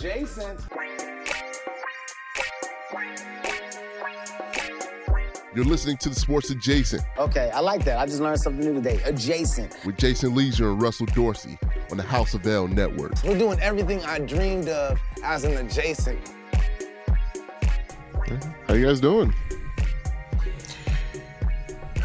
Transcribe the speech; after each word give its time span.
Adjacent. 0.00 0.58
You're 5.54 5.66
listening 5.66 5.98
to 5.98 6.08
the 6.08 6.14
Sports 6.14 6.48
Adjacent 6.48 7.02
Okay, 7.18 7.50
I 7.52 7.60
like 7.60 7.84
that. 7.84 7.98
I 7.98 8.06
just 8.06 8.20
learned 8.20 8.40
something 8.40 8.64
new 8.64 8.72
today. 8.80 8.98
Adjacent. 9.04 9.76
with 9.84 9.98
Jason 9.98 10.34
Lieser 10.34 10.70
and 10.70 10.80
Russell 10.80 11.04
Dorsey 11.04 11.58
on 11.90 11.98
the 11.98 12.02
House 12.02 12.32
of 12.32 12.46
L 12.46 12.66
Network. 12.66 13.12
We're 13.24 13.36
doing 13.36 13.60
everything 13.60 14.02
I 14.04 14.20
dreamed 14.20 14.68
of 14.70 14.98
as 15.22 15.44
an 15.44 15.58
adjacent. 15.58 16.18
How 18.68 18.72
you 18.72 18.86
guys 18.86 19.00
doing? 19.00 19.34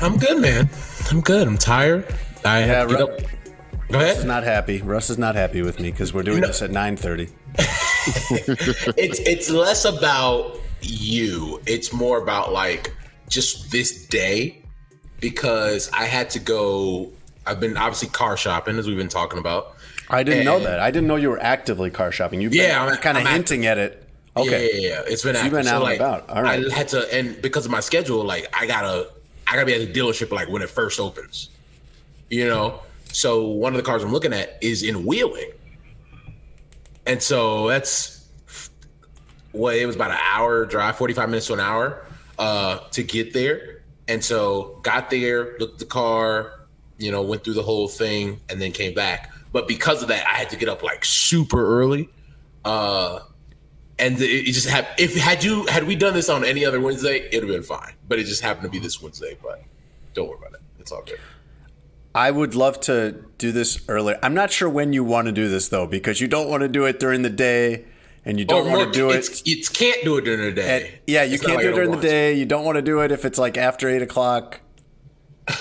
I'm 0.01 0.17
good, 0.17 0.41
man. 0.41 0.69
I'm 1.11 1.21
good. 1.21 1.47
I'm 1.47 1.57
tired. 1.57 2.13
I 2.43 2.59
Yeah, 2.59 2.65
have 2.65 2.89
to 2.89 2.93
get 2.95 3.03
up. 3.09 3.19
Go 3.91 3.99
Russ 3.99 4.17
is 4.19 4.25
not 4.25 4.43
happy. 4.43 4.81
Russ 4.81 5.09
is 5.09 5.17
not 5.17 5.35
happy 5.35 5.61
with 5.61 5.79
me 5.79 5.91
because 5.91 6.13
we're 6.13 6.23
doing 6.23 6.41
No. 6.41 6.47
this 6.47 6.61
at 6.61 6.71
9:30. 6.71 7.29
It's 8.97 9.19
it's 9.19 9.49
less 9.49 9.85
about 9.85 10.57
you. 10.81 11.59
It's 11.65 11.91
more 11.93 12.21
about 12.21 12.51
like 12.53 12.93
just 13.29 13.71
this 13.71 14.05
day 14.07 14.61
because 15.19 15.89
I 15.91 16.05
had 16.05 16.29
to 16.31 16.39
go. 16.39 17.11
I've 17.47 17.59
been 17.59 17.77
obviously 17.77 18.09
car 18.09 18.37
shopping 18.37 18.77
as 18.77 18.87
we've 18.87 18.97
been 18.97 19.07
talking 19.09 19.39
about. 19.39 19.75
I 20.09 20.21
didn't 20.23 20.45
know 20.45 20.59
that. 20.59 20.79
I 20.79 20.91
didn't 20.91 21.07
know 21.07 21.15
you 21.15 21.29
were 21.29 21.41
actively 21.41 21.89
car 21.89 22.11
shopping. 22.11 22.41
You've 22.41 22.53
Yeah, 22.53 22.79
been 22.85 22.93
I'm- 22.93 23.01
kind 23.01 23.17
of 23.17 23.25
I'm 23.25 23.33
hinting 23.33 23.65
at 23.65 23.77
it. 23.79 24.07
Okay. 24.37 24.69
Yeah, 24.73 24.79
yeah, 24.81 24.89
yeah. 24.89 25.01
It's 25.07 25.23
been 25.23 25.35
So 25.35 25.43
you've 25.43 25.53
been 25.53 25.67
out 25.67 25.83
and 25.87 25.95
about. 25.95 26.29
All 26.29 26.43
right. 26.43 26.63
I 26.69 26.75
had 26.75 26.89
to, 26.89 27.11
and 27.15 27.41
because 27.41 27.65
of 27.65 27.71
my 27.71 27.79
schedule, 27.79 28.23
like 28.23 28.47
I 28.53 28.67
gotta, 28.67 29.09
I 29.47 29.53
gotta 29.55 29.65
be 29.65 29.73
at 29.73 29.79
the 29.93 29.99
dealership 29.99 30.31
like 30.31 30.49
when 30.49 30.61
it 30.61 30.69
first 30.69 30.99
opens. 30.99 31.49
You 32.29 32.47
know, 32.47 32.81
so 33.15 33.47
one 33.47 33.71
of 33.71 33.77
the 33.77 33.83
cars 33.83 34.03
I'm 34.03 34.11
looking 34.11 34.33
at 34.33 34.57
is 34.61 34.83
in 34.83 35.05
Wheeling, 35.05 35.51
and 37.05 37.23
so 37.23 37.69
that's 37.69 38.27
well, 39.53 39.73
it 39.73 39.85
was 39.85 39.95
about 39.95 40.11
an 40.11 40.17
hour 40.21 40.65
drive, 40.65 40.97
45 40.97 41.29
minutes 41.29 41.47
to 41.47 41.53
an 41.53 41.61
hour 41.61 42.05
uh, 42.37 42.79
to 42.91 43.03
get 43.03 43.31
there, 43.31 43.83
and 44.09 44.21
so 44.21 44.81
got 44.83 45.09
there, 45.09 45.57
looked 45.59 45.75
at 45.75 45.79
the 45.79 45.85
car, 45.85 46.67
you 46.97 47.09
know, 47.09 47.21
went 47.21 47.45
through 47.45 47.53
the 47.53 47.63
whole 47.63 47.87
thing, 47.87 48.41
and 48.49 48.61
then 48.61 48.73
came 48.73 48.93
back. 48.93 49.31
But 49.53 49.69
because 49.69 50.01
of 50.01 50.09
that, 50.09 50.27
I 50.27 50.31
had 50.31 50.49
to 50.49 50.57
get 50.57 50.67
up 50.67 50.83
like 50.83 51.05
super 51.05 51.65
early. 51.65 52.09
Uh, 52.65 53.21
and 53.97 54.19
it 54.19 54.29
it 54.29 54.51
just 54.51 54.67
had 54.67 54.89
if 54.97 55.15
had 55.15 55.41
you 55.41 55.65
had 55.67 55.85
we 55.85 55.95
done 55.95 56.13
this 56.13 56.27
on 56.27 56.43
any 56.43 56.65
other 56.65 56.81
Wednesday, 56.81 57.27
it'd 57.27 57.43
have 57.43 57.47
been 57.47 57.63
fine. 57.63 57.93
But 58.09 58.19
it 58.19 58.25
just 58.25 58.41
happened 58.41 58.65
to 58.65 58.69
be 58.69 58.79
this 58.79 59.01
Wednesday. 59.01 59.37
But 59.41 59.63
don't 60.13 60.27
worry 60.27 60.39
about 60.39 60.55
it. 60.55 60.59
It's 60.79 60.91
all 60.91 61.03
good. 61.03 61.17
I 62.15 62.31
would 62.31 62.55
love 62.55 62.79
to 62.81 63.23
do 63.37 63.51
this 63.51 63.79
earlier. 63.89 64.17
I'm 64.23 64.33
not 64.33 64.49
sure 64.51 64.69
when 64.69 64.93
you 64.93 65.03
want 65.03 65.25
to 65.27 65.31
do 65.33 65.49
this 65.49 65.67
though, 65.67 65.85
because 65.85 66.21
you 66.21 66.27
don't 66.27 66.49
want 66.49 66.61
to 66.61 66.69
do 66.69 66.85
it 66.85 66.99
during 66.99 67.21
the 67.23 67.29
day, 67.29 67.85
and 68.23 68.39
you 68.39 68.45
oh, 68.49 68.55
don't 68.55 68.67
Or 68.67 68.69
want 68.69 68.75
more- 68.77 68.85
to 68.85 68.91
do 68.91 69.09
it. 69.11 69.41
It's 69.45 69.69
can't 69.69 70.03
do 70.03 70.17
it 70.17 70.23
during 70.23 70.41
the 70.41 70.51
day. 70.53 70.83
at- 70.85 70.91
yeah, 71.05 71.23
you 71.23 71.35
It's 71.35 71.45
can't 71.45 71.61
do 71.61 71.69
it 71.69 71.73
during 71.73 71.91
the 71.91 71.97
don't 71.97 72.03
day. 72.05 72.33
You 72.33 72.45
don't 72.45 72.63
want 72.63 72.77
to 72.77 72.81
do 72.81 73.01
it 73.01 73.11
if 73.11 73.25
it's 73.25 73.37
like 73.37 73.57
after 73.57 73.89
eight 73.89 74.01
o'clock. 74.01 74.61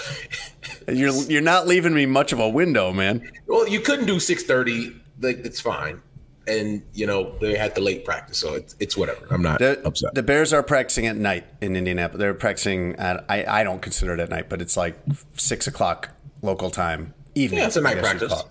you're 0.89 1.13
you're 1.25 1.43
not 1.43 1.67
leaving 1.67 1.95
me 1.95 2.07
much 2.07 2.33
of 2.33 2.39
a 2.39 2.49
window, 2.49 2.93
man. 2.93 3.31
Well, 3.47 3.69
you 3.69 3.81
couldn't 3.81 4.07
do 4.07 4.21
six 4.21 4.45
thirty. 4.45 4.95
Like 5.21 5.45
it's 5.45 5.61
fine. 5.61 6.01
And 6.47 6.83
you 6.93 7.07
know 7.07 7.35
they 7.41 7.57
had 7.57 7.75
the 7.75 7.81
late 7.81 8.05
practice, 8.05 8.39
so 8.39 8.55
it's 8.55 8.77
it's 8.79 8.97
whatever. 8.97 9.27
I'm 9.31 9.43
not 9.43 9.59
The, 9.61 9.85
upset. 9.87 10.15
the 10.15 10.23
Bears 10.23 10.53
are 10.53 10.63
practicing 10.63 11.07
at 11.07 11.17
night 11.17 11.47
in 11.63 11.75
Indianapolis. 11.75 12.21
They're 12.21 12.35
practicing 12.35 12.95
at 12.97 13.25
I, 13.29 13.45
I 13.61 13.65
don't 13.65 13.81
consider 13.81 14.13
it 14.15 14.21
at 14.21 14.29
night, 14.29 14.49
but 14.51 14.61
it's 14.61 14.77
like 14.77 14.99
six 15.37 15.67
o'clock 15.67 16.11
local 16.45 16.71
time 16.71 17.15
evening. 17.35 17.61
Yeah, 17.61 17.67
it's 17.67 17.77
a 17.77 17.81
night 17.81 17.99
I 17.99 18.01
guess 18.03 18.13
you'd 18.21 18.29
practice. 18.29 18.45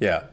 Yeah. 0.00 0.24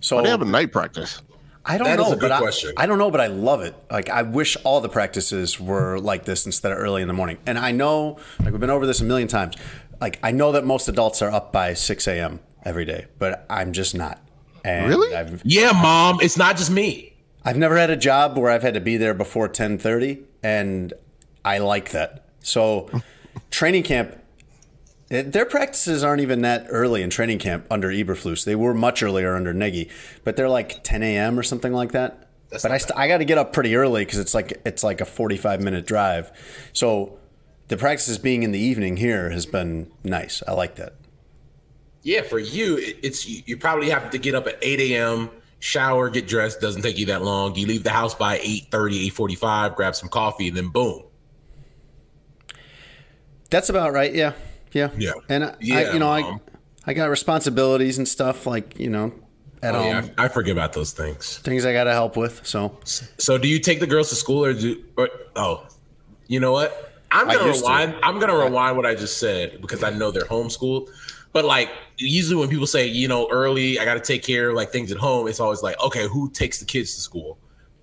So 0.00 0.16
Why 0.16 0.22
they 0.22 0.30
have 0.30 0.42
a 0.42 0.46
night 0.46 0.72
practice? 0.72 1.20
I 1.64 1.76
don't 1.78 1.86
That 1.86 1.98
know, 1.98 2.06
is 2.06 2.12
a 2.12 2.16
but 2.16 2.20
good 2.20 2.76
I. 2.76 2.82
I 2.82 2.86
don't 2.86 2.98
know, 2.98 3.10
but 3.10 3.20
I 3.20 3.26
love 3.26 3.60
it. 3.62 3.74
Like 3.90 4.08
I 4.08 4.22
wish 4.22 4.56
all 4.64 4.80
the 4.80 4.88
practices 4.88 5.60
were 5.60 5.98
like 5.98 6.24
this 6.24 6.46
instead 6.46 6.72
of 6.72 6.78
early 6.78 7.02
in 7.02 7.08
the 7.08 7.14
morning. 7.14 7.38
And 7.46 7.58
I 7.58 7.72
know, 7.72 8.18
like 8.40 8.50
we've 8.52 8.60
been 8.60 8.70
over 8.70 8.86
this 8.86 9.00
a 9.00 9.04
million 9.04 9.28
times. 9.28 9.56
Like 10.00 10.18
I 10.22 10.30
know 10.32 10.52
that 10.52 10.64
most 10.64 10.88
adults 10.88 11.20
are 11.22 11.30
up 11.30 11.52
by 11.52 11.74
six 11.74 12.08
a.m. 12.08 12.40
every 12.64 12.84
day, 12.84 13.06
but 13.18 13.44
I'm 13.50 13.72
just 13.72 13.94
not. 13.94 14.20
And 14.64 14.88
Really? 14.88 15.14
I've, 15.14 15.42
yeah, 15.44 15.72
mom, 15.72 16.18
it's 16.20 16.36
not 16.36 16.56
just 16.56 16.70
me. 16.70 17.14
I've 17.44 17.56
never 17.56 17.76
had 17.76 17.90
a 17.90 17.96
job 17.96 18.36
where 18.36 18.50
I've 18.50 18.62
had 18.62 18.74
to 18.74 18.80
be 18.80 18.96
there 18.96 19.14
before 19.14 19.48
10:30 19.48 20.22
and 20.42 20.92
I 21.44 21.58
like 21.58 21.90
that. 21.90 22.24
So 22.40 22.90
training 23.50 23.82
camp 23.82 24.16
it- 25.10 25.32
their 25.32 25.44
practices 25.44 26.02
aren't 26.02 26.22
even 26.22 26.40
that 26.42 26.66
early 26.70 27.02
in 27.02 27.10
training 27.10 27.38
camp 27.38 27.66
under 27.70 27.88
Eberflus. 27.88 28.44
They 28.44 28.54
were 28.54 28.72
much 28.74 29.02
earlier 29.02 29.34
under 29.34 29.52
Nagy, 29.52 29.88
but 30.24 30.36
they're 30.36 30.48
like 30.48 30.82
10 30.82 31.02
a.m. 31.02 31.38
or 31.38 31.42
something 31.42 31.72
like 31.72 31.92
that. 31.92 32.28
That's 32.50 32.62
but 32.62 32.72
I, 32.72 32.78
st- 32.78 32.98
I 32.98 33.06
got 33.08 33.18
to 33.18 33.24
get 33.24 33.38
up 33.38 33.52
pretty 33.52 33.76
early 33.76 34.04
because 34.04 34.18
it's 34.18 34.34
like 34.34 34.60
it's 34.64 34.82
like 34.82 35.00
a 35.00 35.04
45 35.04 35.60
minute 35.62 35.86
drive. 35.86 36.32
So 36.72 37.18
the 37.68 37.76
practices 37.76 38.18
being 38.18 38.42
in 38.42 38.50
the 38.50 38.58
evening 38.58 38.96
here 38.96 39.30
has 39.30 39.46
been 39.46 39.90
nice. 40.02 40.42
I 40.48 40.52
like 40.52 40.74
that. 40.76 40.94
Yeah, 42.02 42.22
for 42.22 42.38
you, 42.38 42.76
it's 42.80 43.28
you 43.28 43.42
you 43.46 43.56
probably 43.56 43.90
have 43.90 44.10
to 44.10 44.18
get 44.18 44.34
up 44.34 44.46
at 44.48 44.58
8 44.62 44.80
a.m., 44.80 45.30
shower, 45.60 46.08
get 46.08 46.26
dressed. 46.26 46.60
Doesn't 46.60 46.82
take 46.82 46.98
you 46.98 47.06
that 47.06 47.22
long. 47.22 47.54
You 47.54 47.66
leave 47.66 47.84
the 47.84 47.90
house 47.90 48.14
by 48.14 48.38
8.30, 48.38 49.10
8.45, 49.12 49.76
grab 49.76 49.94
some 49.94 50.08
coffee, 50.08 50.48
and 50.48 50.56
then 50.56 50.70
boom. 50.70 51.02
That's 53.50 53.68
about 53.68 53.92
right. 53.92 54.14
Yeah, 54.14 54.32
yeah, 54.72 54.90
Yeah. 54.96 55.12
And 55.28 55.44
I, 55.44 55.54
Yeah, 55.60 55.76
I 55.78 55.92
you 55.92 55.98
know, 55.98 56.10
I 56.10 56.20
Mom. 56.22 56.40
I 56.86 56.94
got 56.94 57.10
responsibilities 57.10 57.98
and 57.98 58.06
stuff 58.08 58.46
like 58.46 58.78
you 58.78 58.90
know 58.90 59.12
at 59.62 59.74
Oh, 59.74 59.78
home, 59.78 59.86
yeah, 59.88 60.08
I, 60.18 60.24
I 60.24 60.28
forget 60.28 60.52
about 60.52 60.72
those 60.72 60.92
things. 60.92 61.38
things 61.38 61.66
I 61.66 61.72
got 61.72 61.84
to 61.84 61.92
help 61.92 62.16
with. 62.16 62.46
So 62.46 62.78
So, 62.84 63.36
do 63.38 63.46
you 63.48 63.58
take 63.58 63.80
the 63.80 63.86
girls 63.86 64.08
to 64.08 64.14
school, 64.14 64.44
or 64.44 64.54
do? 64.54 64.82
Or, 64.96 65.08
oh, 65.36 65.66
you 66.28 66.40
know 66.40 66.52
what? 66.52 66.94
I'm 67.12 67.26
gonna 67.26 67.52
rewind. 67.52 67.94
I'm 68.02 68.18
gonna 68.20 68.36
rewind 68.36 68.76
what 68.76 68.86
I 68.86 68.94
just 68.94 69.18
said 69.18 69.60
because 69.60 69.82
I 69.82 69.90
know 69.90 70.10
they're 70.10 70.24
homeschooled. 70.24 70.88
But 71.32 71.44
like 71.44 71.70
usually 71.96 72.36
when 72.40 72.48
people 72.48 72.66
say, 72.66 72.86
you 72.86 73.06
know, 73.06 73.28
early, 73.30 73.78
I 73.78 73.84
got 73.84 73.94
to 73.94 74.00
take 74.00 74.22
care 74.22 74.50
of 74.50 74.56
like 74.56 74.70
things 74.70 74.90
at 74.90 74.98
home. 74.98 75.28
It's 75.28 75.40
always 75.40 75.62
like, 75.62 75.78
okay, 75.80 76.06
who 76.08 76.30
takes 76.30 76.58
the 76.58 76.64
kids 76.64 76.94
to 76.94 77.00
school? 77.00 77.38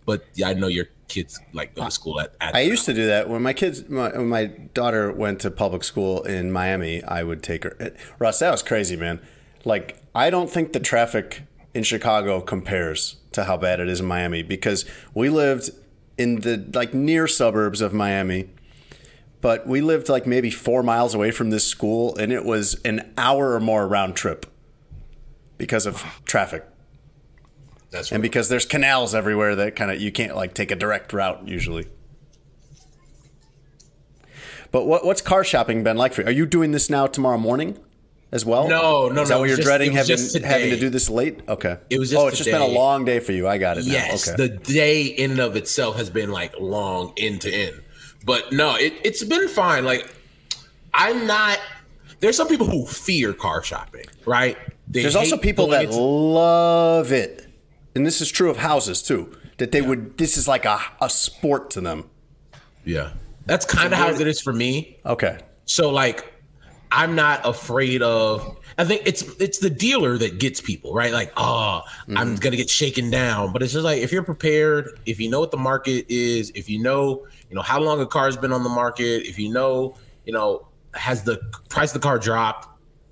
But 0.06 0.26
yeah, 0.34 0.50
I 0.50 0.53
know 0.53 0.68
your 0.68 0.88
kids 1.07 1.40
like 1.53 1.75
go 1.75 1.85
to 1.85 1.91
school 1.91 2.19
at. 2.19 2.35
at 2.41 2.56
I 2.56 2.62
used 2.62 2.85
to 2.85 2.94
do 2.94 3.07
that 3.07 3.29
when 3.29 3.41
my 3.41 3.53
kids, 3.53 3.88
my, 3.90 4.09
when 4.09 4.29
my 4.29 4.45
daughter 4.45 5.12
went 5.12 5.41
to 5.41 5.51
public 5.51 5.84
school 5.84 6.23
in 6.23 6.51
Miami. 6.51 7.03
I 7.03 7.23
would 7.23 7.44
take 7.44 7.63
her. 7.63 7.75
Eh, 7.79 7.90
Russ, 8.19 8.40
that 8.40 8.51
was 8.51 8.63
crazy, 8.63 8.95
man. 8.95 9.22
Like 9.66 10.01
I 10.13 10.29
don't 10.29 10.50
think 10.50 10.73
the 10.73 10.79
traffic 10.79 11.44
in 11.73 11.84
Chicago 11.84 12.41
compares 12.41 13.17
to 13.31 13.44
how 13.44 13.57
bad 13.57 13.79
it 13.79 13.88
is 13.88 14.00
in 14.00 14.06
Miami 14.06 14.41
because 14.41 14.85
we 15.13 15.29
lived 15.29 15.69
in 16.17 16.41
the 16.41 16.66
like 16.73 16.94
near 16.94 17.28
suburbs 17.28 17.81
of 17.81 17.94
Miami. 17.94 18.50
But 19.40 19.67
we 19.67 19.81
lived 19.81 20.09
like 20.09 20.25
maybe 20.25 20.50
four 20.50 20.81
miles 20.81 21.13
away 21.13 21.29
from 21.29 21.51
this 21.51 21.63
school, 21.63 22.16
and 22.17 22.31
it 22.34 22.44
was 22.44 22.73
an 22.84 23.13
hour 23.17 23.53
or 23.53 23.59
more 23.59 23.88
round 23.88 24.16
trip 24.16 24.47
because 25.57 25.85
of 25.85 26.03
traffic. 26.25 26.66
That's 27.91 28.11
and 28.11 28.22
because 28.22 28.49
there's 28.49 28.66
canals 28.66 29.16
everywhere 29.16 29.55
that 29.55 29.75
kind 29.75 29.91
of 29.91 30.01
you 30.01 30.11
can't 30.11 30.35
like 30.35 30.53
take 30.53 30.72
a 30.72 30.75
direct 30.75 31.13
route 31.13 31.47
usually. 31.47 31.87
But 34.72 34.85
what 34.85 35.05
what's 35.05 35.22
car 35.22 35.43
shopping 35.43 35.84
been 35.84 35.97
like 35.97 36.13
for 36.13 36.22
you? 36.22 36.28
Are 36.28 36.31
you 36.31 36.45
doing 36.45 36.72
this 36.72 36.89
now 36.89 37.07
tomorrow 37.07 37.37
morning 37.37 37.79
as 38.31 38.45
well? 38.45 38.67
No, 38.67 39.07
no, 39.07 39.22
Is 39.22 39.29
that 39.29 39.35
no, 39.35 39.39
what 39.39 39.47
you're 39.47 39.55
just- 39.57 39.66
dreading 39.66 39.93
having 39.93 40.17
having 40.43 40.69
to 40.72 40.78
do 40.79 40.89
this 40.89 41.09
late? 41.09 41.39
Okay. 41.47 41.78
It 41.89 41.99
was 41.99 42.09
just 42.11 42.22
oh, 42.22 42.28
it's 42.28 42.37
just 42.37 42.49
been 42.51 42.61
a 42.61 42.67
long 42.67 43.05
day 43.05 43.19
for 43.19 43.31
you. 43.31 43.47
I 43.47 43.57
got 43.57 43.78
it. 43.78 43.85
Yes, 43.85 44.28
Okay. 44.28 44.35
the 44.35 44.49
day 44.49 45.03
in 45.05 45.31
and 45.31 45.39
of 45.39 45.55
itself 45.55 45.95
has 45.97 46.09
been 46.09 46.31
like 46.31 46.53
long 46.59 47.13
end 47.17 47.41
to 47.41 47.51
end. 47.51 47.81
But 48.25 48.51
no, 48.51 48.75
it, 48.75 48.93
it's 49.05 49.23
been 49.23 49.47
fine. 49.47 49.85
Like 49.85 50.13
I'm 50.93 51.25
not. 51.25 51.59
There's 52.19 52.35
some 52.35 52.47
people 52.49 52.67
who 52.67 52.85
fear 52.85 53.31
car 53.31 53.63
shopping, 53.63 54.03
right? 54.25 54.57
They 54.89 55.03
There's 55.03 55.16
also 55.16 55.37
people 55.37 55.67
that 55.67 55.85
into- 55.85 55.97
love 55.97 57.11
it, 57.13 57.47
and 57.97 58.05
this 58.05 58.22
is 58.22 58.32
true 58.32 58.49
of 58.49 58.58
houses 58.58 59.02
too. 59.02 59.35
That 59.58 59.73
they 59.73 59.82
would. 59.82 60.17
This 60.17 60.38
is 60.38 60.47
like 60.47 60.64
a 60.66 60.79
a 61.02 61.09
sport 61.09 61.72
to 61.72 61.82
them. 61.82 62.09
yeah. 62.85 63.11
That's 63.46 63.66
kind 63.66 63.94
of 63.94 63.97
how 63.97 64.09
it 64.09 64.28
is 64.28 64.41
for 64.41 64.52
me. 64.52 64.99
Okay. 65.05 65.40
So 65.66 65.90
like, 65.90 66.34
I'm 66.91 67.16
not 67.16 67.41
afraid 67.46 68.02
of. 68.02 68.58
I 68.78 68.85
think 68.85 69.03
it's 69.05 69.23
it's 69.40 69.59
the 69.59 69.70
dealer 69.70 70.17
that 70.17 70.38
gets 70.38 70.61
people 70.61 70.94
right. 70.94 71.11
Like, 71.11 71.32
oh, 71.38 71.82
I'm 72.09 72.16
mm-hmm. 72.16 72.35
gonna 72.35 72.58
get 72.58 72.70
shaken 72.70 73.09
down. 73.09 73.53
But 73.53 73.64
it's 73.64 73.73
just 73.73 73.85
like 73.85 74.02
if 74.02 74.11
you're 74.11 74.23
prepared, 74.23 74.99
if 75.05 75.20
you 75.20 75.29
know 75.29 75.40
what 75.40 75.52
the 75.52 75.58
market 75.58 76.05
is, 76.09 76.52
if 76.52 76.70
you 76.70 76.82
know, 76.82 77.26
you 77.49 77.55
know 77.55 77.61
how 77.61 77.79
long 77.79 77.99
a 78.02 78.05
car's 78.05 78.38
been 78.38 78.53
on 78.53 78.64
the 78.64 78.70
market, 78.70 79.28
if 79.28 79.40
you 79.40 79.49
know, 79.49 79.96
you 80.26 80.34
know, 80.34 80.67
has 80.94 81.23
the 81.23 81.38
price 81.70 81.96
of 81.96 82.02
the 82.02 82.05
car 82.05 82.20
dropped, 82.20 82.67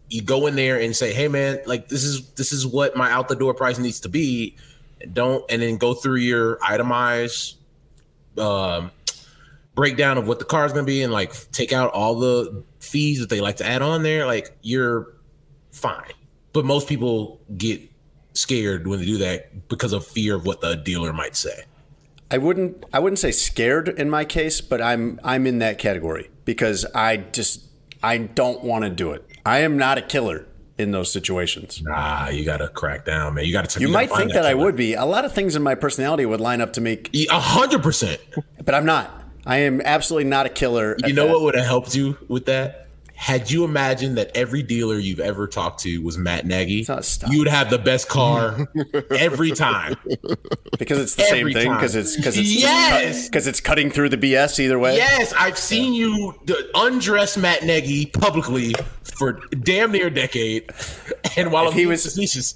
you 0.09 0.21
go 0.21 0.47
in 0.47 0.55
there 0.55 0.79
and 0.79 0.95
say, 0.95 1.13
hey 1.13 1.27
man, 1.27 1.59
like 1.65 1.87
this 1.87 2.03
is 2.03 2.29
this 2.31 2.51
is 2.51 2.67
what 2.67 2.95
my 2.95 3.09
out 3.09 3.27
the 3.27 3.35
door 3.35 3.53
price 3.53 3.79
needs 3.79 4.01
to 4.01 4.09
be. 4.09 4.57
Don't 5.11 5.43
and 5.49 5.61
then 5.61 5.77
go 5.77 5.93
through 5.93 6.17
your 6.17 6.57
itemized 6.63 7.57
um 8.37 8.91
breakdown 9.75 10.17
of 10.17 10.27
what 10.27 10.39
the 10.39 10.45
car 10.45 10.65
is 10.65 10.71
going 10.71 10.85
to 10.85 10.89
be 10.89 11.03
and 11.03 11.11
like 11.11 11.33
take 11.51 11.73
out 11.73 11.91
all 11.93 12.15
the 12.15 12.63
fees 12.79 13.19
that 13.19 13.29
they 13.29 13.41
like 13.41 13.57
to 13.57 13.65
add 13.65 13.81
on 13.81 14.03
there, 14.03 14.25
like 14.25 14.57
you're 14.61 15.13
fine. 15.71 16.11
But 16.53 16.65
most 16.65 16.87
people 16.87 17.41
get 17.57 17.81
scared 18.33 18.87
when 18.87 18.99
they 18.99 19.05
do 19.05 19.17
that 19.17 19.67
because 19.67 19.93
of 19.93 20.05
fear 20.05 20.35
of 20.35 20.45
what 20.45 20.61
the 20.61 20.75
dealer 20.75 21.13
might 21.13 21.35
say. 21.35 21.65
I 22.31 22.37
wouldn't 22.37 22.83
I 22.91 22.99
wouldn't 22.99 23.19
say 23.19 23.31
scared 23.31 23.89
in 23.89 24.09
my 24.09 24.25
case, 24.25 24.61
but 24.61 24.81
I'm 24.81 25.19
I'm 25.23 25.45
in 25.45 25.59
that 25.59 25.77
category 25.77 26.29
because 26.45 26.85
I 26.95 27.17
just 27.17 27.65
I 28.01 28.17
don't 28.17 28.63
want 28.63 28.83
to 28.83 28.89
do 28.89 29.11
it. 29.11 29.25
I 29.45 29.59
am 29.59 29.77
not 29.77 29.97
a 29.97 30.01
killer 30.01 30.47
in 30.77 30.91
those 30.91 31.11
situations. 31.11 31.81
Nah, 31.81 32.29
you 32.29 32.43
got 32.43 32.57
to 32.57 32.67
crack 32.67 33.05
down, 33.05 33.35
man. 33.35 33.45
You 33.45 33.53
got 33.53 33.69
to. 33.69 33.79
You, 33.79 33.87
might 33.87 34.11
think 34.11 34.33
that, 34.33 34.45
I 34.45 34.53
would 34.53 34.75
be. 34.75 34.93
A 34.93 35.05
lot 35.05 35.25
of 35.25 35.33
things 35.33 35.55
in 35.55 35.63
my 35.63 35.75
personality 35.75 36.25
would 36.25 36.41
line 36.41 36.61
up 36.61 36.73
to 36.73 36.81
make, 36.81 37.09
A 37.13 37.39
hundred 37.39 37.83
percent. 37.83 38.19
but 38.63 38.75
I'm 38.75 38.85
not. 38.85 39.23
I 39.45 39.57
am 39.57 39.79
absolutely 39.81 40.29
not 40.29 40.45
a 40.45 40.49
killer. 40.49 40.97
You 41.05 41.13
know 41.13 41.27
that. 41.27 41.33
what 41.33 41.41
would 41.43 41.55
have 41.55 41.65
helped 41.65 41.95
you 41.95 42.17
with 42.27 42.45
that? 42.47 42.84
Had 43.25 43.49
you 43.49 43.63
imagined 43.63 44.19
that 44.19 44.29
every 44.37 44.61
dealer 44.61 44.99
you've 44.99 45.19
ever 45.19 45.47
talked 45.47 45.79
to 45.79 45.97
was 46.03 46.15
Matt 46.15 46.45
Nagy, 46.45 46.85
you 47.31 47.39
would 47.39 47.47
have 47.47 47.71
the 47.71 47.79
best 47.79 48.07
car 48.07 48.67
every 49.09 49.49
time. 49.49 49.95
Because 50.77 50.99
it's 50.99 51.15
the 51.15 51.23
same 51.23 51.51
thing. 51.51 51.73
Because 51.73 51.95
it's 51.95 52.15
because 52.15 52.37
it's 52.37 52.53
Yes! 52.53 53.27
because 53.27 53.47
it's 53.47 53.59
cutting 53.59 53.89
through 53.89 54.09
the 54.09 54.17
BS 54.17 54.59
either 54.59 54.77
way. 54.77 54.97
Yes, 54.97 55.33
I've 55.33 55.57
seen 55.57 55.95
you 55.95 56.35
undress 56.75 57.35
Matt 57.35 57.63
Nagy 57.63 58.05
publicly 58.05 58.75
for 59.17 59.39
damn 59.59 59.91
near 59.91 60.05
a 60.05 60.11
decade, 60.13 60.69
and 61.35 61.51
while 61.51 61.71
he 61.71 61.77
being 61.77 61.87
was- 61.89 62.03
facetious, 62.03 62.53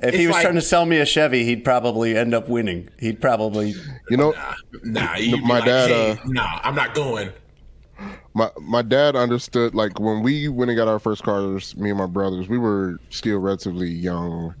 If 0.00 0.14
he 0.14 0.28
was 0.28 0.34
like- 0.34 0.42
trying 0.42 0.54
to 0.54 0.60
sell 0.62 0.86
me 0.86 0.98
a 0.98 1.04
Chevy, 1.04 1.42
he'd 1.42 1.64
probably 1.64 2.16
end 2.16 2.32
up 2.32 2.48
winning. 2.48 2.90
He'd 3.00 3.20
probably. 3.20 3.74
You 4.08 4.16
know, 4.18 4.34
nah, 4.84 5.16
you 5.16 5.38
My 5.38 5.60
dad, 5.62 5.88
hey, 5.90 6.10
uh, 6.12 6.16
nah, 6.26 6.60
I'm 6.62 6.76
not 6.76 6.94
going. 6.94 7.30
My 8.36 8.50
my 8.60 8.82
dad 8.82 9.16
understood 9.16 9.74
like 9.74 9.98
when 9.98 10.22
we 10.22 10.46
went 10.46 10.70
and 10.70 10.76
got 10.76 10.88
our 10.88 10.98
first 10.98 11.22
cars 11.22 11.74
me 11.74 11.88
and 11.88 11.98
my 11.98 12.06
brothers 12.06 12.48
we 12.48 12.58
were 12.58 13.00
still 13.08 13.38
relatively 13.38 13.88
young. 13.88 14.54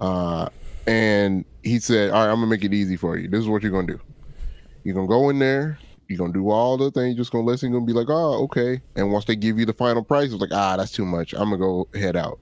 Uh 0.00 0.48
and 0.88 1.44
he 1.62 1.78
said 1.78 2.10
all 2.10 2.26
right 2.26 2.32
i'm 2.32 2.38
gonna 2.38 2.48
make 2.48 2.64
it 2.64 2.74
easy 2.74 2.96
for 2.96 3.16
you. 3.16 3.28
This 3.28 3.40
is 3.40 3.48
what 3.48 3.62
you're 3.62 3.70
gonna 3.70 3.86
do. 3.86 4.00
You're 4.82 4.96
gonna 4.96 5.06
go 5.06 5.30
in 5.30 5.38
there 5.38 5.78
you're 6.08 6.18
gonna 6.18 6.32
do 6.32 6.50
all 6.50 6.76
the 6.76 6.90
things 6.90 7.16
just 7.16 7.30
gonna 7.30 7.44
listen 7.44 7.70
you're 7.70 7.78
gonna 7.78 7.86
be 7.86 7.92
like 7.98 8.10
oh 8.10 8.42
okay. 8.42 8.82
And 8.96 9.12
once 9.12 9.26
they 9.26 9.36
give 9.36 9.60
you 9.60 9.64
the 9.64 9.72
final 9.72 10.02
price 10.02 10.32
it's 10.32 10.40
like 10.40 10.52
ah 10.52 10.76
that's 10.76 10.90
too 10.90 11.06
much. 11.06 11.34
I'm 11.34 11.50
gonna 11.50 11.58
go 11.58 11.88
head 11.94 12.16
out. 12.16 12.40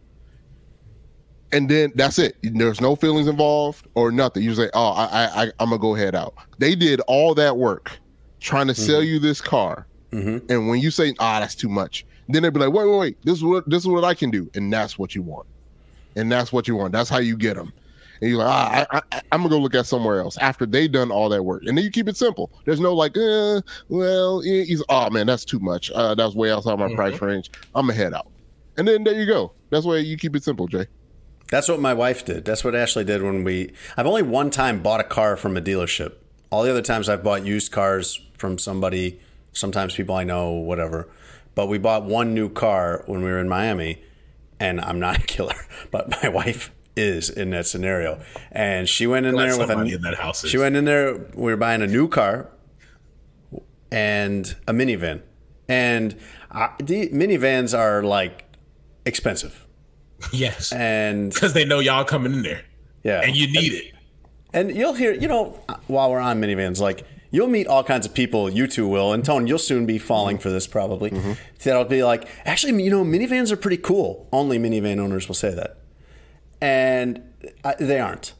And 1.52 1.68
then 1.68 1.92
that's 1.94 2.18
it. 2.18 2.38
There's 2.42 2.80
no 2.80 2.96
feelings 2.96 3.28
involved 3.28 3.86
or 3.94 4.10
nothing. 4.10 4.42
You 4.42 4.54
say, 4.54 4.70
"Oh, 4.72 4.92
I, 4.92 5.04
I, 5.04 5.42
I 5.42 5.42
I'm 5.60 5.68
gonna 5.68 5.78
go 5.78 5.92
head 5.92 6.14
out." 6.14 6.32
They 6.58 6.75
did 6.75 7.00
all 7.00 7.34
that 7.34 7.58
work 7.58 7.98
trying 8.40 8.68
to 8.68 8.75
sell 8.75 9.02
you 9.02 9.18
this 9.18 9.42
car, 9.42 9.86
and 10.12 10.69
when 10.69 10.81
you 10.81 10.91
say, 10.91 11.14
"Ah, 11.19 11.41
that's 11.41 11.55
too 11.55 11.69
much," 11.69 12.05
then 12.29 12.43
they'd 12.43 12.53
be 12.53 12.61
like, 12.61 12.73
"Wait, 12.73 12.87
wait, 12.87 12.99
wait! 12.99 13.17
This 13.25 13.38
is 13.38 13.44
what 13.44 13.69
this 13.69 13.82
is 13.82 13.88
what 13.88 14.05
I 14.05 14.14
can 14.14 14.31
do," 14.31 14.50
and 14.55 14.73
that's 14.73 14.99
what 14.99 15.14
you 15.14 15.23
want, 15.23 15.47
and 16.17 16.31
that's 16.31 16.53
what 16.53 16.69
you 16.69 16.76
want. 16.76 16.93
That's 16.93 17.09
how 17.11 17.19
you 17.19 17.37
get 17.37 17.56
them. 17.56 17.73
And 18.20 18.31
you're 18.31 18.38
like, 18.38 18.49
ah, 18.49 18.87
I, 18.91 19.00
I, 19.11 19.23
I'm 19.32 19.41
gonna 19.41 19.49
go 19.49 19.59
look 19.59 19.75
at 19.75 19.85
somewhere 19.85 20.20
else 20.20 20.38
after 20.38 20.64
they 20.64 20.87
done 20.87 21.11
all 21.11 21.29
that 21.31 21.43
work, 21.43 21.64
and 21.67 21.76
then 21.76 21.85
you 21.85 21.91
keep 21.91 22.09
it 22.09 22.17
simple. 22.17 22.53
There's 22.64 22.79
no 22.79 22.94
like, 22.94 23.17
eh, 23.17 23.61
well, 23.88 24.43
eh, 24.43 24.62
he's, 24.64 24.82
oh 24.88 25.11
man, 25.11 25.26
that's 25.26 25.44
too 25.44 25.59
much. 25.59 25.91
Uh, 25.91 26.14
that's 26.14 26.35
way 26.35 26.53
outside 26.53 26.79
my 26.79 26.94
price 26.94 27.20
range. 27.20 27.50
I'm 27.75 27.87
gonna 27.87 27.94
head 27.99 28.14
out, 28.14 28.29
and 28.76 28.87
then 28.87 29.03
there 29.03 29.19
you 29.19 29.26
go. 29.26 29.53
That's 29.70 29.85
why 29.85 29.97
you 29.97 30.17
keep 30.17 30.37
it 30.37 30.44
simple, 30.44 30.69
Jay. 30.69 30.87
That's 31.50 31.69
what 31.69 31.81
my 31.81 31.93
wife 31.94 32.25
did. 32.25 32.44
That's 32.44 32.62
what 32.62 32.75
Ashley 32.75 33.05
did 33.05 33.23
when 33.23 33.44
we. 33.44 33.73
I've 33.97 34.06
only 34.06 34.23
one 34.23 34.50
time 34.50 34.82
bought 34.82 35.00
a 35.00 35.05
car 35.05 35.37
from 35.37 35.56
a 35.56 35.61
dealership. 35.61 36.14
All 36.50 36.62
the 36.62 36.70
other 36.70 36.81
times 36.81 37.09
I've 37.09 37.25
bought 37.25 37.44
used 37.44 37.73
cars 37.73 38.20
from 38.38 38.56
somebody, 38.56 39.20
sometimes 39.52 39.94
people 39.94 40.14
I 40.14 40.25
know, 40.25 40.50
whatever. 40.52 41.08
But 41.54 41.66
we 41.66 41.78
bought 41.78 42.04
one 42.04 42.34
new 42.34 42.49
car 42.49 43.04
when 43.06 43.22
we 43.22 43.31
were 43.31 43.38
in 43.38 43.49
Miami, 43.49 44.02
and 44.58 44.81
I'm 44.81 44.99
not 44.99 45.19
a 45.19 45.20
killer, 45.26 45.66
but 45.90 46.10
my 46.22 46.28
wife 46.28 46.72
is 46.96 47.31
in 47.31 47.50
that 47.50 47.66
scenario. 47.66 48.22
And 48.50 48.88
she 48.88 49.06
went 49.06 49.26
in 49.26 49.37
there 49.37 49.58
with 49.58 49.70
a. 49.70 49.81
in 49.81 50.02
that 50.02 50.16
house 50.16 50.44
is. 50.44 50.50
She 50.50 50.58
went 50.58 50.76
in 50.76 50.84
there. 50.84 51.14
We 51.34 51.50
were 51.52 51.56
buying 51.56 51.82
a 51.82 51.87
new 51.87 52.08
car 52.08 52.50
and 53.90 54.56
a 54.66 54.72
minivan, 54.72 55.22
and 55.69 56.19
I, 56.50 56.70
the 56.78 57.08
minivans 57.10 57.78
are 57.78 58.02
like 58.02 58.44
expensive, 59.04 59.66
Yes, 60.32 60.72
and 60.72 61.32
because 61.32 61.52
they 61.52 61.64
know 61.64 61.81
y'all 61.81 62.04
coming 62.04 62.32
in 62.32 62.43
there, 62.43 62.64
yeah, 63.02 63.20
and 63.20 63.37
you 63.37 63.46
need 63.49 63.72
it. 63.72 63.94
And 64.54 64.75
you'll 64.76 64.93
hear, 64.93 65.12
you 65.12 65.28
know, 65.28 65.58
while 65.87 66.10
we're 66.10 66.20
on 66.20 66.40
minivans, 66.40 66.78
like 66.78 67.06
you'll 67.32 67.49
meet 67.49 67.67
all 67.67 67.82
kinds 67.82 68.06
of 68.06 68.14
people. 68.14 68.49
You 68.49 68.69
two 68.69 68.87
will, 68.87 69.12
and 69.12 69.25
Tone, 69.25 69.49
you'll 69.49 69.58
soon 69.58 69.84
be 69.84 69.99
falling 69.99 70.37
mm-hmm. 70.37 70.43
for 70.43 70.50
this 70.50 70.69
probably. 70.69 71.11
Mm-hmm. 71.11 71.32
That'll 71.64 71.84
be 71.84 72.05
like, 72.05 72.29
actually, 72.44 72.81
you 72.84 72.90
know, 72.90 73.02
minivans 73.02 73.50
are 73.50 73.56
pretty 73.56 73.79
cool. 73.79 74.29
Only 74.32 74.58
minivan 74.58 75.00
owners 75.00 75.26
will 75.26 75.34
say 75.34 75.52
that, 75.52 75.79
and 76.61 77.20
I, 77.64 77.75
they 77.81 77.99
aren't. 77.99 78.34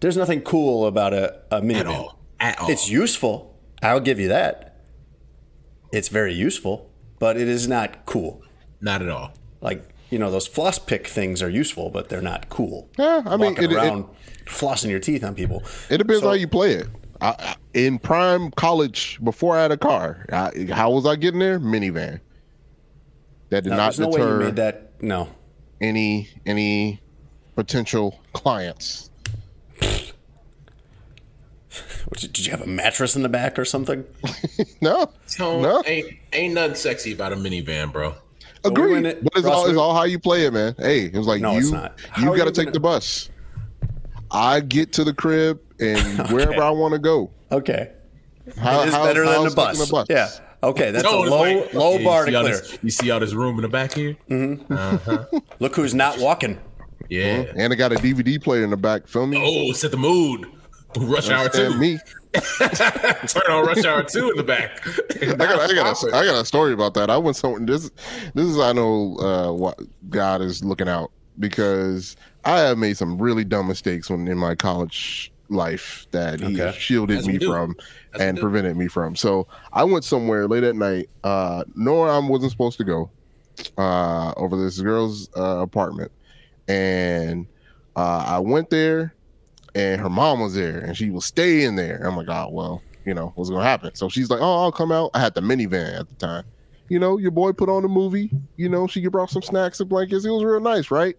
There's 0.00 0.16
nothing 0.16 0.42
cool 0.42 0.86
about 0.86 1.14
a, 1.14 1.40
a 1.50 1.62
minivan. 1.62 1.80
At 1.80 1.86
all, 1.86 2.18
at 2.40 2.58
all. 2.60 2.70
It's 2.70 2.90
useful. 2.90 3.58
I'll 3.82 4.00
give 4.00 4.20
you 4.20 4.28
that. 4.28 4.80
It's 5.92 6.08
very 6.08 6.34
useful, 6.34 6.90
but 7.18 7.36
it 7.36 7.48
is 7.48 7.66
not 7.68 8.04
cool. 8.04 8.42
not 8.80 9.00
at 9.00 9.08
all. 9.08 9.32
Like 9.60 9.88
you 10.10 10.18
know, 10.18 10.30
those 10.30 10.46
floss 10.46 10.78
pick 10.78 11.06
things 11.06 11.42
are 11.42 11.48
useful, 11.48 11.88
but 11.88 12.10
they're 12.10 12.20
not 12.20 12.50
cool. 12.50 12.90
Yeah, 12.98 13.22
I 13.24 13.36
mean, 13.38 13.54
Walking 13.54 13.64
it- 13.64 13.72
it- 13.72 13.76
around 13.76 14.04
flossing 14.44 14.90
your 14.90 14.98
teeth 14.98 15.24
on 15.24 15.34
people. 15.34 15.62
It 15.88 15.98
depends 15.98 16.20
So- 16.20 16.28
how 16.28 16.34
you 16.34 16.48
play 16.48 16.74
it. 16.74 16.86
I, 17.22 17.28
I- 17.38 17.56
in 17.74 17.98
prime 17.98 18.50
college, 18.50 19.18
before 19.24 19.56
I 19.56 19.62
had 19.62 19.72
a 19.72 19.78
car, 19.78 20.26
I, 20.30 20.66
how 20.72 20.90
was 20.90 21.06
I 21.06 21.16
getting 21.16 21.40
there? 21.40 21.58
Minivan. 21.58 22.20
That 23.48 23.64
did 23.64 23.70
No, 23.70 23.76
not 23.76 23.84
there's 23.96 24.00
no 24.00 24.08
way 24.08 24.20
you 24.20 24.26
deter 24.26 24.38
made 24.40 24.56
that. 24.56 25.02
No, 25.02 25.28
any 25.80 26.28
any 26.44 27.00
potential 27.54 28.20
clients. 28.34 29.10
Did 32.20 32.44
you 32.44 32.50
have 32.50 32.60
a 32.60 32.66
mattress 32.66 33.16
in 33.16 33.22
the 33.22 33.28
back 33.30 33.58
or 33.58 33.64
something? 33.64 34.04
No, 34.82 35.10
Tone, 35.30 35.62
no, 35.62 35.82
ain't 35.86 36.16
ain't 36.32 36.54
nothing 36.54 36.74
sexy 36.74 37.12
about 37.12 37.32
a 37.32 37.36
minivan, 37.36 37.92
bro. 37.92 38.14
agreed. 38.64 38.92
went 38.92 39.06
it- 39.06 39.22
but 39.24 39.32
it's 39.36 39.44
Ross, 39.46 39.54
all, 39.56 39.66
it's 39.68 39.78
all 39.78 39.94
how 39.94 40.02
you 40.04 40.18
play 40.18 40.44
it, 40.44 40.52
man. 40.52 40.74
Hey, 40.76 41.04
it 41.06 41.14
was 41.14 41.26
like 41.28 41.40
No, 41.40 41.52
you 41.52 41.58
it's 41.60 41.70
not. 41.70 41.98
You 42.18 42.36
got 42.36 42.44
to 42.46 42.50
take 42.50 42.66
gonna- 42.66 42.72
the 42.72 42.80
bus. 42.80 43.30
I 44.32 44.58
get 44.60 44.92
to 44.94 45.04
the 45.04 45.14
crib 45.14 45.60
and 45.82 46.30
wherever 46.30 46.62
I 46.62 46.70
want 46.70 46.92
to 46.94 46.98
go. 46.98 47.30
Okay, 47.50 47.92
How, 48.58 48.82
it 48.82 48.88
is 48.88 48.94
how- 48.94 49.04
better 49.04 49.24
than 49.26 49.34
how's 49.34 49.54
the 49.54 49.90
bus. 49.92 50.06
Yeah. 50.08 50.28
Okay, 50.64 50.92
that's 50.92 51.02
No, 51.04 51.24
a 51.24 51.26
low 51.28 51.40
like- 51.42 51.74
low 51.74 51.98
Yeah, 51.98 52.04
bar 52.04 52.20
you 52.20 52.26
to 52.26 52.30
see 52.30 52.36
all 52.36 52.42
clear. 52.44 52.56
this- 52.56 52.78
you 52.82 52.90
see 52.90 53.10
all 53.10 53.20
this 53.20 53.34
room 53.34 53.56
in 53.56 53.62
the 53.62 53.68
back 53.68 53.94
here? 53.94 54.16
Mm-hmm. 54.30 55.36
Look 55.60 55.74
who's 55.76 55.92
not 55.94 56.18
walking. 56.18 56.58
Yeah. 57.08 57.44
And 57.56 57.72
I 57.72 57.76
got 57.76 57.92
a 57.92 57.96
DVD 57.96 58.40
player 58.42 58.62
in 58.64 58.70
the 58.70 58.76
back. 58.76 59.06
Feel 59.08 59.26
me? 59.26 59.38
Oh, 59.42 59.72
set 59.72 59.90
the 59.90 59.96
mood. 59.96 60.46
Rush 60.96 61.28
hour 61.30 61.48
two. 61.48 61.76
me. 61.78 61.98
Turn 62.32 63.42
on 63.50 63.66
rush 63.66 63.84
hour 63.84 64.02
two 64.04 64.30
in 64.30 64.36
the 64.36 64.44
back. 64.44 64.80
I 65.20 65.34
got, 65.34 65.42
I 65.70 65.74
got, 65.74 66.02
a, 66.02 66.06
I 66.16 66.24
got 66.24 66.40
a 66.40 66.44
story 66.44 66.72
about 66.72 66.94
that. 66.94 67.10
I 67.10 67.16
went 67.16 67.36
somewhere. 67.36 67.60
This, 67.60 67.90
this 68.34 68.46
is 68.46 68.58
I 68.58 68.72
know 68.72 69.16
uh, 69.18 69.52
what 69.52 69.78
God 70.10 70.42
is 70.42 70.62
looking 70.64 70.88
out 70.88 71.10
because 71.38 72.16
I 72.44 72.60
have 72.60 72.78
made 72.78 72.96
some 72.96 73.20
really 73.20 73.44
dumb 73.44 73.68
mistakes 73.68 74.08
when 74.10 74.28
in 74.28 74.38
my 74.38 74.54
college 74.54 75.31
life 75.52 76.06
that 76.12 76.40
He 76.40 76.60
Okay. 76.60 76.76
shielded 76.78 77.18
As 77.18 77.26
me 77.28 77.38
from 77.38 77.76
As 78.14 78.20
and 78.20 78.38
prevented 78.38 78.76
me 78.76 78.88
from. 78.88 79.14
So 79.16 79.46
I 79.72 79.84
went 79.84 80.04
somewhere 80.04 80.48
late 80.48 80.64
at 80.64 80.76
night, 80.76 81.08
uh, 81.24 81.64
knowing 81.74 82.10
I 82.10 82.18
wasn't 82.18 82.50
supposed 82.52 82.78
to 82.78 82.84
go, 82.84 83.10
uh, 83.78 84.32
over 84.36 84.56
this 84.62 84.80
girl's 84.80 85.28
uh, 85.36 85.58
apartment, 85.58 86.10
and 86.68 87.46
uh, 87.96 88.24
I 88.26 88.38
went 88.38 88.70
there 88.70 89.14
and 89.74 90.00
her 90.00 90.10
mom 90.10 90.40
was 90.40 90.54
there 90.54 90.78
and 90.78 90.96
she 90.96 91.10
was 91.10 91.24
staying 91.24 91.76
there. 91.76 92.02
I'm 92.06 92.16
like, 92.16 92.28
oh 92.28 92.48
well, 92.50 92.82
you 93.04 93.14
know 93.14 93.32
what's 93.34 93.50
gonna 93.50 93.64
happen. 93.64 93.94
So 93.94 94.08
she's 94.08 94.30
like, 94.30 94.40
oh, 94.40 94.62
I'll 94.62 94.72
come 94.72 94.92
out. 94.92 95.10
I 95.14 95.20
had 95.20 95.34
the 95.34 95.40
minivan 95.40 95.98
at 95.98 96.08
the 96.08 96.14
time. 96.16 96.44
You 96.88 96.98
know, 96.98 97.16
your 97.18 97.30
boy 97.30 97.52
put 97.52 97.68
on 97.68 97.84
a 97.84 97.88
movie. 97.88 98.30
You 98.56 98.68
know, 98.68 98.86
she 98.86 99.06
brought 99.08 99.30
some 99.30 99.42
snacks 99.42 99.80
and 99.80 99.88
blankets. 99.88 100.24
It 100.24 100.30
was 100.30 100.44
real 100.44 100.60
nice, 100.60 100.90
right? 100.90 101.14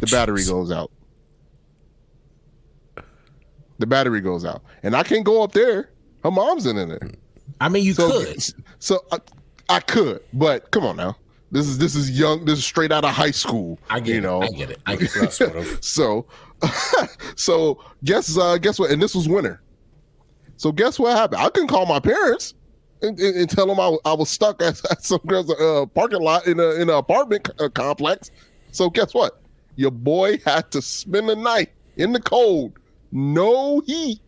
The 0.00 0.06
battery 0.06 0.44
goes 0.48 0.72
out. 0.72 0.90
The 3.78 3.86
battery 3.86 4.20
goes 4.20 4.44
out, 4.44 4.62
and 4.82 4.94
I 4.96 5.02
can't 5.02 5.24
go 5.24 5.42
up 5.42 5.52
there. 5.52 5.90
Her 6.24 6.30
mom's 6.30 6.66
in 6.66 6.76
there. 6.76 6.98
I 7.60 7.68
mean, 7.68 7.84
you 7.84 7.94
So, 7.94 8.10
could. 8.24 8.42
so 8.80 9.04
I, 9.12 9.18
I 9.68 9.80
could, 9.80 10.20
but 10.32 10.70
come 10.70 10.84
on 10.84 10.96
now. 10.96 11.16
This 11.50 11.66
is 11.66 11.78
this 11.78 11.94
is 11.94 12.10
young. 12.18 12.44
This 12.44 12.58
is 12.58 12.64
straight 12.64 12.92
out 12.92 13.04
of 13.04 13.10
high 13.10 13.30
school. 13.30 13.78
I 13.88 14.00
get 14.00 14.12
you 14.12 14.18
it. 14.18 14.22
know. 14.22 14.42
I 14.42 14.48
get 14.48 14.70
it. 14.70 14.80
I 14.84 14.96
get 14.96 15.14
it. 15.14 15.16
Russ 15.16 15.40
would've. 15.40 15.78
so, 15.84 16.26
so 17.36 17.82
guess 18.04 18.36
uh, 18.36 18.58
guess 18.58 18.78
what? 18.78 18.90
And 18.90 19.00
this 19.00 19.14
was 19.14 19.28
winter. 19.28 19.62
So 20.56 20.72
guess 20.72 20.98
what 20.98 21.16
happened? 21.16 21.40
I 21.40 21.48
couldn't 21.50 21.68
call 21.68 21.86
my 21.86 22.00
parents 22.00 22.54
and, 23.00 23.18
and, 23.18 23.36
and 23.36 23.48
tell 23.50 23.66
them 23.66 23.78
I, 23.78 23.88
was- 23.88 24.00
I 24.04 24.12
was 24.12 24.28
stuck 24.28 24.60
at, 24.60 24.80
at 24.90 25.04
some 25.04 25.20
girl's 25.26 25.50
uh, 25.52 25.86
parking 25.94 26.20
lot 26.20 26.46
in 26.46 26.58
a 26.60 26.70
in 26.74 26.82
an 26.82 26.96
apartment 26.96 27.46
c- 27.46 27.64
uh, 27.64 27.68
complex. 27.68 28.30
So 28.72 28.90
guess 28.90 29.14
what? 29.14 29.40
Your 29.76 29.90
boy 29.92 30.38
had 30.44 30.70
to 30.72 30.82
spend 30.82 31.28
the 31.28 31.36
night 31.36 31.70
in 31.96 32.12
the 32.12 32.20
cold, 32.20 32.72
no 33.12 33.80
heat, 33.80 34.20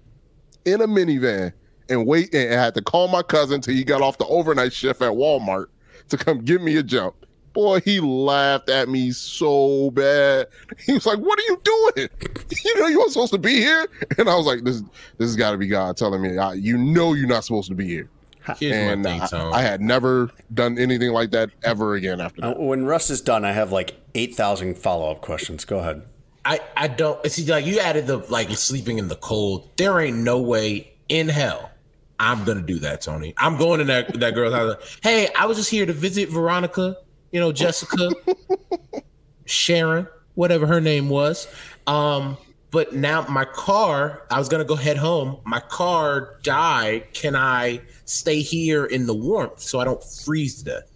in 0.64 0.80
a 0.80 0.87
minivan, 0.87 1.52
and 1.88 2.06
wait. 2.06 2.34
And 2.34 2.52
I 2.54 2.62
had 2.62 2.75
to 2.75 2.82
call 2.82 3.08
my 3.08 3.22
cousin 3.22 3.60
till 3.60 3.75
he 3.75 3.84
got 3.84 4.02
off 4.02 4.18
the 4.18 4.26
overnight 4.26 4.72
shift 4.72 5.02
at 5.02 5.12
Walmart 5.12 5.66
to 6.08 6.16
come 6.16 6.40
give 6.44 6.62
me 6.62 6.76
a 6.76 6.82
jump. 6.82 7.14
Boy, 7.52 7.80
he 7.80 7.99
laughed 7.99 8.68
at 8.70 8.88
me 8.88 9.10
so 9.10 9.90
bad. 9.90 10.46
He 10.87 10.92
was 10.92 11.04
like, 11.04 11.18
"What 11.18 11.38
are 11.38 11.42
you 11.42 11.60
doing? 11.64 12.08
You 12.64 12.78
know 12.80 12.87
you 12.88 12.99
weren't 12.99 13.12
supposed 13.12 13.32
to 13.32 13.38
be 13.38 13.54
here." 13.56 13.87
And 14.18 14.28
I 14.28 14.37
was 14.37 14.46
like, 14.46 14.62
"This, 14.64 14.80
this 15.18 15.28
has 15.30 15.37
got 15.37 15.50
to 15.52 15.58
be 15.58 15.66
God 15.66 15.96
telling 15.96 16.22
me, 16.22 16.38
I, 16.38 16.52
you 16.54 16.76
know, 16.78 17.14
you're 17.14 17.26
not 17.28 17.44
supposed 17.44 17.68
to 17.70 17.75
be 17.75 17.87
here." 17.87 18.08
Here's 18.58 18.75
and 18.75 19.04
thing, 19.04 19.20
I, 19.20 19.50
I 19.50 19.62
had 19.62 19.80
never 19.80 20.30
done 20.54 20.78
anything 20.78 21.10
like 21.12 21.30
that 21.32 21.50
ever 21.62 21.94
again 21.94 22.20
after 22.20 22.44
Uh, 22.44 22.49
that. 22.49 22.60
When 22.60 22.84
Russ 22.87 23.10
is 23.10 23.20
done, 23.20 23.44
I 23.44 23.52
have 23.52 23.70
like 23.70 23.96
8,000 24.14 24.76
follow 24.78 25.10
up 25.10 25.20
questions. 25.20 25.64
Go 25.64 25.78
ahead. 25.78 26.02
I, 26.44 26.61
I 26.76 26.88
don't 26.88 27.25
see 27.30 27.44
like 27.47 27.66
you 27.66 27.80
added 27.80 28.06
the 28.06 28.18
like 28.18 28.50
sleeping 28.50 28.99
in 28.99 29.09
the 29.09 29.16
cold. 29.16 29.68
There 29.76 30.00
ain't 30.00 30.18
no 30.18 30.40
way 30.40 30.92
in 31.09 31.28
hell 31.28 31.70
I'm 32.20 32.44
gonna 32.44 32.61
do 32.61 32.78
that, 32.80 33.00
Tony. 33.00 33.32
I'm 33.38 33.56
going 33.56 33.80
in 33.80 33.87
that 33.87 34.20
that 34.20 34.35
girl's 34.35 34.52
house. 34.52 34.99
Hey, 35.02 35.30
I 35.37 35.47
was 35.47 35.56
just 35.56 35.70
here 35.70 35.87
to 35.87 35.92
visit 35.94 36.28
Veronica, 36.28 36.99
you 37.32 37.40
know, 37.40 37.50
Jessica, 37.50 38.11
Sharon, 39.47 40.06
whatever 40.35 40.66
her 40.66 40.82
name 40.82 41.09
was. 41.09 41.49
Um, 41.87 42.37
but 42.70 42.94
now 42.94 43.23
my 43.23 43.47
car, 43.47 44.26
I 44.30 44.38
was 44.38 44.50
gonna 44.50 44.66
go 44.66 44.76
head 44.76 44.99
home. 44.99 45.38
My 45.44 45.61
car 45.61 46.38
died. 46.42 47.12
Can 47.14 47.35
I 47.35 47.80
stay 48.04 48.42
here 48.42 48.85
in 48.85 49.06
the 49.06 49.14
warmth 49.14 49.61
so 49.61 49.80
I 49.80 49.85
don't 49.85 50.04
freeze 50.04 50.59
to 50.59 50.64
death? 50.64 50.90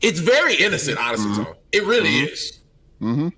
It's 0.00 0.18
very 0.18 0.56
innocent, 0.56 0.98
honestly, 0.98 1.30
mm-hmm. 1.30 1.44
Tony. 1.44 1.58
It 1.70 1.84
really 1.84 2.10
mm-hmm. 2.10 2.32
is. 2.32 2.58
Mm-hmm. 3.00 3.28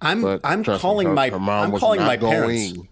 I'm 0.00 0.22
But 0.22 0.40
I'm 0.44 0.62
trust 0.62 0.78
me, 0.78 0.82
calling 0.82 1.14
my 1.14 1.30
her 1.30 1.38
mom 1.38 1.64
I'm 1.66 1.70
was 1.72 1.80
calling 1.80 2.00
not 2.00 2.06
my 2.06 2.16
parents. 2.16 2.72
going. 2.72 2.88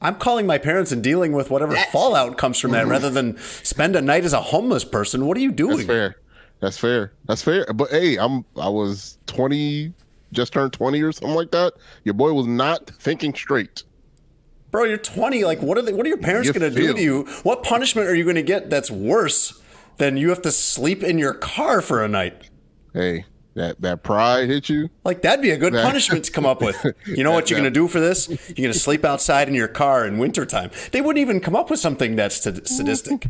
I'm 0.00 0.14
calling 0.14 0.46
my 0.46 0.58
parents 0.58 0.92
and 0.92 1.02
dealing 1.02 1.32
with 1.32 1.50
whatever 1.50 1.74
fallout 1.92 2.38
comes 2.38 2.58
from 2.60 2.70
that 2.70 2.82
mm-hmm. 2.82 2.90
rather 2.90 3.10
than 3.10 3.36
spend 3.38 3.96
a 3.96 4.00
night 4.00 4.24
as 4.24 4.32
a 4.32 4.40
homeless 4.40 4.84
person. 4.84 5.26
What 5.26 5.36
are 5.36 5.40
you 5.40 5.50
doing? 5.50 5.78
That's 5.78 5.86
fair. 5.88 6.16
That's 6.60 6.78
fair. 6.78 7.12
That's 7.26 7.42
fair. 7.42 7.66
But 7.74 7.90
hey, 7.90 8.16
I'm 8.16 8.44
I 8.56 8.68
was 8.68 9.18
20, 9.26 9.92
just 10.32 10.52
turned 10.52 10.72
20 10.72 11.02
or 11.02 11.12
something 11.12 11.34
like 11.34 11.50
that. 11.50 11.74
Your 12.04 12.14
boy 12.14 12.32
was 12.32 12.46
not 12.46 12.88
thinking 12.90 13.34
straight. 13.34 13.82
Bro, 14.70 14.84
you're 14.84 14.98
20. 14.98 15.44
Like, 15.44 15.62
what 15.62 15.78
are 15.78 15.82
they, 15.82 15.92
what 15.92 16.04
are 16.04 16.10
your 16.10 16.18
parents 16.18 16.46
You 16.46 16.52
going 16.52 16.72
to 16.72 16.78
do 16.78 16.92
to 16.92 17.00
you? 17.00 17.22
What 17.42 17.62
punishment 17.62 18.06
are 18.06 18.14
you 18.14 18.24
going 18.24 18.36
to 18.36 18.42
get 18.42 18.68
that's 18.70 18.90
worse 18.90 19.60
than 19.96 20.16
you 20.16 20.28
have 20.28 20.42
to 20.42 20.52
sleep 20.52 21.02
in 21.02 21.18
your 21.18 21.32
car 21.34 21.80
for 21.80 22.04
a 22.04 22.08
night? 22.08 22.42
Hey, 22.92 23.24
that 23.58 23.80
that 23.82 24.02
pride 24.02 24.48
hit 24.48 24.68
you. 24.68 24.88
Like, 25.04 25.22
that'd 25.22 25.42
be 25.42 25.50
a 25.50 25.56
good 25.56 25.72
That- 25.74 25.84
punishment 25.84 26.24
to 26.26 26.32
come 26.32 26.46
up 26.46 26.60
with. 26.62 26.76
You 27.06 27.24
know 27.24 27.32
what 27.32 27.50
you're 27.50 27.58
going 27.58 27.72
to 27.72 27.80
do 27.80 27.88
for 27.88 28.00
this? 28.00 28.28
You're 28.28 28.64
going 28.64 28.72
to 28.72 28.78
sleep 28.78 29.04
outside 29.04 29.48
in 29.48 29.54
your 29.54 29.68
car 29.68 30.06
in 30.06 30.18
wintertime. 30.18 30.70
They 30.92 31.00
wouldn't 31.00 31.20
even 31.20 31.40
come 31.40 31.56
up 31.56 31.70
with 31.70 31.80
something 31.80 32.16
that's 32.16 32.36
sad- 32.42 32.66
sadistic. 32.66 33.26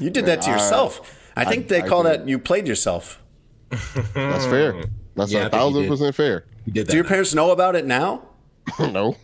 You 0.00 0.10
did 0.10 0.26
that 0.26 0.42
to 0.42 0.50
yourself. 0.50 1.18
I 1.36 1.44
think 1.44 1.68
they 1.68 1.82
I 1.82 1.88
call 1.88 2.02
did. 2.02 2.12
that 2.22 2.28
you 2.28 2.38
played 2.38 2.66
yourself. 2.66 3.22
That's 3.70 4.44
fair. 4.46 4.84
That's 5.14 5.30
Yeah, 5.30 5.40
I 5.40 5.42
a 5.42 5.50
think 5.50 5.52
you 5.54 5.58
thousand 5.58 5.88
percent 5.88 6.14
fair. 6.14 6.44
You 6.64 6.72
did 6.72 6.86
that. 6.86 6.90
Do 6.92 6.96
your 6.96 7.04
parents 7.04 7.34
know 7.34 7.50
about 7.50 7.76
it 7.76 7.84
now? 7.86 8.22
no, 8.78 9.16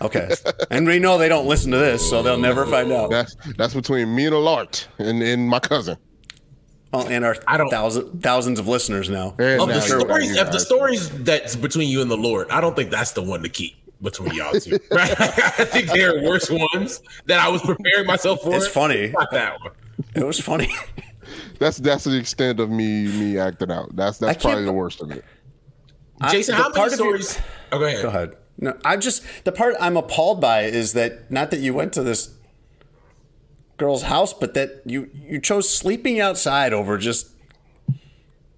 Okay. 0.00 0.30
and 0.70 0.86
we 0.86 0.98
know 0.98 1.18
they 1.18 1.28
don't 1.28 1.46
listen 1.46 1.70
to 1.72 1.78
this, 1.78 2.08
so 2.08 2.22
they'll 2.22 2.38
never 2.38 2.64
find 2.66 2.90
out. 2.92 3.10
that's 3.10 3.36
that's 3.58 3.74
between 3.74 4.14
me 4.14 4.26
and 4.26 4.34
Alart 4.34 4.86
and, 4.98 5.22
and 5.22 5.48
my 5.48 5.58
cousin. 5.60 5.96
Oh, 7.04 7.08
and 7.08 7.24
our 7.24 7.36
I 7.46 7.56
don't- 7.56 7.70
thousand, 7.70 8.22
thousands 8.22 8.58
of 8.58 8.68
listeners 8.68 9.08
now. 9.10 9.28
Of 9.30 9.36
the 9.38 9.74
you 9.74 9.80
stories, 9.80 10.36
of 10.38 10.52
the 10.52 10.58
stories 10.60 11.10
that's 11.24 11.56
between 11.56 11.88
you 11.88 12.02
and 12.02 12.10
the 12.10 12.16
Lord, 12.16 12.48
I 12.50 12.60
don't 12.60 12.74
think 12.76 12.90
that's 12.90 13.12
the 13.12 13.22
one 13.22 13.42
to 13.42 13.48
keep 13.48 13.76
between 14.02 14.34
y'all 14.34 14.52
two. 14.52 14.78
Right? 14.90 15.10
I 15.20 15.64
think 15.64 15.88
there 15.88 16.16
are 16.18 16.22
worse 16.22 16.50
ones 16.50 17.00
that 17.26 17.38
I 17.38 17.48
was 17.48 17.62
preparing 17.62 18.06
myself 18.06 18.42
for. 18.42 18.54
It's 18.56 18.68
funny. 18.68 19.08
Not 19.10 19.30
that 19.32 19.60
one. 19.60 19.72
It 20.14 20.24
was 20.24 20.38
funny. 20.40 20.70
That's 21.58 21.78
that's 21.78 22.04
the 22.04 22.16
extent 22.16 22.60
of 22.60 22.70
me 22.70 23.06
me 23.06 23.38
acting 23.38 23.70
out. 23.70 23.94
That's 23.96 24.18
that's 24.18 24.40
probably 24.42 24.64
the 24.64 24.72
worst 24.72 25.00
of 25.02 25.10
it. 25.10 25.24
Jason, 26.30 26.54
how 26.54 26.64
many 26.64 26.74
part 26.74 26.92
of 26.92 26.98
your- 26.98 27.20
stories? 27.20 27.40
oh, 27.72 27.78
go 27.78 27.84
ahead. 27.84 28.02
Go 28.02 28.08
ahead. 28.08 28.36
No, 28.58 28.74
I'm 28.84 29.00
just 29.00 29.22
the 29.44 29.52
part 29.52 29.74
I'm 29.80 29.96
appalled 29.96 30.40
by 30.40 30.62
is 30.62 30.92
that 30.94 31.30
not 31.30 31.50
that 31.50 31.60
you 31.60 31.74
went 31.74 31.92
to 31.94 32.02
this 32.02 32.28
girl's 33.76 34.02
house, 34.02 34.32
but 34.32 34.54
that 34.54 34.82
you 34.84 35.10
you 35.14 35.40
chose 35.40 35.68
sleeping 35.68 36.20
outside 36.20 36.72
over 36.72 36.98
just 36.98 37.30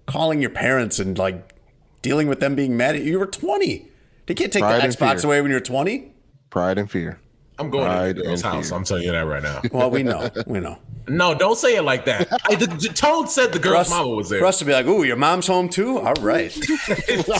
calling 0.05 0.41
your 0.41 0.49
parents 0.49 0.99
and 0.99 1.17
like 1.17 1.53
dealing 2.01 2.27
with 2.27 2.39
them 2.39 2.55
being 2.55 2.75
mad 2.77 2.95
at 2.95 3.01
you. 3.03 3.11
You 3.11 3.19
were 3.19 3.25
20. 3.27 3.87
They 4.25 4.33
can't 4.33 4.51
take 4.53 4.61
Pride 4.61 4.79
the 4.79 4.83
and 4.85 4.93
Xbox 4.93 5.21
fear. 5.21 5.29
away 5.29 5.41
when 5.41 5.51
you're 5.51 5.59
20. 5.59 6.11
Pride 6.49 6.77
and 6.77 6.89
fear. 6.89 7.19
I'm 7.57 7.69
going 7.69 7.85
Pride 7.85 8.15
to 8.15 8.21
the 8.21 8.27
girl's 8.27 8.41
house. 8.41 8.69
fear. 8.69 8.77
I'm 8.77 8.83
telling 8.85 9.03
you 9.03 9.11
that 9.11 9.25
right 9.25 9.43
now. 9.43 9.61
Well, 9.71 9.91
we 9.91 10.01
know, 10.03 10.29
we 10.47 10.59
know. 10.61 10.77
no, 11.09 11.35
don't 11.35 11.57
say 11.57 11.75
it 11.75 11.81
like 11.81 12.05
that. 12.05 12.27
Hey, 12.47 12.55
the, 12.55 12.67
the 12.67 12.89
tone 12.93 13.27
said 13.27 13.51
the 13.51 13.59
girl's 13.59 13.73
Russ, 13.75 13.89
mama 13.89 14.09
was 14.15 14.29
there. 14.29 14.41
Russ 14.41 14.61
would 14.61 14.67
be 14.67 14.73
like, 14.73 14.85
"Ooh, 14.87 15.03
your 15.03 15.17
mom's 15.17 15.45
home 15.47 15.67
too. 15.67 15.99
All 15.99 16.13
right." 16.21 16.51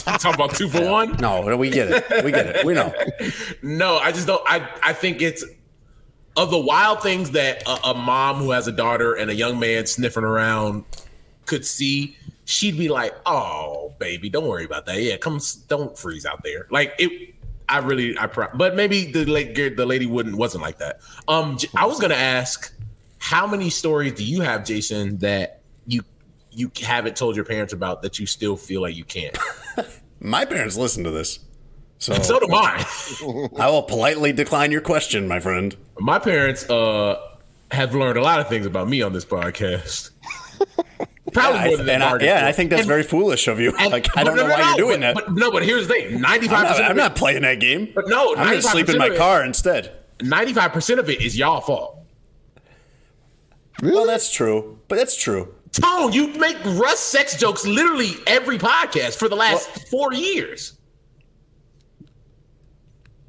Talk 0.04 0.34
about 0.34 0.54
two 0.54 0.68
for 0.68 0.84
one. 0.86 1.16
No, 1.16 1.56
we 1.56 1.70
get 1.70 1.88
it. 1.90 2.24
We 2.24 2.32
get 2.32 2.46
it. 2.48 2.66
We 2.66 2.74
know. 2.74 2.92
No, 3.62 3.96
I 3.98 4.12
just 4.12 4.26
don't. 4.26 4.42
I 4.46 4.68
I 4.82 4.92
think 4.92 5.22
it's 5.22 5.44
of 6.42 6.50
the 6.50 6.58
wild 6.58 7.02
things 7.02 7.32
that 7.32 7.62
a, 7.66 7.90
a 7.90 7.94
mom 7.94 8.36
who 8.36 8.50
has 8.50 8.66
a 8.66 8.72
daughter 8.72 9.14
and 9.14 9.30
a 9.30 9.34
young 9.34 9.58
man 9.60 9.86
sniffing 9.86 10.24
around 10.24 10.84
could 11.44 11.66
see. 11.66 12.16
She'd 12.46 12.78
be 12.78 12.88
like, 12.88 13.14
"Oh, 13.26 13.94
baby, 13.98 14.30
don't 14.30 14.46
worry 14.46 14.64
about 14.64 14.86
that. 14.86 15.00
Yeah, 15.00 15.18
come, 15.18 15.40
don't 15.68 15.96
freeze 15.96 16.24
out 16.24 16.42
there." 16.42 16.66
Like 16.70 16.94
it. 16.98 17.34
I 17.68 17.78
really, 17.78 18.18
I 18.18 18.26
pro- 18.26 18.48
but 18.54 18.74
maybe 18.74 19.12
the 19.12 19.24
lady, 19.26 19.68
the 19.68 19.86
lady 19.86 20.06
wouldn't 20.06 20.34
wasn't 20.34 20.62
like 20.62 20.78
that. 20.78 21.00
Um, 21.28 21.56
I 21.76 21.86
was 21.86 22.00
gonna 22.00 22.14
ask, 22.14 22.72
how 23.18 23.46
many 23.46 23.70
stories 23.70 24.14
do 24.14 24.24
you 24.24 24.40
have, 24.40 24.64
Jason, 24.64 25.18
that 25.18 25.60
you 25.86 26.02
you 26.50 26.72
haven't 26.82 27.16
told 27.16 27.36
your 27.36 27.44
parents 27.44 27.72
about 27.72 28.02
that 28.02 28.18
you 28.18 28.26
still 28.26 28.56
feel 28.56 28.80
like 28.80 28.96
you 28.96 29.04
can't? 29.04 29.38
My 30.20 30.44
parents 30.44 30.76
listen 30.76 31.04
to 31.04 31.10
this, 31.10 31.38
so, 32.00 32.14
so 32.14 32.40
do 32.40 32.48
mine. 32.48 32.84
I 33.56 33.70
will 33.70 33.82
politely 33.82 34.32
decline 34.32 34.72
your 34.72 34.80
question, 34.80 35.28
my 35.28 35.38
friend. 35.38 35.76
My 36.00 36.18
parents 36.18 36.68
uh 36.68 37.20
have 37.70 37.94
learned 37.94 38.18
a 38.18 38.22
lot 38.22 38.40
of 38.40 38.48
things 38.48 38.66
about 38.66 38.88
me 38.88 39.00
on 39.02 39.12
this 39.12 39.24
podcast. 39.24 40.10
Probably 41.32 41.60
I, 41.60 41.66
more 41.68 41.76
than 41.76 41.86
they 41.86 41.94
and 41.94 42.02
I, 42.02 42.18
yeah. 42.20 42.46
I 42.48 42.50
think 42.50 42.70
that's 42.70 42.80
And- 42.80 42.88
very 42.88 43.04
foolish 43.04 43.46
of 43.46 43.60
you. 43.60 43.72
and- 43.78 43.92
like, 43.92 44.08
I 44.16 44.24
don't 44.24 44.34
no, 44.34 44.42
know 44.48 44.52
why 44.52 44.58
no, 44.60 44.66
you're 44.70 44.76
doing 44.88 45.00
but, 45.00 45.14
that. 45.14 45.26
But, 45.26 45.34
no, 45.36 45.50
but 45.52 45.64
here's 45.64 45.86
the 45.86 45.94
thing: 45.94 46.20
ninety-five 46.20 46.66
I'm 46.66 46.72
not. 46.80 46.90
I'm 46.90 46.96
not 46.96 47.14
playing 47.14 47.42
that 47.42 47.60
game. 47.60 47.92
But 47.94 48.08
no, 48.08 48.34
I'm 48.34 48.46
going 48.48 48.60
to 48.60 48.62
sleep 48.62 48.88
in 48.88 48.98
my 48.98 49.06
95% 49.08 49.08
of 49.10 49.14
it- 49.14 49.18
car 49.18 49.44
instead. 49.44 49.92
Ninety-five 50.22 50.72
percent 50.72 50.98
of 50.98 51.08
it 51.08 51.20
is 51.22 51.38
y'all 51.38 51.60
fault. 51.60 51.98
Well, 53.82 54.06
that's 54.06 54.30
true, 54.32 54.78
but 54.88 54.96
that's 54.96 55.16
true. 55.16 55.54
Tone, 55.72 56.12
you 56.12 56.28
make 56.34 56.56
Russ 56.64 56.98
sex 56.98 57.36
jokes 57.38 57.64
literally 57.64 58.14
every 58.26 58.58
podcast 58.58 59.16
for 59.16 59.28
the 59.28 59.36
last 59.36 59.88
four 59.88 60.12
years. 60.12 60.74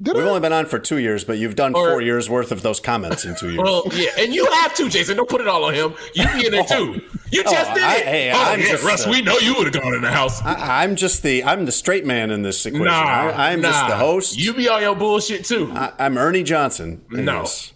Did 0.02 0.16
We've 0.16 0.24
I? 0.24 0.28
only 0.28 0.40
been 0.40 0.52
on 0.52 0.66
for 0.66 0.80
two 0.80 0.96
years, 0.98 1.22
but 1.22 1.38
you've 1.38 1.54
done 1.54 1.74
Or- 1.74 1.90
four 1.90 2.00
years 2.02 2.28
worth 2.28 2.50
of 2.50 2.62
those 2.62 2.80
comments 2.80 3.24
in 3.24 3.36
two 3.36 3.50
years. 3.50 3.62
Well, 3.62 3.84
yeah, 3.92 4.10
and 4.18 4.34
you 4.34 4.44
have 4.46 4.74
too, 4.74 4.88
Jason. 4.88 5.16
Don't 5.16 5.28
put 5.28 5.40
it 5.40 5.46
all 5.46 5.64
on 5.64 5.74
him. 5.74 5.94
You 6.14 6.26
be 6.32 6.46
in 6.46 6.52
there 6.52 6.64
too. 6.64 7.00
You 7.30 7.44
just 7.44 7.70
Oh, 7.70 7.74
did 7.74 7.82
I- 7.84 7.96
it. 7.98 8.06
hey, 8.06 8.32
oh, 8.34 8.38
I'm 8.38 8.60
yeah, 8.60 8.66
just, 8.68 8.84
Russ. 8.84 9.06
uh, 9.06 9.10
we 9.10 9.22
know 9.22 9.38
you 9.38 9.54
would 9.54 9.72
have 9.72 9.82
gone 9.82 9.94
in 9.94 10.02
the 10.02 10.10
house. 10.10 10.42
I, 10.42 10.82
I'm 10.82 10.96
just 10.96 11.22
the 11.22 11.44
I'm 11.44 11.66
the 11.66 11.72
straight 11.72 12.04
man 12.04 12.30
in 12.32 12.42
this 12.42 12.66
equation. 12.66 12.86
nah, 12.86 13.00
I, 13.30 13.52
I'm 13.52 13.62
just 13.62 13.86
the 13.86 13.96
host. 13.96 14.36
You 14.36 14.54
be 14.54 14.68
on 14.68 14.82
your 14.82 14.96
bullshit 14.96 15.44
too. 15.44 15.70
I, 15.72 15.92
I'm 15.98 16.18
Ernie 16.18 16.42
Johnson. 16.42 17.04
No. 17.10 17.42
this. 17.42 17.72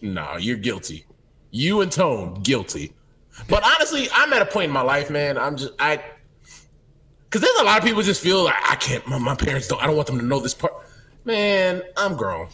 No, 0.00 0.36
you're 0.38 0.56
guilty. 0.56 1.06
You 1.52 1.80
and 1.80 1.92
Tone 1.92 2.40
guilty. 2.42 2.92
But 3.48 3.62
honestly, 3.62 4.08
I'm 4.12 4.32
at 4.32 4.42
a 4.42 4.46
point 4.46 4.66
in 4.66 4.72
my 4.72 4.82
life, 4.82 5.10
man. 5.10 5.38
I'm 5.38 5.56
just 5.56 5.72
I 5.78 6.02
because 7.24 7.40
there's 7.40 7.60
a 7.60 7.64
lot 7.64 7.78
of 7.78 7.84
people 7.84 8.02
just 8.02 8.20
feel 8.20 8.42
like 8.44 8.56
I 8.68 8.74
can't. 8.74 9.06
My, 9.06 9.18
my 9.18 9.34
parents 9.36 9.68
don't. 9.68 9.80
I 9.82 9.86
don't 9.86 9.94
want 9.96 10.08
them 10.08 10.18
to 10.18 10.24
know 10.24 10.40
this 10.40 10.54
part. 10.54 10.72
Man, 11.24 11.82
I'm 11.96 12.16
grown. 12.16 12.48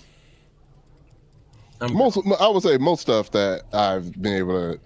I'm 1.81 1.95
most 1.95 2.19
I 2.41 2.49
would 2.49 2.63
say 2.63 2.77
most 2.77 3.01
stuff 3.01 3.31
that 3.31 3.63
I've 3.73 4.13
been 4.21 4.35
able 4.35 4.75
to 4.75 4.81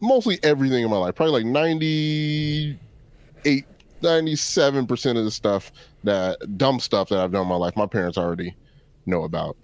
mostly 0.00 0.38
everything 0.42 0.84
in 0.84 0.90
my 0.90 0.98
life, 0.98 1.14
probably 1.14 1.42
like 1.42 1.46
98 1.46 3.64
97% 4.02 5.18
of 5.18 5.24
the 5.24 5.30
stuff 5.30 5.72
that 6.04 6.58
dumb 6.58 6.78
stuff 6.78 7.08
that 7.08 7.18
I've 7.18 7.32
done 7.32 7.42
in 7.42 7.48
my 7.48 7.56
life, 7.56 7.74
my 7.74 7.86
parents 7.86 8.18
already 8.18 8.54
know 9.06 9.24
about. 9.24 9.56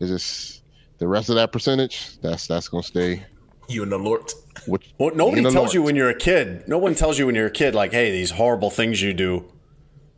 Is 0.00 0.10
this 0.10 0.62
the 0.98 1.06
rest 1.06 1.28
of 1.28 1.36
that 1.36 1.52
percentage, 1.52 2.18
that's 2.20 2.46
that's 2.46 2.68
gonna 2.68 2.82
stay 2.82 3.24
You 3.68 3.84
and 3.84 3.92
the 3.92 3.98
Lord. 3.98 4.22
Which 4.66 4.92
Well, 4.98 5.14
nobody 5.14 5.38
in 5.38 5.44
the 5.44 5.50
tells 5.50 5.74
you 5.74 5.82
when 5.82 5.96
you're 5.96 6.10
a 6.10 6.18
kid. 6.18 6.68
No 6.68 6.78
one 6.78 6.94
tells 6.94 7.18
you 7.18 7.26
when 7.26 7.34
you're 7.34 7.46
a 7.46 7.50
kid, 7.50 7.74
like, 7.74 7.92
hey, 7.92 8.10
these 8.10 8.32
horrible 8.32 8.70
things 8.70 9.00
you 9.00 9.14
do, 9.14 9.44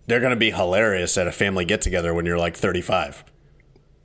they're 0.07 0.21
going 0.21 0.31
to 0.31 0.37
be 0.37 0.51
hilarious 0.51 1.17
at 1.19 1.27
a 1.27 1.33
family 1.33 1.65
get 1.65 1.81
together 1.81 2.15
when 2.15 2.27
you're 2.27 2.39
like 2.39 2.57
35. 2.57 3.25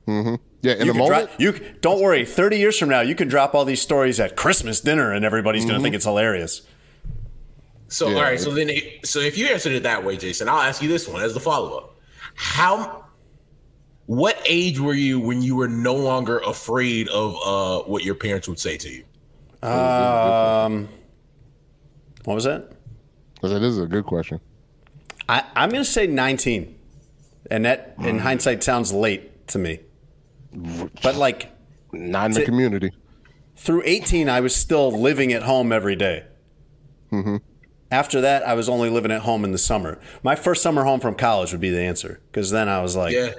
Yeah, 0.06 0.14
in 0.14 0.86
You 0.86 0.92
the 0.92 0.94
moment. 0.98 1.28
drop, 1.28 1.40
you 1.40 1.52
don't 1.80 2.00
worry. 2.00 2.24
30 2.24 2.58
years 2.58 2.78
from 2.78 2.88
now, 2.88 3.00
you 3.00 3.14
can 3.14 3.28
drop 3.28 3.54
all 3.54 3.64
these 3.64 3.80
stories 3.80 4.18
at 4.20 4.36
Christmas 4.36 4.80
dinner, 4.80 5.12
and 5.12 5.24
everybody's 5.24 5.64
going 5.64 5.76
to 5.76 5.82
think 5.82 5.94
it's 5.94 6.04
hilarious. 6.04 6.62
So 7.88 8.08
Yeah. 8.08 8.16
all 8.16 8.22
right, 8.22 8.40
so 8.40 8.50
then 8.52 8.70
it, 8.70 9.06
so 9.06 9.18
if 9.20 9.36
you 9.36 9.46
answered 9.46 9.72
it 9.72 9.82
that 9.84 10.04
way, 10.04 10.16
Jason, 10.16 10.48
I'll 10.48 10.60
ask 10.60 10.80
you 10.82 10.88
this 10.88 11.06
one 11.08 11.22
as 11.22 11.34
the 11.34 11.40
follow 11.40 11.76
up. 11.78 11.96
How 12.34 13.04
what 14.06 14.40
age 14.46 14.80
were 14.80 14.94
you 14.94 15.20
when 15.20 15.42
you 15.42 15.54
were 15.56 15.68
no 15.68 15.94
longer 15.94 16.38
afraid 16.38 17.08
of 17.08 17.36
uh 17.44 17.82
what 17.88 18.02
your 18.04 18.14
parents 18.14 18.48
would 18.48 18.58
say 18.58 18.76
to 18.78 18.88
you? 18.88 19.04
Um, 19.68 20.88
what 22.24 22.34
was 22.34 22.44
that? 22.44 22.72
that 23.42 23.62
is 23.62 23.78
a 23.78 23.86
good 23.86 24.06
question. 24.06 24.40
I, 25.28 25.44
I'm 25.54 25.70
going 25.70 25.84
to 25.84 25.90
say 25.90 26.06
19, 26.06 26.78
and 27.50 27.64
that 27.64 27.94
in 27.98 28.16
mm. 28.16 28.20
hindsight 28.20 28.62
sounds 28.62 28.92
late 28.92 29.46
to 29.48 29.58
me. 29.58 29.80
But 31.02 31.16
like 31.16 31.50
Not 31.92 32.26
in 32.26 32.32
the 32.32 32.44
community. 32.44 32.90
through 33.56 33.82
18, 33.84 34.28
I 34.28 34.40
was 34.40 34.54
still 34.54 34.90
living 34.90 35.32
at 35.32 35.42
home 35.44 35.72
every 35.72 35.96
day. 35.96 36.24
Mm-hmm. 37.10 37.36
After 37.90 38.20
that, 38.22 38.42
I 38.42 38.54
was 38.54 38.68
only 38.68 38.88
living 38.88 39.10
at 39.12 39.22
home 39.22 39.44
in 39.44 39.52
the 39.52 39.58
summer. 39.58 40.00
My 40.22 40.34
first 40.34 40.62
summer 40.62 40.84
home 40.84 41.00
from 41.00 41.14
college 41.14 41.52
would 41.52 41.60
be 41.60 41.70
the 41.70 41.80
answer 41.80 42.20
because 42.30 42.50
then 42.50 42.68
I 42.68 42.80
was 42.80 42.96
like, 42.96 43.12
Yeah. 43.12 43.32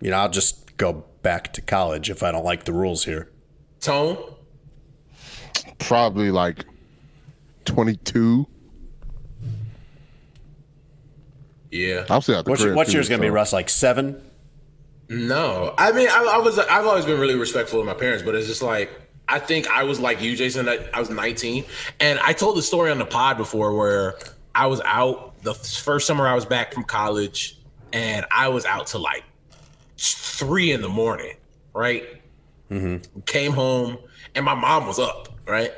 you 0.00 0.10
know, 0.10 0.18
I'll 0.18 0.30
just 0.30 0.76
go 0.76 1.04
back 1.22 1.52
to 1.54 1.62
college 1.62 2.10
if 2.10 2.22
I 2.22 2.30
don't 2.30 2.44
like 2.44 2.64
the 2.64 2.72
rules 2.72 3.04
here. 3.04 3.30
Tone? 3.80 4.18
Probably 5.78 6.30
like 6.30 6.64
22. 7.64 8.46
Yeah. 11.74 12.06
I'll 12.08 12.20
say 12.20 12.34
out 12.36 12.44
the 12.44 12.52
What's, 12.52 12.62
crib, 12.62 12.76
what's 12.76 12.92
yours 12.92 13.08
going 13.08 13.20
to 13.20 13.26
be, 13.26 13.30
Russ? 13.30 13.52
Like 13.52 13.68
seven? 13.68 14.22
No, 15.08 15.74
I 15.76 15.90
mean, 15.92 16.08
I, 16.08 16.34
I 16.34 16.38
was. 16.38 16.58
I've 16.58 16.86
always 16.86 17.04
been 17.04 17.18
really 17.20 17.34
respectful 17.34 17.80
of 17.80 17.84
my 17.86 17.94
parents, 17.94 18.22
but 18.22 18.34
it's 18.34 18.46
just 18.46 18.62
like 18.62 18.90
I 19.28 19.38
think 19.38 19.68
I 19.68 19.82
was 19.82 19.98
like 20.00 20.22
you, 20.22 20.34
Jason. 20.36 20.66
That 20.66 20.88
I 20.94 21.00
was 21.00 21.10
19, 21.10 21.64
and 22.00 22.18
I 22.20 22.32
told 22.32 22.56
the 22.56 22.62
story 22.62 22.90
on 22.90 22.98
the 22.98 23.04
pod 23.04 23.36
before 23.36 23.76
where 23.76 24.14
I 24.54 24.66
was 24.66 24.80
out 24.84 25.34
the 25.42 25.52
first 25.52 26.06
summer 26.06 26.26
I 26.26 26.34
was 26.34 26.46
back 26.46 26.72
from 26.72 26.84
college, 26.84 27.58
and 27.92 28.24
I 28.30 28.48
was 28.48 28.64
out 28.64 28.86
to 28.88 28.98
like 28.98 29.24
three 29.98 30.70
in 30.72 30.80
the 30.80 30.88
morning. 30.88 31.36
Right, 31.74 32.04
Mm-hmm. 32.70 33.20
came 33.26 33.52
home, 33.52 33.98
and 34.34 34.44
my 34.44 34.54
mom 34.54 34.86
was 34.86 34.98
up. 34.98 35.28
Right. 35.46 35.72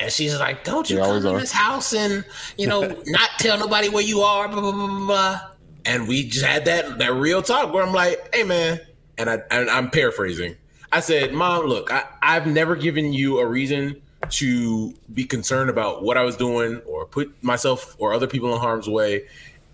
And 0.00 0.10
she's 0.10 0.36
like, 0.38 0.64
"Don't 0.64 0.88
you 0.88 0.96
They 0.96 1.02
come 1.02 1.26
in 1.26 1.36
this 1.36 1.52
house 1.52 1.92
and 1.92 2.24
you 2.56 2.66
know 2.66 2.80
not 3.06 3.30
tell 3.38 3.58
nobody 3.58 3.88
where 3.88 4.02
you 4.02 4.22
are." 4.22 4.48
Blah 4.48 4.60
blah 4.60 4.72
blah 4.72 4.86
blah. 4.86 5.06
blah. 5.06 5.40
And 5.84 6.08
we 6.08 6.28
just 6.28 6.44
had 6.44 6.64
that 6.64 6.98
that 6.98 7.12
real 7.12 7.42
talk 7.42 7.72
where 7.72 7.84
I'm 7.84 7.92
like, 7.92 8.34
"Hey 8.34 8.42
man," 8.42 8.80
and 9.18 9.28
I 9.28 9.38
and 9.50 9.68
I'm 9.68 9.90
paraphrasing. 9.90 10.56
I 10.90 11.00
said, 11.00 11.32
"Mom, 11.34 11.66
look, 11.66 11.92
I, 11.92 12.04
I've 12.22 12.46
never 12.46 12.74
given 12.76 13.12
you 13.12 13.38
a 13.38 13.46
reason 13.46 14.00
to 14.30 14.94
be 15.12 15.24
concerned 15.24 15.70
about 15.70 16.02
what 16.02 16.16
I 16.16 16.22
was 16.22 16.36
doing 16.36 16.80
or 16.86 17.06
put 17.06 17.32
myself 17.42 17.94
or 17.98 18.12
other 18.12 18.26
people 18.26 18.52
in 18.54 18.60
harm's 18.60 18.88
way, 18.88 19.26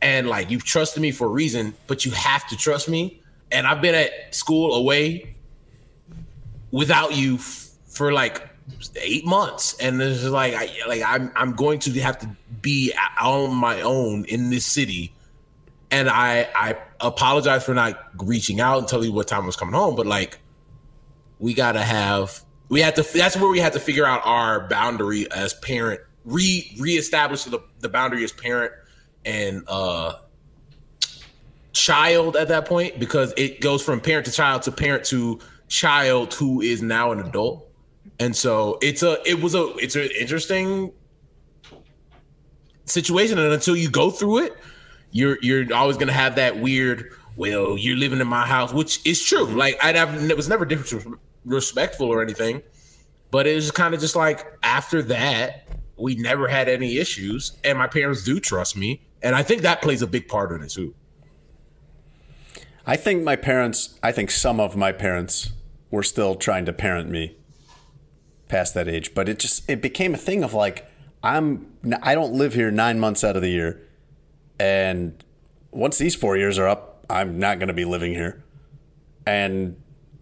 and 0.03 0.29
like 0.29 0.51
you've 0.51 0.65
trusted 0.65 1.01
me 1.01 1.13
for 1.13 1.27
a 1.27 1.31
reason, 1.31 1.75
but 1.87 2.05
you 2.05 2.11
have 2.11 2.47
to 2.49 2.57
trust 2.57 2.89
me. 2.89 3.23
And 3.53 3.65
I've 3.67 3.81
been 3.81 3.95
at 3.95 4.35
school 4.35 4.75
away 4.75 5.37
without 6.73 7.15
you 7.15 7.37
f- 7.37 7.71
for 7.87 8.13
like 8.13 8.43
eight 9.01 9.25
months, 9.25 9.77
and 9.79 10.01
it's 10.01 10.25
like 10.25 10.55
I 10.55 10.71
like 10.89 11.03
I'm 11.05 11.33
I'm 11.37 11.53
going 11.53 11.79
to 11.81 12.01
have 12.01 12.19
to 12.19 12.31
be 12.63 12.93
on 13.21 13.55
my 13.55 13.81
own 13.83 14.25
in 14.27 14.51
this 14.51 14.67
city." 14.67 15.13
and 15.91 16.09
I 16.09 16.49
I 16.55 16.77
apologize 17.01 17.65
for 17.65 17.75
not 17.75 17.99
reaching 18.19 18.61
out 18.61 18.79
and 18.79 18.89
telling 18.89 19.09
you 19.09 19.13
what 19.13 19.29
time 19.29 19.45
I 19.45 19.47
was 19.47 19.57
coming 19.57 19.75
home, 19.75 19.97
but 19.97 20.07
like 20.07 20.39
we 21.39 21.55
gotta 21.55 21.83
have 21.83 22.43
we 22.69 22.81
had 22.81 22.97
to 22.97 23.03
that's 23.03 23.37
where 23.37 23.51
we 23.51 23.61
had 23.61 23.73
to 23.75 23.81
figure 23.81 24.07
out 24.07 24.23
our 24.25 24.69
boundary 24.69 25.31
as 25.31 25.55
parent 25.55 26.01
re 26.25 26.71
reestablish 26.79 27.45
the, 27.45 27.61
the 27.81 27.89
boundary 27.89 28.25
as 28.25 28.33
parent 28.33 28.73
and 29.25 29.65
uh 29.69 30.15
child 31.73 32.37
at 32.37 32.49
that 32.49 32.65
point 32.65 32.99
because 32.99 33.35
it 33.37 33.61
goes 33.61 33.83
from 33.83 34.01
parent 34.01 34.25
to 34.25 34.33
child 34.33 34.63
to 34.63 34.73
parent 34.73 35.05
to 35.05 35.39
child 35.69 36.33
who 36.33 36.61
is 36.63 36.81
now 36.81 37.13
an 37.13 37.21
adult 37.21 37.66
and 38.19 38.35
so 38.35 38.79
it's 38.83 39.03
a 39.03 39.19
it 39.29 39.41
was 39.41 39.55
a 39.55 39.75
it's 39.77 39.97
an 39.97 40.09
interesting 40.19 40.93
situation. 42.85 43.39
And 43.39 43.53
until 43.53 43.77
you 43.77 43.91
go 43.91 44.11
through 44.11 44.45
it 44.45 44.57
you're 45.11 45.39
you're 45.41 45.73
always 45.75 45.97
gonna 45.97 46.13
have 46.13 46.37
that 46.37 46.59
weird 46.59 47.13
well 47.37 47.79
you're 47.79 47.97
living 47.97 48.21
in 48.21 48.27
my 48.27 48.47
house 48.47 48.73
which 48.73 49.05
is 49.07 49.23
true. 49.23 49.47
Mm-hmm. 49.47 49.57
Like 49.57 49.79
i 49.83 49.93
have 49.93 50.31
it 50.31 50.37
was 50.37 50.49
never 50.49 50.65
disrespectful 50.65 52.09
or 52.09 52.23
anything 52.23 52.63
but 53.31 53.47
it 53.47 53.55
was 53.55 53.71
kind 53.71 53.95
of 53.95 54.01
just 54.01 54.17
like 54.17 54.47
after 54.63 55.03
that 55.03 55.69
we 55.97 56.15
never 56.17 56.49
had 56.49 56.69
any 56.69 56.99
issues 56.99 57.53
and 57.65 57.79
my 57.79 57.87
parents 57.87 58.25
do 58.25 58.39
trust 58.39 58.77
me 58.77 59.01
and 59.23 59.35
i 59.35 59.43
think 59.43 59.63
that 59.63 59.81
plays 59.81 60.03
a 60.03 60.07
big 60.07 60.29
part 60.29 60.53
in 60.53 60.63
it 60.63 60.71
too. 60.71 60.95
I 62.89 62.97
think 62.97 63.25
my 63.25 63.35
parents, 63.35 63.99
I 64.01 64.13
think 64.13 64.31
some 64.31 64.61
of 64.61 64.77
my 64.77 64.93
parents 64.93 65.51
were 65.91 66.05
still 66.05 66.37
trying 66.37 66.67
to 66.67 66.73
parent 66.73 67.11
me 67.11 67.37
past 68.49 68.75
that 68.75 68.89
age, 68.89 69.15
but 69.15 69.29
it 69.29 69.39
just 69.39 69.69
it 69.69 69.83
became 69.83 70.15
a 70.15 70.19
thing 70.19 70.43
of 70.43 70.55
like 70.55 70.91
I'm 71.23 71.73
I 72.03 72.15
don't 72.15 72.35
live 72.35 72.55
here 72.55 72.71
9 72.71 73.01
months 73.01 73.25
out 73.25 73.37
of 73.37 73.43
the 73.43 73.51
year 73.51 73.81
and 74.59 75.23
once 75.71 75.99
these 75.99 76.15
4 76.15 76.37
years 76.37 76.59
are 76.59 76.69
up, 76.69 77.05
I'm 77.11 77.39
not 77.39 77.59
going 77.59 77.69
to 77.69 77.75
be 77.75 77.85
living 77.85 78.15
here. 78.15 78.43
And 79.27 79.77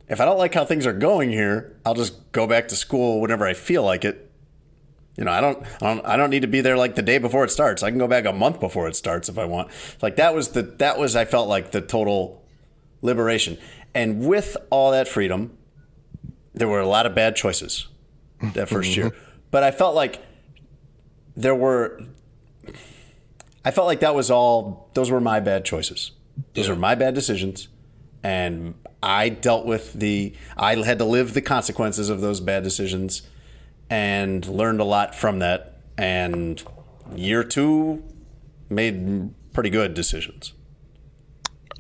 if 0.09 0.21
I 0.21 0.25
don't 0.25 0.39
like 0.39 0.55
how 0.55 0.65
things 0.65 0.87
are 0.87 0.93
going 0.93 1.31
here, 1.31 1.77
I'll 1.85 1.95
just 1.95 2.33
go 2.33 2.47
back 2.47 2.69
to 2.69 2.77
school 2.77 3.21
whenever 3.21 3.47
I 3.47 3.55
feel 3.55 3.83
like 3.83 4.05
it. 4.05 4.31
You 5.17 5.25
know, 5.25 5.31
I 5.31 5.41
don't, 5.41 5.65
I 5.81 5.95
don't, 5.95 6.07
I 6.07 6.17
don't 6.17 6.31
need 6.31 6.43
to 6.43 6.49
be 6.49 6.61
there 6.61 6.77
like 6.77 6.97
the 6.97 7.03
day 7.03 7.19
before 7.19 7.45
it 7.45 7.51
starts. 7.51 7.85
I 7.85 7.91
can 7.91 8.01
go 8.01 8.09
back 8.09 8.25
a 8.25 8.33
month 8.33 8.59
before 8.59 8.89
it 8.89 8.97
starts 8.97 9.29
if 9.29 9.39
I 9.39 9.45
want. 9.45 9.71
Like 10.03 10.17
that 10.17 10.35
was 10.35 10.49
the, 10.49 10.63
that 10.63 10.99
was, 10.99 11.15
I 11.15 11.25
felt 11.25 11.49
like 11.49 11.71
the 11.71 11.81
total 11.81 12.43
liberation. 13.01 13.57
And 13.95 14.27
with 14.27 14.57
all 14.71 14.91
that 14.91 15.07
freedom, 15.07 15.57
there 16.53 16.67
were 16.67 16.81
a 16.81 16.89
lot 16.89 17.07
of 17.07 17.15
bad 17.15 17.37
choices 17.37 17.87
that 18.41 18.69
first 18.69 18.97
year. 18.97 19.11
Mm-hmm. 19.11 19.31
But 19.51 19.63
I 19.63 19.71
felt 19.71 19.95
like 19.95 20.25
there 21.37 21.55
were, 21.55 22.01
I 23.65 23.71
felt 23.71 23.87
like 23.87 24.01
that 24.01 24.15
was 24.15 24.31
all, 24.31 24.91
those 24.95 25.11
were 25.11 25.21
my 25.21 25.41
bad 25.41 25.65
choices. 25.65 26.13
Those 26.55 26.69
were 26.69 26.77
my 26.77 26.95
bad 26.95 27.15
decisions. 27.15 27.69
And 28.23 28.75
I 29.03 29.29
dealt 29.29 29.67
with 29.67 29.93
the, 29.93 30.35
I 30.57 30.77
had 30.77 30.99
to 30.99 31.05
live 31.05 31.35
the 31.35 31.43
consequences 31.43 32.09
of 32.09 32.21
those 32.21 32.41
bad 32.41 32.65
decisions 32.65 33.23
and 33.91 34.47
learned 34.47 34.81
a 34.81 34.85
lot 34.85 35.15
from 35.15 35.39
that. 35.41 35.79
And 35.97 36.63
year 37.15 37.45
two 37.45 38.03
made 38.69 39.33
pretty 39.53 39.71
good 39.71 39.95
decisions. 39.95 40.53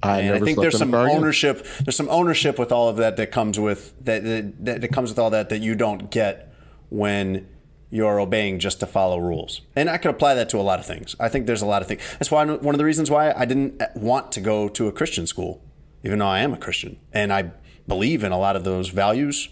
I 0.04 0.20
And 0.20 0.34
I 0.34 0.40
think 0.40 0.58
there's 0.60 0.78
some 0.78 0.94
ownership. 0.94 1.66
There's 1.80 1.96
some 1.96 2.08
ownership 2.08 2.58
with 2.58 2.72
all 2.72 2.88
of 2.88 2.96
that 2.96 3.16
that 3.16 3.30
comes 3.30 3.58
with 3.58 3.94
that 4.04 4.24
that, 4.24 4.80
that 4.80 4.92
comes 4.92 5.10
with 5.10 5.18
all 5.18 5.30
that 5.30 5.48
that 5.48 5.60
you 5.60 5.74
don't 5.74 6.10
get 6.10 6.52
when 6.90 7.48
you're 7.90 8.18
obeying 8.18 8.58
just 8.58 8.80
to 8.80 8.86
follow 8.86 9.18
rules. 9.18 9.60
And 9.76 9.88
I 9.88 9.98
could 9.98 10.10
apply 10.10 10.34
that 10.34 10.48
to 10.48 10.58
a 10.58 10.62
lot 10.62 10.80
of 10.80 10.86
things. 10.86 11.14
I 11.20 11.28
think 11.28 11.46
there's 11.46 11.62
a 11.62 11.66
lot 11.66 11.80
of 11.80 11.86
things. 11.86 12.02
That's 12.18 12.28
why 12.30 12.44
one 12.44 12.74
of 12.74 12.78
the 12.78 12.84
reasons 12.84 13.08
why 13.08 13.32
I 13.32 13.44
didn't 13.44 13.80
uh, 13.80 13.86
want 13.94 14.32
to 14.32 14.40
go 14.40 14.68
to 14.68 14.88
a 14.88 14.92
Christian 14.92 15.28
school, 15.28 15.62
even 16.02 16.18
though 16.18 16.26
I 16.26 16.40
am 16.40 16.52
a 16.52 16.56
Christian, 16.56 16.98
and 17.12 17.32
I 17.32 17.52
believe 17.86 18.24
in 18.24 18.32
a 18.32 18.38
lot 18.38 18.56
of 18.56 18.64
those 18.64 18.88
values, 18.88 19.48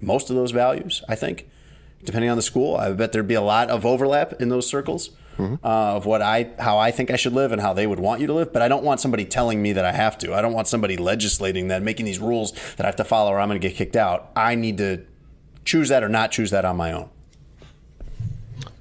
most 0.00 0.28
of 0.28 0.34
those 0.34 0.50
values. 0.50 1.04
I 1.08 1.14
think, 1.14 1.48
depending 2.02 2.30
on 2.30 2.36
the 2.36 2.42
school, 2.42 2.76
I 2.76 2.90
bet 2.92 3.12
there'd 3.12 3.28
be 3.28 3.34
a 3.34 3.40
lot 3.40 3.70
of 3.70 3.86
overlap 3.86 4.40
in 4.40 4.48
those 4.48 4.66
circles. 4.66 5.10
Uh, 5.38 5.58
of 5.62 6.06
what 6.06 6.22
I 6.22 6.50
how 6.58 6.78
I 6.78 6.90
think 6.90 7.10
I 7.10 7.16
should 7.16 7.32
live 7.32 7.50
and 7.50 7.60
how 7.60 7.72
they 7.72 7.86
would 7.86 7.98
want 7.98 8.20
you 8.20 8.26
to 8.28 8.32
live, 8.32 8.52
but 8.52 8.62
I 8.62 8.68
don't 8.68 8.84
want 8.84 9.00
somebody 9.00 9.24
telling 9.24 9.60
me 9.60 9.72
that 9.72 9.84
I 9.84 9.92
have 9.92 10.16
to. 10.18 10.32
I 10.34 10.40
don't 10.40 10.52
want 10.52 10.68
somebody 10.68 10.96
legislating 10.96 11.68
that, 11.68 11.82
making 11.82 12.06
these 12.06 12.20
rules 12.20 12.52
that 12.76 12.82
I 12.82 12.86
have 12.86 12.96
to 12.96 13.04
follow, 13.04 13.32
or 13.32 13.40
I'm 13.40 13.48
going 13.48 13.60
to 13.60 13.68
get 13.68 13.76
kicked 13.76 13.96
out. 13.96 14.30
I 14.36 14.54
need 14.54 14.78
to 14.78 15.04
choose 15.64 15.88
that 15.88 16.04
or 16.04 16.08
not 16.08 16.30
choose 16.30 16.50
that 16.50 16.64
on 16.64 16.76
my 16.76 16.92
own. 16.92 17.08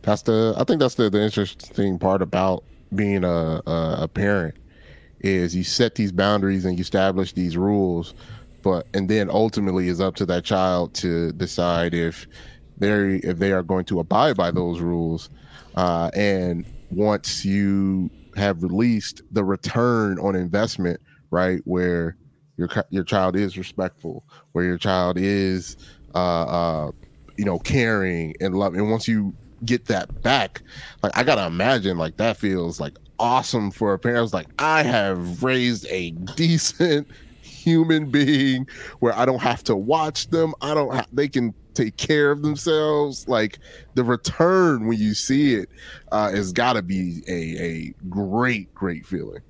That's 0.03 0.21
the. 0.21 0.53
I 0.57 0.63
think 0.63 0.79
that's 0.79 0.95
the, 0.95 1.09
the 1.09 1.21
interesting 1.21 1.97
part 1.97 2.21
about 2.21 2.63
being 2.93 3.23
a, 3.23 3.61
a 3.65 3.97
a 4.01 4.07
parent 4.07 4.55
is 5.21 5.55
you 5.55 5.63
set 5.63 5.95
these 5.95 6.11
boundaries 6.11 6.65
and 6.65 6.77
you 6.77 6.81
establish 6.81 7.33
these 7.33 7.57
rules, 7.57 8.13
but 8.61 8.85
and 8.93 9.09
then 9.09 9.29
ultimately 9.29 9.89
it's 9.89 10.01
up 10.01 10.15
to 10.15 10.25
that 10.25 10.43
child 10.43 10.93
to 10.95 11.31
decide 11.31 11.93
if 11.93 12.27
they 12.77 13.15
if 13.17 13.39
they 13.39 13.51
are 13.53 13.63
going 13.63 13.85
to 13.85 13.99
abide 13.99 14.35
by 14.35 14.51
those 14.51 14.79
rules. 14.81 15.29
Uh, 15.75 16.09
and 16.13 16.65
once 16.91 17.43
you 17.43 18.09
have 18.35 18.63
released 18.63 19.21
the 19.31 19.43
return 19.43 20.19
on 20.19 20.35
investment, 20.35 20.99
right, 21.31 21.61
where 21.65 22.15
your 22.57 22.69
your 22.89 23.03
child 23.03 23.35
is 23.35 23.57
respectful, 23.57 24.23
where 24.51 24.63
your 24.63 24.77
child 24.77 25.17
is 25.17 25.77
uh, 26.15 26.43
uh, 26.43 26.91
you 27.37 27.45
know, 27.45 27.59
caring 27.59 28.35
and 28.39 28.55
love. 28.55 28.75
And 28.75 28.91
once 28.91 29.07
you 29.07 29.33
get 29.65 29.85
that 29.85 30.21
back, 30.21 30.61
like 31.01 31.17
I 31.17 31.23
gotta 31.23 31.45
imagine 31.45 31.97
like 31.97 32.17
that 32.17 32.37
feels 32.37 32.79
like 32.79 32.97
awesome 33.19 33.71
for 33.71 33.93
a 33.93 33.99
parent. 33.99 34.33
Like 34.33 34.47
I 34.59 34.83
have 34.83 35.43
raised 35.43 35.87
a 35.89 36.11
decent 36.11 37.07
human 37.41 38.09
being 38.09 38.67
where 38.99 39.17
I 39.17 39.25
don't 39.25 39.41
have 39.41 39.63
to 39.63 39.75
watch 39.75 40.29
them. 40.29 40.53
I 40.61 40.73
don't. 40.73 40.93
Ha- 40.93 41.07
they 41.11 41.27
can 41.27 41.53
take 41.73 41.97
care 41.97 42.31
of 42.31 42.41
themselves. 42.41 43.27
Like 43.27 43.59
the 43.93 44.03
return 44.03 44.87
when 44.87 44.99
you 44.99 45.13
see 45.13 45.55
it 45.55 45.69
uh, 46.11 46.31
has 46.31 46.51
got 46.51 46.73
to 46.73 46.81
be 46.81 47.23
a 47.27 47.63
a 47.63 47.93
great 48.09 48.73
great 48.73 49.05
feeling. 49.05 49.41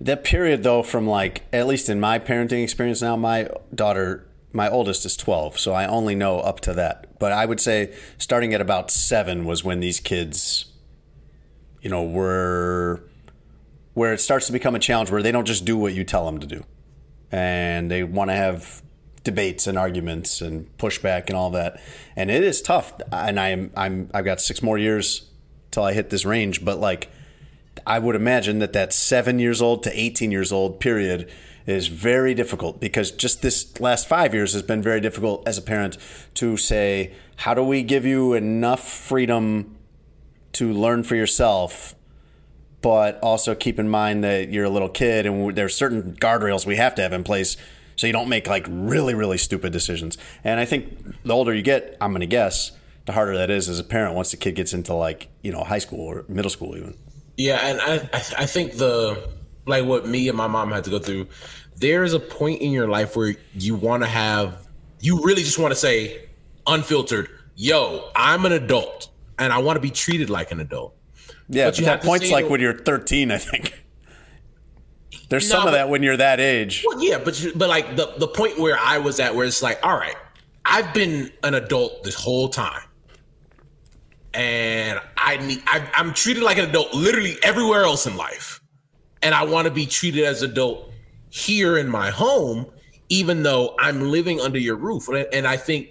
That 0.00 0.24
period, 0.24 0.62
though, 0.62 0.82
from 0.82 1.06
like 1.06 1.42
at 1.52 1.66
least 1.66 1.88
in 1.88 2.00
my 2.00 2.18
parenting 2.18 2.62
experience 2.62 3.02
now, 3.02 3.16
my 3.16 3.50
daughter, 3.74 4.26
my 4.52 4.68
oldest 4.68 5.04
is 5.04 5.16
twelve, 5.16 5.58
so 5.58 5.72
I 5.72 5.86
only 5.86 6.14
know 6.14 6.40
up 6.40 6.60
to 6.60 6.72
that. 6.74 7.18
But 7.18 7.32
I 7.32 7.44
would 7.44 7.60
say 7.60 7.94
starting 8.16 8.54
at 8.54 8.62
about 8.62 8.90
seven 8.90 9.44
was 9.44 9.62
when 9.62 9.80
these 9.80 10.00
kids, 10.00 10.72
you 11.82 11.90
know, 11.90 12.02
were 12.02 13.04
where 13.92 14.14
it 14.14 14.20
starts 14.20 14.46
to 14.46 14.52
become 14.52 14.74
a 14.74 14.78
challenge 14.78 15.10
where 15.10 15.22
they 15.22 15.32
don't 15.32 15.46
just 15.46 15.66
do 15.66 15.76
what 15.76 15.92
you 15.92 16.04
tell 16.04 16.24
them 16.24 16.40
to 16.40 16.46
do, 16.46 16.64
and 17.30 17.90
they 17.90 18.02
want 18.02 18.30
to 18.30 18.34
have 18.34 18.82
debates 19.30 19.66
and 19.66 19.78
arguments 19.78 20.40
and 20.40 20.76
pushback 20.76 21.24
and 21.28 21.36
all 21.36 21.50
that, 21.50 21.80
and 22.16 22.30
it 22.30 22.42
is 22.42 22.60
tough. 22.60 22.92
And 23.12 23.38
I'm 23.38 23.70
I'm 23.76 24.10
I've 24.12 24.24
got 24.24 24.40
six 24.40 24.62
more 24.62 24.78
years 24.78 25.30
till 25.70 25.84
I 25.84 25.92
hit 25.92 26.10
this 26.10 26.24
range, 26.24 26.64
but 26.64 26.80
like 26.80 27.08
I 27.86 27.98
would 27.98 28.16
imagine 28.16 28.58
that 28.58 28.72
that 28.72 28.92
seven 28.92 29.38
years 29.38 29.62
old 29.62 29.82
to 29.84 30.00
18 30.00 30.30
years 30.30 30.52
old 30.52 30.80
period 30.80 31.30
is 31.66 31.86
very 31.86 32.34
difficult 32.34 32.80
because 32.80 33.10
just 33.10 33.42
this 33.42 33.78
last 33.80 34.08
five 34.08 34.34
years 34.34 34.52
has 34.52 34.62
been 34.62 34.82
very 34.82 35.00
difficult 35.00 35.46
as 35.46 35.58
a 35.58 35.62
parent 35.62 35.96
to 36.34 36.56
say, 36.56 37.12
how 37.36 37.54
do 37.54 37.62
we 37.62 37.82
give 37.82 38.04
you 38.04 38.34
enough 38.34 38.88
freedom 38.88 39.76
to 40.52 40.72
learn 40.72 41.02
for 41.02 41.14
yourself, 41.14 41.94
but 42.82 43.20
also 43.22 43.54
keep 43.54 43.78
in 43.78 43.88
mind 43.88 44.24
that 44.24 44.50
you're 44.50 44.64
a 44.64 44.70
little 44.70 44.88
kid 44.88 45.26
and 45.26 45.54
there's 45.54 45.76
certain 45.76 46.14
guardrails 46.16 46.66
we 46.66 46.76
have 46.76 46.94
to 46.96 47.02
have 47.02 47.12
in 47.12 47.22
place 47.22 47.56
so 48.00 48.06
you 48.06 48.14
don't 48.14 48.30
make 48.30 48.48
like 48.48 48.64
really, 48.66 49.12
really 49.12 49.36
stupid 49.36 49.74
decisions. 49.74 50.16
And 50.42 50.58
I 50.58 50.64
think 50.64 51.22
the 51.22 51.34
older 51.34 51.52
you 51.52 51.60
get, 51.60 51.98
I'm 52.00 52.12
going 52.12 52.22
to 52.22 52.26
guess, 52.26 52.72
the 53.04 53.12
harder 53.12 53.36
that 53.36 53.50
is 53.50 53.68
as 53.68 53.78
a 53.78 53.84
parent 53.84 54.14
once 54.14 54.30
the 54.30 54.38
kid 54.38 54.54
gets 54.54 54.72
into 54.72 54.94
like, 54.94 55.28
you 55.42 55.52
know, 55.52 55.62
high 55.64 55.80
school 55.80 56.00
or 56.00 56.24
middle 56.26 56.50
school 56.50 56.78
even. 56.78 56.96
Yeah, 57.36 57.56
and 57.56 57.78
I 57.78 57.96
I 58.38 58.46
think 58.46 58.78
the 58.78 59.28
like 59.66 59.84
what 59.84 60.06
me 60.06 60.28
and 60.28 60.38
my 60.38 60.46
mom 60.46 60.72
had 60.72 60.84
to 60.84 60.90
go 60.90 60.98
through. 60.98 61.26
There 61.76 62.02
is 62.02 62.14
a 62.14 62.20
point 62.20 62.62
in 62.62 62.72
your 62.72 62.88
life 62.88 63.16
where 63.16 63.34
you 63.52 63.74
want 63.74 64.02
to 64.02 64.08
have 64.08 64.66
you 65.00 65.22
really 65.22 65.42
just 65.42 65.58
want 65.58 65.72
to 65.72 65.78
say 65.78 66.26
unfiltered, 66.66 67.28
"Yo, 67.54 68.08
I'm 68.16 68.46
an 68.46 68.52
adult 68.52 69.10
and 69.38 69.52
I 69.52 69.58
want 69.58 69.76
to 69.76 69.80
be 69.82 69.90
treated 69.90 70.30
like 70.30 70.52
an 70.52 70.60
adult." 70.60 70.96
Yeah, 71.50 71.66
but, 71.66 71.76
but 71.76 71.84
that 71.84 72.02
point's 72.02 72.30
like 72.30 72.48
when 72.48 72.62
you're 72.62 72.78
13, 72.78 73.30
I 73.30 73.36
think. 73.36 73.84
There's 75.28 75.48
no, 75.48 75.56
some 75.56 75.66
of 75.66 75.72
that 75.72 75.88
when 75.88 76.02
you're 76.02 76.16
that 76.16 76.40
age. 76.40 76.84
Well, 76.86 77.02
yeah, 77.02 77.18
but 77.18 77.44
but 77.54 77.68
like 77.68 77.96
the 77.96 78.14
the 78.18 78.28
point 78.28 78.58
where 78.58 78.78
I 78.78 78.98
was 78.98 79.20
at, 79.20 79.34
where 79.34 79.46
it's 79.46 79.62
like, 79.62 79.78
all 79.84 79.96
right, 79.96 80.16
I've 80.64 80.92
been 80.94 81.30
an 81.42 81.54
adult 81.54 82.04
this 82.04 82.14
whole 82.14 82.48
time 82.48 82.82
and 84.34 85.00
I 85.16 85.36
need 85.38 85.62
I, 85.66 85.88
am 85.94 86.14
treated 86.14 86.42
like 86.42 86.58
an 86.58 86.68
adult 86.68 86.94
literally 86.94 87.36
everywhere 87.42 87.82
else 87.82 88.06
in 88.06 88.16
life, 88.16 88.60
and 89.22 89.34
I 89.34 89.44
want 89.44 89.66
to 89.66 89.72
be 89.72 89.86
treated 89.86 90.24
as 90.24 90.42
adult 90.42 90.92
here 91.30 91.78
in 91.78 91.88
my 91.88 92.10
home, 92.10 92.66
even 93.08 93.42
though 93.42 93.74
I'm 93.78 94.10
living 94.10 94.40
under 94.40 94.58
your 94.58 94.76
roof. 94.76 95.08
And 95.08 95.46
I 95.46 95.56
think 95.56 95.90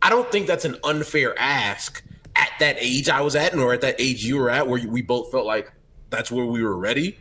I 0.00 0.10
don't 0.10 0.30
think 0.30 0.46
that's 0.46 0.64
an 0.64 0.76
unfair 0.84 1.34
ask 1.38 2.02
at 2.36 2.50
that 2.60 2.76
age 2.78 3.08
I 3.08 3.20
was 3.20 3.34
at, 3.36 3.54
nor 3.54 3.72
at 3.72 3.80
that 3.80 3.96
age 3.98 4.24
you 4.24 4.38
were 4.38 4.50
at, 4.50 4.66
where 4.66 4.86
we 4.86 5.02
both 5.02 5.30
felt 5.30 5.46
like 5.46 5.72
that's 6.10 6.30
where 6.30 6.46
we 6.46 6.62
were 6.62 6.76
ready. 6.76 7.18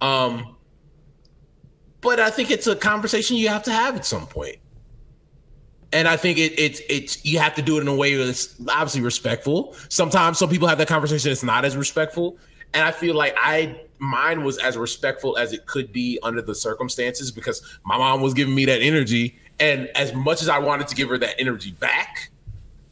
Um, 0.00 0.55
but 2.06 2.20
I 2.20 2.30
think 2.30 2.52
it's 2.52 2.68
a 2.68 2.76
conversation 2.76 3.36
you 3.36 3.48
have 3.48 3.64
to 3.64 3.72
have 3.72 3.96
at 3.96 4.06
some 4.06 4.28
point 4.28 4.58
and 5.92 6.06
I 6.06 6.16
think 6.16 6.38
it, 6.38 6.58
it's 6.58 6.80
it's 6.88 7.24
you 7.24 7.38
have 7.38 7.54
to 7.54 7.62
do 7.62 7.78
it 7.78 7.80
in 7.80 7.88
a 7.88 7.94
way 7.94 8.14
that's 8.16 8.54
obviously 8.68 9.00
respectful. 9.00 9.74
Sometimes 9.88 10.38
some 10.38 10.48
people 10.48 10.68
have 10.68 10.78
that 10.78 10.88
conversation; 10.88 11.30
it's 11.30 11.42
not 11.42 11.64
as 11.64 11.76
respectful, 11.76 12.38
and 12.74 12.84
I 12.84 12.90
feel 12.90 13.14
like 13.14 13.34
I 13.38 13.80
mine 13.98 14.44
was 14.44 14.58
as 14.58 14.76
respectful 14.76 15.38
as 15.38 15.52
it 15.52 15.66
could 15.66 15.92
be 15.92 16.18
under 16.22 16.42
the 16.42 16.54
circumstances 16.54 17.30
because 17.30 17.78
my 17.84 17.96
mom 17.96 18.20
was 18.20 18.34
giving 18.34 18.54
me 18.54 18.64
that 18.66 18.82
energy, 18.82 19.38
and 19.58 19.88
as 19.94 20.12
much 20.12 20.42
as 20.42 20.48
I 20.48 20.58
wanted 20.58 20.88
to 20.88 20.94
give 20.94 21.08
her 21.08 21.18
that 21.18 21.40
energy 21.40 21.72
back, 21.72 22.30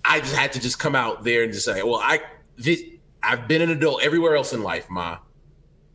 I 0.05 0.21
just 0.21 0.35
had 0.35 0.53
to 0.53 0.61
just 0.61 0.79
come 0.79 0.95
out 0.95 1.25
there 1.25 1.43
and 1.43 1.53
just 1.53 1.65
say, 1.65 1.83
"Well, 1.83 2.01
I 2.03 2.21
this, 2.57 2.83
I've 3.23 3.49
been 3.49 3.61
an 3.61 3.71
adult 3.71 4.03
everywhere 4.03 4.37
else 4.37 4.53
in 4.53 4.63
life, 4.63 4.89
ma. 4.89 5.19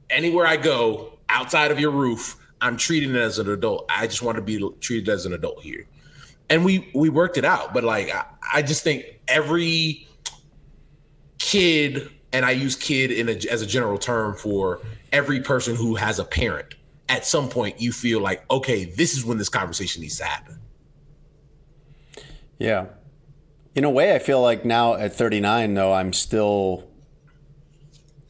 Anywhere 0.10 0.46
I 0.46 0.58
go 0.58 1.18
outside 1.30 1.72
of 1.72 1.80
your 1.80 1.92
roof, 1.92 2.39
I'm 2.62 2.78
treating 2.78 3.12
it 3.12 3.18
as 3.18 3.40
an 3.40 3.50
adult. 3.50 3.86
I 3.90 4.08
just 4.08 4.22
want 4.22 4.36
to 4.38 4.42
be 4.42 4.64
treated 4.80 5.10
as 5.10 5.26
an 5.26 5.34
adult 5.34 5.62
here." 5.62 5.86
and 6.50 6.66
we 6.66 6.90
we 6.94 7.10
worked 7.10 7.38
it 7.38 7.46
out. 7.46 7.74
But 7.74 7.84
like 7.84 8.14
I, 8.14 8.26
I 8.54 8.62
just 8.62 8.84
think 8.84 9.06
every 9.28 10.08
kid, 11.38 12.10
and 12.34 12.46
I 12.46 12.52
use 12.52 12.76
kid 12.76 13.12
in 13.12 13.30
a, 13.30 13.34
as 13.50 13.62
a 13.62 13.66
general 13.66 13.98
term 13.98 14.36
for 14.36 14.82
every 15.12 15.42
person 15.42 15.76
who 15.76 15.96
has 15.96 16.20
a 16.20 16.26
parent. 16.26 16.76
At 17.08 17.26
some 17.26 17.50
point, 17.50 17.82
you 17.82 17.92
feel 17.92 18.22
like, 18.22 18.44
okay, 18.52 18.86
this 18.86 19.18
is 19.18 19.26
when 19.26 19.40
this 19.40 19.50
conversation 19.50 20.04
needs 20.04 20.18
to 20.20 20.26
happen. 20.26 20.60
Yeah. 22.60 22.88
In 23.74 23.84
a 23.84 23.90
way, 23.90 24.14
I 24.14 24.20
feel 24.20 24.42
like 24.42 24.64
now 24.64 24.94
at 24.94 25.16
39, 25.16 25.74
though, 25.74 25.92
I'm 25.92 26.14
still, 26.14 26.88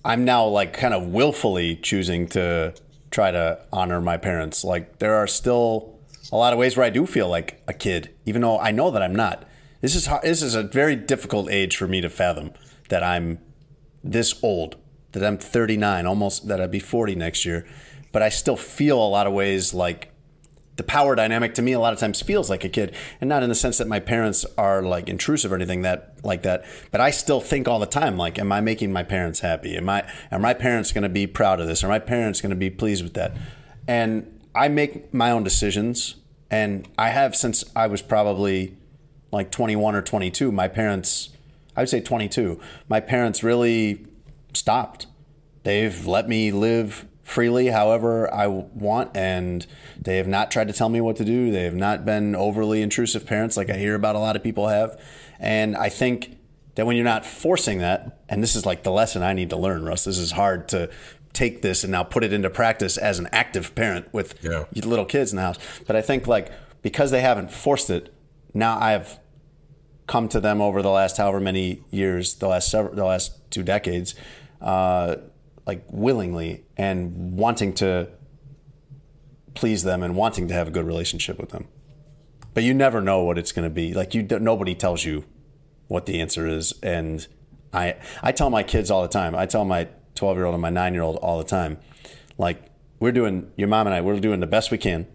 I'm 0.06 0.24
now 0.24 0.46
like 0.46 0.72
kind 0.72 0.94
of 0.94 1.08
willfully 1.08 1.76
choosing 1.76 2.28
to 2.30 2.74
try 3.12 3.32
to 3.32 3.60
honor 3.72 4.02
my 4.02 4.18
parents. 4.18 4.64
Like 4.64 5.00
there 5.00 5.16
are 5.16 5.28
still 5.28 6.00
a 6.32 6.38
lot 6.38 6.54
of 6.54 6.60
ways 6.60 6.78
where 6.78 6.86
I 6.86 6.90
do 6.90 7.06
feel 7.06 7.28
like 7.28 7.62
a 7.68 7.74
kid, 7.74 8.14
even 8.26 8.42
though 8.42 8.60
I 8.60 8.72
know 8.72 8.92
that 8.92 9.02
I'm 9.02 9.16
not. 9.16 9.46
This 9.82 9.96
is 9.96 10.08
hard, 10.08 10.24
this 10.24 10.42
is 10.42 10.56
a 10.56 10.64
very 10.64 10.96
difficult 10.96 11.50
age 11.50 11.78
for 11.78 11.88
me 11.88 12.02
to 12.02 12.10
fathom 12.10 12.52
that 12.90 13.04
I'm 13.04 13.40
this 14.04 14.42
old, 14.44 14.76
that 15.14 15.24
I'm 15.24 15.38
39, 15.38 16.06
almost 16.06 16.48
that 16.48 16.62
I'd 16.62 16.72
be 16.72 16.80
40 16.80 17.16
next 17.16 17.46
year, 17.46 17.66
but 18.12 18.22
I 18.22 18.30
still 18.30 18.58
feel 18.58 18.98
a 18.98 19.08
lot 19.08 19.28
of 19.28 19.34
ways 19.34 19.74
like 19.74 20.12
the 20.80 20.84
power 20.84 21.16
dynamic 21.16 21.54
to 21.54 21.62
me 21.62 21.74
a 21.74 21.80
lot 21.80 21.94
of 21.94 22.00
times 22.00 22.22
feels 22.22 22.50
like 22.50 22.64
a 22.64 22.70
kid 22.70 22.96
and 23.22 23.30
not 23.30 23.44
in 23.44 23.50
the 23.50 23.56
sense 23.56 23.78
that 23.78 23.88
my 23.88 24.00
parents 24.00 24.46
are 24.58 24.82
like 24.82 25.08
intrusive 25.08 25.52
or 25.52 25.56
anything 25.56 25.84
that 25.84 26.16
like 26.24 26.42
that 26.42 26.66
but 26.90 27.00
i 27.00 27.12
still 27.12 27.40
think 27.40 27.68
all 27.68 27.80
the 27.80 27.86
time 27.86 28.18
like 28.18 28.40
am 28.40 28.52
i 28.52 28.60
making 28.60 28.92
my 28.92 29.04
parents 29.04 29.42
happy 29.42 29.78
am 29.78 29.88
i 29.88 30.10
are 30.32 30.40
my 30.40 30.54
parents 30.54 30.92
going 30.92 31.04
to 31.04 31.10
be 31.10 31.28
proud 31.28 31.60
of 31.60 31.68
this 31.68 31.84
are 31.84 31.88
my 31.88 32.00
parents 32.00 32.42
going 32.42 32.50
to 32.50 32.56
be 32.56 32.70
pleased 32.70 33.04
with 33.04 33.14
that 33.14 33.36
and 33.88 34.40
i 34.56 34.68
make 34.68 35.14
my 35.14 35.30
own 35.30 35.44
decisions 35.44 36.16
and 36.52 36.88
I 36.98 37.10
have 37.10 37.36
since 37.36 37.64
I 37.76 37.88
was 37.88 38.02
probably 38.02 38.76
like 39.32 39.52
21 39.52 39.96
or 39.96 40.02
22. 40.02 40.52
My 40.52 40.68
parents, 40.68 41.30
I 41.76 41.82
would 41.82 41.90
say 41.90 42.02
22, 42.02 42.60
my 42.88 43.00
parents 43.00 43.44
really 43.44 44.06
stopped. 44.54 45.08
They've 45.64 46.06
let 46.08 46.28
me 46.28 46.52
live 46.52 47.06
freely 47.30 47.68
however 47.68 48.34
I 48.34 48.48
want, 48.48 49.16
and 49.16 49.66
they 50.02 50.18
have 50.18 50.28
not 50.28 50.50
tried 50.50 50.68
to 50.68 50.74
tell 50.74 50.90
me 50.90 51.00
what 51.00 51.16
to 51.18 51.26
do. 51.26 51.52
They 51.52 51.64
have 51.64 51.76
not 51.76 52.04
been 52.04 52.36
overly 52.36 52.82
intrusive 52.82 53.26
parents 53.26 53.56
like 53.56 53.70
I 53.70 53.78
hear 53.78 53.94
about 53.94 54.16
a 54.16 54.20
lot 54.20 54.36
of 54.36 54.44
people 54.44 54.68
have. 54.68 55.00
And 55.40 55.78
I 55.78 55.90
think 55.90 56.38
that 56.76 56.86
when 56.86 56.96
you're 56.96 57.06
not 57.06 57.26
forcing 57.26 57.80
that, 57.80 58.20
and 58.28 58.42
this 58.42 58.56
is 58.56 58.66
like 58.66 58.84
the 58.84 58.92
lesson 58.92 59.22
I 59.22 59.34
need 59.34 59.52
to 59.52 59.58
learn, 59.58 59.86
Russ, 59.86 60.06
this 60.06 60.18
is 60.18 60.32
hard 60.32 60.68
to 60.70 60.90
take 61.32 61.62
this 61.62 61.84
and 61.84 61.92
now 61.92 62.04
put 62.04 62.24
it 62.24 62.34
into 62.34 62.50
practice 62.50 62.98
as 62.98 63.20
an 63.20 63.28
active 63.32 63.76
parent 63.76 64.12
with 64.12 64.34
yeah. 64.42 64.66
little 64.74 65.06
kids 65.06 65.32
in 65.32 65.36
the 65.36 65.44
house. 65.44 65.60
But 65.86 65.96
I 65.96 66.02
think 66.02 66.26
like 66.26 66.52
because 66.82 67.12
they 67.12 67.22
haven't 67.22 67.52
forced 67.52 67.92
it, 67.92 68.12
now 68.56 68.80
I've 68.80 69.20
come 70.08 70.28
to 70.30 70.40
them 70.40 70.62
over 70.62 70.82
the 70.82 70.90
last 70.90 71.18
however 71.18 71.40
many 71.40 71.84
years, 71.92 72.34
the 72.36 72.48
last 72.48 72.72
several, 72.72 72.96
the 72.96 73.06
last 73.06 73.52
two 73.52 73.62
decades, 73.62 74.16
uh, 74.62 75.18
like 75.70 75.84
willingly 75.92 76.64
and 76.78 77.38
wanting 77.38 77.74
to 77.76 78.10
please 79.54 79.84
them 79.84 80.02
and 80.02 80.16
wanting 80.16 80.48
to 80.48 80.54
have 80.56 80.68
a 80.68 80.72
good 80.72 80.86
relationship 80.86 81.40
with 81.40 81.50
them. 81.50 81.68
But 82.56 82.64
you 82.64 82.74
never 82.74 83.02
know 83.02 83.22
what 83.22 83.38
it's 83.38 83.52
going 83.52 83.70
to 83.70 83.74
be. 83.74 83.94
Like 83.94 84.16
you, 84.16 84.24
nobody 84.24 84.74
tells 84.74 85.06
you 85.06 85.26
what 85.88 86.08
the 86.08 86.20
answer 86.20 86.48
is, 86.48 86.74
and 86.82 87.28
I 87.72 87.98
I 88.24 88.32
tell 88.32 88.50
my 88.50 88.64
kids 88.64 88.90
all 88.90 89.04
the 89.04 89.08
time. 89.08 89.36
I 89.36 89.46
tell 89.46 89.64
my 89.64 89.88
12 90.16 90.38
year 90.38 90.46
old 90.46 90.56
and 90.56 90.62
my 90.62 90.72
nine 90.72 90.96
year 90.96 91.04
old 91.04 91.18
all 91.18 91.38
the 91.38 91.44
time. 91.44 91.78
Like, 92.40 92.64
we're 93.00 93.12
doing, 93.12 93.52
your 93.56 93.68
mom 93.68 93.86
and 93.86 93.94
I, 93.94 94.02
we're 94.02 94.20
doing 94.20 94.40
the 94.40 94.48
best 94.48 94.72
we 94.72 94.80
can. 94.80 95.06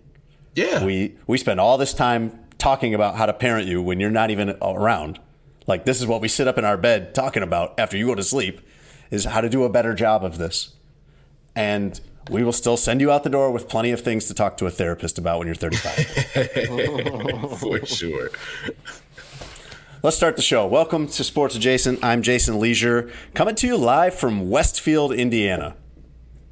Yeah. 0.55 0.85
We, 0.85 1.17
we 1.27 1.37
spend 1.37 1.59
all 1.59 1.77
this 1.77 1.93
time 1.93 2.39
talking 2.59 2.95
about 2.95 3.17
how 3.17 3.27
to 3.27 3.33
parent 3.33 3.67
you 3.67 3.83
when 3.83 3.99
you're 3.99 4.11
not 4.23 4.31
even 4.31 4.57
around. 4.63 5.19
Like, 5.67 5.85
this 5.85 6.01
is 6.01 6.07
what 6.07 6.21
we 6.21 6.29
sit 6.29 6.47
up 6.47 6.59
in 6.59 6.65
our 6.65 6.77
bed 6.77 7.13
talking 7.13 7.43
about 7.43 7.75
after 7.79 7.97
you 7.97 8.07
go 8.07 8.15
to 8.15 8.23
sleep 8.23 8.61
is 9.11 9.25
how 9.25 9.41
to 9.41 9.49
do 9.49 9.65
a 9.65 9.69
better 9.69 9.95
job 9.95 10.25
of 10.25 10.39
this. 10.39 10.75
And 11.55 12.01
we 12.31 12.43
will 12.43 12.53
still 12.53 12.77
send 12.77 13.01
you 13.01 13.11
out 13.11 13.23
the 13.23 13.31
door 13.31 13.51
with 13.51 13.69
plenty 13.69 13.91
of 13.91 14.01
things 14.01 14.27
to 14.27 14.35
talk 14.35 14.57
to 14.59 14.67
a 14.67 14.71
therapist 14.71 15.19
about 15.19 15.39
when 15.39 15.47
you're 15.47 15.55
35. 15.55 17.57
For 17.59 17.85
sure. 17.85 18.31
Let's 20.03 20.17
start 20.17 20.37
the 20.37 20.43
show. 20.43 20.67
Welcome 20.67 21.07
to 21.09 21.25
Sports 21.25 21.55
Adjacent. 21.55 22.05
I'm 22.05 22.23
Jason 22.23 22.59
Lieser, 22.59 23.11
coming 23.33 23.55
to 23.57 23.67
you 23.67 23.77
live 23.77 24.15
from 24.15 24.51
Westfield, 24.51 25.13
Indiana. 25.13 25.77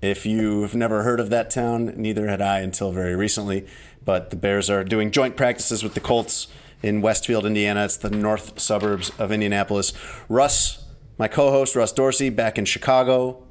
If 0.01 0.27
you've 0.27 0.75
never 0.75 1.03
heard 1.03 1.21
of 1.21 1.31
that 1.31 1.51
town, 1.51 1.95
neither 1.97 2.29
had 2.29 2.43
I 2.43 2.61
until 2.61 2.93
very 2.93 3.15
recently. 3.15 3.67
But 4.05 4.31
the 4.31 4.37
Bears 4.37 4.69
are 4.69 4.83
doing 4.83 5.11
joint 5.11 5.37
practices 5.37 5.83
with 5.83 5.95
the 5.95 6.01
Colts 6.01 6.49
in 6.83 7.03
Westfield, 7.03 7.47
Indiana. 7.47 7.85
It's 7.85 7.97
the 7.97 8.11
north 8.11 8.59
suburbs 8.59 9.11
of 9.19 9.31
Indianapolis. 9.31 9.93
Russ, 10.29 10.82
my 11.23 11.29
co 11.29 11.53
host, 11.53 11.77
Russ 11.77 11.93
Dorsey, 11.93 12.31
back 12.31 12.59
in 12.59 12.65
Chicago 12.65 13.45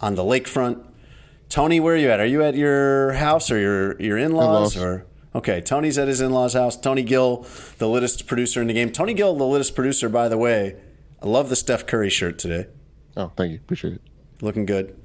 on 0.00 0.14
the 0.14 0.22
lakefront. 0.22 0.82
Tony, 1.50 1.78
where 1.78 1.92
are 1.92 1.98
you 1.98 2.10
at? 2.10 2.18
Are 2.18 2.24
you 2.24 2.42
at 2.42 2.54
your 2.54 3.12
house 3.12 3.50
or 3.50 3.58
your, 3.58 4.00
your 4.00 4.16
in 4.16 4.32
laws? 4.32 4.74
In-laws. 4.74 4.76
Or 4.78 5.06
Okay, 5.34 5.60
Tony's 5.60 5.98
at 5.98 6.08
his 6.08 6.22
in 6.22 6.32
law's 6.32 6.54
house. 6.54 6.80
Tony 6.80 7.02
Gill, 7.02 7.46
the 7.76 7.90
littest 7.90 8.26
producer 8.26 8.62
in 8.62 8.68
the 8.68 8.72
game. 8.72 8.90
Tony 8.90 9.12
Gill, 9.12 9.36
the 9.36 9.44
littest 9.44 9.74
producer, 9.74 10.08
by 10.08 10.30
the 10.30 10.38
way. 10.38 10.76
I 11.22 11.26
love 11.26 11.50
the 11.50 11.56
Steph 11.56 11.86
Curry 11.86 12.08
shirt 12.08 12.38
today. 12.38 12.68
Oh, 13.18 13.30
thank 13.36 13.52
you. 13.52 13.58
Appreciate 13.58 13.92
it. 13.96 14.00
Looking 14.40 14.64
good. 14.64 14.96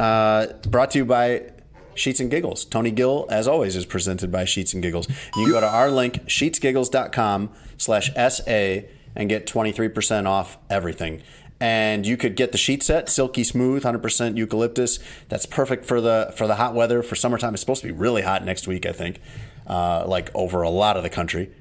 Uh, 0.00 0.48
brought 0.68 0.90
to 0.90 0.98
you 0.98 1.04
by 1.04 1.52
Sheets 1.94 2.18
and 2.18 2.28
Giggles. 2.28 2.64
Tony 2.64 2.90
Gill, 2.90 3.28
as 3.30 3.46
always, 3.46 3.76
is 3.76 3.86
presented 3.86 4.32
by 4.32 4.46
Sheets 4.46 4.74
and 4.74 4.82
Giggles. 4.82 5.08
You 5.36 5.44
can 5.44 5.52
go 5.52 5.60
to 5.60 5.68
our 5.68 5.92
link, 5.92 6.24
sheetsgiggles.com 6.24 7.50
slash 7.78 8.10
SA, 8.14 8.80
and 9.14 9.28
get 9.28 9.46
23% 9.46 10.26
off 10.26 10.58
everything. 10.70 11.22
And 11.62 12.04
you 12.04 12.16
could 12.16 12.34
get 12.34 12.50
the 12.50 12.58
sheet 12.58 12.82
set, 12.82 13.08
silky 13.08 13.44
smooth, 13.44 13.84
100% 13.84 14.36
eucalyptus. 14.36 14.98
That's 15.28 15.46
perfect 15.46 15.84
for 15.84 16.00
the 16.00 16.34
for 16.36 16.48
the 16.48 16.56
hot 16.56 16.74
weather, 16.74 17.04
for 17.04 17.14
summertime. 17.14 17.54
It's 17.54 17.60
supposed 17.60 17.82
to 17.82 17.86
be 17.86 17.92
really 17.92 18.22
hot 18.22 18.44
next 18.44 18.66
week, 18.66 18.84
I 18.84 18.90
think, 18.90 19.20
uh, 19.68 20.04
like 20.08 20.28
over 20.34 20.62
a 20.62 20.68
lot 20.68 20.96
of 20.96 21.04
the 21.04 21.08
country. 21.08 21.52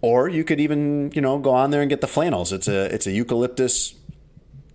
Or 0.00 0.28
you 0.28 0.44
could 0.44 0.60
even, 0.60 1.10
you 1.12 1.20
know, 1.20 1.40
go 1.40 1.50
on 1.50 1.72
there 1.72 1.80
and 1.80 1.90
get 1.90 2.02
the 2.02 2.06
flannels. 2.06 2.52
It's 2.52 2.68
a 2.68 2.84
it's 2.94 3.08
a 3.08 3.10
eucalyptus 3.10 3.96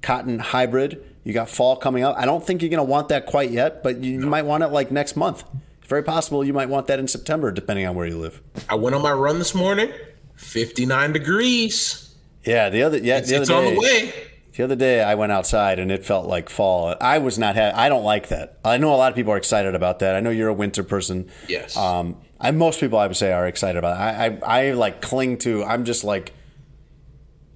cotton 0.01 0.39
hybrid. 0.39 1.01
You 1.23 1.31
got 1.31 1.47
fall 1.47 1.77
coming 1.77 2.03
up. 2.03 2.17
I 2.17 2.25
don't 2.25 2.45
think 2.45 2.61
you're 2.61 2.69
going 2.71 2.85
to 2.85 2.91
want 2.91 3.07
that 3.07 3.27
quite 3.27 3.51
yet, 3.51 3.81
but 3.81 4.03
you, 4.03 4.19
you 4.19 4.27
might 4.27 4.43
want 4.43 4.63
it 4.63 4.67
like 4.67 4.91
next 4.91 5.15
month. 5.15 5.45
It's 5.79 5.87
very 5.87 6.03
possible 6.03 6.43
you 6.43 6.51
might 6.51 6.67
want 6.67 6.87
that 6.87 6.99
in 6.99 7.07
September, 7.07 7.53
depending 7.53 7.87
on 7.87 7.95
where 7.95 8.05
you 8.05 8.17
live. 8.17 8.41
I 8.67 8.75
went 8.75 8.97
on 8.97 9.01
my 9.01 9.13
run 9.13 9.39
this 9.39 9.55
morning. 9.55 9.93
59 10.35 11.13
degrees. 11.13 12.13
Yeah, 12.43 12.69
the 12.69 12.83
other 12.83 12.97
yeah 12.97 13.19
It's, 13.19 13.29
the 13.29 13.35
other 13.35 13.43
it's 13.43 13.49
day, 13.49 13.55
on 13.55 13.73
the 13.75 13.79
way. 13.79 14.30
The 14.61 14.65
other 14.65 14.75
day 14.75 15.01
I 15.01 15.15
went 15.15 15.31
outside 15.31 15.79
and 15.79 15.91
it 15.91 16.05
felt 16.05 16.27
like 16.27 16.47
fall. 16.47 16.95
I 17.01 17.17
was 17.17 17.39
not 17.39 17.55
ha- 17.55 17.71
I 17.73 17.89
don't 17.89 18.03
like 18.03 18.27
that. 18.27 18.59
I 18.63 18.77
know 18.77 18.93
a 18.93 18.95
lot 18.95 19.11
of 19.11 19.15
people 19.15 19.33
are 19.33 19.37
excited 19.37 19.73
about 19.73 19.97
that. 19.99 20.15
I 20.15 20.19
know 20.19 20.29
you're 20.29 20.49
a 20.49 20.53
winter 20.53 20.83
person. 20.83 21.31
Yes. 21.47 21.75
Um, 21.75 22.17
I 22.39 22.51
most 22.51 22.79
people 22.79 22.99
I 22.99 23.07
would 23.07 23.17
say 23.17 23.33
are 23.33 23.47
excited 23.47 23.79
about. 23.79 23.97
It. 23.97 24.43
I, 24.43 24.57
I 24.59 24.67
I 24.67 24.71
like 24.73 25.01
cling 25.01 25.39
to. 25.39 25.63
I'm 25.63 25.83
just 25.83 26.03
like 26.03 26.35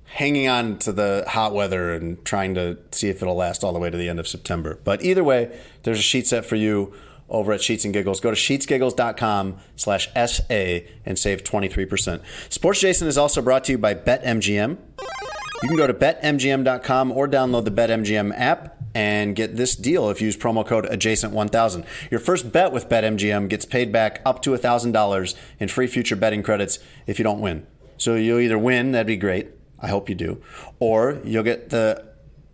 hanging 0.05 0.47
on 0.47 0.79
to 0.79 0.91
the 0.91 1.25
hot 1.27 1.53
weather 1.53 1.93
and 1.93 2.25
trying 2.25 2.55
to 2.55 2.79
see 2.89 3.09
if 3.09 3.21
it'll 3.21 3.35
last 3.35 3.63
all 3.63 3.71
the 3.71 3.77
way 3.77 3.91
to 3.91 3.97
the 3.97 4.09
end 4.09 4.19
of 4.19 4.27
September. 4.27 4.79
But 4.83 5.03
either 5.03 5.23
way, 5.23 5.55
there's 5.83 5.99
a 5.99 6.01
sheet 6.01 6.25
set 6.25 6.43
for 6.43 6.55
you 6.55 6.91
over 7.29 7.53
at 7.53 7.61
Sheets 7.61 7.85
and 7.85 7.93
Giggles. 7.93 8.19
Go 8.19 8.31
to 8.31 8.35
sheetsgiggles.com 8.35 9.57
slash 9.75 10.09
SA 10.15 10.79
and 11.05 11.19
save 11.19 11.43
23%. 11.43 12.21
Sports 12.49 12.79
Adjacent 12.79 13.07
is 13.07 13.17
also 13.19 13.43
brought 13.43 13.63
to 13.65 13.73
you 13.73 13.77
by 13.77 13.93
BetMGM. 13.93 14.79
You 15.63 15.69
can 15.69 15.77
go 15.77 15.87
to 15.87 15.93
betmgm.com 15.93 17.11
or 17.11 17.27
download 17.27 17.65
the 17.65 17.71
BetMGM 17.71 18.33
app 18.37 18.77
and 18.93 19.35
get 19.35 19.55
this 19.55 19.75
deal 19.75 20.09
if 20.09 20.21
you 20.21 20.27
use 20.27 20.37
promo 20.37 20.65
code 20.65 20.85
adjacent1000. 20.85 21.85
Your 22.11 22.19
first 22.19 22.51
bet 22.51 22.71
with 22.71 22.89
BetMGM 22.89 23.49
gets 23.49 23.65
paid 23.65 23.91
back 23.91 24.21
up 24.25 24.41
to 24.43 24.51
$1,000 24.51 25.35
in 25.59 25.67
free 25.67 25.87
future 25.87 26.15
betting 26.15 26.43
credits 26.43 26.79
if 27.07 27.19
you 27.19 27.23
don't 27.23 27.39
win. 27.39 27.65
So 27.97 28.15
you'll 28.15 28.39
either 28.39 28.57
win, 28.57 28.91
that'd 28.91 29.07
be 29.07 29.17
great. 29.17 29.49
I 29.79 29.87
hope 29.87 30.09
you 30.09 30.15
do. 30.15 30.41
Or 30.79 31.19
you'll 31.23 31.43
get 31.43 31.69
the 31.69 32.05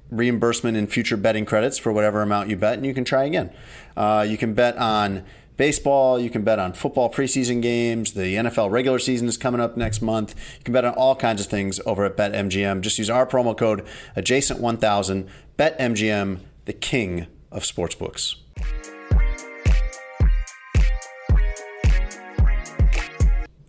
reimbursement 0.09 0.77
in 0.77 0.87
future 0.87 1.17
betting 1.17 1.45
credits 1.45 1.77
for 1.77 1.91
whatever 1.91 2.21
amount 2.21 2.49
you 2.49 2.57
bet, 2.57 2.73
and 2.73 2.85
you 2.85 2.93
can 2.93 3.05
try 3.05 3.23
again. 3.23 3.51
Uh, 3.95 4.25
you 4.27 4.37
can 4.37 4.53
bet 4.53 4.77
on 4.77 5.23
baseball, 5.61 6.19
you 6.19 6.31
can 6.31 6.41
bet 6.41 6.57
on 6.57 6.73
football 6.73 7.07
preseason 7.07 7.61
games. 7.61 8.13
The 8.13 8.33
NFL 8.33 8.71
regular 8.71 8.97
season 8.97 9.27
is 9.27 9.37
coming 9.37 9.61
up 9.61 9.77
next 9.77 10.01
month. 10.01 10.33
You 10.57 10.63
can 10.63 10.73
bet 10.73 10.85
on 10.85 10.95
all 10.95 11.15
kinds 11.15 11.39
of 11.39 11.45
things 11.45 11.79
over 11.85 12.03
at 12.03 12.17
BetMGM. 12.17 12.81
Just 12.81 12.97
use 12.97 13.11
our 13.11 13.27
promo 13.27 13.55
code 13.55 13.85
adjacent1000. 14.17 15.29
BetMGM, 15.59 16.39
the 16.65 16.73
king 16.73 17.27
of 17.51 17.61
sportsbooks. 17.61 18.37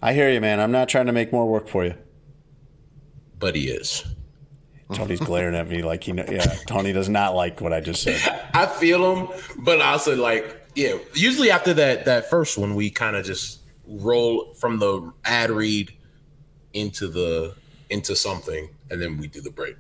I 0.01 0.15
hear 0.15 0.31
you, 0.31 0.41
man. 0.41 0.61
I'm 0.61 0.73
not 0.73 0.89
trying 0.89 1.05
to 1.05 1.13
make 1.13 1.31
more 1.31 1.47
work 1.47 1.69
for 1.69 1.85
you. 1.85 1.95
But 3.39 3.55
he 3.55 3.69
is. 3.69 4.03
Tony's 4.95 5.21
glaring 5.21 5.55
at 5.55 5.69
me 5.69 5.83
like 5.83 6.05
he, 6.05 6.13
know, 6.13 6.25
yeah. 6.27 6.57
Tony 6.67 6.95
does 6.95 7.11
not 7.11 7.35
like 7.35 7.61
what 7.61 7.75
I 7.75 7.81
just 7.81 8.03
said. 8.03 8.19
I 8.55 8.65
feel 8.65 9.15
him, 9.15 9.29
but 9.59 9.83
also 9.83 10.17
like, 10.17 10.62
yeah. 10.75 10.95
Usually 11.15 11.51
after 11.51 11.75
that 11.75 12.05
that 12.07 12.29
first 12.31 12.59
one, 12.59 12.75
we 12.75 12.91
kind 12.91 13.17
of 13.17 13.25
just 13.25 13.61
roll 13.87 14.55
from 14.55 14.79
the 14.79 15.13
ad 15.25 15.51
read 15.51 15.93
into 16.73 17.09
the 17.09 17.55
into 17.91 18.17
something, 18.17 18.71
and 18.91 19.01
then 19.01 19.19
we 19.19 19.27
do 19.27 19.41
the 19.41 19.51
break. 19.51 19.77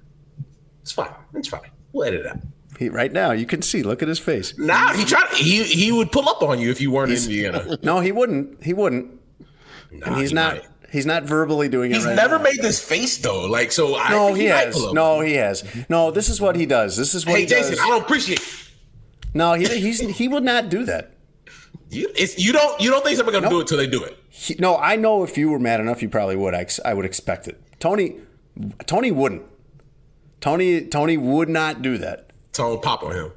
It's 0.82 0.92
fine. 0.92 1.12
It's 1.34 1.48
fine. 1.48 1.70
We'll 1.92 2.06
edit 2.08 2.20
it 2.20 2.26
out. 2.26 2.38
He, 2.78 2.88
right 2.88 3.12
now, 3.12 3.32
you 3.32 3.46
can 3.46 3.62
see. 3.62 3.82
Look 3.82 4.02
at 4.02 4.08
his 4.08 4.18
face. 4.18 4.56
Nah, 4.58 4.92
he 4.94 5.04
tried. 5.04 5.28
He 5.34 5.62
he 5.62 5.92
would 5.92 6.10
pull 6.10 6.28
up 6.28 6.42
on 6.42 6.58
you 6.58 6.70
if 6.70 6.80
you 6.80 6.90
weren't 6.90 7.12
in 7.12 7.18
Indiana. 7.18 7.78
No, 7.82 8.00
he 8.00 8.12
wouldn't. 8.12 8.62
He 8.64 8.72
wouldn't. 8.72 9.18
Nah, 9.90 10.06
And 10.06 10.16
he's 10.16 10.30
he 10.30 10.34
not. 10.34 10.54
might. 10.56 10.66
He's 10.90 11.06
not 11.06 11.22
verbally 11.22 11.70
doing 11.70 11.90
it. 11.90 11.94
He's 11.94 12.04
right 12.04 12.16
never 12.16 12.36
now. 12.36 12.44
made 12.44 12.60
this 12.60 12.82
face 12.82 13.16
though. 13.18 13.46
Like 13.46 13.72
so. 13.72 13.96
I 13.96 14.10
No, 14.10 14.26
think 14.28 14.38
he 14.38 14.48
might 14.48 14.66
has. 14.66 14.92
No, 14.92 15.20
he 15.20 15.34
has. 15.34 15.64
No, 15.88 16.10
this 16.10 16.28
is 16.28 16.38
what 16.40 16.54
he 16.56 16.66
does. 16.66 16.96
This 16.98 17.14
is 17.14 17.24
what 17.24 17.36
Hey 17.36 17.40
he 17.42 17.46
Jason, 17.46 17.76
does. 17.76 17.80
I 17.80 17.86
don't 17.88 18.02
appreciate. 18.02 18.40
No, 19.34 19.54
he 19.54 19.66
he's, 19.66 20.00
he 20.00 20.28
would 20.28 20.44
not 20.44 20.68
do 20.68 20.84
that. 20.84 21.12
You, 21.90 22.10
it's, 22.16 22.38
you 22.38 22.52
don't 22.52 22.80
you 22.80 22.90
don't 22.90 23.04
think 23.04 23.16
somebody's 23.16 23.40
gonna 23.40 23.50
do 23.50 23.60
it 23.60 23.66
till 23.66 23.78
they 23.78 23.86
do 23.86 24.02
it. 24.02 24.16
He, 24.28 24.56
no, 24.58 24.76
I 24.78 24.96
know 24.96 25.24
if 25.24 25.36
you 25.36 25.50
were 25.50 25.58
mad 25.58 25.80
enough, 25.80 26.02
you 26.02 26.08
probably 26.08 26.36
would. 26.36 26.54
I, 26.54 26.60
ex- 26.60 26.80
I 26.84 26.94
would 26.94 27.04
expect 27.04 27.48
it. 27.48 27.62
Tony, 27.80 28.16
Tony 28.86 29.10
wouldn't. 29.10 29.42
Tony, 30.40 30.86
Tony 30.86 31.16
would 31.16 31.48
not 31.48 31.82
do 31.82 31.98
that. 31.98 32.30
Tone 32.52 32.80
pop 32.80 33.02
on 33.02 33.12
him. 33.14 33.32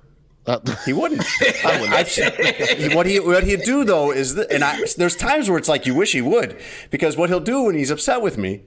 Uh, 0.48 0.60
He 0.86 0.94
wouldn't. 0.94 1.22
I 1.66 1.72
wouldn't. 1.82 1.94
I've 1.94 2.10
seen- 2.10 2.96
what 2.96 3.06
he 3.06 3.20
what 3.20 3.44
he'd 3.44 3.62
do 3.64 3.84
though 3.84 4.12
is, 4.12 4.36
that, 4.36 4.52
and 4.52 4.64
I, 4.64 4.80
there's 4.98 5.16
times 5.16 5.50
where 5.50 5.58
it's 5.58 5.68
like 5.70 5.86
you 5.86 5.94
wish 5.96 6.14
he 6.14 6.22
would, 6.22 6.60
because 6.92 7.18
what 7.18 7.30
he'll 7.30 7.40
do 7.40 7.64
when 7.64 7.76
he's 7.76 7.92
upset 7.92 8.22
with 8.22 8.38
me. 8.38 8.64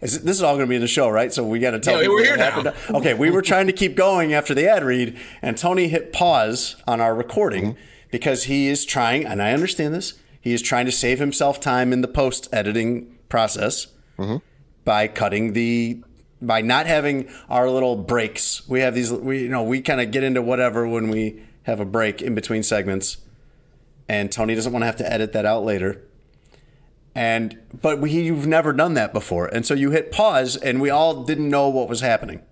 Is, 0.00 0.22
this 0.22 0.36
is 0.36 0.42
all 0.42 0.54
going 0.56 0.66
to 0.66 0.70
be 0.70 0.76
in 0.76 0.82
the 0.82 0.86
show, 0.88 1.08
right? 1.08 1.32
So 1.32 1.44
we 1.46 1.58
got 1.58 1.70
to 1.70 1.80
tell 1.80 2.02
Yeah, 2.02 2.08
we're 2.08 2.16
what 2.16 2.26
here 2.26 2.36
now. 2.36 2.72
Okay, 2.98 3.14
we 3.14 3.30
were 3.30 3.40
trying 3.42 3.66
to 3.66 3.72
keep 3.72 3.94
going 3.96 4.34
after 4.34 4.54
the 4.54 4.68
ad 4.68 4.84
read, 4.84 5.16
and 5.40 5.56
Tony 5.56 5.88
hit 5.88 6.12
pause 6.12 6.76
on 6.86 7.00
our 7.00 7.14
recording 7.14 7.64
Mm-hmm. 7.64 7.80
because 8.10 8.44
he 8.44 8.68
is 8.68 8.84
trying, 8.84 9.24
and 9.24 9.42
I 9.42 9.52
understand 9.52 9.94
this. 9.94 10.14
He 10.40 10.52
is 10.52 10.60
trying 10.62 10.84
to 10.86 10.92
save 10.92 11.18
himself 11.18 11.58
time 11.60 11.92
in 11.92 12.02
the 12.02 12.08
post 12.08 12.48
editing 12.52 13.16
process 13.28 13.86
Mm-hmm. 14.18 14.36
by 14.84 15.08
cutting 15.08 15.52
the 15.54 16.02
by 16.42 16.60
not 16.60 16.86
having 16.86 17.28
our 17.48 17.68
little 17.70 17.96
breaks. 17.96 18.66
We 18.68 18.80
have 18.80 18.94
these 18.94 19.10
we 19.12 19.42
you 19.44 19.48
know, 19.48 19.62
we 19.62 19.80
kind 19.80 20.00
of 20.00 20.10
get 20.10 20.22
into 20.22 20.42
whatever 20.42 20.86
when 20.86 21.08
we 21.08 21.42
have 21.64 21.80
a 21.80 21.84
break 21.86 22.20
in 22.22 22.34
between 22.34 22.62
segments. 22.62 23.16
And 24.08 24.30
Tony 24.30 24.54
doesn't 24.54 24.72
want 24.72 24.82
to 24.82 24.86
have 24.86 24.96
to 24.96 25.12
edit 25.12 25.32
that 25.32 25.44
out 25.46 25.64
later. 25.64 26.02
And 27.16 27.58
but 27.80 27.98
we, 27.98 28.10
you've 28.10 28.46
never 28.46 28.74
done 28.74 28.92
that 28.94 29.14
before. 29.14 29.46
And 29.46 29.64
so 29.64 29.72
you 29.72 29.90
hit 29.90 30.12
pause 30.12 30.54
and 30.54 30.82
we 30.82 30.90
all 30.90 31.24
didn't 31.24 31.48
know 31.48 31.70
what 31.70 31.88
was 31.88 32.02
happening. 32.02 32.42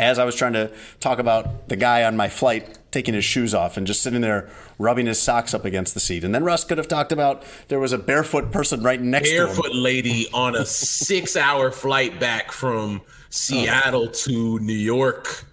As 0.00 0.18
I 0.18 0.24
was 0.24 0.34
trying 0.34 0.54
to 0.54 0.72
talk 0.98 1.20
about 1.20 1.68
the 1.68 1.76
guy 1.76 2.02
on 2.02 2.16
my 2.16 2.28
flight 2.28 2.76
taking 2.90 3.14
his 3.14 3.24
shoes 3.24 3.54
off 3.54 3.76
and 3.76 3.86
just 3.86 4.02
sitting 4.02 4.20
there 4.20 4.50
rubbing 4.80 5.06
his 5.06 5.20
socks 5.22 5.54
up 5.54 5.64
against 5.64 5.94
the 5.94 6.00
seat. 6.00 6.24
And 6.24 6.34
then 6.34 6.42
Russ 6.42 6.64
could 6.64 6.76
have 6.76 6.88
talked 6.88 7.12
about 7.12 7.44
there 7.68 7.78
was 7.78 7.92
a 7.92 7.98
barefoot 7.98 8.50
person 8.50 8.82
right 8.82 9.00
next 9.00 9.30
to 9.30 9.36
him. 9.36 9.46
Barefoot 9.46 9.74
lady 9.76 10.26
on 10.34 10.56
a 10.56 10.66
six 10.66 11.36
hour 11.36 11.70
flight 11.70 12.18
back 12.18 12.50
from 12.50 13.00
Seattle 13.30 14.08
to 14.08 14.58
New 14.58 14.72
York. 14.72 15.44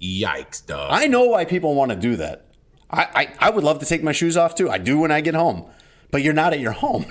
Yikes, 0.00 0.64
dog. 0.64 0.88
I 0.90 1.06
know 1.06 1.24
why 1.24 1.44
people 1.44 1.74
want 1.74 1.90
to 1.90 1.96
do 1.96 2.16
that. 2.16 2.46
I, 2.90 3.02
I, 3.14 3.48
I 3.48 3.50
would 3.50 3.64
love 3.64 3.78
to 3.80 3.86
take 3.86 4.02
my 4.02 4.12
shoes 4.12 4.38
off 4.38 4.54
too. 4.54 4.70
I 4.70 4.78
do 4.78 4.98
when 4.98 5.10
I 5.10 5.20
get 5.20 5.34
home. 5.34 5.66
But 6.14 6.22
you're 6.22 6.32
not 6.32 6.52
at 6.52 6.60
your 6.60 6.70
home. 6.70 7.06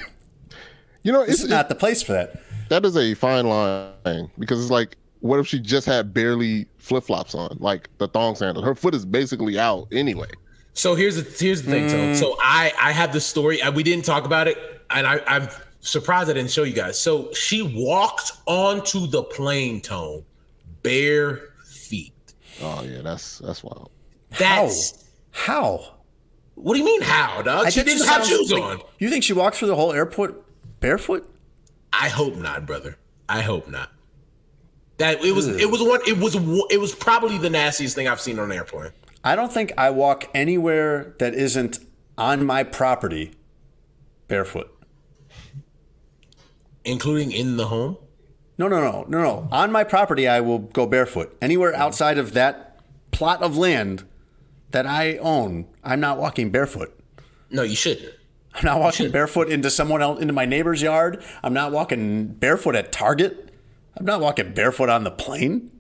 you 1.02 1.12
know, 1.12 1.20
This 1.26 1.36
it's 1.36 1.44
is 1.44 1.50
not 1.50 1.68
the 1.68 1.76
place 1.76 2.02
for 2.02 2.14
that. 2.14 2.42
that 2.70 2.86
is 2.86 2.96
a 2.96 3.14
fine 3.16 3.46
line 3.46 4.32
because 4.40 4.62
it's 4.62 4.72
like, 4.72 4.96
what 5.20 5.42
if 5.42 5.48
she 5.48 5.60
just 5.60 5.86
had 5.86 6.14
barely 6.14 6.68
flip 6.78 7.04
flops 7.04 7.36
on, 7.36 7.58
like 7.60 7.90
the 7.98 8.08
thong 8.08 8.34
sandals? 8.36 8.66
Her 8.66 8.74
foot 8.74 8.96
is 8.96 9.04
basically 9.04 9.60
out 9.60 9.90
anyway. 9.92 10.30
So 10.72 10.96
here's 10.96 11.22
the 11.22 11.46
here's 11.46 11.64
the 11.64 11.70
thing, 11.70 11.90
Tone. 11.90 12.16
So 12.16 12.32
mm. 12.32 12.38
I 12.44 12.72
I 12.80 12.94
have 12.94 13.12
the 13.12 13.20
story. 13.20 13.60
We 13.76 13.84
didn't 13.84 14.06
talk 14.06 14.24
about 14.24 14.48
it, 14.48 14.58
and 14.90 15.06
I, 15.06 15.20
I'm 15.28 15.50
surprised 15.82 16.30
I 16.30 16.34
didn't 16.36 16.52
show 16.52 16.64
you 16.64 16.72
guys. 16.72 16.98
So 16.98 17.30
she 17.34 17.62
walked 17.62 18.32
onto 18.46 19.06
the 19.08 19.24
plane, 19.24 19.82
Tone, 19.82 20.24
bare 20.82 21.42
feet. 21.66 22.14
Oh 22.62 22.82
yeah, 22.84 23.02
that's 23.02 23.40
that's 23.40 23.66
wild. 23.66 23.92
That's 24.40 25.04
How? 25.32 25.93
What 26.64 26.76
do 26.76 26.80
you 26.80 26.86
mean? 26.86 27.02
How, 27.02 27.42
dog? 27.42 27.70
She 27.72 27.82
that 27.82 27.86
didn't 27.86 28.08
have 28.08 28.26
shoes 28.26 28.50
like- 28.52 28.64
on. 28.64 28.82
You 28.98 29.10
think 29.10 29.26
she 29.26 29.34
walked 29.34 29.58
through 29.58 29.68
the 29.68 29.76
whole 29.76 29.92
airport 29.92 30.42
barefoot? 30.80 31.30
I 31.92 32.08
hope 32.08 32.36
not, 32.38 32.66
brother. 32.66 32.98
I 33.28 33.42
hope 33.42 33.68
not. 33.68 33.92
That 34.98 35.24
it 35.24 35.34
was 35.34 35.48
it 35.48 35.70
was 35.70 35.82
one 35.82 36.00
it 36.08 36.18
was 36.18 36.36
it 36.72 36.80
was 36.80 36.96
probably 36.96 37.38
the 37.38 37.50
nastiest 37.50 37.96
thing 37.96 38.08
I've 38.08 38.22
seen 38.22 38.40
on 38.40 38.50
an 38.50 38.58
airplane. 38.58 38.92
I 39.24 39.36
don't 39.36 39.52
think 39.52 39.74
I 39.78 39.90
walk 39.90 40.30
anywhere 40.34 41.16
that 41.20 41.34
isn't 41.34 41.80
on 42.18 42.46
my 42.46 42.64
property 42.64 43.32
barefoot. 44.28 44.70
Including 46.86 47.32
in 47.32 47.58
the 47.58 47.68
home. 47.68 47.98
No, 48.58 48.68
no, 48.68 48.80
no, 48.80 49.06
no, 49.10 49.22
no. 49.22 49.48
On 49.52 49.72
my 49.72 49.84
property, 49.84 50.28
I 50.28 50.40
will 50.40 50.60
go 50.60 50.86
barefoot. 50.86 51.36
Anywhere 51.42 51.74
mm-hmm. 51.74 51.82
outside 51.82 52.18
of 52.18 52.34
that 52.34 52.80
plot 53.12 53.42
of 53.42 53.58
land 53.58 54.06
that 54.74 54.86
I 54.86 55.18
own, 55.18 55.66
I'm 55.84 56.00
not 56.00 56.18
walking 56.18 56.50
barefoot. 56.50 57.00
No, 57.50 57.64
you 57.64 57.76
shouldn't. 57.76 58.14
I'm 58.56 58.66
not 58.66 58.80
walking 58.80 59.10
barefoot 59.10 59.50
into 59.50 59.70
someone 59.70 60.02
else 60.02 60.22
into 60.22 60.34
my 60.34 60.46
neighbor's 60.46 60.82
yard. 60.82 61.24
I'm 61.42 61.54
not 61.54 61.72
walking 61.72 62.28
barefoot 62.28 62.76
at 62.76 62.92
Target. 62.92 63.52
I'm 63.98 64.06
not 64.06 64.20
walking 64.20 64.54
barefoot 64.54 64.90
on 64.90 65.04
the 65.04 65.12
plane. 65.12 65.72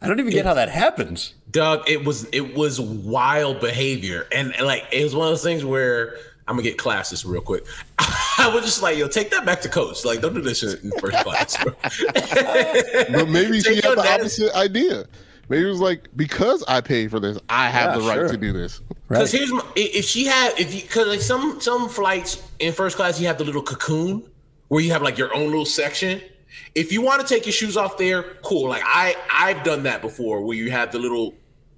I 0.00 0.08
don't 0.08 0.18
even 0.18 0.32
get 0.32 0.46
how 0.46 0.54
that 0.54 0.68
happens. 0.68 1.34
Doug, 1.50 1.88
it 1.88 2.04
was 2.04 2.24
it 2.32 2.56
was 2.56 2.80
wild 2.80 3.60
behavior, 3.60 4.26
and, 4.32 4.52
and, 4.56 4.66
like 4.66 4.84
it 4.90 5.04
was 5.04 5.14
one 5.14 5.28
of 5.28 5.32
those 5.32 5.44
things 5.44 5.64
where 5.64 6.16
I'm 6.48 6.56
gonna 6.56 6.62
get 6.62 6.76
classes 6.76 7.24
real 7.24 7.40
quick. 7.40 7.64
I 7.98 8.50
was 8.52 8.64
just 8.64 8.82
like, 8.82 8.98
yo, 8.98 9.06
take 9.06 9.30
that 9.30 9.44
back 9.44 9.60
to 9.60 9.68
coach. 9.68 10.04
Like, 10.04 10.20
don't 10.20 10.34
do 10.34 10.40
this 10.40 10.58
shit 10.58 10.82
in 10.82 10.90
first 10.98 11.18
class. 11.18 11.62
bro. 11.62 11.72
But 11.82 13.28
maybe 13.28 13.60
she 13.60 13.74
Take 13.74 13.84
had 13.84 13.98
the 13.98 14.14
opposite 14.14 14.52
idea. 14.54 15.06
Maybe 15.48 15.64
it 15.66 15.68
was 15.68 15.80
like 15.80 16.08
because 16.16 16.64
I 16.68 16.80
paid 16.80 17.10
for 17.10 17.20
this, 17.20 17.38
I 17.48 17.68
have 17.68 17.90
Yeah, 17.94 17.98
the 17.98 18.08
right 18.08 18.14
sure. 18.16 18.28
to 18.28 18.36
do 18.36 18.52
this. 18.52 18.80
Because 19.08 19.30
here's 19.32 19.52
my, 19.52 19.62
if 19.76 20.04
she 20.06 20.24
had 20.24 20.58
if 20.58 20.74
you 20.74 20.80
because 20.82 21.06
like 21.08 21.20
some 21.20 21.60
some 21.60 21.88
flights 21.88 22.42
in 22.58 22.72
first 22.72 22.96
class 22.96 23.20
you 23.20 23.26
have 23.26 23.38
the 23.38 23.44
little 23.44 23.62
cocoon 23.62 24.22
where 24.68 24.82
you 24.82 24.92
have 24.92 25.02
like 25.02 25.18
your 25.18 25.34
own 25.34 25.46
little 25.46 25.66
section. 25.66 26.20
If 26.74 26.92
you 26.92 27.02
want 27.02 27.20
to 27.20 27.26
take 27.26 27.44
your 27.44 27.52
shoes 27.52 27.76
off 27.76 27.98
there, 27.98 28.22
cool. 28.42 28.68
Like 28.70 28.82
I 28.84 29.16
I've 29.30 29.62
done 29.64 29.82
that 29.82 30.00
before 30.00 30.42
where 30.42 30.56
you 30.56 30.70
have 30.70 30.92
the 30.92 30.98
little 30.98 31.34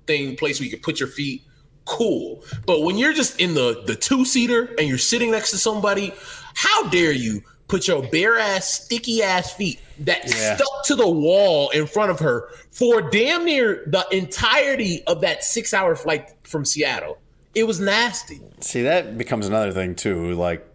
thing 0.06 0.36
place 0.36 0.60
where 0.60 0.64
you 0.66 0.70
can 0.70 0.80
put 0.80 1.00
your 1.00 1.08
feet. 1.08 1.42
Cool. 1.86 2.42
But 2.66 2.82
when 2.82 2.96
you're 2.96 3.12
just 3.12 3.40
in 3.40 3.54
the 3.54 3.82
the 3.86 3.96
two 3.96 4.24
seater 4.24 4.72
and 4.78 4.86
you're 4.88 4.98
sitting 4.98 5.30
next 5.32 5.50
to 5.50 5.58
somebody, 5.58 6.12
how 6.54 6.88
dare 6.88 7.12
you 7.12 7.42
put 7.68 7.88
your 7.88 8.02
bare 8.08 8.38
ass 8.38 8.72
sticky 8.84 9.22
ass 9.22 9.52
feet 9.52 9.80
that 10.00 10.24
Yeah. 10.28 10.56
stuck 10.56 10.84
to 10.86 10.94
the 10.94 11.08
wall 11.08 11.70
in 11.70 11.86
front 11.86 12.10
of 12.10 12.20
her 12.20 12.48
for 12.70 13.02
damn 13.10 13.44
near 13.44 13.82
the 13.86 14.06
entirety 14.10 15.02
of 15.06 15.20
that 15.22 15.42
six 15.44 15.72
hour 15.72 15.94
flight 15.96 16.30
from 16.42 16.64
Seattle. 16.64 17.18
It 17.54 17.66
was 17.66 17.78
nasty. 17.80 18.40
See, 18.60 18.82
that 18.82 19.16
becomes 19.16 19.46
another 19.46 19.72
thing 19.72 19.94
too. 19.94 20.32
Like, 20.32 20.66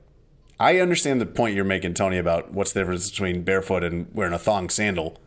I 0.60 0.80
understand 0.80 1.22
the 1.22 1.26
point 1.26 1.56
you're 1.56 1.64
making, 1.66 1.94
Tony, 1.94 2.18
about 2.18 2.54
what's 2.54 2.72
the 2.74 2.80
difference 2.82 3.10
between 3.10 3.44
barefoot 3.44 3.84
and 3.84 4.08
wearing 4.14 4.34
a 4.34 4.40
thong 4.40 4.70
sandal, 4.70 5.18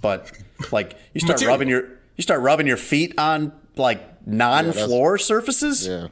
but 0.00 0.30
like 0.70 0.96
you 1.14 1.20
start 1.20 1.36
Material. 1.38 1.54
rubbing 1.54 1.68
your 1.68 1.84
you 2.16 2.22
start 2.22 2.40
rubbing 2.42 2.66
your 2.66 2.76
feet 2.76 3.18
on 3.18 3.52
like 3.76 4.26
non-floor 4.26 5.18
surfaces. 5.18 5.86
Yeah. 5.86 6.08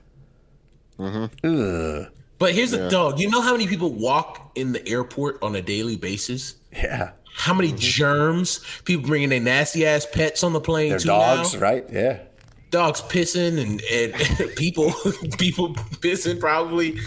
Mm-hmm. 0.98 1.46
Ugh. 1.46 2.08
But 2.38 2.52
here's 2.54 2.70
the 2.70 2.88
dog. 2.90 3.18
You 3.18 3.30
know 3.30 3.40
how 3.40 3.52
many 3.52 3.66
people 3.66 3.90
walk 3.92 4.52
in 4.54 4.72
the 4.72 4.86
airport 4.86 5.42
on 5.42 5.54
a 5.56 5.62
daily 5.62 5.96
basis? 5.96 6.56
Yeah, 6.72 7.12
How 7.34 7.54
many 7.54 7.68
mm-hmm. 7.68 7.78
germs? 7.78 8.60
People 8.84 9.06
bringing 9.06 9.30
their 9.30 9.40
nasty 9.40 9.86
ass 9.86 10.06
pets 10.10 10.44
on 10.44 10.52
the 10.52 10.60
plane 10.60 10.98
too 10.98 11.06
dogs, 11.06 11.54
now. 11.54 11.60
right? 11.60 11.84
Yeah. 11.90 12.18
Dogs 12.70 13.00
pissing 13.00 13.58
and, 13.58 13.80
and 13.90 14.54
people 14.56 14.92
people 15.38 15.72
pissing 15.74 16.38
probably. 16.38 16.98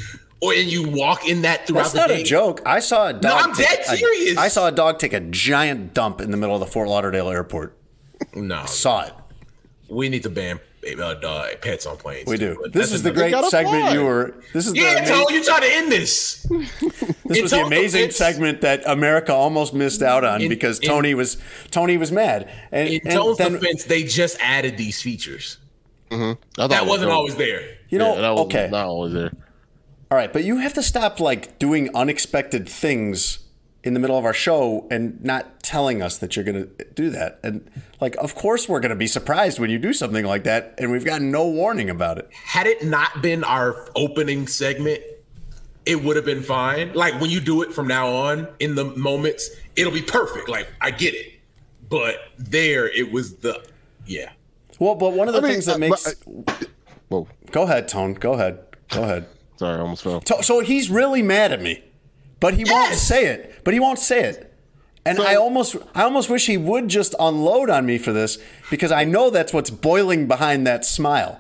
Or 0.42 0.54
and 0.54 0.72
you 0.72 0.90
walk 0.90 1.28
in 1.28 1.42
that 1.42 1.68
throughout 1.68 1.82
That's 1.82 1.94
the 1.94 2.00
not 2.00 2.08
day. 2.10 2.22
a 2.22 2.24
joke. 2.24 2.62
I 2.66 2.80
saw 2.80 3.08
a 3.10 3.14
dog. 3.14 3.24
No, 3.24 3.36
I'm 3.36 3.54
take 3.54 3.68
dead 3.68 3.80
a- 3.82 3.98
serious. 3.98 4.38
I 4.38 4.48
saw 4.48 4.68
a 4.68 4.72
dog 4.72 4.98
take 4.98 5.14
a 5.14 5.20
giant 5.20 5.94
dump 5.94 6.22
in 6.22 6.32
the 6.32 6.38
middle 6.38 6.56
of 6.56 6.62
the 6.62 6.66
Fort 6.66 6.88
Lauderdale 6.88 7.30
airport. 7.30 7.76
No, 8.34 8.56
I 8.56 8.66
Saw 8.66 9.06
it. 9.06 9.14
we 9.90 10.08
need 10.10 10.24
to 10.24 10.30
ban 10.30 10.60
uh, 11.00 11.14
dog, 11.16 11.62
pets 11.62 11.86
on 11.86 11.98
planes. 11.98 12.28
We 12.28 12.38
do. 12.38 12.58
but 12.62 12.74
This 12.74 12.92
is 12.92 13.04
the 13.04 13.12
great 13.12 13.34
segment 13.46 13.84
fly. 13.86 13.94
you 13.94 14.04
were. 14.04 14.36
This 14.54 14.66
is 14.68 14.76
Yeah, 14.76 15.04
the 15.04 15.10
Tone, 15.12 15.26
you 15.30 15.44
trying 15.44 15.62
to 15.62 15.74
end 15.74 15.92
this? 15.92 16.44
this 17.26 17.42
was 17.42 17.52
the 17.52 17.64
amazing 17.66 18.02
it's- 18.04 18.16
segment 18.16 18.62
that 18.62 18.84
America 18.86 19.34
almost 19.34 19.74
missed 19.74 20.02
out 20.02 20.24
on 20.24 20.42
In- 20.42 20.50
because 20.50 20.80
in- 20.80 20.88
Tony 20.90 21.14
was 21.14 21.38
Tony 21.72 21.98
was 21.98 22.12
mad. 22.12 22.50
And, 22.72 22.90
In 22.90 23.02
and 23.06 23.12
Tone's 23.14 23.38
then 23.38 23.54
defense, 23.54 23.84
they 23.86 24.04
just 24.04 24.38
added 24.42 24.78
these 24.78 25.02
features. 25.02 25.58
I 26.12 26.36
thought 26.56 26.70
That 26.70 26.82
was 26.84 26.90
wasn't 26.90 27.10
dope. 27.10 27.18
always 27.18 27.36
there. 27.36 27.62
you 27.90 28.00
know, 28.00 28.16
Yeah, 28.16 28.22
that 28.22 28.30
was 28.32 28.40
okay, 28.46 28.68
not 28.72 28.86
always 28.86 29.14
there. 29.14 29.32
all 30.10 30.18
right, 30.18 30.34
but 30.34 30.44
you 30.44 30.58
have 30.58 30.74
to 30.74 30.82
stop 30.84 31.20
like 31.20 31.60
doing 31.60 31.90
unexpected 31.94 32.68
things 32.68 33.40
in 33.84 33.94
the 33.94 34.00
middle 34.00 34.18
of 34.18 34.26
our 34.26 34.34
show 34.34 34.88
and 34.92 35.24
not 35.24 35.64
telling 35.64 36.02
us 36.02 36.18
that 36.18 36.36
you're 36.36 36.46
going 36.46 36.68
to 36.68 36.86
do 36.94 37.10
that. 37.10 37.40
And 37.44 37.70
like, 38.02 38.16
of 38.18 38.36
course, 38.36 38.68
we're 38.68 38.80
going 38.80 38.90
to 38.90 38.96
be 38.96 39.08
surprised 39.08 39.60
when 39.60 39.70
you 39.70 39.80
do 39.80 39.94
something 39.94 40.26
like 40.26 40.44
that, 40.44 40.76
and 40.78 40.92
we've 40.92 41.06
got 41.06 41.22
no 41.22 41.48
warning 41.48 41.90
about 41.90 42.18
it. 42.18 42.30
Had 42.34 42.68
it 42.68 42.84
not 42.84 43.22
been 43.22 43.44
our 43.44 43.90
opening 43.96 44.48
segment, 44.48 45.02
it 45.86 46.04
would 46.04 46.16
have 46.16 46.26
been 46.26 46.44
fine. 46.44 46.94
Like 46.94 47.20
when 47.20 47.30
you 47.30 47.40
do 47.40 47.62
it 47.62 47.74
from 47.74 47.88
now 47.88 48.10
on 48.10 48.48
in 48.60 48.76
the 48.76 48.86
moments, 48.86 49.50
it'll 49.76 49.94
be 49.94 50.02
perfect. 50.02 50.50
Like 50.50 50.68
I 50.82 50.92
get 50.92 51.14
it. 51.14 51.34
But 51.90 52.18
there 52.38 52.88
it 52.88 53.12
was 53.12 53.38
the 53.38 53.66
yeah. 54.06 54.32
Well, 54.78 54.96
but 54.96 55.14
one 55.14 55.28
of 55.28 55.34
the 55.34 55.40
I 55.40 55.44
mean, 55.44 55.52
things 55.54 55.66
that 55.66 55.76
uh, 55.76 55.80
makes 55.80 56.14
but 56.14 56.70
Whoa, 57.10 57.28
go 57.52 57.64
ahead, 57.64 57.88
Tone, 57.88 58.14
go 58.14 58.34
ahead, 58.34 58.60
go 58.90 59.02
ahead. 59.04 59.26
sorry, 59.58 59.78
I 59.78 59.82
almost 59.82 60.04
fell. 60.04 60.22
So, 60.28 60.42
so 60.42 60.60
he's 60.60 60.92
really 60.92 61.24
mad 61.24 61.52
at 61.52 61.60
me, 61.62 61.84
but 62.40 62.54
he 62.54 62.64
won't 62.66 62.94
say 62.96 63.26
it. 63.28 63.62
But 63.64 63.74
he 63.74 63.80
won't 63.80 64.00
say 64.00 64.24
it. 64.24 64.54
And 65.06 65.18
So- 65.18 65.24
I 65.26 65.36
almost, 65.36 65.76
I 65.96 66.04
almost 66.04 66.30
wish 66.30 66.46
he 66.48 66.58
would 66.58 66.88
just 66.88 67.16
unload 67.20 67.70
on 67.70 67.86
me 67.86 67.98
for 67.98 68.12
this 68.14 68.38
because 68.70 68.92
I 68.92 69.04
know 69.06 69.30
that's 69.30 69.54
what's 69.54 69.70
boiling 69.70 70.28
behind 70.28 70.68
that 70.68 70.86
smile. 70.86 71.40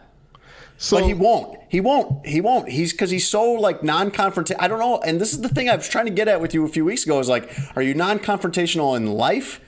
So 0.78 0.98
but 1.00 1.08
he 1.08 1.14
won't. 1.14 1.60
He 1.68 1.82
won't. 1.82 2.26
He 2.26 2.40
won't. 2.40 2.70
He's 2.70 2.94
because 2.94 3.10
he's 3.12 3.28
so 3.28 3.52
like 3.52 3.84
non-confrontational. 3.84 4.56
I 4.60 4.70
don't 4.70 4.80
know. 4.80 5.00
And 5.00 5.20
this 5.20 5.34
is 5.34 5.42
the 5.42 5.50
thing 5.50 5.70
I 5.70 5.76
was 5.76 5.90
trying 5.90 6.06
to 6.06 6.12
get 6.12 6.30
at 6.30 6.40
with 6.40 6.54
you 6.54 6.64
a 6.64 6.70
few 6.70 6.86
weeks 6.86 7.04
ago. 7.06 7.20
Is 7.20 7.28
like, 7.28 7.52
are 7.76 7.82
you 7.82 7.94
non-confrontational 7.94 8.96
in 8.96 9.06
life? 9.08 9.60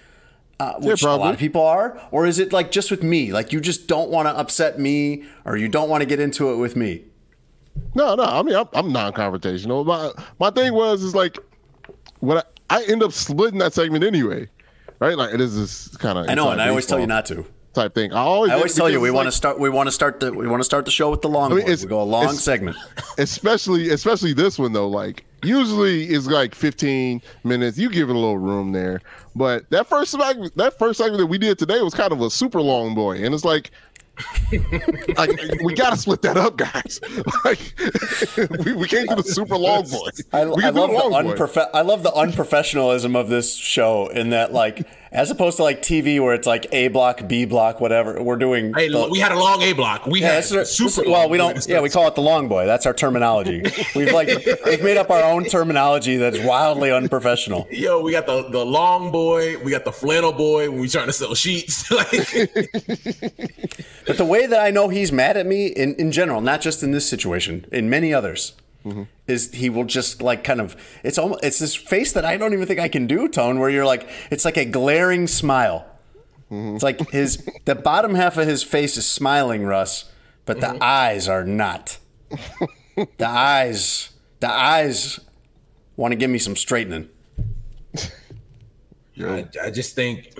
Uh, 0.57 0.75
which 0.79 1.01
a 1.01 1.07
lot 1.15 1.33
of 1.33 1.39
people 1.39 1.61
are, 1.63 1.99
or 2.11 2.27
is 2.27 2.37
it 2.37 2.53
like 2.53 2.71
just 2.71 2.91
with 2.91 3.01
me? 3.03 3.33
Like 3.33 3.51
you 3.51 3.59
just 3.59 3.87
don't 3.87 4.09
want 4.09 4.27
to 4.27 4.37
upset 4.37 4.79
me, 4.79 5.23
or 5.43 5.57
you 5.57 5.67
don't 5.67 5.89
want 5.89 6.01
to 6.01 6.05
get 6.05 6.19
into 6.19 6.51
it 6.53 6.55
with 6.57 6.75
me. 6.75 7.03
No, 7.93 8.15
no. 8.15 8.23
I 8.23 8.41
mean, 8.43 8.55
I'm, 8.55 8.67
I'm 8.73 8.91
non-confrontational. 8.91 9.85
My 9.85 10.11
my 10.39 10.49
thing 10.49 10.73
was 10.73 11.03
is 11.03 11.15
like 11.15 11.37
when 12.19 12.37
I, 12.37 12.43
I 12.69 12.83
end 12.85 13.03
up 13.03 13.11
splitting 13.11 13.59
that 13.59 13.73
segment 13.73 14.03
anyway, 14.03 14.47
right? 14.99 15.17
Like 15.17 15.33
it 15.33 15.41
is 15.41 15.55
this 15.55 15.97
kind 15.97 16.17
of 16.17 16.29
I 16.29 16.33
know, 16.35 16.49
and 16.51 16.61
I 16.61 16.69
always 16.69 16.85
tell 16.85 16.99
you 16.99 17.07
not 17.07 17.25
to. 17.27 17.45
type 17.73 17.93
thing. 17.93 18.13
I 18.13 18.19
always 18.19 18.51
I 18.51 18.55
always 18.55 18.75
tell 18.75 18.89
you 18.89 18.99
we 18.99 19.09
it's 19.09 19.15
want 19.15 19.27
to 19.27 19.31
start. 19.31 19.59
We 19.59 19.69
want 19.69 19.87
to 19.87 19.91
start 19.91 20.19
the. 20.19 20.31
We 20.31 20.47
want 20.47 20.61
to 20.61 20.65
start 20.65 20.85
the 20.85 20.91
show 20.91 21.09
with 21.09 21.21
the 21.21 21.29
long. 21.29 21.51
I 21.51 21.55
mean, 21.55 21.65
one. 21.65 21.77
we 21.77 21.85
go 21.85 22.01
a 22.01 22.03
long 22.03 22.33
segment. 22.33 22.77
especially 23.17 23.89
especially 23.89 24.33
this 24.33 24.57
one 24.57 24.73
though 24.73 24.87
like 24.87 25.25
usually 25.43 26.05
it's 26.05 26.27
like 26.27 26.53
15 26.53 27.21
minutes 27.43 27.77
you 27.77 27.89
give 27.89 28.09
it 28.09 28.15
a 28.15 28.17
little 28.17 28.37
room 28.37 28.71
there 28.71 29.01
but 29.35 29.69
that 29.71 29.87
first 29.87 30.11
segment 30.11 30.55
that 30.55 30.77
first 30.77 30.99
segment 30.99 31.19
that 31.19 31.25
we 31.25 31.37
did 31.37 31.57
today 31.57 31.81
was 31.81 31.93
kind 31.93 32.11
of 32.11 32.21
a 32.21 32.29
super 32.29 32.61
long 32.61 32.93
boy 32.93 33.17
and 33.17 33.33
it's 33.33 33.43
like 33.43 33.71
like 35.17 35.31
we 35.63 35.73
gotta 35.73 35.97
split 35.97 36.21
that 36.23 36.37
up 36.37 36.57
guys. 36.57 36.99
Like 37.45 37.59
we, 38.65 38.73
we 38.73 38.87
can't 38.87 39.09
do 39.09 39.15
the 39.15 39.23
super 39.23 39.57
long 39.57 39.83
boy 39.89 40.09
I, 40.31 40.41
I 40.41 40.43
love 40.43 40.91
the 40.91 41.09
unprof- 41.15 41.69
I 41.73 41.81
love 41.81 42.03
the 42.03 42.11
unprofessionalism 42.11 43.15
of 43.19 43.29
this 43.29 43.55
show 43.55 44.07
in 44.07 44.29
that 44.29 44.53
like 44.53 44.87
as 45.13 45.29
opposed 45.29 45.57
to 45.57 45.63
like 45.63 45.81
TV 45.81 46.21
where 46.23 46.33
it's 46.33 46.47
like 46.47 46.67
A 46.71 46.87
block, 46.87 47.27
B 47.27 47.43
block, 47.45 47.81
whatever. 47.81 48.21
We're 48.23 48.37
doing. 48.37 48.73
Hey, 48.73 48.87
the- 48.87 49.09
we 49.11 49.19
had 49.19 49.31
a 49.33 49.37
long 49.39 49.61
A 49.61 49.73
block. 49.73 50.05
We 50.05 50.21
yeah, 50.21 50.35
had 50.35 50.43
that's- 50.45 50.71
super 50.71 51.03
well, 51.09 51.27
we 51.29 51.37
don't. 51.37 51.51
Yeah, 51.67 51.81
we 51.81 51.89
call 51.89 52.07
it 52.07 52.15
the 52.15 52.21
long 52.21 52.47
boy. 52.47 52.65
That's 52.65 52.85
our 52.85 52.93
terminology. 52.93 53.61
We've 53.95 54.11
like 54.13 54.29
we've 54.65 54.81
made 54.83 54.97
up 54.97 55.09
our 55.09 55.21
own 55.23 55.43
terminology 55.45 56.17
that's 56.17 56.39
wildly 56.39 56.91
unprofessional. 56.91 57.67
Yo, 57.71 58.01
we 58.01 58.11
got 58.13 58.25
the, 58.25 58.49
the 58.49 58.65
long 58.65 59.11
boy, 59.11 59.57
we 59.63 59.71
got 59.71 59.83
the 59.85 59.91
flannel 59.91 60.31
boy 60.31 60.69
when 60.69 60.79
we 60.79 60.87
trying 60.87 61.07
to 61.07 61.13
sell 61.13 61.35
sheets. 61.35 61.89
like 61.91 62.09
But 64.07 64.17
the 64.17 64.25
way 64.25 64.45
that 64.47 64.59
I 64.59 64.71
know 64.71 64.89
he's 64.89 65.11
mad 65.11 65.37
at 65.37 65.45
me 65.45 65.67
in, 65.67 65.93
in 65.95 66.11
general, 66.11 66.41
not 66.41 66.61
just 66.61 66.83
in 66.83 66.91
this 66.91 67.07
situation, 67.07 67.65
in 67.71 67.89
many 67.89 68.13
others, 68.13 68.53
is 69.27 69.51
he 69.53 69.69
will 69.69 69.83
just 69.83 70.21
like 70.21 70.43
kind 70.43 70.59
of 70.59 70.75
it's 71.03 71.17
almost 71.17 71.43
it's 71.43 71.59
this 71.59 71.75
face 71.75 72.13
that 72.13 72.25
I 72.25 72.37
don't 72.37 72.53
even 72.53 72.65
think 72.65 72.79
I 72.79 72.87
can 72.87 73.07
do, 73.07 73.27
Tone, 73.27 73.59
where 73.59 73.69
you're 73.69 73.85
like 73.85 74.09
it's 74.29 74.45
like 74.45 74.57
a 74.57 74.65
glaring 74.65 75.27
smile. 75.27 75.85
It's 76.49 76.83
like 76.83 77.09
his 77.11 77.47
the 77.65 77.75
bottom 77.75 78.15
half 78.15 78.37
of 78.37 78.47
his 78.47 78.63
face 78.63 78.97
is 78.97 79.05
smiling, 79.05 79.63
Russ, 79.63 80.11
but 80.45 80.59
the 80.59 80.67
mm-hmm. 80.67 80.79
eyes 80.81 81.27
are 81.27 81.43
not. 81.45 81.97
the 82.95 83.27
eyes 83.27 84.09
the 84.39 84.49
eyes 84.49 85.19
want 85.95 86.11
to 86.11 86.15
give 86.15 86.29
me 86.29 86.39
some 86.39 86.55
straightening. 86.55 87.09
I, 89.19 89.47
I 89.63 89.69
just 89.69 89.95
think 89.95 90.33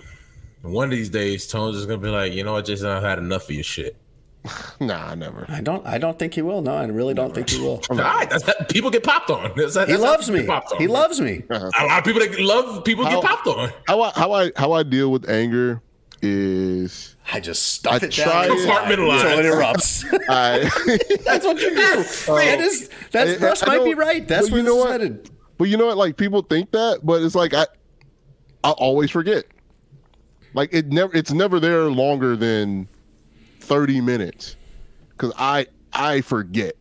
one 0.64 0.86
of 0.86 0.92
these 0.92 1.10
days 1.10 1.48
Tone's 1.48 1.76
just 1.76 1.88
gonna 1.88 2.02
be 2.02 2.10
like, 2.10 2.34
you 2.34 2.44
know 2.44 2.58
I 2.58 2.62
just 2.62 2.84
I've 2.84 3.04
had 3.04 3.20
enough 3.20 3.44
of 3.44 3.52
your 3.52 3.64
shit. 3.64 3.96
Nah, 4.80 5.14
never. 5.14 5.46
I 5.48 5.62
don't. 5.62 5.86
I 5.86 6.00
don't 6.00 6.18
think 6.18 6.34
he 6.34 6.42
will. 6.42 6.62
No, 6.64 6.76
I 6.76 6.86
really 6.86 7.14
don't 7.14 7.34
think 7.36 7.50
he 7.52 7.60
will. 7.62 7.82
All 7.92 7.98
right, 7.98 8.28
that, 8.30 8.68
people 8.70 8.90
get 8.90 9.04
popped 9.04 9.30
on. 9.30 9.52
That's, 9.56 9.76
that's 9.76 9.92
He 9.92 9.96
loves 9.98 10.30
me. 10.32 10.48
on, 10.48 10.62
He 10.80 10.88
bro. 10.88 10.94
loves 10.96 11.22
me. 11.22 11.44
A 11.52 11.60
lot 11.60 12.00
of 12.00 12.04
people 12.04 12.22
that 12.22 12.40
love 12.40 12.84
people 12.84 13.06
How- 13.06 13.22
get 13.22 13.30
popped 13.30 13.48
on. 13.48 13.72
How 13.88 14.02
I 14.02 14.12
how 14.16 14.32
I 14.32 14.52
how 14.56 14.72
I 14.72 14.82
deal 14.84 15.12
with 15.12 15.30
anger 15.30 15.82
is 16.24 17.16
I 17.32 17.40
just 17.40 17.74
stuff 17.74 17.94
I 18.02 18.06
it 18.06 18.12
try 18.12 18.48
down 18.48 18.58
it. 18.58 18.68
Compartmentalize. 18.68 19.24
until 19.24 19.40
it 19.40 19.46
erupts. 19.46 20.20
I. 20.30 20.60
That's 21.26 21.46
what 21.46 21.60
you 21.62 21.70
do. 21.70 21.76
Oh. 21.78 21.96
That's 21.98 22.26
fair. 22.26 22.36
that 22.36 22.60
is. 22.62 22.90
That's 23.12 23.42
I- 23.42 23.46
Russ 23.46 23.64
I 23.64 23.66
might 23.78 23.84
be 23.86 23.94
right. 23.94 24.28
That's 24.28 24.48
but 24.50 24.54
where 24.54 24.62
you 24.62 24.66
know 24.68 24.76
what? 24.78 24.90
headed. 24.92 25.30
But 25.60 25.66
you 25.70 25.78
know 25.78 25.86
what? 25.86 25.98
Like 25.98 26.18
people 26.18 26.42
think 26.42 26.72
that, 26.72 27.02
but 27.04 27.22
it's 27.22 27.36
like 27.36 27.54
I, 27.54 27.68
I 28.64 28.72
always 28.72 29.12
forget. 29.12 29.46
Like 30.56 30.74
it 30.74 30.88
never, 30.88 31.16
it's 31.16 31.32
never 31.32 31.60
there 31.60 31.84
longer 31.92 32.36
than 32.36 32.88
thirty 33.62 34.02
minutes, 34.02 34.56
because 35.12 35.32
I 35.38 35.68
I 35.94 36.22
forget. 36.22 36.76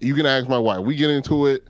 You 0.00 0.14
can 0.14 0.26
ask 0.26 0.48
my 0.48 0.58
wife. 0.58 0.80
We 0.80 0.94
get 0.94 1.10
into 1.10 1.46
it, 1.46 1.66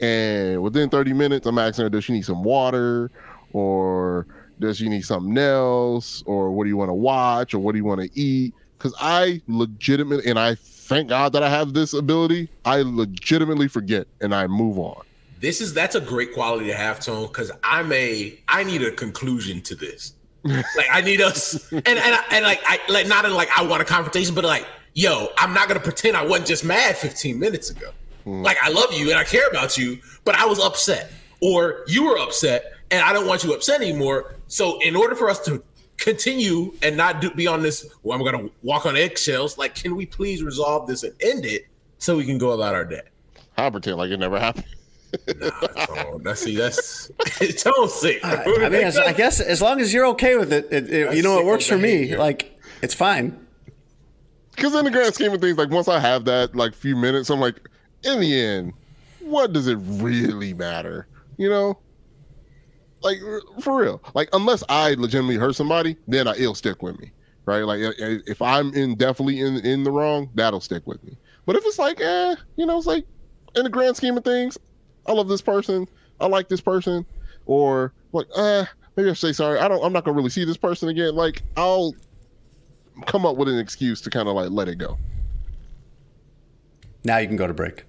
and 0.00 0.62
within 0.62 0.88
thirty 0.88 1.12
minutes, 1.12 1.46
I'm 1.46 1.58
asking 1.58 1.84
her, 1.84 1.90
does 1.90 2.04
she 2.04 2.14
need 2.14 2.24
some 2.24 2.42
water, 2.42 3.10
or 3.52 4.26
does 4.58 4.78
she 4.78 4.88
need 4.88 5.04
something 5.04 5.36
else, 5.38 6.22
or 6.26 6.50
what 6.50 6.64
do 6.64 6.70
you 6.70 6.76
want 6.76 6.88
to 6.88 6.94
watch, 6.94 7.54
or 7.54 7.58
what 7.58 7.72
do 7.72 7.78
you 7.78 7.84
want 7.84 8.00
to 8.00 8.10
eat? 8.18 8.54
Because 8.76 8.94
I 9.00 9.42
legitimately, 9.46 10.30
and 10.30 10.38
I 10.38 10.54
thank 10.54 11.08
God 11.08 11.32
that 11.34 11.42
I 11.42 11.50
have 11.50 11.74
this 11.74 11.92
ability. 11.92 12.48
I 12.64 12.82
legitimately 12.82 13.68
forget, 13.68 14.06
and 14.20 14.34
I 14.34 14.46
move 14.46 14.78
on. 14.78 15.02
This 15.40 15.60
is 15.60 15.74
that's 15.74 15.94
a 15.94 16.00
great 16.00 16.32
quality 16.32 16.66
to 16.66 16.74
have, 16.74 16.98
Tone, 16.98 17.26
because 17.26 17.52
I'm 17.62 17.92
a 17.92 18.38
I 18.48 18.64
need 18.64 18.82
a 18.82 18.90
conclusion 18.90 19.60
to 19.62 19.74
this. 19.74 20.14
Like 20.44 20.86
I 20.90 21.00
need 21.00 21.20
us, 21.20 21.70
and 21.72 21.86
and 21.86 22.18
and 22.30 22.44
like 22.44 22.60
I 22.66 22.80
like 22.88 23.06
not 23.06 23.24
in 23.24 23.34
like 23.34 23.48
I 23.56 23.62
want 23.62 23.82
a 23.82 23.84
confrontation, 23.84 24.34
but 24.34 24.44
like 24.44 24.66
yo, 24.94 25.28
I'm 25.38 25.54
not 25.54 25.68
gonna 25.68 25.80
pretend 25.80 26.16
I 26.16 26.24
wasn't 26.24 26.48
just 26.48 26.64
mad 26.64 26.96
15 26.96 27.38
minutes 27.38 27.70
ago. 27.70 27.90
Mm. 28.26 28.44
Like 28.44 28.56
I 28.62 28.70
love 28.70 28.92
you 28.92 29.10
and 29.10 29.18
I 29.18 29.24
care 29.24 29.46
about 29.48 29.78
you, 29.78 29.98
but 30.24 30.34
I 30.34 30.46
was 30.46 30.58
upset, 30.58 31.12
or 31.40 31.84
you 31.86 32.04
were 32.04 32.18
upset, 32.18 32.72
and 32.90 33.02
I 33.02 33.12
don't 33.12 33.26
want 33.26 33.44
you 33.44 33.54
upset 33.54 33.80
anymore. 33.80 34.34
So 34.48 34.78
in 34.80 34.96
order 34.96 35.14
for 35.14 35.30
us 35.30 35.44
to 35.44 35.62
continue 35.98 36.72
and 36.82 36.96
not 36.96 37.20
do, 37.20 37.30
be 37.30 37.46
on 37.46 37.62
this, 37.62 37.86
well, 38.02 38.18
I'm 38.18 38.24
gonna 38.24 38.48
walk 38.62 38.86
on 38.86 38.96
eggshells. 38.96 39.58
Like, 39.58 39.74
can 39.74 39.96
we 39.96 40.06
please 40.06 40.42
resolve 40.42 40.86
this 40.86 41.02
and 41.02 41.14
end 41.20 41.44
it 41.44 41.66
so 41.98 42.16
we 42.16 42.24
can 42.24 42.38
go 42.38 42.50
about 42.50 42.74
our 42.74 42.84
day? 42.84 43.02
I 43.56 43.70
pretend 43.70 43.96
like 43.96 44.10
it 44.10 44.18
never 44.18 44.38
happened. 44.38 44.66
Oh, 45.90 46.20
that's 46.22 46.42
see, 46.42 46.56
that's 46.56 47.08
don't 47.64 47.90
see. 47.90 48.18
I 48.22 48.44
mean, 48.68 48.74
as, 48.74 48.98
I 48.98 49.12
guess 49.12 49.40
as 49.40 49.62
long 49.62 49.80
as 49.80 49.92
you're 49.92 50.06
okay 50.08 50.36
with 50.36 50.52
it, 50.52 50.66
it, 50.70 50.92
it 50.92 51.16
you 51.16 51.22
know, 51.22 51.38
it 51.38 51.46
works 51.46 51.66
for 51.66 51.78
me. 51.78 52.16
Like 52.16 52.58
it's 52.82 52.94
fine. 52.94 53.46
Because 54.54 54.74
in 54.74 54.84
the 54.84 54.90
grand 54.90 55.14
scheme 55.14 55.32
of 55.32 55.40
things, 55.40 55.56
like 55.56 55.70
once 55.70 55.88
I 55.88 55.98
have 56.00 56.24
that 56.26 56.54
like 56.56 56.74
few 56.74 56.96
minutes, 56.96 57.30
I'm 57.30 57.40
like, 57.40 57.60
in 58.04 58.20
the 58.20 58.40
end, 58.40 58.72
what 59.20 59.52
does 59.52 59.66
it 59.68 59.76
really 59.80 60.52
matter? 60.52 61.06
You 61.36 61.48
know, 61.48 61.78
like 63.02 63.18
for 63.60 63.76
real. 63.80 64.02
Like 64.14 64.28
unless 64.32 64.64
I 64.68 64.94
legitimately 64.94 65.36
hurt 65.36 65.54
somebody, 65.54 65.96
then 66.08 66.26
I, 66.26 66.32
it'll 66.32 66.54
stick 66.56 66.82
with 66.82 66.98
me, 66.98 67.12
right? 67.46 67.62
Like 67.62 67.80
i- 67.80 68.04
i- 68.04 68.20
if 68.26 68.42
I'm 68.42 68.74
in 68.74 68.96
definitely 68.96 69.40
in 69.40 69.58
in 69.58 69.84
the 69.84 69.92
wrong, 69.92 70.28
that'll 70.34 70.60
stick 70.60 70.86
with 70.86 71.02
me. 71.04 71.16
But 71.46 71.56
if 71.56 71.64
it's 71.64 71.78
like, 71.78 72.00
eh, 72.00 72.34
you 72.56 72.66
know, 72.66 72.76
it's 72.76 72.86
like 72.86 73.04
in 73.54 73.62
the 73.64 73.70
grand 73.70 73.96
scheme 73.96 74.16
of 74.18 74.24
things, 74.24 74.58
I 75.08 75.12
love 75.12 75.28
this 75.28 75.40
person, 75.40 75.88
I 76.20 76.26
like 76.26 76.48
this 76.48 76.60
person, 76.60 77.06
or 77.46 77.94
like, 78.12 78.26
eh, 78.36 78.66
maybe 78.94 79.08
I 79.08 79.14
should 79.14 79.28
say 79.28 79.32
sorry. 79.32 79.58
I 79.58 79.66
don't. 79.66 79.82
I'm 79.82 79.92
not 79.92 80.04
gonna 80.04 80.16
really 80.16 80.30
see 80.30 80.44
this 80.44 80.58
person 80.58 80.88
again. 80.90 81.14
Like 81.14 81.42
I'll 81.56 81.94
come 83.06 83.24
up 83.24 83.36
with 83.36 83.48
an 83.48 83.58
excuse 83.58 84.00
to 84.02 84.10
kind 84.10 84.28
of 84.28 84.34
like 84.34 84.50
let 84.50 84.68
it 84.68 84.76
go. 84.76 84.98
Now 87.04 87.16
you 87.18 87.26
can 87.26 87.36
go 87.36 87.46
to 87.46 87.54
break. 87.54 87.84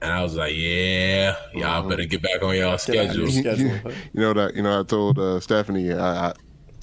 And 0.00 0.12
I 0.12 0.22
was 0.22 0.36
like, 0.36 0.54
yeah, 0.54 1.36
y'all 1.54 1.88
better 1.88 2.04
get 2.04 2.22
back 2.22 2.42
on 2.42 2.56
y'all 2.56 2.78
schedule. 2.78 3.28
Schedule. 3.30 3.92
you 4.12 4.20
know 4.20 4.32
that 4.32 4.54
you 4.54 4.62
know 4.62 4.80
I 4.80 4.82
told 4.84 5.18
uh, 5.18 5.38
Stephanie 5.38 5.92
I, 5.92 6.28
I 6.28 6.32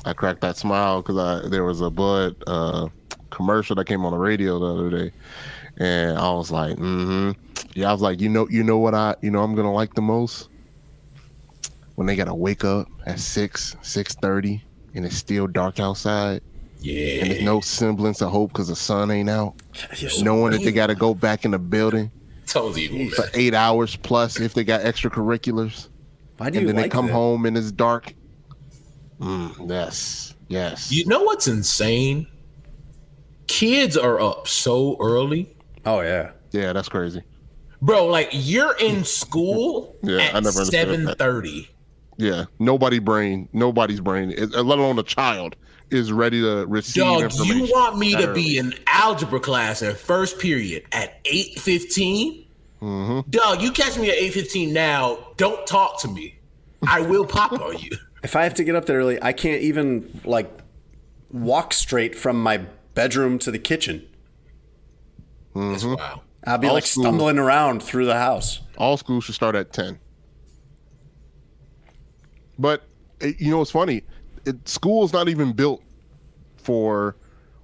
I 0.05 0.13
cracked 0.13 0.41
that 0.41 0.55
smile 0.55 1.01
because 1.01 1.17
I 1.17 1.49
there 1.49 1.63
was 1.63 1.81
a 1.81 1.89
Bud 1.89 2.35
uh, 2.47 2.87
commercial 3.35 3.75
that 3.75 3.85
came 3.85 4.05
on 4.05 4.11
the 4.11 4.17
radio 4.17 4.57
the 4.59 4.65
other 4.65 4.89
day, 4.89 5.11
and 5.77 6.17
I 6.17 6.31
was 6.31 6.49
like, 6.51 6.77
mm-hmm. 6.77 7.31
yeah, 7.73 7.89
I 7.89 7.91
was 7.91 8.01
like, 8.01 8.19
you 8.21 8.29
know, 8.29 8.47
you 8.49 8.63
know 8.63 8.77
what 8.79 8.95
I 8.95 9.15
you 9.21 9.29
know 9.29 9.43
I'm 9.43 9.53
gonna 9.55 9.73
like 9.73 9.93
the 9.93 10.01
most 10.01 10.49
when 11.95 12.07
they 12.07 12.15
gotta 12.15 12.33
wake 12.33 12.63
up 12.63 12.87
at 13.05 13.19
six 13.19 13.75
six 13.81 14.15
thirty 14.15 14.63
and 14.95 15.05
it's 15.05 15.15
still 15.17 15.47
dark 15.47 15.79
outside 15.79 16.41
Yeah. 16.79 17.21
and 17.21 17.31
there's 17.31 17.43
no 17.43 17.59
semblance 17.61 18.21
of 18.21 18.31
hope 18.31 18.51
because 18.53 18.69
the 18.69 18.75
sun 18.75 19.11
ain't 19.11 19.29
out, 19.29 19.55
knowing 20.21 20.51
that 20.53 20.61
they 20.63 20.71
gotta 20.71 20.95
go 20.95 21.13
back 21.13 21.45
in 21.45 21.51
the 21.51 21.59
building 21.59 22.11
Told 22.47 22.77
you. 22.77 23.11
for 23.11 23.25
eight 23.33 23.53
hours 23.53 23.95
plus 23.95 24.39
if 24.39 24.53
they 24.53 24.63
got 24.63 24.81
extracurriculars 24.81 25.89
Why 26.37 26.49
do 26.49 26.59
and 26.59 26.67
you 26.67 26.73
then 26.73 26.81
they 26.81 26.89
come 26.89 27.07
that? 27.07 27.13
home 27.13 27.45
and 27.45 27.57
it's 27.57 27.71
dark. 27.71 28.13
Mm, 29.19 29.69
yes, 29.69 30.35
yes. 30.49 30.91
You 30.91 31.05
know 31.05 31.23
what's 31.23 31.47
insane? 31.47 32.27
Kids 33.47 33.95
are 33.97 34.19
up 34.19 34.47
so 34.47 34.97
early. 34.99 35.55
Oh 35.85 36.01
yeah. 36.01 36.31
yeah, 36.51 36.73
that's 36.73 36.89
crazy. 36.89 37.21
Bro, 37.81 38.07
like 38.07 38.29
you're 38.31 38.75
in 38.77 39.03
school 39.03 39.95
Yeah, 40.03 40.17
I 40.17 40.23
at 40.23 40.43
never 40.43 40.59
understood 40.59 41.17
thirty. 41.17 41.69
Yeah, 42.17 42.45
nobody 42.59 42.99
brain, 42.99 43.49
nobody's 43.53 43.99
brain, 43.99 44.33
let 44.37 44.79
alone 44.79 44.97
a 44.97 45.03
child, 45.03 45.55
is 45.91 46.11
ready 46.11 46.41
to 46.41 46.65
receive 46.65 47.03
Dog, 47.03 47.23
information. 47.23 47.57
you 47.57 47.71
want 47.73 47.97
me 47.97 48.15
to 48.15 48.27
that 48.27 48.35
be 48.35 48.57
in 48.57 48.73
algebra 48.87 49.39
class 49.39 49.81
in 49.81 49.93
first 49.95 50.39
period 50.39 50.83
at 50.93 51.19
eight 51.25 51.59
fifteen? 51.59 52.45
Mm-hmm. 52.81 53.29
Dog, 53.29 53.61
you 53.61 53.71
catch 53.71 53.97
me 53.97 54.09
at 54.09 54.15
eight 54.15 54.33
fifteen 54.33 54.73
now. 54.73 55.17
Don't 55.37 55.67
talk 55.67 55.99
to 56.01 56.07
me. 56.07 56.35
I 56.87 57.01
will 57.01 57.25
pop 57.25 57.51
on 57.53 57.77
you. 57.79 57.91
If 58.23 58.35
I 58.35 58.43
have 58.43 58.55
to 58.55 58.63
get 58.63 58.75
up 58.75 58.87
there 58.87 58.97
early, 58.97 59.21
I 59.21 59.33
can't 59.33 59.61
even 59.61 60.21
like 60.25 60.49
walk 61.31 61.73
straight 61.73 62.15
from 62.15 62.41
my 62.41 62.65
bedroom 62.95 63.37
to 63.39 63.51
the 63.51 63.59
kitchen. 63.59 64.07
It's 65.55 65.83
Mm-hmm. 65.83 65.93
wild. 65.95 66.21
I'll 66.47 66.57
be 66.57 66.67
All 66.67 66.73
like 66.73 66.85
school. 66.85 67.03
stumbling 67.03 67.37
around 67.39 67.81
through 67.81 68.05
the 68.05 68.15
house. 68.17 68.61
All 68.77 68.97
schools 68.97 69.23
should 69.25 69.35
start 69.35 69.55
at 69.55 69.71
ten. 69.73 69.99
But 72.57 72.83
eh, 73.21 73.33
you 73.37 73.51
know 73.51 73.59
what's 73.59 73.71
funny? 73.71 74.03
It, 74.45 74.67
school's 74.67 75.11
not 75.13 75.27
even 75.29 75.53
built 75.53 75.81
for 76.57 77.15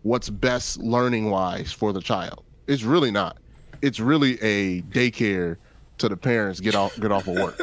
what's 0.03 0.29
best 0.29 0.77
learning 0.79 1.29
wise 1.29 1.71
for 1.71 1.93
the 1.93 2.01
child. 2.01 2.43
It's 2.67 2.83
really 2.83 3.11
not. 3.11 3.37
It's 3.81 3.99
really 3.99 4.41
a 4.41 4.81
daycare 4.83 5.57
to 6.01 6.09
the 6.09 6.17
parents 6.17 6.59
get 6.59 6.75
off 6.75 6.99
get 6.99 7.11
off 7.11 7.27
of 7.27 7.35
work. 7.35 7.57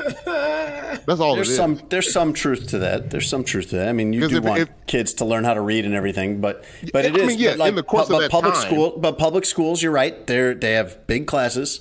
That's 1.07 1.20
all 1.20 1.36
There's 1.36 1.55
some 1.55 1.80
there's 1.91 2.12
some 2.12 2.32
truth 2.32 2.68
to 2.68 2.78
that. 2.80 3.11
There's 3.11 3.28
some 3.28 3.45
truth 3.45 3.70
to 3.70 3.76
that. 3.76 3.89
I 3.89 3.93
mean, 3.93 4.12
you 4.12 4.28
do 4.28 4.39
if- 4.39 4.45
want 4.45 4.61
if- 4.62 4.68
kids 4.86 5.12
to 5.14 5.24
learn 5.24 5.45
how 5.45 5.55
to 5.55 5.61
read 5.61 5.84
and 5.84 5.95
everything, 5.95 6.41
but 6.41 6.64
but 6.93 7.05
I 7.05 7.09
it 7.09 7.16
is 7.16 7.26
mean, 7.28 7.39
yeah, 7.39 7.51
but 7.51 7.59
like, 7.59 7.68
in 7.70 7.74
the 7.76 7.82
course 7.82 8.09
pu- 8.09 8.14
of 8.14 8.18
but 8.18 8.22
that 8.22 8.30
public 8.30 8.55
time. 8.55 8.62
school, 8.66 8.95
but 8.99 9.18
public 9.18 9.45
schools, 9.45 9.82
you're 9.82 9.93
right. 9.93 10.26
They're 10.26 10.55
they 10.55 10.72
have 10.72 11.07
big 11.07 11.26
classes, 11.26 11.80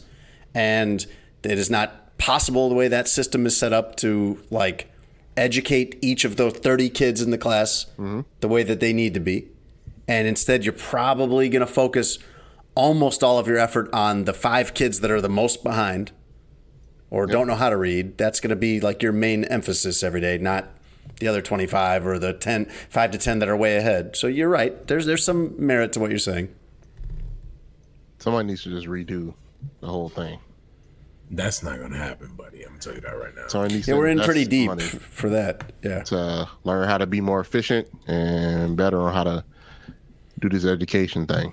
and 0.53 1.05
it 1.43 1.57
is 1.57 1.69
not 1.69 2.17
possible 2.17 2.67
the 2.69 2.75
way 2.75 2.87
that 2.87 3.07
system 3.07 3.45
is 3.45 3.55
set 3.55 3.71
up 3.73 3.95
to 3.97 4.41
like 4.49 4.91
educate 5.35 5.97
each 6.01 6.25
of 6.25 6.35
those 6.35 6.53
30 6.53 6.89
kids 6.89 7.21
in 7.21 7.29
the 7.31 7.37
class 7.37 7.85
Mm-hmm. 7.97 8.21
the 8.39 8.47
way 8.47 8.63
that 8.63 8.79
they 8.79 8.91
need 8.93 9.13
to 9.13 9.19
be. 9.19 9.47
And 10.07 10.27
instead, 10.27 10.63
you're 10.63 10.73
probably 10.73 11.47
going 11.49 11.65
to 11.65 11.71
focus 11.71 12.17
almost 12.75 13.23
all 13.23 13.37
of 13.39 13.47
your 13.47 13.57
effort 13.57 13.89
on 13.93 14.23
the 14.25 14.33
five 14.33 14.73
kids 14.73 14.99
that 15.01 15.11
are 15.11 15.21
the 15.21 15.29
most 15.29 15.63
behind 15.63 16.11
or 17.09 17.25
don't 17.25 17.47
know 17.47 17.55
how 17.55 17.69
to 17.69 17.77
read. 17.77 18.17
That's 18.17 18.39
going 18.39 18.49
to 18.49 18.55
be 18.55 18.79
like 18.79 19.01
your 19.01 19.11
main 19.13 19.43
emphasis 19.45 20.03
every 20.03 20.21
day, 20.21 20.37
not 20.37 20.69
the 21.19 21.27
other 21.27 21.41
25 21.41 22.05
or 22.05 22.19
the 22.19 22.33
10, 22.33 22.65
5 22.89 23.11
to 23.11 23.17
10 23.17 23.39
that 23.39 23.49
are 23.49 23.55
way 23.57 23.77
ahead. 23.77 24.15
So 24.15 24.27
you're 24.27 24.49
right. 24.49 24.85
There's 24.87 25.05
there's 25.05 25.23
some 25.23 25.53
merit 25.57 25.93
to 25.93 25.99
what 25.99 26.09
you're 26.09 26.19
saying. 26.19 26.53
Somebody 28.19 28.47
needs 28.47 28.63
to 28.63 28.69
just 28.69 28.87
redo 28.87 29.33
the 29.79 29.87
whole 29.87 30.09
thing. 30.09 30.39
That's 31.29 31.61
not 31.61 31.79
gonna 31.79 31.97
happen, 31.97 32.35
buddy. 32.37 32.61
I'm 32.63 32.69
gonna 32.69 32.79
tell 32.79 32.93
you 32.95 33.01
that 33.01 33.17
right 33.17 33.35
now. 33.35 33.47
Somebody 33.47 33.75
needs 33.75 33.87
Yeah, 33.87 33.95
to 33.95 33.99
we're 33.99 34.07
in 34.07 34.19
pretty 34.19 34.45
deep 34.45 34.67
money 34.67 34.83
for 34.83 35.29
that. 35.29 35.71
Yeah. 35.83 36.03
to 36.03 36.47
learn 36.63 36.87
how 36.87 36.97
to 36.97 37.05
be 37.05 37.19
more 37.19 37.39
efficient 37.41 37.87
and 38.07 38.77
better 38.77 38.99
on 39.01 39.13
how 39.13 39.23
to 39.25 39.43
do 40.39 40.49
this 40.49 40.65
education 40.65 41.25
thing. 41.27 41.51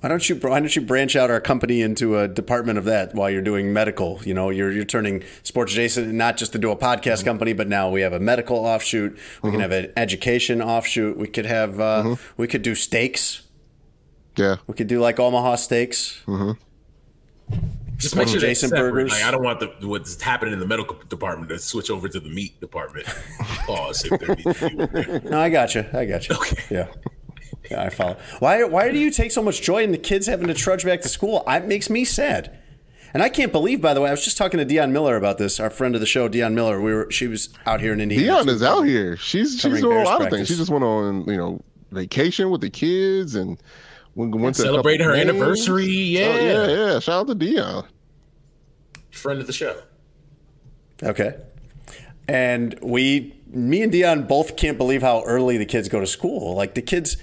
Why 0.00 0.08
don't 0.08 0.28
you 0.28 0.36
why 0.36 0.60
don't 0.60 0.74
you 0.76 0.82
branch 0.82 1.16
out 1.16 1.28
our 1.28 1.40
company 1.40 1.82
into 1.82 2.18
a 2.18 2.28
department 2.28 2.78
of 2.78 2.84
that 2.84 3.14
while 3.14 3.28
you're 3.28 3.42
doing 3.42 3.72
medical? 3.72 4.20
You 4.24 4.32
know, 4.32 4.50
you're 4.50 4.70
you're 4.70 4.84
turning 4.84 5.24
sports 5.42 5.72
adjacent 5.72 6.14
not 6.14 6.36
just 6.36 6.52
to 6.52 6.58
do 6.58 6.70
a 6.70 6.76
podcast 6.76 7.18
mm-hmm. 7.18 7.24
company, 7.24 7.52
but 7.52 7.66
now 7.66 7.90
we 7.90 8.02
have 8.02 8.12
a 8.12 8.20
medical 8.20 8.58
offshoot. 8.58 9.12
We 9.42 9.50
can 9.50 9.58
mm-hmm. 9.58 9.60
have 9.60 9.72
an 9.72 9.92
education 9.96 10.62
offshoot. 10.62 11.16
We 11.16 11.26
could 11.26 11.46
have 11.46 11.80
uh, 11.80 12.02
mm-hmm. 12.04 12.32
we 12.40 12.46
could 12.46 12.62
do 12.62 12.76
steaks. 12.76 13.42
Yeah, 14.36 14.56
We 14.68 14.74
could 14.74 14.86
do 14.86 15.00
like 15.00 15.18
Omaha 15.18 15.56
steaks. 15.56 16.22
Just 17.96 18.14
make 18.14 18.28
sure 18.28 18.38
Jason 18.38 18.70
Jason 18.70 18.70
burgers. 18.70 19.10
Like 19.10 19.24
I 19.24 19.32
don't 19.32 19.42
want 19.42 19.58
the 19.58 19.88
what's 19.88 20.22
happening 20.22 20.54
in 20.54 20.60
the 20.60 20.66
medical 20.66 20.96
department 21.08 21.48
to 21.48 21.58
switch 21.58 21.90
over 21.90 22.08
to 22.08 22.20
the 22.20 22.28
meat 22.28 22.60
department. 22.60 23.06
Pause. 23.66 24.04
If 24.12 24.20
there 24.20 24.36
be 24.36 24.42
one 24.44 24.88
there. 24.92 25.20
No, 25.24 25.40
I 25.40 25.48
got 25.48 25.74
you. 25.74 25.84
I 25.92 26.04
got 26.04 26.28
you. 26.28 26.36
Okay. 26.36 26.62
Yeah. 26.70 26.86
Yeah, 27.70 27.82
I 27.82 27.90
follow. 27.90 28.16
Why? 28.38 28.64
Why 28.64 28.90
do 28.90 28.98
you 28.98 29.10
take 29.10 29.30
so 29.30 29.42
much 29.42 29.60
joy 29.62 29.82
in 29.82 29.92
the 29.92 29.98
kids 29.98 30.26
having 30.26 30.46
to 30.48 30.54
trudge 30.54 30.84
back 30.84 31.02
to 31.02 31.08
school? 31.08 31.44
It 31.46 31.66
makes 31.66 31.90
me 31.90 32.04
sad. 32.04 32.58
And 33.14 33.22
I 33.22 33.28
can't 33.30 33.52
believe, 33.52 33.80
by 33.80 33.94
the 33.94 34.00
way, 34.02 34.08
I 34.08 34.10
was 34.12 34.22
just 34.22 34.36
talking 34.36 34.58
to 34.58 34.64
Dion 34.64 34.92
Miller 34.92 35.16
about 35.16 35.38
this. 35.38 35.58
Our 35.58 35.70
friend 35.70 35.94
of 35.94 36.00
the 36.00 36.06
show, 36.06 36.28
Dion 36.28 36.54
Miller. 36.54 36.80
We 36.80 36.92
were. 36.92 37.10
She 37.10 37.26
was 37.26 37.48
out 37.66 37.80
here 37.80 37.92
in 37.92 38.00
Indiana. 38.00 38.26
Dion 38.44 38.48
is 38.48 38.62
out 38.62 38.82
here. 38.82 39.16
She's 39.16 39.52
she's 39.52 39.62
doing 39.62 39.84
a 39.84 39.88
Bears 39.88 40.06
lot 40.06 40.22
of 40.22 40.30
things. 40.30 40.48
She 40.48 40.56
just 40.56 40.70
went 40.70 40.84
on 40.84 41.24
you 41.24 41.36
know 41.36 41.60
vacation 41.90 42.50
with 42.50 42.60
the 42.60 42.68
kids 42.70 43.34
and 43.34 43.58
went, 44.14 44.34
went 44.34 44.56
to 44.56 44.62
a 44.62 44.64
couple 44.64 44.74
Celebrating 44.74 45.06
her 45.06 45.14
games. 45.14 45.30
anniversary. 45.30 45.84
Oh, 45.84 45.86
yeah. 45.86 46.26
Oh, 46.28 46.44
yeah, 46.44 46.66
yeah. 46.92 46.98
Shout 47.00 47.20
out 47.20 47.26
to 47.28 47.34
Dion. 47.34 47.86
Friend 49.10 49.40
of 49.40 49.46
the 49.46 49.52
show. 49.52 49.80
Okay. 51.02 51.34
And 52.28 52.78
we, 52.82 53.34
me 53.46 53.82
and 53.82 53.90
Dion 53.90 54.24
both 54.26 54.56
can't 54.56 54.76
believe 54.76 55.00
how 55.00 55.22
early 55.24 55.56
the 55.56 55.64
kids 55.64 55.88
go 55.88 55.98
to 55.98 56.06
school. 56.06 56.54
Like 56.54 56.74
the 56.74 56.82
kids 56.82 57.16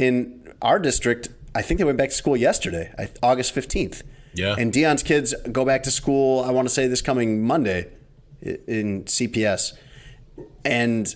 in 0.00 0.54
our 0.62 0.78
district, 0.78 1.28
I 1.54 1.60
think 1.60 1.78
they 1.78 1.84
went 1.84 1.98
back 1.98 2.08
to 2.08 2.14
school 2.14 2.36
yesterday, 2.36 2.90
August 3.22 3.54
15th. 3.54 4.02
Yeah. 4.32 4.54
And 4.58 4.72
Dion's 4.72 5.02
kids 5.02 5.34
go 5.52 5.64
back 5.64 5.82
to 5.82 5.90
school, 5.90 6.42
I 6.42 6.50
want 6.52 6.66
to 6.66 6.72
say 6.72 6.86
this 6.88 7.02
coming 7.02 7.44
Monday 7.46 7.88
in 8.40 9.04
CPS. 9.04 9.74
And 10.64 11.14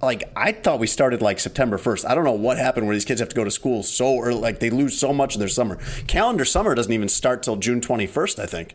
like, 0.00 0.24
I 0.34 0.50
thought 0.50 0.80
we 0.80 0.88
started 0.88 1.22
like 1.22 1.38
September 1.38 1.78
1st. 1.78 2.08
I 2.08 2.16
don't 2.16 2.24
know 2.24 2.32
what 2.32 2.58
happened 2.58 2.86
where 2.86 2.96
these 2.96 3.04
kids 3.04 3.20
have 3.20 3.28
to 3.28 3.36
go 3.36 3.44
to 3.44 3.50
school 3.50 3.84
so 3.84 4.18
early. 4.20 4.40
Like, 4.40 4.58
they 4.58 4.70
lose 4.70 4.98
so 4.98 5.12
much 5.12 5.36
of 5.36 5.38
their 5.38 5.48
summer. 5.48 5.76
Calendar 6.08 6.44
summer 6.44 6.74
doesn't 6.74 6.92
even 6.92 7.08
start 7.08 7.44
till 7.44 7.56
June 7.56 7.80
21st, 7.80 8.40
I 8.40 8.46
think. 8.46 8.74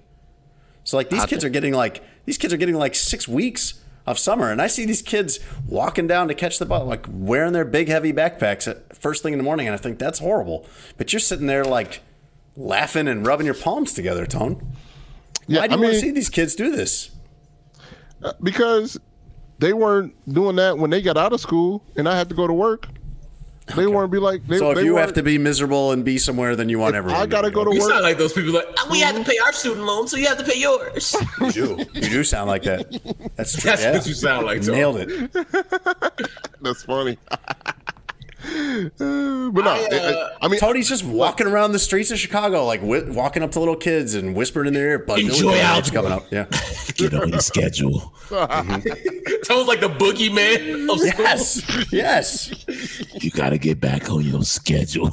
So 0.86 0.96
like 0.96 1.10
these 1.10 1.26
kids 1.26 1.44
are 1.44 1.50
getting 1.50 1.74
like 1.74 2.02
these 2.24 2.38
kids 2.38 2.54
are 2.54 2.58
getting 2.58 2.76
like 2.76 2.96
six 2.96 3.28
weeks 3.28 3.84
of 4.08 4.18
summer, 4.18 4.50
and 4.50 4.62
I 4.62 4.68
see 4.68 4.86
these 4.86 5.02
kids 5.02 5.40
walking 5.68 6.08
down 6.08 6.30
to 6.30 6.34
catch 6.34 6.58
the 6.58 6.66
ball, 6.66 6.86
like 6.86 7.06
wearing 7.10 7.52
their 7.54 7.66
big 7.66 7.90
heavy 7.90 8.14
backpacks 8.14 8.68
at 8.68 8.96
first 8.98 9.22
thing 9.22 9.34
in 9.34 9.38
the 9.38 9.44
morning, 9.44 9.68
and 9.68 9.74
I 9.74 9.78
think 9.78 10.00
that's 10.00 10.20
horrible. 10.20 10.66
But 10.98 11.12
you're 11.12 11.20
sitting 11.20 11.48
there 11.48 11.66
like 11.66 12.02
laughing 12.56 13.08
and 13.08 13.28
rubbing 13.28 13.46
your 13.46 13.54
palms 13.54 13.94
together, 13.94 14.26
Tone. 14.26 14.66
Yeah, 15.46 15.62
Why 15.62 15.68
do 15.68 15.74
I 15.74 15.78
you 15.78 15.84
want 15.84 15.94
to 15.96 16.00
see 16.00 16.12
these 16.12 16.30
kids 16.30 16.56
do 16.56 16.72
this? 16.72 17.12
Uh, 18.24 18.34
because 18.42 18.98
they 19.60 19.74
weren't 19.74 20.16
doing 20.34 20.56
that 20.56 20.78
when 20.78 20.90
they 20.90 21.02
got 21.02 21.18
out 21.18 21.34
of 21.34 21.42
school, 21.42 21.84
and 21.96 22.08
I 22.08 22.18
had 22.18 22.30
to 22.30 22.36
go 22.36 22.48
to 22.48 22.54
work. 22.54 22.88
They 23.76 23.86
weren't 23.88 24.12
be 24.12 24.18
like. 24.18 24.46
They, 24.48 24.58
So 24.60 24.72
if 24.72 24.78
they 24.78 24.84
you 24.86 24.96
have 24.98 25.14
to 25.14 25.24
be 25.24 25.38
miserable 25.38 25.92
and 25.92 26.06
be 26.06 26.18
somewhere, 26.18 26.56
then 26.56 26.70
you 26.70 26.80
want 26.80 26.96
everyone. 26.96 27.20
I 27.22 27.26
gotta 27.26 27.50
be 27.50 27.56
go 27.56 27.66
to 27.66 27.74
You 27.74 27.82
work. 27.82 27.90
sound 27.90 28.04
like 28.04 28.18
those 28.18 28.34
people 28.34 28.54
like 28.54 28.66
"Oh, 28.78 28.86
uh, 28.88 28.92
we 28.92 29.00
had 29.02 29.16
to 29.16 29.24
pay 29.24 29.38
our 29.40 29.52
student 29.52 29.86
loan, 29.86 30.08
so 30.08 30.16
you 30.18 30.28
have 30.28 30.38
to 30.38 30.44
pay 30.46 30.60
yours. 30.60 31.16
You 31.42 31.52
do. 31.52 31.86
You 31.94 32.02
do 32.10 32.24
sound 32.24 32.48
like 32.48 32.64
that. 32.64 32.90
That's 33.36 33.54
true. 33.54 33.70
That's 33.70 33.82
yeah. 33.84 33.92
what 33.94 34.08
you 34.08 34.14
sound 34.14 34.46
like. 34.46 34.62
Tom. 34.62 34.72
Nailed 34.74 34.98
it. 35.00 35.32
That's 36.62 36.84
funny. 36.84 37.18
but 38.98 39.64
no, 39.64 39.72
I, 39.72 39.88
I, 39.92 39.96
uh, 39.98 40.30
I 40.42 40.48
mean, 40.48 40.60
Tony's 40.60 40.90
just 40.90 41.04
walking 41.06 41.48
around 41.48 41.72
the 41.72 41.80
streets 41.80 42.12
of 42.12 42.20
Chicago, 42.20 42.66
like 42.66 42.82
whi 42.82 43.02
walking 43.14 43.44
up 43.44 43.52
to 43.52 43.60
little 43.60 43.76
kids 43.76 44.14
and 44.14 44.36
whispering 44.36 44.68
in 44.68 44.74
their 44.74 44.90
ear, 44.92 45.00
"Bud, 45.00 45.20
Enjoy 45.20 45.52
Billy 45.52 45.60
Bob's 45.62 45.94
algebra." 45.94 45.94
coming 45.94 46.12
up." 46.12 46.26
Yeah. 46.32 46.46
Get 46.96 47.14
on 47.14 47.30
your 47.30 47.40
schedule. 47.40 48.14
Sounds 48.30 49.68
like 49.68 49.80
the 49.82 49.90
boogeyman 49.90 50.90
of 50.92 51.00
school. 51.00 51.24
Yes. 51.26 51.92
Yes. 51.92 52.66
You 53.24 53.30
got 53.32 53.50
to 53.52 53.58
get 53.58 53.80
back 53.80 54.10
on 54.10 54.22
your 54.24 54.44
schedule. 54.44 55.12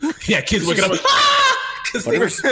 yeah, 0.26 0.40
kids 0.40 0.66
waking 0.66 0.84
up. 0.84 0.92
Ah! 1.04 1.54
'Cause 1.90 2.04
they 2.04 2.18
Whatever's, 2.18 2.42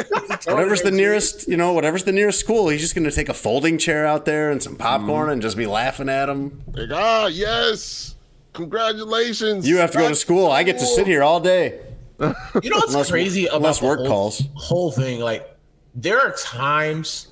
whatever's 0.46 0.80
the 0.82 0.90
nearest, 0.90 1.46
you 1.46 1.58
know, 1.58 1.74
whatever's 1.74 2.04
the 2.04 2.12
nearest 2.12 2.40
school, 2.40 2.70
he's 2.70 2.80
just 2.80 2.94
going 2.94 3.04
to 3.04 3.10
take 3.14 3.28
a 3.28 3.34
folding 3.34 3.76
chair 3.76 4.06
out 4.06 4.24
there 4.24 4.50
and 4.50 4.62
some 4.62 4.76
popcorn 4.76 5.28
and 5.28 5.42
just 5.42 5.58
be 5.58 5.66
laughing 5.66 6.08
at 6.08 6.24
them. 6.26 6.62
like, 6.72 6.88
ah, 6.90 7.26
yes, 7.26 8.14
congratulations. 8.56 9.68
You 9.68 9.76
have 9.78 9.90
to 9.92 9.98
go 9.98 10.08
to 10.08 10.14
school. 10.14 10.50
I 10.50 10.62
get 10.62 10.78
to 10.78 10.86
sit 10.86 11.06
here 11.06 11.22
all 11.22 11.40
day. 11.40 11.80
You 12.18 12.26
know 12.70 12.76
what's 12.78 12.92
Unless- 12.92 13.10
crazy 13.10 13.46
about 13.46 13.56
unless 13.58 13.80
the 13.80 13.86
work 13.86 13.98
whole, 14.00 14.08
calls. 14.08 14.42
whole 14.54 14.90
thing? 14.90 15.20
Like, 15.20 15.48
there 15.94 16.18
are 16.20 16.32
times 16.32 17.28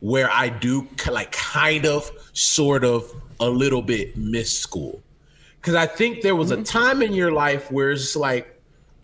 where 0.00 0.30
I 0.30 0.50
do 0.50 0.86
like 1.10 1.32
kind 1.32 1.86
of, 1.86 2.10
sort 2.34 2.84
of, 2.84 3.10
a 3.40 3.48
little 3.48 3.82
bit 3.82 4.16
miss 4.16 4.56
school 4.56 5.02
because 5.60 5.74
I 5.74 5.86
think 5.86 6.22
there 6.22 6.36
was 6.36 6.50
a 6.52 6.56
Mm-hmm. 6.56 6.62
time 6.64 7.02
in 7.02 7.12
your 7.14 7.32
life 7.32 7.70
where 7.72 7.90
it's 7.90 8.14
like, 8.14 8.60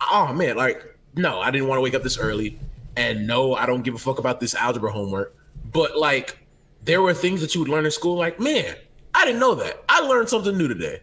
oh 0.09 0.31
man, 0.33 0.55
like 0.55 0.97
no, 1.15 1.41
I 1.41 1.51
didn't 1.51 1.67
want 1.67 1.77
to 1.79 1.81
wake 1.81 1.93
up 1.95 2.03
this 2.03 2.17
early, 2.17 2.57
and 2.95 3.27
no, 3.27 3.53
I 3.55 3.65
don't 3.65 3.81
give 3.81 3.93
a 3.93 3.97
fuck 3.97 4.19
about 4.19 4.39
this 4.39 4.55
algebra 4.55 4.91
homework. 4.91 5.35
But 5.73 5.97
like, 5.97 6.37
there 6.85 7.01
were 7.01 7.13
things 7.13 7.41
that 7.41 7.53
you 7.55 7.61
would 7.61 7.69
learn 7.69 7.83
in 7.85 7.91
school, 7.91 8.15
like 8.17 8.39
man, 8.39 8.75
I 9.13 9.25
didn't 9.25 9.39
know 9.41 9.55
that. 9.55 9.83
I 9.89 9.99
learned 10.01 10.29
something 10.29 10.55
new 10.57 10.67
today. 10.69 11.01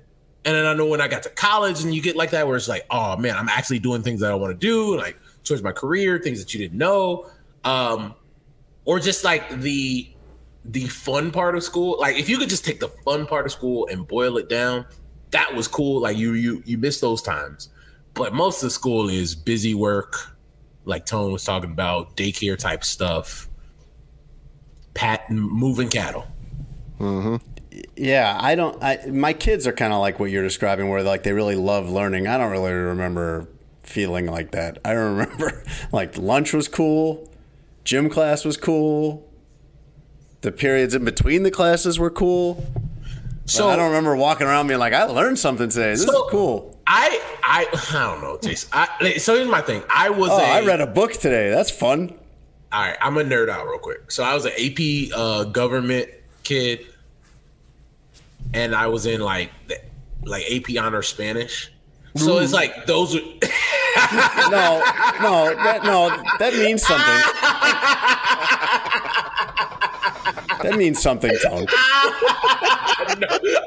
And 0.48 0.56
then 0.56 0.64
I 0.64 0.72
know 0.72 0.86
when 0.86 1.02
I 1.02 1.08
got 1.08 1.24
to 1.24 1.28
college 1.28 1.84
and 1.84 1.94
you 1.94 2.00
get 2.00 2.16
like 2.16 2.30
that, 2.30 2.46
where 2.46 2.56
it's 2.56 2.68
like, 2.68 2.86
oh 2.88 3.18
man, 3.18 3.36
I'm 3.36 3.50
actually 3.50 3.80
doing 3.80 4.02
things 4.02 4.20
that 4.20 4.30
I 4.30 4.34
want 4.34 4.58
to 4.58 4.66
do, 4.66 4.96
like 4.96 5.18
towards 5.44 5.62
my 5.62 5.72
career, 5.72 6.18
things 6.18 6.42
that 6.42 6.54
you 6.54 6.58
didn't 6.58 6.78
know. 6.78 7.30
Um, 7.64 8.14
or 8.86 8.98
just 8.98 9.24
like 9.24 9.60
the 9.60 10.08
the 10.64 10.86
fun 10.86 11.32
part 11.32 11.54
of 11.54 11.62
school. 11.62 11.98
Like 12.00 12.16
if 12.16 12.30
you 12.30 12.38
could 12.38 12.48
just 12.48 12.64
take 12.64 12.80
the 12.80 12.88
fun 12.88 13.26
part 13.26 13.44
of 13.44 13.52
school 13.52 13.88
and 13.92 14.08
boil 14.08 14.38
it 14.38 14.48
down, 14.48 14.86
that 15.32 15.54
was 15.54 15.68
cool. 15.68 16.00
Like 16.00 16.16
you 16.16 16.32
you 16.32 16.62
you 16.64 16.78
miss 16.78 16.98
those 16.98 17.20
times. 17.20 17.68
But 18.14 18.32
most 18.32 18.62
of 18.62 18.72
school 18.72 19.10
is 19.10 19.34
busy 19.34 19.74
work, 19.74 20.34
like 20.86 21.04
Tone 21.04 21.30
was 21.30 21.44
talking 21.44 21.72
about, 21.72 22.16
daycare 22.16 22.56
type 22.56 22.84
stuff, 22.84 23.50
pat 24.94 25.30
moving 25.30 25.90
cattle. 25.90 26.26
Yeah, 27.96 28.36
I 28.40 28.54
don't. 28.54 28.82
I, 28.82 29.06
my 29.06 29.32
kids 29.32 29.66
are 29.66 29.72
kind 29.72 29.92
of 29.92 30.00
like 30.00 30.18
what 30.20 30.30
you're 30.30 30.42
describing, 30.42 30.88
where 30.88 31.02
like 31.02 31.22
they 31.22 31.32
really 31.32 31.56
love 31.56 31.88
learning. 31.90 32.26
I 32.26 32.38
don't 32.38 32.50
really 32.50 32.72
remember 32.72 33.48
feeling 33.82 34.26
like 34.26 34.50
that. 34.52 34.78
I 34.84 34.92
remember 34.92 35.62
like 35.92 36.16
lunch 36.18 36.52
was 36.52 36.68
cool, 36.68 37.28
gym 37.84 38.08
class 38.10 38.44
was 38.44 38.56
cool, 38.56 39.28
the 40.40 40.52
periods 40.52 40.94
in 40.94 41.04
between 41.04 41.42
the 41.42 41.50
classes 41.50 41.98
were 41.98 42.10
cool. 42.10 42.64
So 43.46 43.60
So 43.60 43.68
I 43.70 43.76
don't 43.76 43.86
remember 43.88 44.14
walking 44.14 44.46
around 44.46 44.66
being 44.66 44.78
like, 44.80 44.92
I 44.92 45.04
learned 45.04 45.38
something 45.38 45.68
today. 45.70 45.90
This 45.90 46.04
So- 46.04 46.24
is 46.26 46.30
cool. 46.30 46.78
I 46.86 47.20
I 47.42 47.66
I 47.90 47.92
don't 48.10 48.20
know, 48.22 48.38
Jason. 48.42 48.70
I, 48.72 49.16
so 49.18 49.34
here's 49.36 49.48
my 49.48 49.60
thing. 49.62 49.82
I 49.94 50.10
was 50.10 50.30
Oh, 50.30 50.38
a 50.38 50.42
I 50.42 50.64
read 50.64 50.80
a 50.80 50.86
book 50.86 51.12
today. 51.12 51.50
That's 51.50 51.70
fun. 51.70 52.14
all 52.72 52.82
right, 52.82 52.96
I'm 53.00 53.16
a 53.18 53.22
nerd 53.24 53.48
out 53.48 53.66
real 53.66 53.78
quick. 53.78 54.10
So 54.10 54.22
I 54.24 54.34
was 54.34 54.44
an 54.46 54.52
AP 54.58 55.12
uh, 55.14 55.44
government 55.44 56.08
kid, 56.44 56.86
and 58.54 58.74
I 58.74 58.86
was 58.86 59.06
in 59.06 59.20
like 59.20 59.50
like 60.24 60.44
AP 60.50 60.82
honor 60.82 61.02
Spanish. 61.02 61.72
So 62.16 62.38
it's 62.38 62.52
like 62.52 62.86
those 62.86 63.14
are 63.14 63.20
No, 64.50 64.82
no, 65.20 65.54
that, 65.54 65.80
no, 65.84 66.08
that 66.38 66.54
means 66.54 66.82
something. 66.82 67.22
That 70.62 70.76
means 70.76 71.00
something, 71.00 71.30
Tone. 71.42 71.66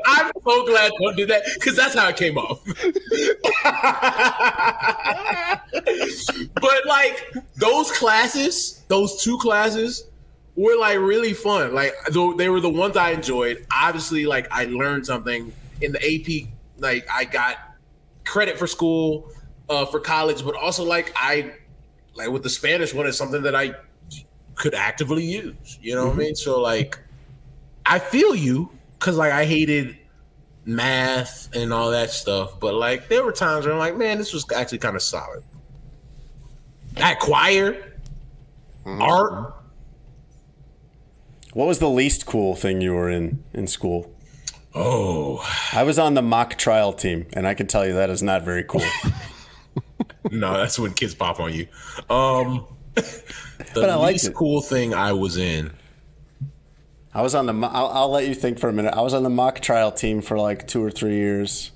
I'm 0.06 0.32
so 0.44 0.66
glad 0.66 0.92
Tone 1.02 1.16
did 1.16 1.30
that 1.30 1.44
because 1.56 1.76
that's 1.76 1.96
how 1.96 2.10
it 2.10 2.18
came 2.18 2.38
off. 2.38 2.62
but 6.62 6.86
like 6.86 7.34
those 7.56 7.92
classes, 7.92 8.84
those 8.88 9.24
two 9.24 9.38
classes 9.38 10.06
were 10.56 10.78
like 10.78 10.98
really 11.00 11.34
fun. 11.34 11.74
Like 11.74 11.94
though 12.12 12.34
they 12.34 12.50
were 12.50 12.60
the 12.60 12.70
ones 12.70 12.98
I 12.98 13.12
enjoyed. 13.12 13.66
Obviously, 13.72 14.26
like 14.26 14.48
I 14.52 14.66
learned 14.66 15.06
something 15.06 15.54
in 15.82 15.92
the 15.92 16.00
AP. 16.00 16.50
Like 16.78 17.08
I 17.12 17.26
got 17.26 17.58
credit 18.26 18.58
for 18.58 18.68
school, 18.68 19.32
uh, 19.70 19.86
for 19.86 20.00
college, 20.00 20.44
but 20.44 20.56
also 20.56 20.84
like 20.84 21.12
I 21.16 21.54
like 22.16 22.30
with 22.30 22.44
the 22.44 22.50
Spanish 22.50 22.94
one 22.94 23.08
is 23.08 23.18
something 23.18 23.42
that 23.44 23.56
I 23.56 23.76
could 24.56 24.74
actively 24.74 25.24
use. 25.24 25.80
You 25.82 25.96
know 25.96 26.08
what 26.08 26.16
I 26.16 26.18
mean? 26.18 26.36
So 26.36 26.60
like 26.60 27.00
I 27.86 28.00
feel 28.00 28.36
you 28.36 28.70
because 29.00 29.18
like 29.18 29.32
I 29.32 29.46
hated 29.46 29.98
math 30.66 31.54
and 31.56 31.74
all 31.74 31.92
that 31.92 32.12
stuff, 32.12 32.60
but 32.60 32.76
like 32.76 33.08
there 33.08 33.24
were 33.24 33.32
times 33.32 33.66
where 33.66 33.74
I'm 33.74 33.80
like, 33.80 33.98
man, 33.98 34.18
this 34.18 34.34
was 34.34 34.46
actually 34.52 34.78
kind 34.78 34.96
of 34.96 35.02
solid. 35.02 35.44
That 36.94 37.20
choir, 37.20 37.94
art, 38.86 39.56
What 41.54 41.68
was 41.68 41.80
the 41.80 41.90
least 41.90 42.26
cool 42.26 42.56
thing 42.56 42.82
you 42.82 42.94
were 42.94 43.10
in 43.10 43.44
in 43.54 43.68
school? 43.68 44.16
oh 44.74 45.46
I 45.74 45.84
was 45.84 46.00
on 46.00 46.14
the 46.14 46.22
mock 46.22 46.58
trial 46.58 46.94
team, 46.94 47.28
and 47.34 47.46
I 47.46 47.54
can 47.54 47.68
tell 47.68 47.86
you 47.86 47.94
that 47.94 48.10
is 48.10 48.24
not 48.24 48.44
very 48.44 48.64
cool. 48.64 48.84
no, 50.32 50.54
that's 50.54 50.80
when 50.80 50.94
kids 50.94 51.14
pop 51.14 51.40
on 51.40 51.54
you. 51.54 51.68
Um, 52.10 52.66
the 53.74 54.00
least 54.00 54.34
cool 54.34 54.62
thing 54.62 54.94
I 54.94 55.12
was 55.14 55.38
in. 55.38 55.72
I 57.14 57.22
was 57.22 57.36
on 57.36 57.46
the. 57.48 57.54
I'll, 57.68 57.88
I'll 57.88 58.10
let 58.10 58.26
you 58.28 58.34
think 58.34 58.60
for 58.60 58.70
a 58.70 58.74
minute. 58.74 58.94
I 58.94 59.02
was 59.02 59.14
on 59.14 59.24
the 59.24 59.30
mock 59.30 59.60
trial 59.60 59.92
team 59.92 60.22
for 60.22 60.38
like 60.38 60.68
two 60.68 60.82
or 60.82 60.90
three 60.90 61.16
years, 61.16 61.72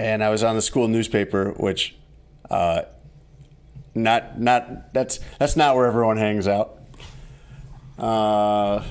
and 0.00 0.24
I 0.24 0.30
was 0.30 0.42
on 0.42 0.56
the 0.56 0.62
school 0.62 0.88
newspaper, 0.88 1.52
which 1.52 1.94
uh, 2.50 2.82
Not 3.94 4.40
not 4.40 4.92
that's 4.92 5.20
that's 5.38 5.56
not 5.56 5.76
where 5.76 5.86
everyone 5.86 6.16
hangs 6.16 6.48
out. 6.48 6.80
Uh, 7.98 8.82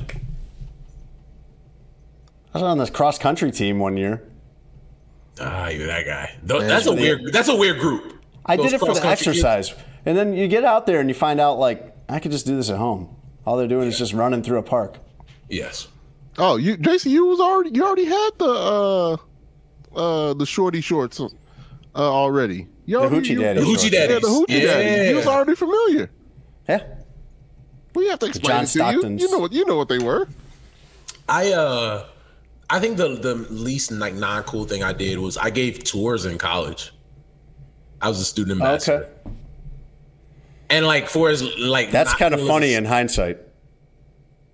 I 2.54 2.54
was 2.54 2.64
on 2.64 2.78
this 2.78 2.90
cross 2.90 3.18
country 3.20 3.52
team 3.52 3.80
one 3.80 3.98
year. 3.98 4.24
Ah, 5.40 5.68
you're 5.68 5.88
that 5.88 6.06
guy. 6.06 6.36
Th- 6.48 6.62
that's 6.62 6.86
a 6.86 6.94
weird. 6.94 7.32
That's 7.34 7.50
a 7.50 7.56
weird 7.56 7.80
group. 7.80 8.14
I 8.46 8.56
did 8.56 8.68
it 8.74 8.80
for 8.80 8.86
the 8.94 9.00
cross-country 9.02 9.34
kids. 9.34 9.44
exercise, 9.44 9.74
and 10.06 10.18
then 10.18 10.34
you 10.34 10.48
get 10.48 10.64
out 10.64 10.86
there 10.86 11.00
and 11.00 11.10
you 11.10 11.16
find 11.16 11.40
out 11.40 11.58
like 11.60 11.96
I 12.08 12.20
could 12.20 12.32
just 12.32 12.46
do 12.46 12.56
this 12.56 12.70
at 12.70 12.78
home. 12.78 13.16
All 13.46 13.58
they're 13.58 13.68
doing 13.68 13.88
is 13.88 13.98
just 13.98 14.14
running 14.14 14.42
through 14.44 14.60
a 14.60 14.64
park. 14.64 14.98
Yes. 15.50 15.88
Oh, 16.38 16.56
you 16.58 16.78
Jason, 16.78 17.12
you 17.12 17.26
was 17.26 17.40
already 17.40 17.72
you 17.74 17.86
already 17.86 18.06
had 18.06 18.30
the 18.38 18.46
uh 18.46 19.18
uh 19.96 20.34
the 20.36 20.46
shorty 20.46 20.82
shorts 20.82 21.20
uh, 21.20 21.28
already. 21.96 22.68
You 22.86 22.98
The 23.00 23.04
already, 23.06 23.16
hoochie 23.28 23.30
you- 23.32 23.42
daddy. 23.42 23.60
The 23.60 23.66
hoochie 23.66 23.92
daddy. 23.92 24.14
Yeah, 24.14 24.20
the 24.20 24.28
hoochie 24.28 24.46
Yeah. 24.62 24.66
daddy. 24.74 25.10
You 25.10 25.16
was 25.18 25.28
already 25.28 25.56
familiar. 25.56 26.10
Yeah. 26.70 26.84
We 27.96 28.08
have 28.10 28.20
to 28.20 28.26
explain 28.28 28.66
John 28.66 28.96
it 28.96 29.02
to 29.02 29.10
you. 29.12 29.18
You 29.20 29.32
know 29.32 29.40
what 29.40 29.52
you 29.54 29.66
know 29.66 29.78
what 29.78 29.88
they 29.90 30.00
were. 30.00 30.28
I 31.30 31.52
uh, 31.54 32.06
I 32.70 32.80
think 32.80 32.98
the 32.98 33.10
the 33.16 33.36
least 33.50 33.92
like 33.92 34.14
non 34.14 34.44
cool 34.44 34.66
thing 34.66 34.84
I 34.84 34.94
did 34.94 35.18
was 35.20 35.38
I 35.38 35.50
gave 35.50 35.84
tours 35.84 36.26
in 36.26 36.38
college. 36.38 36.92
I 38.02 38.10
was 38.10 38.20
a 38.20 38.26
student 38.26 38.62
ambassador, 38.62 39.10
Okay. 39.26 39.32
and 40.70 40.86
like 40.86 41.08
for 41.10 41.30
as 41.30 41.42
like 41.58 41.92
That's 41.92 42.14
kind 42.14 42.34
of 42.34 42.46
funny 42.46 42.74
in 42.76 42.86
hindsight. 42.86 43.40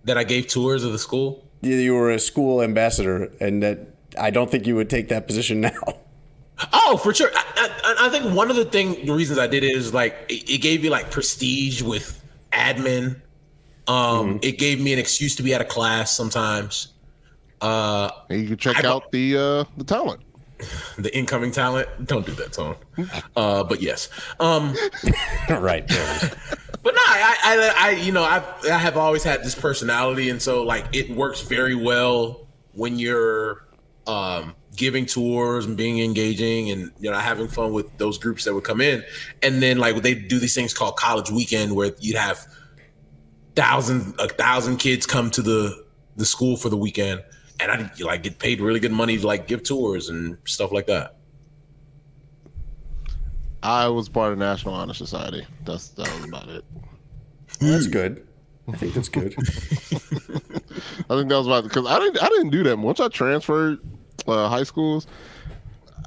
that 0.06 0.18
I 0.18 0.24
gave 0.24 0.48
tours 0.48 0.84
of 0.84 0.92
the 0.94 1.00
school. 1.00 1.44
You- 1.62 1.76
You 1.76 1.94
were 1.96 2.12
a 2.12 2.20
school 2.20 2.62
ambassador, 2.62 3.32
and 3.40 3.62
that 3.64 3.80
I 4.20 4.30
don't 4.30 4.50
think 4.50 4.66
you 4.68 4.76
would 4.76 4.90
take 4.90 5.10
that 5.10 5.28
position 5.28 5.62
now. 5.70 5.74
Oh, 6.74 6.98
for 6.98 7.14
sure. 7.14 7.30
I, 7.34 7.44
I, 7.84 7.96
I 8.08 8.10
think 8.10 8.36
one 8.36 8.50
of 8.52 8.56
the 8.56 8.66
thing, 8.66 9.06
the 9.06 9.14
reasons 9.14 9.40
I 9.40 9.48
did 9.48 9.64
it 9.64 9.76
is 9.76 9.94
like 9.94 10.16
it, 10.30 10.50
it 10.50 10.58
gave 10.60 10.84
me 10.84 10.90
like 10.90 11.10
prestige 11.12 11.82
with 11.82 12.22
admin. 12.52 13.20
Um, 13.88 14.40
it 14.42 14.58
gave 14.58 14.80
me 14.82 14.94
an 14.94 15.00
excuse 15.00 15.36
to 15.38 15.44
be 15.44 15.54
out 15.56 15.62
of 15.62 15.68
class 15.68 16.16
sometimes. 16.16 16.90
Uh, 17.60 18.10
And 18.30 18.42
you 18.42 18.48
can 18.50 18.58
check 18.58 18.84
I- 18.84 18.88
out 18.88 19.12
the 19.12 19.38
uh 19.38 19.64
the 19.78 19.84
talent. 19.84 20.22
the 20.98 21.16
incoming 21.16 21.52
talent. 21.52 21.88
Don't 22.06 22.26
do 22.26 22.34
that, 22.34 22.54
Tone. 22.54 22.76
Uh, 23.36 23.64
but 23.64 23.82
yes. 23.82 24.10
Um, 24.40 24.76
right. 25.50 25.88
but 26.84 26.94
no, 26.96 27.02
I, 27.04 27.36
I, 27.44 27.74
I, 27.78 27.90
you 27.92 28.12
know, 28.12 28.24
I, 28.24 28.44
I 28.72 28.78
have 28.78 28.98
always 28.98 29.24
had 29.24 29.44
this 29.44 29.56
personality, 29.56 30.30
and 30.30 30.42
so 30.42 30.64
like 30.64 30.86
it 30.94 31.10
works 31.16 31.42
very 31.42 31.76
well 31.76 32.48
when 32.74 33.00
you're 33.00 33.66
um, 34.08 34.56
giving 34.76 35.06
tours 35.08 35.66
and 35.66 35.76
being 35.76 36.00
engaging, 36.00 36.70
and 36.70 36.92
you 37.00 37.10
know, 37.12 37.18
having 37.18 37.48
fun 37.48 37.74
with 37.74 37.96
those 37.98 38.18
groups 38.20 38.44
that 38.46 38.54
would 38.54 38.64
come 38.64 38.82
in, 38.82 39.04
and 39.42 39.62
then 39.62 39.78
like 39.80 40.02
they 40.04 40.14
do 40.16 40.38
these 40.40 40.54
things 40.56 40.74
called 40.76 40.96
college 40.96 41.30
weekend, 41.32 41.76
where 41.76 41.92
you'd 42.00 42.18
have 42.18 42.46
thousand 43.56 44.16
a 44.20 44.28
thousand 44.28 44.78
kids 44.78 45.06
come 45.06 45.32
to 45.32 45.42
the 45.42 45.86
the 46.16 46.26
school 46.26 46.58
for 46.58 46.70
the 46.70 46.78
weekend, 46.78 47.24
and 47.60 47.72
I 47.72 47.92
like 48.02 48.24
get 48.24 48.40
paid 48.40 48.62
really 48.62 48.80
good 48.80 48.92
money 48.92 49.18
to 49.18 49.28
like 49.28 49.48
give 49.48 49.64
tours 49.64 50.10
and 50.10 50.38
stuff 50.46 50.72
like 50.72 50.88
that. 50.88 51.18
I 53.64 53.88
was 53.88 54.10
part 54.10 54.34
of 54.34 54.40
National 54.40 54.74
Honor 54.74 54.94
Society. 54.94 55.46
That's 55.66 55.90
that 55.90 56.12
was 56.16 56.26
about 56.26 56.50
it. 56.50 56.66
That's 57.60 57.88
good. 57.88 58.28
I 58.68 58.74
think 58.74 58.94
that's 58.94 59.10
good. 59.10 59.36
I 59.38 61.16
think 61.16 61.30
that 61.30 61.38
was 61.38 61.48
about 61.48 61.64
because 61.64 61.86
I 61.86 62.00
didn't 62.00 62.24
I 62.24 62.28
didn't 62.30 62.50
do 62.50 62.64
that 62.64 62.78
once 62.80 63.00
I 63.00 63.08
transferred 63.10 63.80
uh, 64.28 64.50
high 64.50 64.64
schools. 64.64 65.08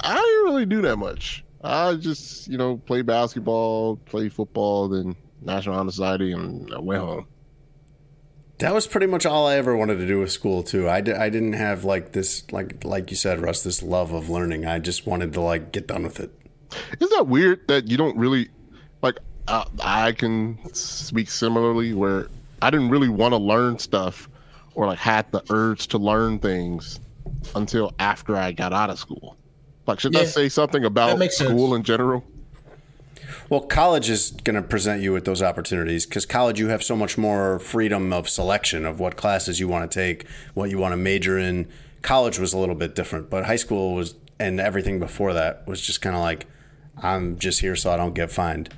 I 0.01 0.15
didn't 0.15 0.45
really 0.45 0.67
do 0.67 0.83
that 0.83 0.97
much. 0.97 1.45
I 1.63 1.95
just 1.95 2.49
you 2.49 2.59
know 2.59 2.79
play 2.79 3.03
basketball, 3.03 3.97
play 3.97 4.29
football, 4.29 4.89
then 4.89 5.15
National 5.43 5.77
Honor 5.77 5.91
Society, 5.91 6.33
and 6.33 6.73
I 6.75 6.81
went 6.81 7.03
home. 7.03 7.27
That 8.59 8.73
was 8.73 8.87
pretty 8.87 9.07
much 9.07 9.27
all 9.27 9.47
I 9.49 9.57
ever 9.57 9.77
wanted 9.77 9.97
to 9.97 10.07
do 10.07 10.21
with 10.21 10.31
school 10.31 10.63
too. 10.63 10.89
I, 10.89 10.99
I 10.99 11.01
didn't 11.01 11.55
have 11.55 11.85
like 11.85 12.13
this 12.13 12.45
like 12.53 12.85
like 12.85 13.11
you 13.11 13.17
said, 13.17 13.41
Russ, 13.41 13.63
this 13.63 13.83
love 13.83 14.13
of 14.13 14.31
learning. 14.31 14.65
I 14.65 14.79
just 14.79 15.07
wanted 15.07 15.33
to 15.35 15.41
like 15.41 15.73
get 15.73 15.89
done 15.89 16.05
with 16.05 16.21
it. 16.21 16.31
Isn't 17.01 17.17
that 17.17 17.27
weird 17.27 17.67
that 17.69 17.89
you 17.89 17.97
don't 17.97 18.17
really 18.17 18.49
like? 19.03 19.19
I, 19.49 19.67
I 19.83 20.13
can 20.13 20.59
speak 20.73 21.29
similarly 21.31 21.93
where 21.95 22.29
I 22.63 22.71
didn't 22.71 22.91
really 22.91 23.09
want 23.09 23.33
to 23.33 23.39
learn 23.39 23.79
stuff 23.79 24.29
or 24.75 24.87
like 24.87 24.99
had 24.99 25.31
the 25.33 25.43
urge 25.51 25.89
to 25.89 25.99
learn 25.99 26.39
things 26.39 27.01
until 27.55 27.93
after 27.99 28.37
I 28.37 28.53
got 28.53 28.73
out 28.73 28.89
of 28.91 28.99
school. 28.99 29.37
Like, 29.87 30.01
should 30.01 30.15
Yeah. 30.15 30.21
that 30.21 30.29
say 30.29 30.49
something 30.49 30.85
about 30.85 31.09
That 31.11 31.19
makes 31.19 31.37
sense. 31.37 31.51
school 31.51 31.75
in 31.75 31.83
general? 31.83 32.25
Well, 33.51 33.61
college 33.61 34.09
is 34.09 34.31
going 34.31 34.57
to 34.57 34.63
present 34.63 35.03
you 35.03 35.13
with 35.13 35.27
those 35.27 35.43
opportunities 35.43 36.07
because 36.07 36.25
college 36.25 36.59
you 36.59 36.69
have 36.69 36.83
so 36.83 36.97
much 36.97 37.19
more 37.19 37.59
freedom 37.59 38.11
of 38.11 38.29
selection 38.29 38.87
of 38.87 38.99
what 38.99 39.17
classes 39.17 39.61
you 39.61 39.69
want 39.69 39.91
to 39.91 39.95
take, 39.95 40.27
what 40.55 40.71
you 40.71 40.79
want 40.79 40.93
to 40.93 40.97
major 40.97 41.39
in. 41.39 41.69
College 42.01 42.39
was 42.39 42.55
a 42.55 42.59
little 42.59 42.75
bit 42.75 42.95
different, 42.95 43.29
but 43.29 43.45
high 43.45 43.57
school 43.57 43.95
was 43.95 44.15
and 44.41 44.59
everything 44.59 44.99
before 44.99 45.35
that 45.35 45.67
was 45.67 45.81
just 45.81 46.01
kind 46.01 46.17
of 46.17 46.23
like 46.23 46.47
I'm 47.03 47.39
just 47.39 47.61
here 47.61 47.77
so 47.77 47.93
I 47.93 47.97
don't 47.97 48.15
get 48.15 48.33
fined. 48.33 48.75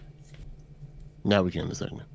Now 1.24 1.42
we 1.42 1.52
can 1.52 1.62
end 1.62 1.70
the 1.70 1.76
segment. 1.76 2.08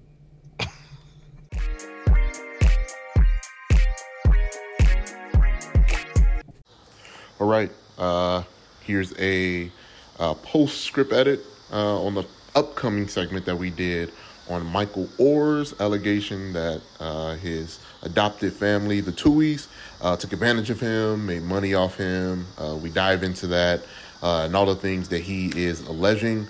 All 7.39 7.47
right. 7.47 7.72
Uh, 7.97 8.43
here's 8.82 9.18
a 9.20 9.72
uh, 10.20 10.34
postscript 10.36 11.12
edit 11.12 11.39
uh, 11.72 12.04
on 12.04 12.14
the 12.14 12.24
upcoming 12.56 13.08
segment 13.08 13.45
that 13.45 13.58
we 13.58 13.70
did 13.70 14.12
on 14.49 14.66
Michael 14.66 15.08
Oher's 15.18 15.80
allegation 15.80 16.54
that 16.54 16.82
uh, 16.99 17.36
his 17.36 17.80
adopted 18.02 18.54
family, 18.54 18.99
the 18.99 19.12
Tuohys, 19.12 19.68
uh, 20.02 20.16
took 20.18 20.34
advantage 20.34 20.70
of 20.70 20.80
him, 20.80 21.26
made 21.26 21.43
money 21.43 21.74
off 21.74 21.95
him. 21.95 22.45
Uh, 22.58 22.78
we 22.82 22.89
dive 22.89 23.24
into 23.24 23.47
that 23.47 23.82
uh, 24.22 24.43
and 24.45 24.56
all 24.56 24.66
the 24.66 24.76
things 24.76 25.10
that 25.10 25.22
he 25.22 25.52
is 25.56 25.82
alleging. 25.82 26.47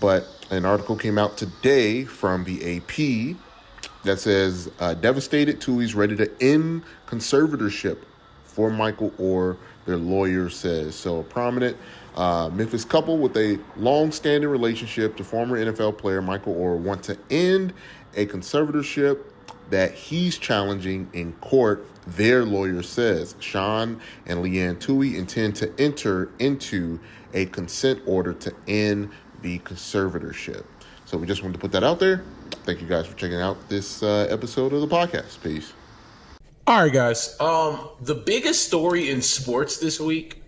But 0.00 0.26
an 0.50 0.64
article 0.64 0.96
came 0.96 1.18
out 1.18 1.36
today 1.36 2.04
from 2.04 2.44
the 2.44 2.76
AP 2.76 3.36
that 4.04 4.18
says 4.18 4.70
uh, 4.80 4.94
devastated 4.94 5.60
Tuohy's 5.60 5.94
ready 5.94 6.16
to 6.16 6.30
end 6.42 6.82
conservatorship 7.06 7.98
for 8.44 8.70
Michael 8.70 9.10
Oher, 9.12 9.56
their 9.86 9.96
lawyer 9.96 10.50
says. 10.50 10.94
So, 10.94 11.22
prominent 11.24 11.76
uh, 12.14 12.48
Memphis 12.52 12.84
couple 12.84 13.18
with 13.18 13.36
a 13.36 13.58
long 13.76 14.12
standing 14.12 14.48
relationship 14.48 15.16
to 15.16 15.24
former 15.24 15.58
NFL 15.58 15.98
player 15.98 16.22
Michael 16.22 16.54
Oher 16.54 16.78
want 16.78 17.02
to 17.04 17.18
end 17.30 17.72
a 18.16 18.26
conservatorship 18.26 19.20
that 19.70 19.92
he's 19.92 20.38
challenging 20.38 21.08
in 21.12 21.32
court. 21.34 21.86
Their 22.06 22.44
lawyer 22.44 22.82
says 22.82 23.34
Sean 23.40 24.00
and 24.26 24.42
Leigh 24.42 24.60
Anne 24.60 24.76
Tuohy 24.76 25.16
intend 25.16 25.56
to 25.56 25.72
enter 25.78 26.30
into 26.38 27.00
a 27.32 27.46
consent 27.46 28.00
order 28.06 28.32
to 28.34 28.54
end 28.68 29.10
the 29.42 29.58
conservatorship. 29.60 30.64
So, 31.06 31.18
we 31.18 31.26
just 31.26 31.42
wanted 31.42 31.54
to 31.54 31.60
put 31.60 31.72
that 31.72 31.84
out 31.84 31.98
there. 31.98 32.22
Thank 32.64 32.80
you 32.80 32.86
guys 32.86 33.06
for 33.06 33.16
checking 33.16 33.40
out 33.40 33.68
this 33.68 34.02
uh, 34.02 34.26
episode 34.30 34.72
of 34.72 34.80
the 34.80 34.88
podcast. 34.88 35.42
Peace. 35.42 35.72
All 36.66 36.82
right, 36.82 36.92
guys. 36.92 37.38
Um, 37.40 37.88
the 38.00 38.14
biggest 38.14 38.66
story 38.66 39.10
in 39.10 39.20
sports 39.20 39.78
this 39.78 40.00
week 40.00 40.43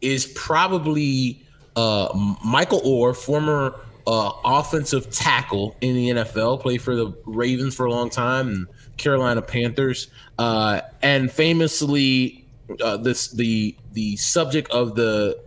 is 0.00 0.26
probably 0.26 1.42
uh, 1.74 2.08
Michael 2.44 2.80
Oher, 2.82 3.14
former 3.14 3.78
uh, 4.06 4.32
offensive 4.44 5.10
tackle 5.10 5.76
in 5.80 5.94
the 5.94 6.10
NFL, 6.10 6.60
played 6.60 6.80
for 6.82 6.94
the 6.94 7.12
Ravens 7.24 7.74
for 7.74 7.86
a 7.86 7.90
long 7.90 8.08
time 8.08 8.48
and 8.48 8.66
Carolina 8.96 9.42
Panthers, 9.42 10.08
uh, 10.38 10.80
and 11.02 11.30
famously 11.30 12.46
uh, 12.82 12.96
this 12.96 13.28
the 13.28 13.76
the 13.92 14.16
subject 14.16 14.70
of 14.70 14.94
the 14.94 15.38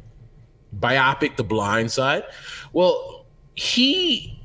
biopic 0.78 1.36
The 1.36 1.44
Blind 1.44 1.92
Side. 1.92 2.24
Well, 2.74 3.26
he 3.56 4.40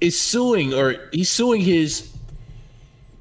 is 0.00 0.20
suing, 0.20 0.74
or 0.74 1.08
he's 1.12 1.30
suing 1.30 1.60
his 1.60 2.12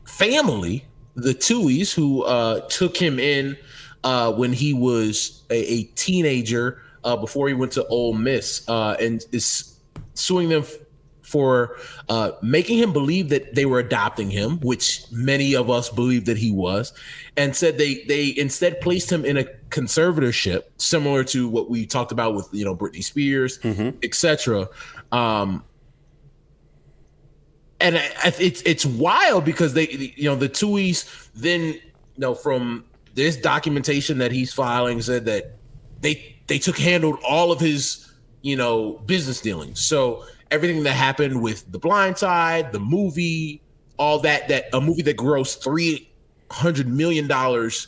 family, 0.05 0.85
the 1.15 1.33
Tuohys, 1.33 1.93
who 1.93 2.23
uh, 2.23 2.61
took 2.67 2.97
him 2.97 3.19
in 3.19 3.57
uh, 4.03 4.31
when 4.33 4.53
he 4.53 4.73
was 4.73 5.43
a, 5.49 5.73
a 5.73 5.83
teenager 5.95 6.81
uh, 7.03 7.15
before 7.17 7.47
he 7.47 7.53
went 7.53 7.71
to 7.73 7.85
Ole 7.87 8.13
Miss, 8.13 8.67
uh, 8.67 8.95
and 8.99 9.23
is 9.31 9.75
suing 10.13 10.49
them 10.49 10.61
f- 10.63 10.75
for 11.23 11.77
uh, 12.09 12.31
making 12.41 12.77
him 12.77 12.91
believe 12.93 13.29
that 13.29 13.55
they 13.55 13.65
were 13.65 13.79
adopting 13.79 14.29
him, 14.29 14.59
which 14.59 15.03
many 15.11 15.55
of 15.55 15.69
us 15.69 15.89
believe 15.89 16.25
that 16.25 16.37
he 16.37 16.51
was, 16.51 16.93
and 17.37 17.55
said 17.55 17.77
they 17.77 18.03
they 18.07 18.33
instead 18.37 18.81
placed 18.81 19.11
him 19.11 19.23
in 19.25 19.37
a 19.37 19.45
conservatorship, 19.69 20.63
similar 20.77 21.23
to 21.23 21.47
what 21.47 21.69
we 21.69 21.85
talked 21.85 22.11
about 22.11 22.35
with 22.35 22.47
you 22.51 22.65
know 22.65 22.75
Britney 22.75 23.03
Spears, 23.03 23.59
etc. 24.03 24.67
Um, 25.11 25.63
and 27.79 27.97
I, 27.97 28.05
I- 28.23 28.33
it's 28.39 28.61
it's 28.63 28.85
wild 28.85 29.45
because 29.45 29.73
they 29.73 29.87
you 30.15 30.25
know 30.25 30.35
the 30.35 30.49
Tuohys 30.49 31.29
then 31.33 31.61
you 31.73 31.81
know 32.17 32.33
from 32.35 32.83
this 33.13 33.37
documentation 33.37 34.17
that 34.19 34.31
he's 34.31 34.53
filing 34.53 35.01
said 35.01 35.25
that 35.25 35.55
they 36.01 36.35
they 36.47 36.57
took 36.57 36.77
handled 36.77 37.19
all 37.27 37.51
of 37.51 37.59
his 37.59 38.11
you 38.41 38.55
know 38.55 38.93
business 39.05 39.41
dealings 39.41 39.79
so 39.79 40.23
everything 40.51 40.83
that 40.83 40.93
happened 40.93 41.41
with 41.41 41.71
The 41.71 41.79
Blind 41.79 42.17
Side, 42.17 42.71
the 42.71 42.79
movie, 42.79 43.61
all 43.97 44.19
that 44.19 44.47
that 44.49 44.65
a 44.73 44.81
movie 44.81 45.01
that 45.03 45.17
grossed 45.17 45.63
three 45.63 46.09
hundred 46.51 46.87
million 46.87 47.27
dollars 47.27 47.87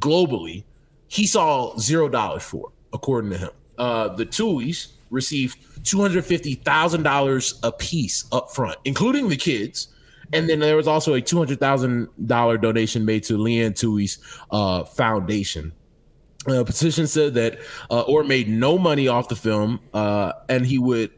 globally, 0.00 0.64
he 1.08 1.26
saw 1.26 1.76
zero 1.76 2.08
dollars 2.08 2.42
for, 2.42 2.72
according 2.92 3.30
to 3.30 3.38
him. 3.38 3.50
Uh, 3.78 4.08
the 4.08 4.26
Tuohys 4.26 4.92
received 5.10 5.58
two 5.84 6.00
hundred 6.00 6.24
fifty 6.24 6.54
thousand 6.54 7.02
dollars 7.02 7.60
a 7.62 7.70
piece 7.70 8.24
up 8.32 8.50
front, 8.50 8.78
including 8.84 9.28
the 9.28 9.36
kids. 9.36 9.88
And 10.32 10.48
then 10.48 10.60
there 10.60 10.76
was 10.76 10.86
also 10.86 11.14
a 11.14 11.20
two 11.20 11.38
hundred 11.38 11.60
thousand 11.60 12.08
dollar 12.26 12.56
donation 12.56 13.04
made 13.04 13.24
to 13.24 13.36
Leigh 13.36 13.64
Anne 13.64 13.72
Tuohy's 13.72 14.18
uh, 14.50 14.84
foundation. 14.84 15.72
Uh, 16.46 16.64
petition 16.64 17.06
said 17.06 17.34
that 17.34 17.58
uh, 17.90 18.04
Oher 18.04 18.26
made 18.26 18.48
no 18.48 18.78
money 18.78 19.08
off 19.08 19.28
the 19.28 19.36
film, 19.36 19.80
uh, 19.92 20.32
and 20.48 20.64
he 20.64 20.78
would 20.78 21.10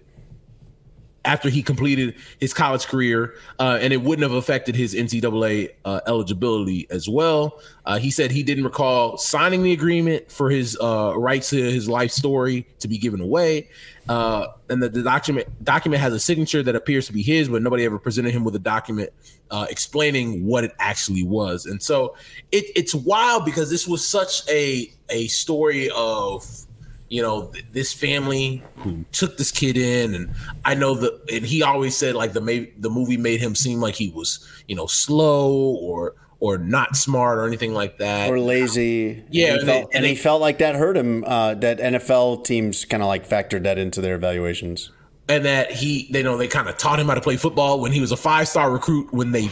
after 1.25 1.49
he 1.49 1.63
completed 1.63 2.15
his 2.41 2.53
college 2.53 2.87
career, 2.87 3.35
uh, 3.59 3.79
and 3.81 3.93
it 3.93 4.03
wouldn't 4.03 4.23
have 4.23 4.37
affected 4.37 4.75
his 4.75 4.95
NCAA 4.95 5.71
uh, 5.85 6.01
eligibility 6.07 6.87
as 6.91 7.09
well. 7.09 7.61
Uh, 7.85 7.99
he 7.99 8.11
said 8.11 8.31
he 8.31 8.43
didn't 8.43 8.65
recall 8.65 9.17
signing 9.17 9.63
the 9.63 9.73
agreement 9.73 10.31
for 10.31 10.51
his 10.51 10.77
uh, 10.81 11.13
rights 11.17 11.51
to 11.51 11.57
his 11.57 11.89
life 11.89 12.11
story 12.11 12.67
to 12.79 12.89
be 12.89 12.99
given 12.99 13.21
away, 13.21 13.69
uh, 14.09 14.49
and 14.69 14.83
that 14.83 14.93
the 14.93 15.03
document 15.03 15.47
document 15.65 16.01
has 16.01 16.13
a 16.13 16.21
signature 16.21 16.63
that 16.63 16.75
appears 16.75 17.07
to 17.07 17.13
be 17.13 17.23
his, 17.23 17.49
but 17.49 17.63
nobody 17.63 17.85
ever 17.85 17.99
presented 17.99 18.33
him 18.33 18.45
with 18.45 18.55
a 18.57 18.61
document 18.61 19.11
uh, 19.51 19.67
explaining 19.71 20.47
what 20.47 20.65
it 20.65 20.73
actually 20.79 21.23
was. 21.23 21.67
And 21.67 21.83
so 21.83 22.17
it, 22.51 22.65
it's 22.75 22.95
wild 22.95 23.45
because 23.45 23.71
this 23.71 23.87
was 23.87 24.07
such 24.07 24.49
a 24.49 24.93
a 25.09 25.27
story 25.29 25.91
of 25.95 26.67
you 27.13 27.21
know 27.21 27.49
th- 27.53 27.65
this 27.73 27.93
family 27.93 28.63
who 28.77 29.05
took 29.13 29.37
this 29.37 29.51
kid 29.51 29.77
in 29.77 30.15
and 30.15 30.31
i 30.65 30.75
know 30.75 30.95
that 30.95 31.13
and 31.31 31.45
he 31.45 31.63
always 31.63 31.95
said 31.95 32.15
like 32.15 32.33
the 32.33 32.41
ma- 32.41 32.67
the 32.79 32.89
movie 32.89 33.19
made 33.19 33.39
him 33.39 33.55
seem 33.55 33.81
like 33.81 33.95
he 33.95 34.09
was 34.11 34.39
you 34.67 34.75
know 34.75 34.87
slow 34.87 35.53
or 35.77 36.15
or 36.41 36.57
not 36.59 36.97
smart 36.97 37.39
or 37.39 37.47
anything 37.47 37.73
like 37.73 37.99
that 37.99 38.29
or 38.31 38.41
lazy. 38.41 39.23
Yeah, 39.31 39.53
and 39.53 39.53
he 39.55 39.59
and 39.59 39.61
felt, 39.61 39.67
they- 39.93 39.97
and 39.99 40.05
and 40.05 40.07
he 40.07 40.15
felt 40.17 40.41
like 40.41 40.59
that 40.59 40.75
hurt 40.75 40.97
him. 40.97 41.23
Uh, 41.25 41.55
that 41.55 41.79
NFL 41.79 42.43
teams 42.45 42.85
kind 42.85 43.01
of 43.01 43.07
like 43.09 43.29
factored 43.29 43.63
that 43.63 43.79
into 43.79 44.01
their 44.01 44.17
evaluations. 44.17 44.91
and 45.29 45.45
that 45.45 45.71
he 45.71 46.09
they 46.11 46.21
know 46.23 46.37
they 46.37 46.49
kind 46.49 46.69
of 46.69 46.77
taught 46.79 46.99
him 46.99 47.07
how 47.07 47.15
to 47.15 47.21
play 47.21 47.37
football 47.37 47.79
when 47.79 47.93
he 47.93 48.01
was 48.01 48.11
a 48.11 48.17
five 48.17 48.49
star 48.49 48.73
recruit 48.73 49.13
when 49.13 49.31
they 49.31 49.43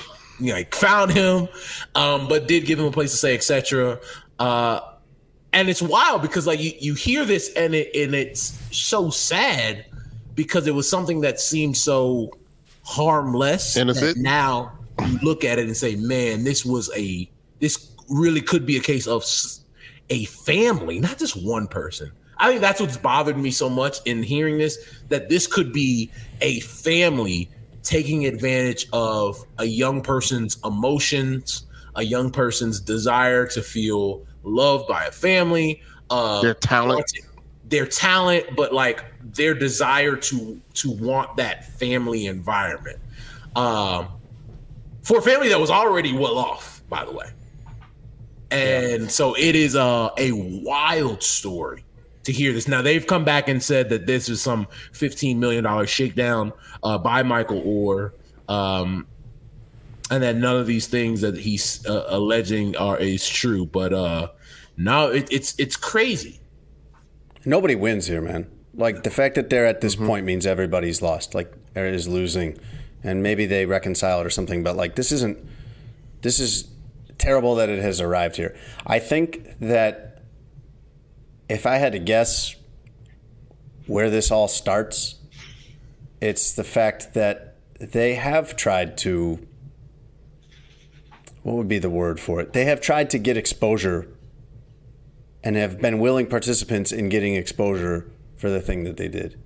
you 0.41 0.49
know, 0.49 0.55
like 0.55 0.75
found 0.75 1.13
him 1.13 1.47
um 1.95 2.27
but 2.27 2.49
did 2.49 2.65
give 2.67 2.81
him 2.81 2.87
a 2.87 2.91
place 2.91 3.13
to 3.13 3.17
stay 3.19 3.35
etc 3.37 4.01
uh 4.41 4.81
and 5.53 5.69
it's 5.69 5.83
wild 5.83 6.23
because 6.23 6.47
like 6.47 6.61
you, 6.61 6.73
you 6.79 6.95
hear 6.95 7.25
this 7.25 7.53
and 7.55 7.75
it 7.75 7.95
and 7.95 8.15
it's 8.15 8.59
so 8.77 9.11
sad 9.11 9.85
because 10.35 10.67
it 10.67 10.75
was 10.75 10.89
something 10.89 11.21
that 11.21 11.41
seemed 11.41 11.77
so 11.77 12.31
harmless 12.83 13.77
Innocent. 13.77 14.19
now 14.19 14.73
you 15.07 15.19
look 15.23 15.45
at 15.45 15.59
it 15.59 15.67
and 15.67 15.77
say 15.77 15.97
man 15.97 16.45
this 16.45 16.65
was 16.65 16.91
a 16.97 17.31
this 17.59 17.93
really 18.09 18.41
could 18.41 18.67
be 18.67 18.77
a 18.77 18.81
case 18.81 19.07
of 19.07 19.25
a 20.11 20.25
family 20.27 20.99
not 20.99 21.19
just 21.19 21.43
one 21.45 21.67
person 21.67 22.11
i 22.39 22.49
think 22.49 22.61
that's 22.61 22.81
what's 22.81 22.97
bothered 22.97 23.37
me 23.37 23.51
so 23.51 23.69
much 23.69 23.99
in 24.07 24.23
hearing 24.23 24.59
this 24.59 24.79
that 25.09 25.29
this 25.29 25.47
could 25.47 25.73
be 25.73 26.11
a 26.41 26.61
family 26.61 27.49
taking 27.83 28.27
advantage 28.27 28.87
of 28.93 29.45
a 29.59 29.65
young 29.65 30.01
person's 30.01 30.59
emotions 30.65 31.67
a 31.97 32.03
young 32.03 32.31
person's 32.31 32.81
desire 32.81 33.47
to 33.47 33.63
feel 33.63 34.25
loved 34.43 34.89
by 34.89 35.05
a 35.05 35.11
family 35.13 35.83
uh 36.11 36.41
Their 36.43 36.55
talent. 36.55 37.11
their 37.65 37.87
talent 37.87 38.47
but 38.57 38.73
like 38.73 39.05
their 39.23 39.55
desire 39.55 40.17
to 40.17 40.61
to 40.75 40.91
want 40.91 41.37
that 41.37 41.67
family 41.79 42.27
environment. 42.27 42.99
Um 43.57 44.09
for 45.03 45.19
a 45.19 45.23
family 45.23 45.49
that 45.49 45.61
was 45.61 45.71
already 45.71 46.13
well 46.13 46.39
off 46.39 46.83
by 46.89 47.05
the 47.05 47.13
way. 47.13 47.27
And 48.51 49.09
so 49.11 49.35
it 49.35 49.55
is 49.55 49.77
uh, 49.77 50.11
a 50.19 50.33
wild 50.33 51.23
story 51.23 51.85
to 52.25 52.33
hear 52.33 52.53
this. 52.53 52.67
Now 52.67 52.83
they've 52.83 53.07
come 53.07 53.25
back 53.25 53.49
and 53.49 53.63
said 53.63 53.89
that 53.91 54.07
this 54.07 54.29
is 54.29 54.43
some 54.43 54.67
15 54.93 55.39
million 55.39 55.63
dollar 55.65 55.87
shakedown 55.87 56.53
uh, 56.83 56.99
by 56.99 57.23
michael 57.23 57.63
oher. 57.63 58.13
Um 58.53 59.07
and 60.11 60.23
that 60.23 60.37
none 60.37 60.57
of 60.57 60.67
these 60.67 60.87
things 60.87 61.21
that 61.21 61.39
he's 61.39 61.87
uh, 61.87 62.05
alleging 62.09 62.77
are 62.77 62.99
is 62.99 63.29
true 63.29 63.65
but 63.67 63.93
uh 63.93 64.29
no 64.77 65.09
it, 65.11 65.29
it's 65.31 65.55
it's 65.59 65.77
crazy 65.77 66.41
Nobody 67.45 67.75
wins 67.75 68.07
here, 68.07 68.21
man. 68.21 68.51
Like 68.75 69.03
the 69.03 69.11
fact 69.11 69.35
that 69.35 69.51
they're 69.51 69.67
at 69.67 69.81
this 69.81 69.97
point 69.97 70.27
means 70.27 70.47
everybody's 70.47 71.01
lost. 71.03 71.35
Like 71.35 71.53
or 71.75 71.87
is 71.87 72.07
losing, 72.07 72.59
and 73.03 73.23
maybe 73.23 73.47
they 73.47 73.67
reconcile 73.67 74.21
it 74.21 74.27
or 74.27 74.31
something. 74.31 74.63
But 74.63 74.77
like 74.77 74.95
this 74.95 75.13
isn't. 75.13 75.39
This 76.23 76.39
is 76.39 76.69
terrible 77.17 77.55
that 77.55 77.69
it 77.71 77.81
has 77.83 78.01
arrived 78.01 78.37
here. 78.37 78.55
I 78.87 78.99
think 78.99 79.59
that 79.61 80.23
if 81.49 81.65
I 81.67 81.77
had 81.77 81.93
to 81.93 81.99
guess 81.99 82.55
where 83.87 84.11
this 84.11 84.31
all 84.31 84.49
starts, 84.49 85.17
it's 86.21 86.53
the 86.53 86.65
fact 86.65 87.15
that 87.15 87.57
they 87.81 88.15
have 88.15 88.55
tried 88.57 88.99
to. 88.99 89.47
What 91.43 91.57
would 91.57 91.69
be 91.69 91.79
the 91.79 91.91
word 91.91 92.21
for 92.21 92.41
it? 92.41 92.53
They 92.53 92.67
have 92.67 92.81
tried 92.81 93.11
to 93.11 93.19
get 93.19 93.37
exposure 93.37 94.09
and 95.43 95.57
have 95.57 95.81
been 95.81 95.99
willing 95.99 96.27
participants 96.27 96.93
in 96.93 97.09
getting 97.09 97.35
exposure 97.35 98.11
for 98.37 98.51
the 98.51 98.61
thing 98.61 98.85
that 98.85 98.97
they 98.97 99.09
did. 99.09 99.41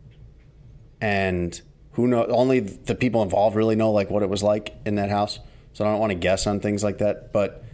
And 1.01 1.61
who 1.92 2.09
know 2.09 2.26
only 2.26 2.61
the 2.61 2.95
people 2.95 3.22
involved 3.22 3.55
really 3.55 3.76
know 3.76 3.92
like 3.92 4.11
what 4.11 4.22
it 4.22 4.28
was 4.28 4.42
like 4.42 4.74
in 4.84 4.97
that 4.97 5.11
house. 5.11 5.38
So 5.72 5.84
I 5.84 5.90
don't 5.90 6.01
want 6.01 6.11
to 6.11 6.18
guess 6.18 6.47
on 6.47 6.61
things 6.61 6.82
like 6.82 6.99
that, 6.99 7.32
but 7.32 7.64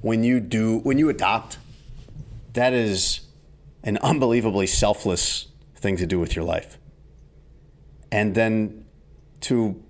when 0.00 0.24
you 0.24 0.40
do 0.40 0.78
when 0.78 0.98
you 0.98 1.08
adopt 1.08 1.58
that 2.54 2.72
is 2.72 3.20
an 3.82 3.98
unbelievably 3.98 4.66
selfless 4.66 5.46
thing 5.74 5.96
to 5.96 6.06
do 6.06 6.18
with 6.18 6.36
your 6.36 6.44
life. 6.44 6.78
And 8.10 8.34
then 8.34 8.84
to 9.42 9.82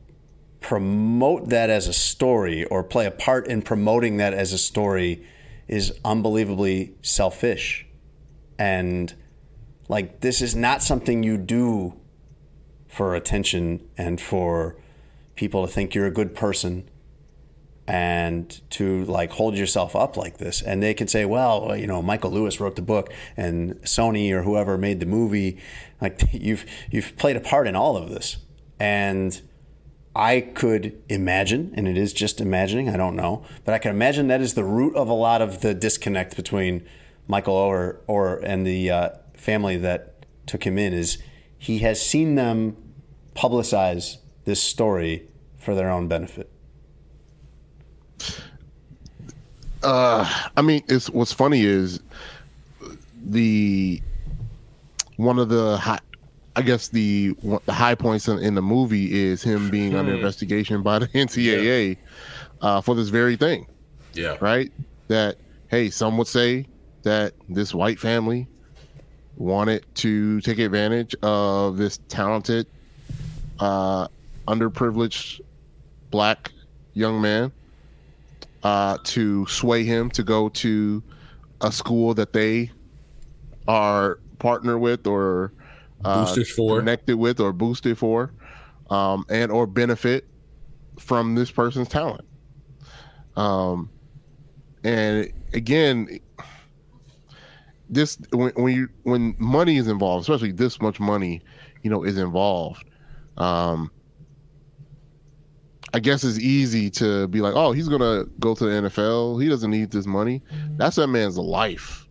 promote 0.63 1.49
that 1.49 1.69
as 1.69 1.89
a 1.89 1.93
story 1.93 2.65
or 2.65 2.83
play 2.83 3.07
a 3.07 3.11
part 3.11 3.47
in 3.47 3.63
promoting 3.63 4.17
that 4.17 4.33
as 4.33 4.53
a 4.53 4.59
story 4.59 5.27
is 5.69 5.93
unbelievably 6.05 6.95
selfish. 7.03 7.87
And 8.59 9.13
like, 9.89 10.21
this 10.21 10.41
is 10.41 10.55
not 10.55 10.83
something 10.83 11.23
you 11.23 11.37
do 11.37 12.01
for 12.87 13.15
attention 13.15 13.89
and 13.97 14.21
for 14.21 14.77
people 15.35 15.67
to 15.67 15.73
think 15.73 15.95
you're 15.95 16.07
a 16.07 16.11
good 16.11 16.35
person 16.35 16.89
and 17.87 18.61
to 18.71 19.05
like 19.07 19.33
hold 19.33 19.57
yourself 19.57 19.97
up 19.97 20.17
like 20.17 20.39
this. 20.39 20.63
And 20.63 20.83
they 20.83 20.95
can 20.95 21.09
say 21.09 21.25
well 21.25 21.77
you 21.77 21.87
know 21.87 22.01
michael 22.01 22.31
lewis 22.31 22.61
wrote 22.61 22.77
the 22.77 22.83
book 22.83 23.13
and 23.37 23.75
sony 23.83 24.31
or 24.31 24.43
whoever 24.43 24.79
made 24.79 25.01
the 25.01 25.07
movie. 25.07 25.59
Like 26.01 26.23
you've 26.33 26.65
you've 26.91 27.17
played 27.17 27.37
a 27.37 27.41
part 27.41 27.67
in 27.67 27.75
all 27.75 27.97
of 27.97 28.09
this. 28.09 28.37
And 28.79 29.41
i 30.15 30.41
could 30.41 31.01
imagine 31.09 31.73
and 31.75 31.89
it 31.89 31.97
is 31.97 32.13
just 32.13 32.41
imagining 32.41 32.89
i 32.89 32.97
don't 32.97 33.17
know 33.17 33.45
but 33.65 33.75
i 33.75 33.79
can 33.79 33.91
imagine 33.91 34.29
that 34.29 34.41
is 34.41 34.55
the 34.55 34.65
root 34.65 34.95
of 34.97 35.09
a 35.09 35.15
lot 35.15 35.41
of 35.41 35.61
the 35.61 35.75
disconnect 35.75 36.37
between 36.37 36.85
michael 37.27 37.55
or 37.55 38.01
or 38.07 38.37
and 38.39 38.67
the 38.67 38.91
uh, 38.91 39.09
family 39.35 39.77
that 39.77 40.25
took 40.47 40.65
him 40.65 40.79
in 40.79 40.93
is 40.93 41.19
he 41.59 41.79
has 41.79 42.01
seen 42.01 42.35
them 42.35 42.77
publicize 43.35 44.17
this 44.45 44.63
story 44.63 45.29
for 45.59 45.75
their 45.75 45.91
own 45.91 46.09
benefit. 46.09 46.51
I 50.57 50.63
mean, 50.63 50.83
it's 50.89 51.09
what's 51.11 51.33
funny 51.33 51.65
is 51.65 52.01
the 53.25 54.01
one 55.17 55.39
of 55.39 55.49
the 55.49 55.77
high, 55.77 56.01
I 56.55 56.63
guess 56.63 56.89
the 56.89 57.35
the 57.65 57.73
high 57.73 57.95
points 57.95 58.29
in, 58.29 58.39
in 58.39 58.55
the 58.55 58.63
movie 58.63 59.13
is 59.13 59.43
him 59.43 59.71
being 59.71 59.95
under 59.95 60.15
investigation 60.15 60.83
by 60.83 60.99
the 60.99 61.09
NCAA 61.09 61.97
uh, 62.61 62.81
for 62.81 62.95
this 62.95 63.09
very 63.09 63.37
thing, 63.37 63.67
yeah. 64.13 64.37
Right? 64.41 64.71
That 65.09 65.39
hey, 65.69 65.91
some 65.91 66.19
would 66.19 66.27
say 66.27 66.67
that 67.03 67.35
this 67.49 67.75
white 67.75 67.99
family 67.99 68.47
wanted 69.37 69.85
to 69.97 70.41
take 70.43 70.59
advantage 70.59 71.15
of 71.23 71.77
this 71.79 71.99
talented, 72.09 72.67
uh, 73.59 74.09
underprivileged 74.47 75.41
black 76.11 76.53
young 76.95 77.21
man 77.21 77.51
uh, 78.63 78.99
to 79.05 79.47
sway 79.47 79.85
him 79.85 80.11
to 80.11 80.23
go 80.23 80.49
to 80.51 81.03
a 81.61 81.73
school 81.73 82.15
that 82.15 82.33
they 82.33 82.71
are 83.67 84.19
partner 84.39 84.79
with 84.79 85.07
or 85.07 85.53
Boosters 86.03 86.51
for. 86.51 86.79
connected 86.79 87.17
with 87.17 87.41
or 87.41 87.53
boosted 87.53 87.99
for 87.99 88.33
um, 88.91 89.25
and 89.29 89.51
or 89.53 89.67
benefit 89.67 90.27
from 90.99 91.35
this 91.35 91.51
person's 91.51 91.89
talent 91.89 92.25
um, 93.37 93.89
and 94.85 95.33
again 95.55 96.19
this 97.89 98.19
when, 98.31 98.53
when 98.55 98.75
you 98.75 98.89
when 99.03 99.35
money 99.39 99.77
is 99.77 99.89
involved 99.89 100.23
especially 100.23 100.53
this 100.53 100.81
much 100.81 101.01
money 101.01 101.41
you 101.83 101.91
know 101.91 102.03
is 102.05 102.19
involved 102.19 102.85
Um, 103.37 103.91
I 105.95 106.01
guess 106.01 106.25
it's 106.25 106.39
easy 106.39 106.89
to 106.91 107.29
be 107.29 107.41
like, 107.41 107.55
oh, 107.55 107.73
he's 107.73 107.89
gonna 107.89 108.25
go 108.41 108.55
to 108.55 108.65
the 108.65 108.71
NFL. 108.89 109.43
He 109.43 109.49
doesn't 109.49 109.71
need 109.71 109.91
this 109.91 110.07
money. 110.07 110.43
That's 110.77 110.97
that 110.97 111.09
man's 111.09 111.37
life. 111.37 112.09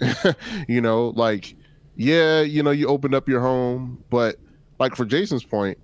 you 0.68 0.80
know, 0.80 1.08
like, 1.10 1.54
yeah, 1.96 2.40
you 2.40 2.62
know, 2.62 2.70
you 2.70 2.88
opened 2.88 3.14
up 3.14 3.28
your 3.28 3.40
home, 3.40 4.02
but 4.10 4.36
like 4.78 4.96
for 4.96 5.04
Jason's 5.04 5.44
point, 5.44 5.78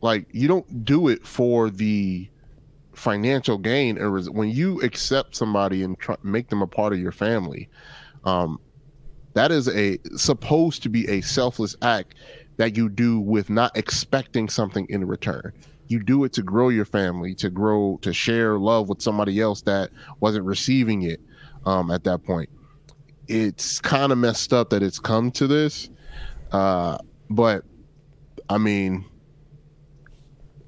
like 0.00 0.26
you 0.32 0.48
don't 0.48 0.84
do 0.84 1.08
it 1.08 1.26
for 1.26 1.70
the 1.70 2.28
financial 2.94 3.58
gain. 3.58 3.98
Or 3.98 4.20
when 4.30 4.50
you 4.50 4.80
accept 4.82 5.36
somebody 5.36 5.82
and 5.82 5.98
try, 5.98 6.16
make 6.22 6.48
them 6.48 6.62
a 6.62 6.66
part 6.66 6.92
of 6.92 6.98
your 6.98 7.12
family, 7.12 7.68
um, 8.24 8.60
that 9.34 9.50
is 9.50 9.68
a 9.68 9.98
supposed 10.16 10.82
to 10.82 10.88
be 10.88 11.08
a 11.08 11.20
selfless 11.20 11.76
act 11.82 12.14
that 12.56 12.76
you 12.76 12.88
do 12.88 13.20
with 13.20 13.48
not 13.48 13.76
expecting 13.76 14.48
something 14.48 14.86
in 14.90 15.06
return 15.06 15.52
you 15.90 15.98
do 15.98 16.22
it 16.22 16.32
to 16.32 16.42
grow 16.42 16.68
your 16.68 16.84
family, 16.84 17.34
to 17.34 17.50
grow, 17.50 17.98
to 18.02 18.12
share 18.12 18.58
love 18.58 18.88
with 18.88 19.02
somebody 19.02 19.40
else 19.40 19.62
that 19.62 19.90
wasn't 20.20 20.44
receiving 20.44 21.02
it 21.02 21.20
um, 21.66 21.90
at 21.90 22.04
that 22.04 22.22
point. 22.22 22.48
It's 23.30 23.80
kind 23.80 24.10
of 24.10 24.18
messed 24.18 24.52
up 24.52 24.70
that 24.70 24.82
it's 24.82 24.98
come 24.98 25.30
to 25.32 25.46
this, 25.46 25.88
uh, 26.50 26.98
but 27.28 27.64
I 28.48 28.58
mean, 28.58 29.04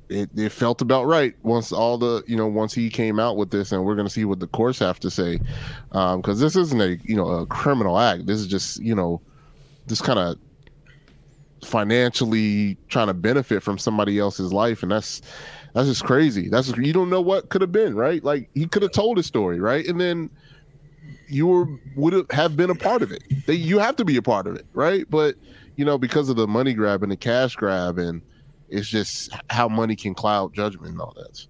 it, 0.08 0.30
it 0.36 0.52
felt 0.52 0.80
about 0.80 1.06
right 1.06 1.34
once 1.42 1.72
all 1.72 1.98
the 1.98 2.22
you 2.26 2.36
know 2.36 2.46
once 2.46 2.72
he 2.72 2.88
came 2.88 3.18
out 3.18 3.36
with 3.36 3.50
this, 3.50 3.72
and 3.72 3.84
we're 3.84 3.96
gonna 3.96 4.10
see 4.10 4.24
what 4.24 4.38
the 4.38 4.46
courts 4.46 4.78
have 4.78 5.00
to 5.00 5.10
say 5.10 5.38
because 5.88 6.28
um, 6.28 6.38
this 6.38 6.54
isn't 6.54 6.80
a 6.80 6.98
you 7.02 7.16
know 7.16 7.28
a 7.28 7.46
criminal 7.46 7.98
act. 7.98 8.26
This 8.26 8.38
is 8.38 8.46
just 8.46 8.80
you 8.80 8.94
know 8.94 9.20
this 9.86 10.00
kind 10.00 10.18
of 10.18 10.38
financially 11.64 12.76
trying 12.88 13.06
to 13.06 13.14
benefit 13.14 13.62
from 13.62 13.78
somebody 13.78 14.18
else's 14.18 14.52
life 14.52 14.82
and 14.82 14.90
that's 14.90 15.22
that's 15.74 15.88
just 15.88 16.04
crazy. 16.04 16.48
That's 16.48 16.66
just, 16.66 16.78
you 16.78 16.92
don't 16.92 17.08
know 17.08 17.20
what 17.20 17.48
could 17.48 17.60
have 17.60 17.72
been 17.72 17.94
right? 17.94 18.22
Like 18.22 18.50
he 18.54 18.66
could 18.66 18.82
have 18.82 18.92
told 18.92 19.16
his 19.16 19.26
story 19.26 19.60
right? 19.60 19.86
And 19.86 20.00
then 20.00 20.30
you 21.32 21.46
were 21.46 21.66
would 21.96 22.30
have 22.30 22.56
been 22.56 22.70
a 22.70 22.74
part 22.74 23.02
of 23.02 23.10
it. 23.12 23.22
They, 23.46 23.54
you 23.54 23.78
have 23.78 23.96
to 23.96 24.04
be 24.04 24.16
a 24.16 24.22
part 24.22 24.46
of 24.46 24.56
it 24.56 24.66
right? 24.72 25.04
But 25.08 25.36
you 25.76 25.84
know 25.84 25.98
because 25.98 26.28
of 26.28 26.36
the 26.36 26.46
money 26.46 26.74
grab 26.74 27.02
and 27.02 27.10
the 27.12 27.16
cash 27.16 27.56
grab 27.56 27.98
and 27.98 28.22
it's 28.68 28.88
just 28.88 29.30
how 29.50 29.68
money 29.68 29.96
can 29.96 30.14
cloud 30.14 30.54
judgment 30.54 30.92
and 30.92 31.00
all 31.00 31.14
that. 31.16 31.46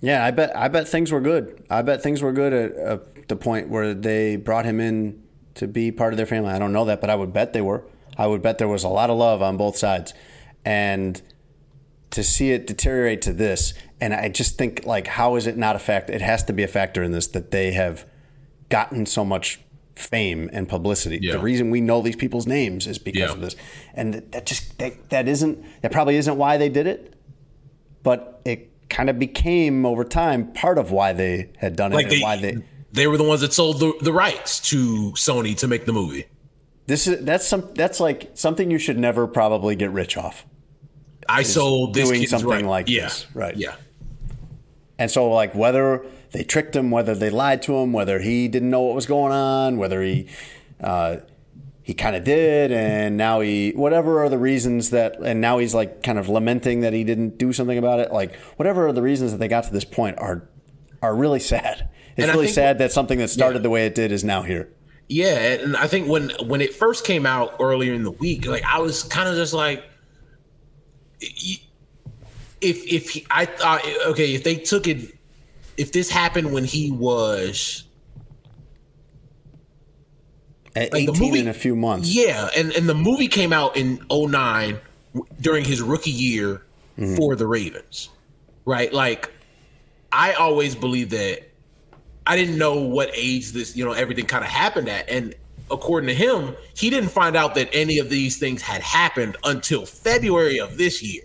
Yeah 0.00 0.24
i 0.24 0.30
bet 0.30 0.56
i 0.56 0.68
bet 0.68 0.88
things 0.88 1.10
were 1.10 1.20
good. 1.20 1.64
I 1.70 1.82
bet 1.82 2.02
things 2.02 2.22
were 2.22 2.32
good 2.32 2.52
at, 2.52 2.72
at 2.76 3.28
the 3.28 3.36
point 3.36 3.68
where 3.68 3.94
they 3.94 4.36
brought 4.36 4.64
him 4.64 4.80
in 4.80 5.22
to 5.54 5.66
be 5.66 5.90
part 5.90 6.12
of 6.12 6.16
their 6.16 6.26
family. 6.26 6.50
I 6.50 6.58
don't 6.58 6.72
know 6.72 6.84
that 6.84 7.00
but 7.00 7.10
i 7.10 7.14
would 7.14 7.32
bet 7.32 7.52
they 7.52 7.62
were. 7.62 7.84
I 8.16 8.26
would 8.26 8.42
bet 8.42 8.58
there 8.58 8.68
was 8.68 8.84
a 8.84 8.88
lot 8.88 9.10
of 9.10 9.16
love 9.16 9.42
on 9.42 9.56
both 9.56 9.76
sides. 9.76 10.12
And 10.64 11.22
to 12.10 12.24
see 12.24 12.50
it 12.50 12.66
deteriorate 12.66 13.22
to 13.22 13.32
this, 13.32 13.74
and 14.00 14.12
I 14.12 14.28
just 14.28 14.58
think 14.58 14.84
like, 14.84 15.06
how 15.06 15.36
is 15.36 15.46
it 15.46 15.56
not 15.56 15.76
a 15.76 15.78
fact? 15.78 16.10
It 16.10 16.20
has 16.20 16.42
to 16.44 16.52
be 16.52 16.62
a 16.62 16.68
factor 16.68 17.02
in 17.02 17.12
this 17.12 17.28
that 17.28 17.50
they 17.52 17.72
have 17.72 18.06
gotten 18.68 19.06
so 19.06 19.24
much 19.24 19.60
fame 19.94 20.48
and 20.52 20.68
publicity. 20.68 21.18
Yeah. 21.20 21.32
The 21.32 21.40
reason 21.40 21.70
we 21.70 21.80
know 21.80 22.02
these 22.02 22.16
people's 22.16 22.46
names 22.46 22.86
is 22.86 22.98
because 22.98 23.20
yeah. 23.20 23.32
of 23.32 23.40
this, 23.40 23.56
and 23.94 24.14
that 24.14 24.46
just 24.46 24.78
that, 24.78 25.10
that 25.10 25.28
isn't 25.28 25.64
that 25.82 25.92
probably 25.92 26.16
isn't 26.16 26.36
why 26.36 26.56
they 26.56 26.68
did 26.68 26.86
it, 26.86 27.14
but 28.02 28.40
it 28.44 28.70
kind 28.88 29.10
of 29.10 29.18
became 29.18 29.84
over 29.84 30.04
time 30.04 30.52
part 30.52 30.78
of 30.78 30.90
why 30.90 31.12
they 31.12 31.50
had 31.58 31.76
done 31.76 31.92
it 31.92 31.96
like 31.96 32.08
they, 32.08 32.20
why 32.20 32.36
they 32.36 32.58
they 32.92 33.06
were 33.06 33.16
the 33.16 33.24
ones 33.24 33.42
that 33.42 33.52
sold 33.52 33.80
the, 33.80 33.92
the 34.00 34.12
rights 34.12 34.60
to 34.70 35.12
Sony 35.12 35.56
to 35.58 35.68
make 35.68 35.84
the 35.84 35.92
movie. 35.92 36.26
This 36.86 37.06
is 37.06 37.24
that's 37.24 37.46
some 37.46 37.68
that's 37.74 38.00
like 38.00 38.30
something 38.34 38.70
you 38.70 38.78
should 38.78 38.98
never 38.98 39.26
probably 39.26 39.76
get 39.76 39.90
rich 39.90 40.16
off. 40.16 40.46
I 41.28 41.42
sold 41.42 41.94
this 41.94 42.08
doing 42.08 42.26
something 42.26 42.48
right. 42.48 42.64
like 42.64 42.88
yeah. 42.88 43.02
this, 43.02 43.26
right? 43.34 43.56
Yeah. 43.56 43.74
And 44.98 45.10
so, 45.10 45.30
like, 45.30 45.54
whether 45.54 46.04
they 46.32 46.44
tricked 46.44 46.76
him, 46.76 46.90
whether 46.90 47.14
they 47.14 47.30
lied 47.30 47.62
to 47.62 47.76
him, 47.76 47.92
whether 47.92 48.18
he 48.20 48.48
didn't 48.48 48.70
know 48.70 48.82
what 48.82 48.94
was 48.94 49.06
going 49.06 49.32
on, 49.32 49.76
whether 49.76 50.02
he 50.02 50.28
uh, 50.82 51.16
he 51.82 51.94
kind 51.94 52.14
of 52.14 52.24
did, 52.24 52.70
and 52.70 53.16
now 53.16 53.40
he 53.40 53.70
whatever 53.70 54.22
are 54.22 54.28
the 54.28 54.38
reasons 54.38 54.90
that, 54.90 55.18
and 55.20 55.40
now 55.40 55.58
he's 55.58 55.74
like 55.74 56.02
kind 56.02 56.18
of 56.18 56.28
lamenting 56.28 56.80
that 56.80 56.92
he 56.92 57.02
didn't 57.02 57.38
do 57.38 57.52
something 57.52 57.78
about 57.78 57.98
it. 58.00 58.12
Like, 58.12 58.36
whatever 58.56 58.86
are 58.88 58.92
the 58.92 59.02
reasons 59.02 59.32
that 59.32 59.38
they 59.38 59.48
got 59.48 59.64
to 59.64 59.72
this 59.72 59.84
point 59.84 60.18
are 60.18 60.48
are 61.00 61.14
really 61.14 61.40
sad. 61.40 61.88
It's 62.16 62.26
and 62.26 62.34
really 62.34 62.48
sad 62.48 62.78
that 62.78 62.92
something 62.92 63.18
that 63.20 63.28
started 63.28 63.60
yeah. 63.60 63.62
the 63.62 63.70
way 63.70 63.86
it 63.86 63.94
did 63.94 64.12
is 64.12 64.24
now 64.24 64.42
here. 64.42 64.68
Yeah, 65.08 65.38
and 65.38 65.76
I 65.76 65.86
think 65.86 66.08
when 66.08 66.30
when 66.44 66.60
it 66.60 66.74
first 66.74 67.06
came 67.06 67.24
out 67.24 67.56
earlier 67.58 67.94
in 67.94 68.02
the 68.02 68.10
week, 68.10 68.46
like 68.46 68.64
I 68.64 68.80
was 68.80 69.02
kind 69.04 69.28
of 69.28 69.36
just 69.36 69.54
like, 69.54 69.82
if 71.20 71.62
if 72.60 73.10
he, 73.10 73.26
I 73.30 73.46
thought 73.46 73.82
okay, 74.08 74.34
if 74.34 74.44
they 74.44 74.56
took 74.56 74.86
it, 74.86 75.17
if 75.78 75.92
this 75.92 76.10
happened 76.10 76.52
when 76.52 76.64
he 76.64 76.90
was 76.90 77.84
at 80.76 80.92
like 80.92 81.08
18 81.08 81.20
movie, 81.20 81.40
in 81.40 81.48
a 81.48 81.54
few 81.54 81.74
months, 81.74 82.14
yeah, 82.14 82.48
and 82.56 82.72
and 82.72 82.88
the 82.88 82.94
movie 82.94 83.28
came 83.28 83.52
out 83.52 83.76
in 83.76 84.04
09 84.10 84.78
during 85.40 85.64
his 85.64 85.80
rookie 85.80 86.10
year 86.10 86.62
mm-hmm. 86.98 87.16
for 87.16 87.36
the 87.36 87.46
Ravens, 87.46 88.10
right? 88.66 88.92
Like 88.92 89.32
I 90.12 90.34
always 90.34 90.74
believe 90.74 91.10
that 91.10 91.48
I 92.26 92.36
didn't 92.36 92.58
know 92.58 92.82
what 92.82 93.10
age 93.14 93.52
this, 93.52 93.76
you 93.76 93.84
know, 93.84 93.92
everything 93.92 94.26
kind 94.26 94.44
of 94.44 94.50
happened 94.50 94.88
at. 94.88 95.08
And 95.08 95.34
according 95.70 96.08
to 96.08 96.14
him, 96.14 96.54
he 96.74 96.90
didn't 96.90 97.08
find 97.08 97.36
out 97.36 97.54
that 97.54 97.70
any 97.72 97.98
of 97.98 98.10
these 98.10 98.36
things 98.36 98.60
had 98.62 98.82
happened 98.82 99.36
until 99.44 99.86
February 99.86 100.58
of 100.58 100.76
this 100.76 101.02
year. 101.02 101.22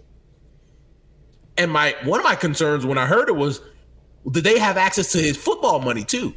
And 1.57 1.71
my 1.71 1.95
one 2.03 2.19
of 2.19 2.23
my 2.23 2.35
concerns 2.35 2.85
when 2.85 2.97
I 2.97 3.05
heard 3.05 3.29
it 3.29 3.35
was, 3.35 3.59
did 4.31 4.43
they 4.43 4.59
have 4.59 4.77
access 4.77 5.11
to 5.13 5.17
his 5.19 5.37
football 5.37 5.79
money 5.79 6.03
too? 6.03 6.33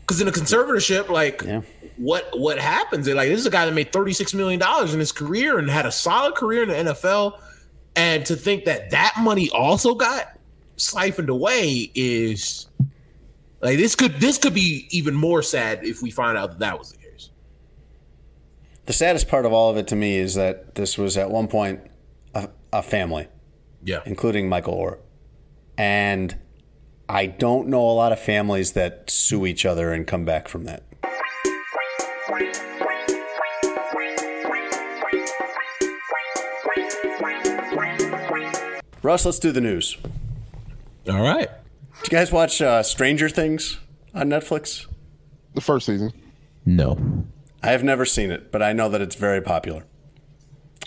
Because 0.00 0.20
in 0.20 0.28
a 0.28 0.32
conservatorship, 0.32 1.08
like 1.08 1.42
yeah. 1.42 1.62
what 1.96 2.28
what 2.38 2.58
happens? 2.58 3.08
Like 3.08 3.28
this 3.28 3.40
is 3.40 3.46
a 3.46 3.50
guy 3.50 3.66
that 3.66 3.72
made 3.72 3.92
thirty 3.92 4.12
six 4.12 4.34
million 4.34 4.60
dollars 4.60 4.94
in 4.94 5.00
his 5.00 5.12
career 5.12 5.58
and 5.58 5.68
had 5.68 5.86
a 5.86 5.92
solid 5.92 6.34
career 6.34 6.62
in 6.62 6.68
the 6.68 6.92
NFL, 6.92 7.40
and 7.96 8.24
to 8.26 8.36
think 8.36 8.64
that 8.66 8.90
that 8.90 9.14
money 9.18 9.50
also 9.50 9.94
got 9.94 10.38
siphoned 10.76 11.30
away 11.30 11.90
is 11.94 12.66
like 13.60 13.78
this 13.78 13.94
could 13.94 14.14
this 14.20 14.38
could 14.38 14.54
be 14.54 14.86
even 14.90 15.14
more 15.14 15.42
sad 15.42 15.84
if 15.84 16.02
we 16.02 16.10
find 16.10 16.36
out 16.38 16.50
that 16.50 16.58
that 16.60 16.78
was 16.78 16.92
the 16.92 16.98
case. 16.98 17.30
The 18.84 18.92
saddest 18.92 19.28
part 19.28 19.46
of 19.46 19.52
all 19.52 19.70
of 19.70 19.76
it 19.76 19.88
to 19.88 19.96
me 19.96 20.16
is 20.16 20.34
that 20.34 20.76
this 20.76 20.96
was 20.96 21.16
at 21.16 21.30
one 21.30 21.48
point 21.48 21.80
a, 22.34 22.48
a 22.72 22.82
family, 22.82 23.26
yeah, 23.82 24.02
including 24.04 24.48
Michael 24.48 24.76
Oher, 24.76 24.98
and 25.78 26.36
I 27.08 27.26
don't 27.26 27.68
know 27.68 27.82
a 27.82 27.92
lot 27.92 28.12
of 28.12 28.20
families 28.20 28.72
that 28.72 29.10
sue 29.10 29.46
each 29.46 29.64
other 29.64 29.92
and 29.92 30.06
come 30.06 30.24
back 30.24 30.48
from 30.48 30.64
that. 30.64 30.82
Russ, 39.02 39.24
let's 39.24 39.38
do 39.38 39.52
the 39.52 39.60
news. 39.60 39.96
All 41.08 41.22
right. 41.22 41.48
Did 42.02 42.12
you 42.12 42.18
guys 42.18 42.32
watch 42.32 42.60
uh, 42.60 42.82
Stranger 42.82 43.28
Things 43.28 43.78
on 44.12 44.28
Netflix? 44.28 44.86
The 45.54 45.60
first 45.60 45.86
season. 45.86 46.12
No. 46.64 47.24
I 47.62 47.68
have 47.68 47.84
never 47.84 48.04
seen 48.04 48.32
it, 48.32 48.50
but 48.50 48.62
I 48.62 48.72
know 48.72 48.88
that 48.88 49.00
it's 49.00 49.14
very 49.14 49.40
popular. 49.40 49.84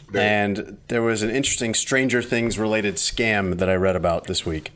Very. 0.10 0.26
And 0.26 0.78
there 0.88 1.02
was 1.02 1.24
an 1.24 1.30
interesting 1.30 1.74
Stranger 1.74 2.22
Things 2.22 2.60
related 2.60 2.96
scam 2.96 3.58
that 3.58 3.70
I 3.70 3.76
read 3.76 3.96
about 3.96 4.26
this 4.26 4.46
week. 4.46 4.72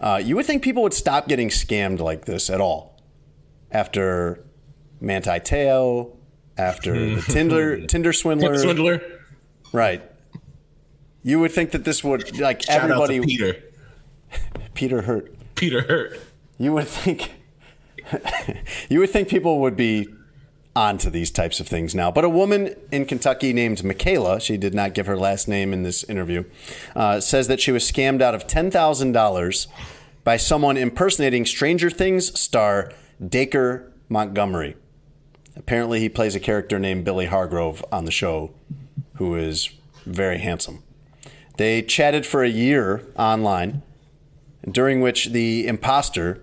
Uh, 0.00 0.20
you 0.22 0.34
would 0.36 0.46
think 0.46 0.62
people 0.62 0.82
would 0.82 0.94
stop 0.94 1.28
getting 1.28 1.48
scammed 1.48 1.98
like 2.00 2.24
this 2.24 2.48
at 2.48 2.60
all 2.60 3.00
after 3.70 4.42
Manti 5.00 5.38
Te'o, 5.40 6.16
after 6.56 7.16
the 7.16 7.22
Tinder 7.22 7.86
Tinder 7.86 8.12
swindler. 8.12 8.58
Swindler. 8.58 9.02
Right. 9.72 10.02
You 11.22 11.38
would 11.40 11.52
think 11.52 11.72
that 11.72 11.84
this 11.84 12.02
would 12.02 12.38
like 12.40 12.62
Shout 12.62 12.82
everybody. 12.82 13.20
Peter. 13.20 13.62
Peter 14.74 15.02
Hurt. 15.02 15.34
Peter 15.54 15.82
Hurt. 15.82 16.18
You 16.56 16.72
would 16.72 16.88
think 16.88 17.32
you 18.88 19.00
would 19.00 19.10
think 19.10 19.28
people 19.28 19.60
would 19.60 19.76
be 19.76 20.08
onto 20.80 21.10
these 21.10 21.30
types 21.30 21.60
of 21.60 21.68
things 21.68 21.94
now. 21.94 22.10
But 22.10 22.24
a 22.24 22.28
woman 22.30 22.74
in 22.90 23.04
Kentucky 23.04 23.52
named 23.52 23.84
Michaela, 23.84 24.40
she 24.40 24.56
did 24.56 24.72
not 24.72 24.94
give 24.94 25.06
her 25.06 25.16
last 25.16 25.46
name 25.46 25.74
in 25.74 25.82
this 25.82 26.04
interview, 26.04 26.44
uh, 26.96 27.20
says 27.20 27.48
that 27.48 27.60
she 27.60 27.70
was 27.70 27.84
scammed 27.84 28.22
out 28.22 28.34
of 28.34 28.46
$10,000 28.46 29.66
by 30.24 30.38
someone 30.38 30.78
impersonating 30.78 31.44
Stranger 31.44 31.90
Things 31.90 32.40
star 32.40 32.92
Dacre 33.22 33.92
Montgomery. 34.08 34.74
Apparently, 35.54 36.00
he 36.00 36.08
plays 36.08 36.34
a 36.34 36.40
character 36.40 36.78
named 36.78 37.04
Billy 37.04 37.26
Hargrove 37.26 37.84
on 37.92 38.06
the 38.06 38.10
show 38.10 38.50
who 39.16 39.34
is 39.34 39.68
very 40.06 40.38
handsome. 40.38 40.82
They 41.58 41.82
chatted 41.82 42.24
for 42.24 42.42
a 42.42 42.48
year 42.48 43.04
online 43.16 43.82
during 44.66 45.02
which 45.02 45.26
the 45.26 45.66
imposter 45.66 46.42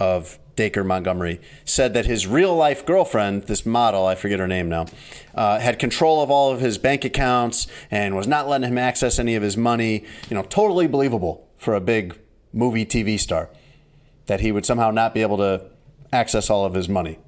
of 0.00 0.38
Dacre 0.58 0.82
Montgomery, 0.82 1.40
said 1.64 1.94
that 1.94 2.06
his 2.06 2.26
real 2.26 2.52
life 2.52 2.84
girlfriend, 2.84 3.44
this 3.44 3.64
model, 3.64 4.06
I 4.06 4.16
forget 4.16 4.40
her 4.40 4.48
name 4.48 4.68
now, 4.68 4.86
uh, 5.36 5.60
had 5.60 5.78
control 5.78 6.20
of 6.20 6.32
all 6.32 6.50
of 6.50 6.60
his 6.60 6.78
bank 6.78 7.04
accounts 7.04 7.68
and 7.92 8.16
was 8.16 8.26
not 8.26 8.48
letting 8.48 8.66
him 8.66 8.76
access 8.76 9.20
any 9.20 9.36
of 9.36 9.42
his 9.44 9.56
money. 9.56 10.04
You 10.28 10.34
know, 10.34 10.42
totally 10.42 10.88
believable 10.88 11.48
for 11.58 11.74
a 11.74 11.80
big 11.80 12.18
movie 12.52 12.84
TV 12.84 13.20
star 13.20 13.50
that 14.26 14.40
he 14.40 14.50
would 14.50 14.66
somehow 14.66 14.90
not 14.90 15.14
be 15.14 15.22
able 15.22 15.36
to 15.36 15.64
access 16.12 16.50
all 16.50 16.64
of 16.64 16.74
his 16.74 16.88
money 16.88 17.20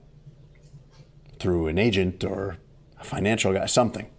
through 1.38 1.68
an 1.68 1.78
agent 1.78 2.24
or 2.24 2.56
a 2.98 3.04
financial 3.04 3.52
guy, 3.52 3.64
something. 3.66 4.10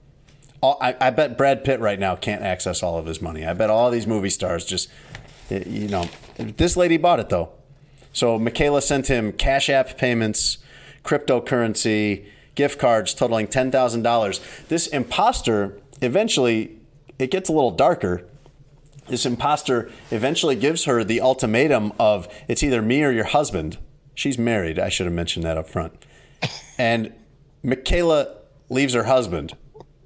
All, 0.61 0.77
I, 0.79 0.95
I 1.01 1.09
bet 1.09 1.37
Brad 1.37 1.65
Pitt 1.65 1.81
right 1.81 1.99
now 1.99 2.15
can't 2.15 2.43
access 2.43 2.81
all 2.81 2.97
of 2.97 3.07
his 3.07 3.21
money. 3.21 3.45
I 3.45 3.51
bet 3.51 3.69
all 3.69 3.91
these 3.91 4.07
movie 4.07 4.29
stars 4.29 4.63
just, 4.63 4.87
eh, 5.49 5.63
you 5.67 5.89
know, 5.89 6.09
this 6.37 6.77
lady 6.77 6.95
bought 6.95 7.19
it 7.19 7.27
though. 7.27 7.51
So 8.13 8.37
Michaela 8.37 8.81
sent 8.81 9.07
him 9.07 9.31
Cash 9.31 9.69
App 9.69 9.97
payments, 9.97 10.57
cryptocurrency, 11.03 12.25
gift 12.55 12.79
cards 12.79 13.13
totaling 13.13 13.47
$10,000. 13.47 14.67
This 14.67 14.87
imposter 14.87 15.79
eventually, 16.01 16.77
it 17.17 17.31
gets 17.31 17.49
a 17.49 17.53
little 17.53 17.71
darker. 17.71 18.25
This 19.07 19.25
imposter 19.25 19.89
eventually 20.11 20.55
gives 20.55 20.85
her 20.85 21.03
the 21.03 21.21
ultimatum 21.21 21.93
of 21.99 22.27
it's 22.47 22.63
either 22.63 22.81
me 22.81 23.03
or 23.03 23.11
your 23.11 23.25
husband. 23.25 23.77
She's 24.13 24.37
married. 24.37 24.77
I 24.77 24.89
should 24.89 25.05
have 25.05 25.15
mentioned 25.15 25.45
that 25.45 25.57
up 25.57 25.69
front. 25.69 25.93
And 26.77 27.13
Michaela 27.63 28.35
leaves 28.69 28.93
her 28.93 29.03
husband 29.03 29.55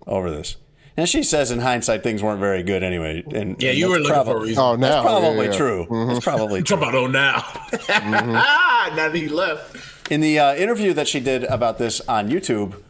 over 0.06 0.30
this. 0.30 0.58
And 0.98 1.10
she 1.10 1.24
says, 1.24 1.52
in 1.52 1.60
hindsight, 1.60 2.04
things 2.04 2.24
weren't 2.24 2.40
very 2.40 2.64
good 2.64 2.82
anyway. 2.82 3.22
And 3.34 3.62
Yeah, 3.62 3.72
and 3.72 3.78
you 3.78 3.90
were 3.90 3.98
looking 4.00 4.14
probably- 4.14 4.34
for 4.34 4.38
a 4.38 4.42
reason. 4.44 4.64
Oh, 4.64 4.76
now 4.76 4.88
That's 4.90 5.02
probably 5.02 5.46
yeah, 5.48 5.52
yeah. 5.52 5.58
true. 5.58 5.88
That's 6.08 6.24
probably 6.24 6.64
true. 6.64 6.78
Talk 6.78 6.88
about 6.90 6.96
oh 6.96 7.08
now. 7.08 7.40
Mm-hmm. 7.40 8.32
now 8.96 8.96
that 8.96 9.12
he 9.14 9.28
left. 9.28 9.76
In 10.12 10.22
the 10.22 10.40
uh, 10.40 10.56
interview 10.56 10.94
that 10.94 11.08
she 11.08 11.20
did 11.20 11.44
about 11.46 11.80
this 11.80 12.00
on 12.02 12.30
YouTube, 12.30 12.82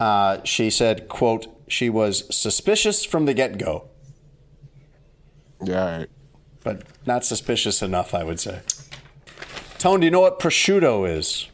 uh, 0.00 0.38
she 0.44 0.70
said, 0.70 1.08
"quote 1.08 1.46
She 1.68 1.90
was 1.90 2.24
suspicious 2.34 3.04
from 3.04 3.26
the 3.26 3.34
get 3.34 3.58
go, 3.58 3.88
Yeah, 5.62 5.80
all 5.80 5.98
right. 5.98 6.08
but 6.62 6.82
not 7.06 7.24
suspicious 7.24 7.82
enough, 7.82 8.14
I 8.14 8.22
would 8.24 8.38
say." 8.40 8.60
Tone, 9.78 10.00
do 10.00 10.06
you 10.06 10.10
know 10.10 10.20
what 10.20 10.38
prosciutto 10.38 11.08
is? 11.10 11.48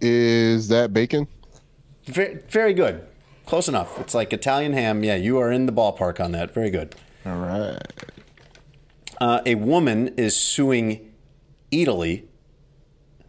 Is 0.00 0.68
that 0.68 0.92
bacon? 0.92 1.26
Very, 2.06 2.38
very 2.48 2.74
good. 2.74 3.06
Close 3.46 3.68
enough. 3.68 4.00
It's 4.00 4.14
like 4.14 4.32
Italian 4.32 4.72
ham. 4.72 5.04
Yeah, 5.04 5.16
you 5.16 5.38
are 5.38 5.52
in 5.52 5.66
the 5.66 5.72
ballpark 5.72 6.22
on 6.22 6.32
that. 6.32 6.54
Very 6.54 6.70
good. 6.70 6.94
All 7.26 7.36
right. 7.36 7.78
Uh, 9.20 9.40
a 9.46 9.54
woman 9.54 10.08
is 10.16 10.36
suing 10.36 11.12
Eataly, 11.70 12.24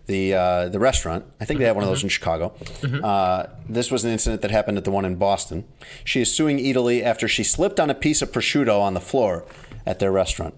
the 0.08 0.34
uh, 0.34 0.70
the 0.70 0.80
restaurant. 0.80 1.26
I 1.40 1.46
think 1.46 1.60
they 1.60 1.66
have 1.66 1.76
one 1.76 1.84
of 1.84 1.90
those 1.90 2.04
in 2.04 2.10
Chicago. 2.10 2.54
Uh, 2.84 3.48
this 3.68 3.92
was 3.92 4.04
an 4.04 4.12
incident 4.12 4.42
that 4.42 4.52
happened 4.52 4.78
at 4.78 4.84
the 4.84 4.92
one 4.92 5.06
in 5.06 5.16
Boston. 5.16 5.66
She 6.04 6.22
is 6.22 6.34
suing 6.34 6.58
Eataly 6.58 7.04
after 7.04 7.28
she 7.28 7.44
slipped 7.44 7.80
on 7.80 7.90
a 7.90 7.96
piece 7.96 8.22
of 8.22 8.32
prosciutto 8.32 8.80
on 8.80 8.94
the 8.94 9.02
floor 9.02 9.46
at 9.86 10.00
their 10.00 10.12
restaurant. 10.12 10.56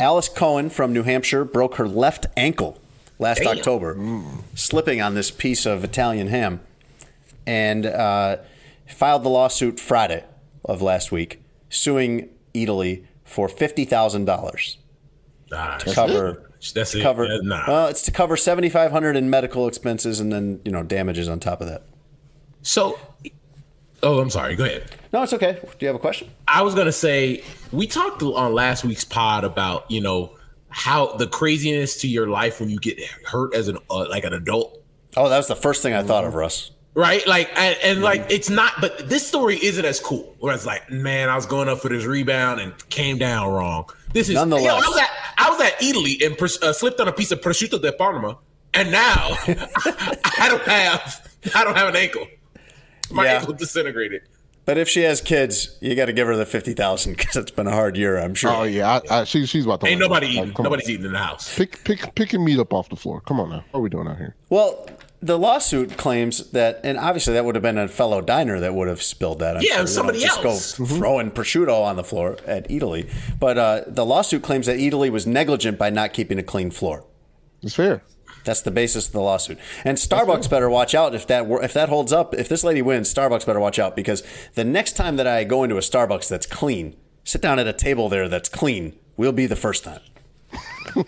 Alice 0.00 0.28
Cohen 0.28 0.70
from 0.70 0.92
New 0.92 1.02
Hampshire 1.02 1.44
broke 1.44 1.76
her 1.76 1.88
left 1.88 2.26
ankle 2.36 2.78
last 3.18 3.42
Damn. 3.42 3.58
October, 3.58 3.96
slipping 4.54 5.02
on 5.02 5.14
this 5.14 5.30
piece 5.30 5.66
of 5.66 5.82
Italian 5.82 6.28
ham, 6.28 6.60
and 7.46 7.84
uh, 7.84 8.36
filed 8.88 9.22
the 9.24 9.28
lawsuit 9.28 9.78
Friday 9.80 10.24
of 10.64 10.82
last 10.82 11.10
week, 11.12 11.42
suing 11.68 12.28
Eataly 12.54 13.04
for 13.24 13.48
fifty 13.48 13.84
thousand 13.84 14.24
dollars 14.24 14.78
Nah, 15.50 15.78
to 15.78 15.94
cover. 15.94 16.50
That's 16.74 16.90
to 16.92 16.98
it. 16.98 17.02
cover. 17.02 17.22
That's- 17.24 17.40
nah. 17.44 17.64
Well, 17.68 17.86
it's 17.88 18.02
to 18.02 18.10
cover 18.10 18.36
seventy 18.36 18.68
five 18.68 18.90
hundred 18.90 19.16
in 19.16 19.30
medical 19.30 19.68
expenses 19.68 20.18
and 20.20 20.32
then 20.32 20.60
you 20.64 20.72
know 20.72 20.82
damages 20.82 21.28
on 21.28 21.40
top 21.40 21.60
of 21.60 21.68
that. 21.68 21.82
So, 22.62 22.98
oh, 24.02 24.20
I'm 24.20 24.30
sorry. 24.30 24.56
Go 24.56 24.64
ahead. 24.64 24.90
No, 25.12 25.22
it's 25.22 25.32
okay. 25.32 25.52
Do 25.62 25.68
you 25.80 25.86
have 25.86 25.96
a 25.96 26.00
question? 26.00 26.28
I 26.46 26.62
was 26.62 26.74
gonna 26.74 26.92
say 26.92 27.42
we 27.72 27.86
talked 27.86 28.22
on 28.22 28.52
last 28.52 28.84
week's 28.84 29.04
pod 29.04 29.44
about 29.44 29.90
you 29.90 30.00
know 30.00 30.34
how 30.70 31.14
the 31.16 31.26
craziness 31.26 31.98
to 32.02 32.08
your 32.08 32.26
life 32.28 32.60
when 32.60 32.68
you 32.68 32.78
get 32.78 33.00
hurt 33.24 33.54
as 33.54 33.68
an 33.68 33.78
uh, 33.88 34.06
like 34.10 34.24
an 34.24 34.34
adult, 34.34 34.82
Oh, 35.16 35.28
that 35.28 35.36
was 35.38 35.48
the 35.48 35.56
first 35.56 35.82
thing 35.82 35.94
I 35.94 36.02
thought 36.02 36.24
of, 36.24 36.34
Russ. 36.34 36.70
Right? 36.98 37.24
Like 37.28 37.48
and, 37.56 37.78
and 37.84 38.02
like 38.02 38.26
it's 38.28 38.50
not, 38.50 38.72
but 38.80 39.08
this 39.08 39.24
story 39.24 39.56
isn't 39.62 39.84
as 39.84 40.00
cool. 40.00 40.34
Where 40.40 40.52
it's 40.52 40.66
like, 40.66 40.90
man, 40.90 41.28
I 41.28 41.36
was 41.36 41.46
going 41.46 41.68
up 41.68 41.78
for 41.78 41.88
this 41.88 42.04
rebound 42.04 42.60
and 42.60 42.72
came 42.88 43.18
down 43.18 43.52
wrong. 43.52 43.88
This 44.12 44.28
is 44.28 44.34
Nonetheless. 44.34 44.64
Yo, 44.64 44.72
I 44.74 44.78
was 44.88 44.98
at 44.98 45.10
I 45.38 45.50
was 45.50 45.60
at 45.60 45.78
Eataly 45.78 46.26
and 46.26 46.36
pros- 46.36 46.60
uh, 46.60 46.72
slipped 46.72 46.98
on 47.00 47.06
a 47.06 47.12
piece 47.12 47.30
of 47.30 47.40
prosciutto 47.40 47.80
de 47.80 47.92
Parma, 47.92 48.36
and 48.74 48.90
now 48.90 49.28
I 49.46 50.46
don't 50.50 50.62
have 50.62 51.30
I 51.54 51.62
don't 51.62 51.76
have 51.76 51.88
an 51.88 51.94
ankle. 51.94 52.26
My 53.12 53.26
Yeah. 53.26 53.34
ankle 53.38 53.54
disintegrated. 53.54 54.22
But 54.64 54.76
if 54.76 54.88
she 54.88 55.02
has 55.02 55.20
kids, 55.20 55.78
you 55.80 55.94
got 55.94 56.06
to 56.06 56.12
give 56.12 56.26
her 56.26 56.34
the 56.36 56.44
fifty 56.46 56.72
thousand 56.72 57.16
because 57.16 57.36
it's 57.36 57.52
been 57.52 57.68
a 57.68 57.72
hard 57.72 57.96
year. 57.96 58.18
I'm 58.18 58.34
sure. 58.34 58.50
Oh 58.50 58.62
yeah, 58.64 59.00
I, 59.08 59.20
I, 59.20 59.24
she, 59.24 59.46
she's 59.46 59.66
about 59.66 59.82
to. 59.82 59.86
Ain't 59.86 60.00
win. 60.00 60.08
nobody 60.08 60.26
Like, 60.26 60.36
eating. 60.36 60.48
come 60.54 60.66
on. 60.66 60.72
Nobody's 60.72 60.90
eating 60.90 61.06
in 61.06 61.12
the 61.12 61.18
house. 61.18 61.56
Pick 61.56 61.84
pick 61.84 62.12
picking 62.16 62.44
meat 62.44 62.58
up 62.58 62.72
off 62.74 62.88
the 62.88 62.96
floor. 62.96 63.20
Come 63.20 63.38
on 63.38 63.50
now. 63.50 63.64
What 63.70 63.78
are 63.78 63.82
we 63.82 63.88
doing 63.88 64.08
out 64.08 64.18
here? 64.18 64.34
Well, 64.50 64.84
the 65.20 65.38
lawsuit 65.38 65.96
claims 65.96 66.50
that, 66.50 66.80
and 66.84 66.96
obviously 66.96 67.34
that 67.34 67.44
would 67.44 67.54
have 67.54 67.62
been 67.62 67.78
a 67.78 67.88
fellow 67.88 68.20
diner 68.20 68.60
that 68.60 68.74
would 68.74 68.88
have 68.88 69.02
spilled 69.02 69.40
that. 69.40 69.56
I'm 69.56 69.62
Yeah, 69.62 69.68
sure. 69.68 69.72
They 69.72 69.78
don't 69.78 69.88
somebody 69.88 70.20
just 70.20 70.44
else. 70.44 70.78
Go 70.78 70.84
throwing 70.86 71.30
prosciutto 71.30 71.82
on 71.82 71.96
the 71.96 72.04
floor 72.04 72.38
at 72.46 72.68
Eataly, 72.68 73.10
but 73.40 73.58
uh, 73.58 73.82
the 73.86 74.06
lawsuit 74.06 74.42
claims 74.42 74.66
that 74.66 74.78
Eataly 74.78 75.10
was 75.10 75.26
negligent 75.26 75.78
by 75.78 75.90
not 75.90 76.12
keeping 76.12 76.38
a 76.38 76.42
clean 76.42 76.70
floor. 76.70 77.04
It's 77.62 77.74
fair. 77.74 78.02
That's 78.44 78.62
the 78.62 78.70
basis 78.70 79.08
of 79.08 79.12
the 79.12 79.20
lawsuit. 79.20 79.58
And 79.84 79.98
Starbucks 79.98 80.48
better 80.48 80.70
watch 80.70 80.94
out 80.94 81.14
if 81.14 81.26
that 81.26 81.46
wor- 81.46 81.62
if 81.62 81.72
that 81.74 81.88
holds 81.88 82.12
up. 82.12 82.34
If 82.34 82.48
this 82.48 82.62
lady 82.64 82.80
wins, 82.80 83.12
Starbucks 83.12 83.44
better 83.44 83.60
watch 83.60 83.78
out 83.78 83.96
because 83.96 84.22
the 84.54 84.64
next 84.64 84.92
time 84.92 85.16
that 85.16 85.26
I 85.26 85.44
go 85.44 85.64
into 85.64 85.76
a 85.76 85.80
Starbucks 85.80 86.28
that's 86.28 86.46
clean, 86.46 86.96
sit 87.24 87.42
down 87.42 87.58
at 87.58 87.66
a 87.66 87.72
table 87.72 88.08
there 88.08 88.28
that's 88.28 88.48
clean, 88.48 88.96
we'll 89.16 89.32
be 89.32 89.46
the 89.46 89.56
first 89.56 89.84
time. 89.84 90.00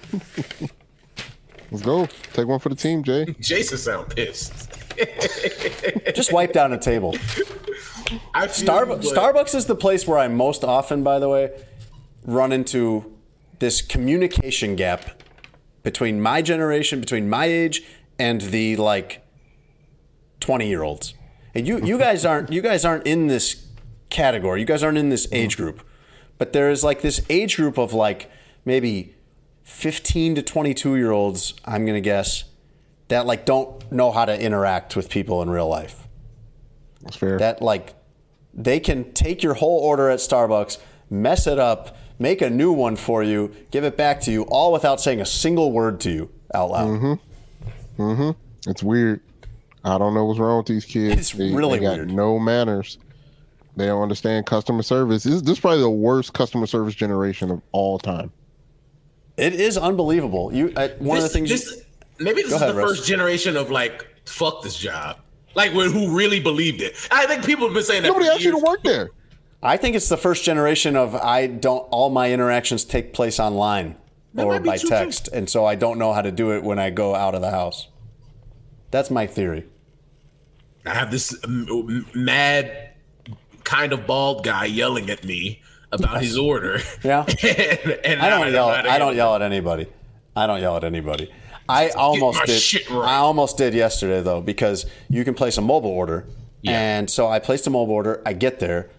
Let's 1.71 1.85
go. 1.85 2.07
Take 2.33 2.47
one 2.47 2.59
for 2.59 2.69
the 2.69 2.75
team, 2.75 3.03
Jay. 3.03 3.27
Jason 3.41 3.79
sound 3.79 4.15
pissed. 4.15 4.71
Just 6.15 6.33
wipe 6.33 6.53
down 6.53 6.73
a 6.73 6.79
table. 6.79 7.15
I 8.35 8.49
feel 8.49 8.69
Starbucks, 8.69 9.05
you, 9.05 9.13
Starbucks 9.13 9.55
is 9.55 9.67
the 9.67 9.77
place 9.77 10.07
where 10.07 10.19
I 10.19 10.29
most 10.29 10.65
often, 10.65 11.05
by 11.05 11.19
the 11.19 11.29
way, 11.29 11.53
run 12.25 12.53
into 12.53 13.17
this 13.61 13.83
communication 13.83 14.75
gap 14.75 15.23
between 15.83 16.21
my 16.21 16.43
generation, 16.43 17.01
between 17.01 17.31
my 17.31 17.47
age, 17.47 17.83
and 18.19 18.41
the 18.41 18.77
like 18.77 19.25
twenty 20.41 20.69
year 20.69 20.83
olds. 20.83 21.15
And 21.55 21.67
you, 21.67 21.85
you 21.85 21.99
guys 21.99 22.25
aren't 22.25 22.53
you 22.53 22.63
guys 22.63 22.85
aren't 22.85 23.07
in 23.07 23.29
this 23.29 23.67
category. 24.11 24.61
You 24.61 24.67
guys 24.67 24.83
aren't 24.83 24.99
in 24.99 25.09
this 25.09 25.29
age 25.33 25.57
group. 25.57 25.83
But 26.37 26.53
there 26.53 26.71
is 26.71 26.83
like 26.83 27.03
this 27.03 27.25
age 27.29 27.57
group 27.57 27.79
of 27.79 27.93
like 27.93 28.31
maybe 28.65 29.15
fifteen 29.71 30.35
to 30.35 30.43
twenty 30.43 30.75
two 30.75 30.97
year 30.97 31.11
olds, 31.11 31.55
I'm 31.65 31.87
gonna 31.87 32.01
guess, 32.01 32.45
that 33.09 33.27
like 33.27 33.45
don't 33.47 33.91
know 33.91 34.11
how 34.11 34.25
to 34.25 34.39
interact 34.39 34.97
with 34.97 35.09
people 35.09 35.41
in 35.43 35.51
real 35.51 35.69
life 35.69 36.07
That's 37.03 37.17
fair. 37.17 37.39
that 37.39 37.63
like 37.63 37.95
they 38.53 38.81
can 38.81 39.13
take 39.13 39.43
your 39.43 39.55
whole 39.55 39.79
order 39.79 40.11
at 40.11 40.19
Starbucks, 40.19 40.79
mess 41.09 41.47
it 41.47 41.59
up, 41.59 41.97
make 42.19 42.43
a 42.43 42.51
new 42.51 42.73
one 42.73 42.97
for 42.97 43.23
you, 43.23 43.55
give 43.71 43.85
it 43.85 43.97
back 43.97 44.21
to 44.23 44.33
you, 44.33 44.43
all 44.43 44.73
without 44.73 45.01
saying 45.01 45.21
a 45.21 45.27
single 45.27 45.73
word 45.73 46.01
to 46.01 46.11
you 46.11 46.31
out 46.53 46.71
loud. 46.71 46.89
Mm-hmm. 46.89 48.03
Mm-hmm. 48.03 48.71
It's 48.71 48.83
weird. 48.83 49.21
I 49.85 49.97
don't 49.99 50.15
know 50.15 50.25
what's 50.27 50.39
wrong 50.39 50.59
with 50.59 50.67
these 50.67 50.85
kids. 50.85 51.17
It's 51.19 51.35
really 51.35 51.79
they 51.79 51.85
got 51.85 51.97
weird. 51.97 52.11
No 52.13 52.39
manners. 52.39 52.99
They 53.77 53.87
don't 53.87 54.03
understand 54.03 54.47
customer 54.47 54.83
service. 54.83 55.23
This, 55.23 55.41
this 55.41 55.53
is 55.53 55.61
probably 55.61 55.81
the 55.81 55.89
worst 55.89 56.35
customer 56.35 56.67
service 56.67 56.95
generation 56.95 57.51
of 57.51 57.63
all 57.73 57.99
time. 57.99 58.33
It 59.41 59.55
is 59.55 59.79
unbelievable. 59.79 60.53
You 60.55 60.73
uh, 60.77 60.89
one 60.99 61.17
of 61.17 61.23
the 61.23 61.29
things. 61.31 61.49
this- 61.49 61.77
you, 61.77 61.83
maybe 62.25 62.43
this 62.43 62.53
is 62.53 62.61
ahead, 62.61 62.71
the 62.71 62.75
Russ. 62.79 62.91
first 62.91 63.07
generation 63.09 63.57
of 63.57 63.71
like 63.71 64.07
fuck 64.27 64.63
this 64.63 64.77
job. 64.77 65.17
Like 65.55 65.75
when, 65.75 65.91
who 65.91 66.17
really 66.17 66.39
believed 66.39 66.81
it. 66.81 66.95
I 67.11 67.27
think 67.27 67.45
people 67.45 67.67
have 67.67 67.75
been 67.75 67.83
saying 67.83 68.03
that. 68.03 68.09
Nobody 68.09 68.27
for 68.27 68.33
asked 68.33 68.45
you 68.45 68.53
to 68.53 68.59
work 68.65 68.83
there. 68.85 69.11
I 69.63 69.77
think 69.77 69.97
it's 69.97 70.09
the 70.09 70.17
first 70.17 70.45
generation 70.45 70.95
of 70.95 71.15
I 71.15 71.47
don't. 71.49 71.81
All 71.91 72.11
my 72.11 72.33
interactions 72.33 72.85
take 72.85 73.13
place 73.13 73.41
online 73.41 73.97
That 74.35 74.47
or 74.47 74.53
might 74.53 74.63
be 74.63 74.69
by 74.71 74.79
true, 74.79 74.91
text, 74.91 75.29
and 75.33 75.51
so 75.51 75.67
I 75.67 75.75
don't 75.75 75.99
know 75.99 76.13
how 76.13 76.23
to 76.23 76.31
do 76.31 76.53
it 76.53 76.63
when 76.63 76.79
I 76.79 76.91
go 76.91 77.15
out 77.15 77.35
of 77.35 77.41
the 77.41 77.51
house. 77.51 77.89
That's 78.91 79.11
my 79.11 79.27
theory. 79.27 79.67
I 80.87 80.95
have 80.95 81.11
this 81.11 81.35
mad, 82.15 82.91
kind 83.65 83.93
of 83.93 84.07
bald 84.07 84.45
guy 84.45 84.65
yelling 84.65 85.11
at 85.11 85.25
me 85.25 85.63
about 85.93 86.23
his 86.23 86.37
order. 86.39 86.81
Yeah. 87.03 87.25
and, 87.43 87.91
and 88.05 88.21
I 88.21 88.31
don't 88.31 88.53
yell. 88.53 88.69
I 88.69 88.99
don't 88.99 89.17
yell 89.17 89.35
at 89.35 89.43
anybody. 89.43 89.87
I 90.37 90.47
don't 90.47 90.61
yell 90.61 90.77
at 90.77 90.85
anybody. 90.85 91.33
I 91.69 91.91
almost 91.91 92.45
did. 92.47 92.91
right. 92.91 93.09
I 93.09 93.17
almost 93.17 93.57
did 93.57 93.75
yesterday 93.75 94.21
though 94.23 94.41
because 94.41 94.87
you 95.09 95.25
can 95.25 95.35
place 95.35 95.57
a 95.57 95.61
mobile 95.63 95.91
order, 95.91 96.27
Yeah. 96.63 96.73
and 96.81 97.09
so 97.11 97.29
I 97.29 97.39
placed 97.39 97.67
a 97.67 97.71
mobile 97.71 97.95
order. 97.95 98.23
I 98.27 98.33
get 98.33 98.59
there, 98.61 98.91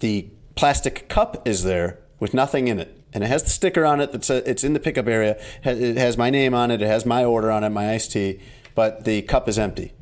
the 0.00 0.28
plastic 0.54 1.08
cup 1.08 1.46
is 1.48 1.64
there 1.64 1.98
with 2.18 2.34
nothing 2.34 2.68
in 2.68 2.78
it. 2.78 2.94
and 3.14 3.24
it 3.24 3.28
has 3.28 3.42
the 3.42 3.50
sticker 3.50 3.84
on 3.86 4.00
it 4.00 4.12
that 4.12 4.24
says 4.24 4.42
it's 4.46 4.62
in 4.62 4.72
the 4.74 4.80
pickup 4.80 5.08
area. 5.08 5.40
It 5.64 5.96
has 5.96 6.16
my 6.18 6.28
name 6.30 6.52
on 6.54 6.70
it. 6.70 6.82
It 6.82 6.86
has 6.86 7.04
my 7.06 7.24
order 7.24 7.50
on 7.50 7.64
it, 7.64 7.70
my 7.70 7.90
iced 7.94 8.12
tea, 8.12 8.38
but 8.74 9.04
the 9.04 9.22
cup 9.22 9.48
is 9.48 9.58
empty. 9.58 9.92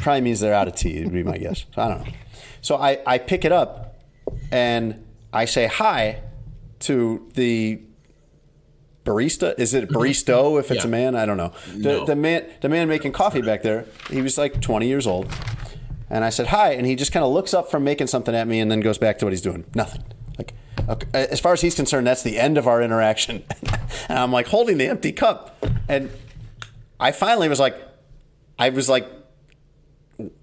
Probably 0.00 0.20
means 0.20 0.40
they're 0.40 0.54
out 0.54 0.68
of 0.68 0.74
tea. 0.76 1.02
Would 1.02 1.12
be 1.12 1.22
my 1.24 1.38
guess. 1.38 1.64
So 1.74 1.82
I 1.82 1.88
don't 1.88 2.06
know. 2.06 2.12
So 2.60 2.76
I, 2.76 2.98
I 3.06 3.18
pick 3.18 3.44
it 3.44 3.52
up 3.52 3.96
and 4.52 5.04
I 5.32 5.44
say 5.44 5.66
hi 5.66 6.20
to 6.80 7.28
the 7.34 7.80
barista. 9.04 9.58
Is 9.58 9.74
it 9.74 9.88
baristo 9.88 10.58
if 10.58 10.70
it's 10.70 10.84
a 10.84 10.86
Mm-hmm. 10.88 10.90
Man? 10.90 11.16
I 11.16 11.26
don't 11.26 11.36
know. 11.36 11.52
The, 11.72 11.78
No. 11.78 12.04
the 12.06 12.16
man 12.16 12.46
the 12.60 12.68
man 12.68 12.88
making 12.88 13.12
coffee 13.12 13.42
back 13.42 13.62
there. 13.62 13.84
He 14.10 14.22
was 14.22 14.36
like 14.38 14.60
20 14.60 14.86
years 14.86 15.06
old. 15.06 15.30
And 16.08 16.24
I 16.24 16.30
said 16.30 16.48
hi, 16.48 16.70
and 16.72 16.86
he 16.86 16.94
just 16.94 17.10
kind 17.12 17.24
of 17.24 17.32
looks 17.32 17.52
up 17.52 17.68
from 17.70 17.82
making 17.82 18.06
something 18.06 18.34
at 18.34 18.46
me 18.46 18.60
and 18.60 18.70
then 18.70 18.78
goes 18.80 18.96
back 18.98 19.18
to 19.18 19.24
what 19.26 19.32
he's 19.32 19.40
doing. 19.42 19.64
Nothing. 19.74 20.04
Like, 20.38 20.52
okay, 20.88 21.08
as 21.12 21.40
far 21.40 21.52
as 21.52 21.60
he's 21.62 21.74
concerned, 21.74 22.06
that's 22.06 22.22
the 22.22 22.38
end 22.38 22.56
of 22.58 22.68
our 22.68 22.80
interaction. 22.80 23.42
and 24.08 24.16
I'm 24.18 24.30
like 24.30 24.46
holding 24.46 24.78
the 24.78 24.86
empty 24.86 25.10
cup, 25.10 25.56
and 25.88 26.10
I 27.00 27.10
finally 27.10 27.48
was 27.48 27.58
like, 27.58 27.76
I 28.56 28.68
was 28.70 28.88
like, 28.88 29.08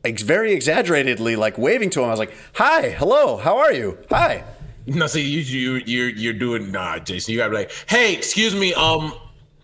ex- 0.03 0.21
very 0.23 0.51
exaggeratedly 0.51 1.37
like 1.37 1.57
waving 1.57 1.89
to 1.91 2.01
him. 2.01 2.07
I 2.07 2.09
was 2.09 2.19
like, 2.19 2.33
"Hi, 2.55 2.89
hello, 2.89 3.37
how 3.37 3.57
are 3.57 3.71
you? 3.71 3.97
Hi." 4.09 4.43
No, 4.87 5.07
see, 5.07 5.21
you 5.21 5.39
you 5.39 5.83
you're 5.85 6.09
you're 6.09 6.33
doing 6.33 6.71
nah, 6.71 6.99
Jason. 6.99 7.31
You 7.31 7.37
gotta 7.37 7.51
be 7.51 7.55
like, 7.57 7.71
hey, 7.87 8.13
excuse 8.13 8.53
me, 8.53 8.73
um, 8.73 9.13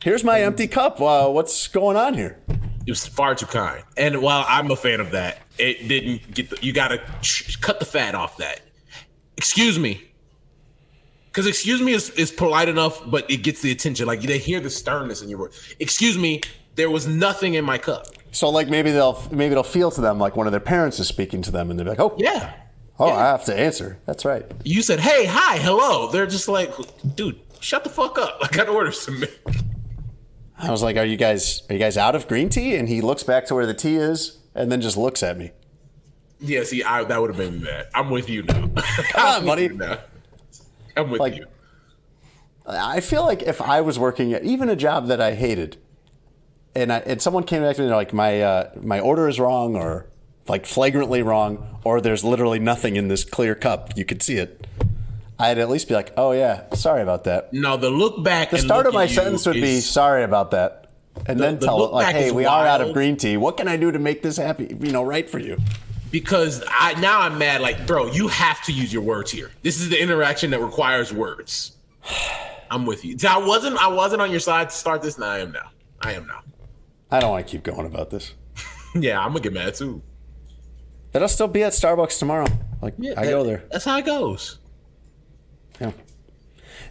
Here's 0.02 0.24
my 0.24 0.42
empty 0.42 0.68
cup. 0.68 1.02
Uh, 1.02 1.28
what's 1.30 1.68
going 1.68 1.98
on 1.98 2.14
here? 2.14 2.40
it 2.88 2.92
was 2.92 3.06
far 3.06 3.36
too 3.36 3.46
kind. 3.46 3.84
And 3.98 4.22
while 4.22 4.46
I'm 4.48 4.72
a 4.72 4.76
fan 4.76 5.00
of 5.02 5.12
that, 5.12 5.40
it 5.58 5.88
didn't 5.88 6.34
get 6.34 6.50
the. 6.50 6.58
You 6.62 6.72
gotta 6.74 7.00
ch- 7.22 7.60
cut 7.62 7.80
the 7.80 7.86
fat 7.86 8.16
off 8.16 8.38
that. 8.38 8.62
Excuse 9.38 9.78
me. 9.78 10.02
Because 11.26 11.46
excuse 11.46 11.82
me 11.82 11.92
is, 11.94 12.10
is 12.12 12.32
polite 12.32 12.70
enough, 12.70 13.02
but 13.10 13.30
it 13.30 13.38
gets 13.44 13.62
the 13.62 13.72
attention. 13.72 14.08
Like 14.08 14.22
they 14.22 14.38
hear 14.40 14.60
the 14.60 14.70
sternness 14.70 15.22
in 15.22 15.30
your 15.30 15.38
voice. 15.38 15.76
Excuse 15.80 16.18
me, 16.18 16.42
there 16.76 16.90
was 16.90 17.08
nothing 17.08 17.54
in 17.54 17.64
my 17.64 17.78
cup. 17.78 18.08
So 18.32 18.50
like 18.50 18.70
maybe 18.70 18.92
they'll 18.92 19.22
maybe 19.32 19.52
it'll 19.52 19.64
feel 19.64 19.92
to 19.92 20.02
them 20.02 20.18
like 20.18 20.36
one 20.36 20.48
of 20.48 20.52
their 20.52 20.60
parents 20.60 20.98
is 21.00 21.08
speaking 21.08 21.42
to 21.44 21.52
them, 21.52 21.70
and 21.70 21.78
they're 21.78 21.86
like, 21.86 22.00
"Oh, 22.00 22.16
Yeah. 22.18 22.54
Oh, 23.00 23.08
Yeah. 23.08 23.14
I 23.16 23.22
have 23.32 23.46
to 23.46 23.58
answer." 23.58 23.98
That's 24.06 24.26
right. 24.26 24.46
You 24.64 24.82
said, 24.82 25.00
hey, 25.00 25.26
hi, 25.26 25.58
hello. 25.58 26.12
They're 26.12 26.28
just 26.28 26.48
like, 26.48 26.72
dude, 27.16 27.40
shut 27.60 27.84
the 27.84 27.90
fuck 27.90 28.18
up. 28.18 28.40
I 28.44 28.48
got 28.56 28.70
orders 28.70 29.06
to 29.06 29.12
make. 29.12 29.40
I 30.58 30.72
was 30.72 30.84
like, 30.84 30.98
"Are 30.98 31.06
you 31.06 31.16
guys 31.18 31.64
are 31.70 31.74
you 31.74 31.80
guys 31.80 31.96
out 31.98 32.16
of 32.16 32.28
green 32.28 32.50
tea?" 32.50 32.76
And 32.76 32.90
he 32.90 33.00
looks 33.02 33.24
back 33.24 33.46
to 33.46 33.56
where 33.56 33.66
the 33.66 33.74
tea 33.74 33.96
is, 33.96 34.40
and 34.54 34.70
then 34.72 34.82
just 34.82 34.98
looks 34.98 35.24
at 35.24 35.38
me. 35.38 35.52
Yeah, 36.42 36.64
see, 36.64 36.84
I, 36.84 37.04
that 37.06 37.20
would 37.22 37.30
have 37.30 37.38
made 37.40 37.54
me 37.54 37.60
mad. 37.66 37.88
I'm 37.96 38.10
with 38.10 38.30
you 38.30 38.44
now. 38.44 38.54
Come 38.76 39.26
on, 39.26 39.36
I'm 39.42 39.46
buddy. 39.46 39.64
with 39.64 39.72
you 39.74 39.78
now. 39.78 39.98
I'm 40.98 41.10
with 41.10 41.20
Like- 41.22 41.36
you. 41.38 41.46
I 42.68 43.00
feel 43.00 43.26
like 43.26 43.42
if 43.42 43.62
I 43.62 43.82
was 43.82 43.98
working 43.98 44.32
at 44.34 44.44
even 44.44 44.70
a 44.70 44.76
job 44.76 45.08
that 45.08 45.20
I 45.20 45.34
hated, 45.34 45.78
and 46.76 46.94
I, 46.94 46.98
and 47.00 47.22
someone 47.22 47.44
came 47.44 47.64
back 47.64 47.76
to 47.78 47.82
me 47.82 47.86
and 47.86 47.90
they're 47.92 47.98
like 47.98 48.14
my 48.14 48.42
uh, 48.42 48.72
my 48.82 49.00
order 49.00 49.28
is 49.28 49.40
wrong 49.40 49.76
or 49.76 50.08
like 50.50 50.66
flagrantly 50.66 51.22
wrong 51.22 51.80
or 51.84 52.02
there's 52.02 52.24
literally 52.24 52.60
nothing 52.60 52.96
in 52.96 53.08
this 53.08 53.24
clear 53.24 53.56
cup, 53.56 53.96
you 53.98 54.06
could 54.06 54.22
see 54.24 54.38
it. 54.38 54.66
I'd 55.38 55.58
at 55.58 55.70
least 55.70 55.88
be 55.88 55.94
like, 55.94 56.12
oh 56.18 56.32
yeah, 56.34 56.64
sorry 56.74 57.02
about 57.02 57.24
that. 57.24 57.54
No, 57.54 57.78
the 57.78 57.90
look 57.90 58.24
back. 58.24 58.50
The 58.52 58.58
start 58.58 58.86
of 58.88 58.94
my 58.94 59.08
sentence 59.08 59.46
would 59.46 59.54
be 59.54 59.80
sorry 59.80 60.24
about 60.24 60.52
that, 60.52 60.90
and 61.28 61.40
The- 61.40 61.44
then 61.44 61.60
the 61.60 61.66
tell 61.66 61.86
it 61.86 61.94
like, 61.94 62.14
hey, 62.14 62.28
is 62.28 62.34
we 62.34 62.46
are 62.46 62.66
out 62.68 62.82
of 62.82 62.92
green 62.94 63.16
tea. 63.16 63.38
What 63.38 63.56
can 63.56 63.68
I 63.70 63.78
do 63.78 63.90
to 63.92 64.00
make 64.00 64.22
this 64.22 64.36
happy? 64.38 64.76
You 64.80 64.92
know, 64.92 65.04
right 65.04 65.30
for 65.30 65.40
you. 65.40 65.58
because 66.12 66.62
I 66.70 67.00
now 67.00 67.22
I'm 67.22 67.38
mad. 67.38 67.62
Like, 67.62 67.88
bro, 67.88 68.08
you 68.12 68.28
have 68.28 68.62
to 68.64 68.74
use 68.74 68.92
your 68.92 69.04
words 69.04 69.32
here. 69.32 69.52
This 69.62 69.80
is 69.80 69.90
the 69.90 70.02
interaction 70.02 70.52
that 70.52 70.60
requires 70.60 71.14
words. 71.14 71.72
I'm 72.72 72.86
with 72.86 73.04
you. 73.06 73.16
I 73.28 73.38
wasn't. 73.38 73.78
I 73.78 73.88
wasn't 73.88 74.22
on 74.22 74.30
your 74.32 74.40
side 74.42 74.70
to 74.72 74.76
start 74.76 75.02
this. 75.02 75.18
Now 75.18 75.28
I 75.30 75.40
am 75.40 75.52
now. 75.52 75.70
I 76.02 76.14
am 76.14 76.28
now. 76.28 76.42
I 77.12 77.20
don't 77.20 77.32
want 77.32 77.48
to 77.48 77.52
keep 77.52 77.64
going 77.64 77.86
about 77.88 78.10
this, 78.12 78.34
Yeah, 78.96 79.20
I'm 79.20 79.30
gonna 79.30 79.40
get 79.40 79.54
mad 79.54 79.74
too. 79.76 80.02
But 81.12 81.22
I'll 81.22 81.28
still 81.30 81.48
be 81.48 81.64
at 81.64 81.74
Starbucks 81.74 82.20
tomorrow. 82.20 82.48
Like 82.82 82.94
Yeah, 82.98 83.14
I 83.18 83.26
that- 83.26 83.32
go 83.32 83.44
there. 83.44 83.64
That's 83.72 83.86
how 83.86 83.98
it 83.98 84.06
goes. 84.06 84.58
Yeah. 85.80 85.92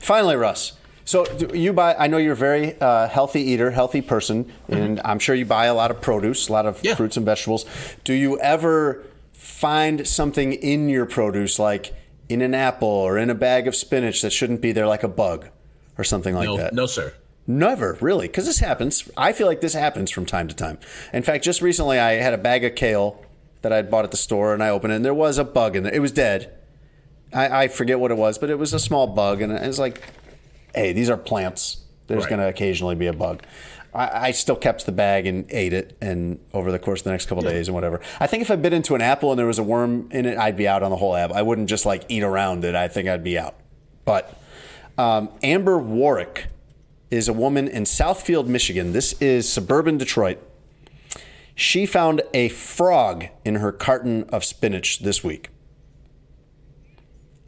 Finally, 0.00 0.36
Russ. 0.36 0.72
So 1.04 1.24
you 1.54 1.72
buy? 1.72 1.94
I 1.98 2.06
know 2.06 2.18
you're 2.18 2.34
a 2.34 2.36
very 2.36 2.78
uh, 2.80 3.08
healthy 3.08 3.40
eater, 3.40 3.70
healthy 3.70 4.02
person, 4.02 4.52
and 4.68 5.00
I'm 5.04 5.18
sure 5.18 5.34
you 5.34 5.46
buy 5.46 5.64
a 5.66 5.74
lot 5.74 5.90
of 5.90 6.02
produce, 6.02 6.48
a 6.48 6.52
lot 6.52 6.66
of 6.66 6.76
Mm-hmm. 6.76 6.86
Yeah. 6.86 6.94
fruits 6.96 7.16
and 7.16 7.24
vegetables. 7.24 7.64
Do 8.04 8.12
you 8.12 8.38
ever 8.40 9.04
find 9.32 10.06
something 10.06 10.52
in 10.52 10.88
your 10.90 11.06
produce, 11.06 11.58
like 11.58 11.94
in 12.28 12.42
an 12.42 12.54
apple 12.54 12.88
or 12.88 13.16
in 13.16 13.30
a 13.30 13.34
bag 13.34 13.66
of 13.66 13.74
spinach, 13.74 14.20
that 14.20 14.30
shouldn't 14.34 14.60
be 14.60 14.72
there, 14.72 14.86
like 14.86 15.02
a 15.02 15.08
bug 15.08 15.48
or 15.96 16.04
something 16.04 16.34
like 16.34 16.44
No, 16.46 16.58
that? 16.58 16.74
no, 16.74 16.84
sir. 16.84 17.14
Never, 17.46 17.96
really, 18.02 18.26
because 18.26 18.44
this 18.44 18.58
happens. 18.58 19.08
I 19.16 19.32
feel 19.32 19.46
like 19.46 19.62
this 19.62 19.72
happens 19.72 20.10
from 20.10 20.26
time 20.26 20.46
to 20.48 20.54
time. 20.54 20.78
In 21.14 21.22
fact, 21.22 21.42
just 21.42 21.62
recently, 21.62 21.98
I 21.98 22.12
had 22.16 22.34
a 22.34 22.38
bag 22.38 22.62
of 22.64 22.74
kale 22.74 23.24
that 23.62 23.72
I'd 23.72 23.90
bought 23.90 24.04
at 24.04 24.10
the 24.10 24.16
store, 24.16 24.54
and 24.54 24.62
I 24.62 24.68
opened 24.68 24.92
it, 24.92 24.96
and 24.96 25.04
there 25.04 25.14
was 25.14 25.38
a 25.38 25.44
bug 25.44 25.76
in 25.76 25.82
there. 25.84 25.94
It 25.94 26.00
was 26.00 26.12
dead. 26.12 26.52
I, 27.32 27.64
I 27.64 27.68
forget 27.68 27.98
what 28.00 28.10
it 28.10 28.16
was, 28.16 28.38
but 28.38 28.50
it 28.50 28.58
was 28.58 28.72
a 28.72 28.78
small 28.78 29.06
bug, 29.06 29.42
and 29.42 29.52
it 29.52 29.66
was 29.66 29.78
like, 29.78 30.02
hey, 30.74 30.92
these 30.92 31.10
are 31.10 31.16
plants. 31.16 31.78
There's 32.06 32.22
Right. 32.24 32.30
going 32.30 32.40
to 32.40 32.48
occasionally 32.48 32.94
be 32.94 33.06
a 33.06 33.12
bug. 33.12 33.42
I, 33.94 34.28
I 34.28 34.30
still 34.30 34.56
kept 34.56 34.86
the 34.86 34.92
bag 34.92 35.26
and 35.26 35.44
ate 35.50 35.72
it, 35.72 35.96
and 36.00 36.38
over 36.54 36.70
the 36.72 36.78
course 36.78 37.00
of 37.00 37.04
the 37.04 37.10
next 37.10 37.26
couple 37.26 37.42
days 37.42 37.68
and 37.68 37.74
whatever. 37.74 38.00
I 38.20 38.26
think 38.26 38.42
if 38.42 38.50
I 38.50 38.56
bit 38.56 38.72
into 38.72 38.94
an 38.94 39.00
apple 39.02 39.30
and 39.32 39.38
there 39.38 39.46
was 39.46 39.58
a 39.58 39.62
worm 39.62 40.08
in 40.10 40.24
it, 40.24 40.38
I'd 40.38 40.56
be 40.56 40.66
out 40.68 40.82
on 40.82 40.90
the 40.90 40.96
whole 40.96 41.14
apple. 41.16 41.36
I 41.36 41.42
wouldn't 41.42 41.68
just 41.68 41.84
like 41.84 42.04
eat 42.08 42.22
around 42.22 42.64
it. 42.64 42.74
I 42.74 42.88
think 42.88 43.08
I'd 43.08 43.24
be 43.24 43.38
out. 43.38 43.56
But 44.04 44.40
um, 44.96 45.30
Amber 45.42 45.78
Warwick 45.78 46.46
is 47.10 47.28
a 47.28 47.32
woman 47.32 47.66
in 47.68 47.84
Southfield, 47.84 48.46
Michigan. 48.46 48.92
This 48.92 49.14
is 49.20 49.50
suburban 49.50 49.96
Detroit. 49.98 50.38
She 51.58 51.86
found 51.86 52.22
a 52.32 52.50
frog 52.50 53.26
in 53.44 53.56
her 53.56 53.72
carton 53.72 54.22
of 54.30 54.44
spinach 54.44 55.00
this 55.00 55.24
week. 55.24 55.48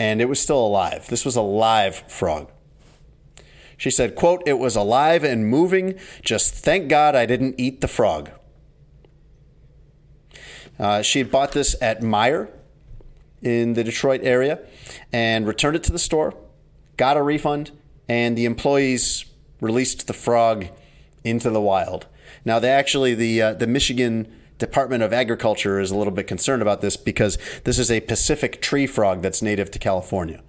And 0.01 0.21
it 0.21 0.25
was 0.29 0.41
still 0.41 0.59
alive. 0.59 1.07
This 1.07 1.25
was 1.25 1.37
a 1.37 1.43
live 1.43 1.95
frog. 2.11 2.51
She 3.77 3.89
said, 3.89 4.17
quote, 4.17 4.43
it 4.47 4.59
was 4.59 4.75
alive 4.75 5.23
and 5.23 5.47
moving. 5.47 5.97
Just 6.23 6.55
thank 6.55 6.89
God 6.89 7.15
I 7.15 7.25
didn't 7.25 7.55
eat 7.57 7.83
the 7.83 7.87
frog. 7.87 8.33
Uh, 10.77 11.03
she 11.03 11.21
had 11.21 11.31
bought 11.31 11.53
this 11.53 11.77
at 11.81 12.01
Meijer 12.01 12.51
in 13.41 13.75
the 13.75 13.85
Detroit 13.85 14.23
area 14.25 14.59
and 15.13 15.47
returned 15.47 15.77
it 15.77 15.85
to 15.85 15.93
the 15.93 16.01
store, 16.01 16.35
got 16.97 17.17
a 17.17 17.23
refund, 17.23 17.71
and 18.09 18.37
the 18.37 18.45
employees 18.45 19.25
released 19.61 20.09
the 20.09 20.15
frog 20.15 20.67
into 21.23 21.49
the 21.49 21.61
wild. 21.61 22.07
Now, 22.45 22.59
they 22.59 22.71
actually, 22.71 23.15
the, 23.15 23.43
uh, 23.43 23.55
the 23.55 23.67
Michigan 23.67 24.33
Department 24.59 25.03
of 25.03 25.13
Agriculture 25.13 25.81
is 25.81 25.91
a 25.91 25.97
little 25.97 26.13
bit 26.13 26.27
concerned 26.27 26.63
about 26.63 26.81
this 26.81 26.97
because 26.97 27.39
this 27.65 27.79
is 27.79 27.91
a 27.91 28.01
Pacific 28.01 28.61
tree 28.61 28.87
frog 28.87 29.23
that's 29.23 29.43
native 29.43 29.71
to 29.73 29.79
California. 29.79 30.43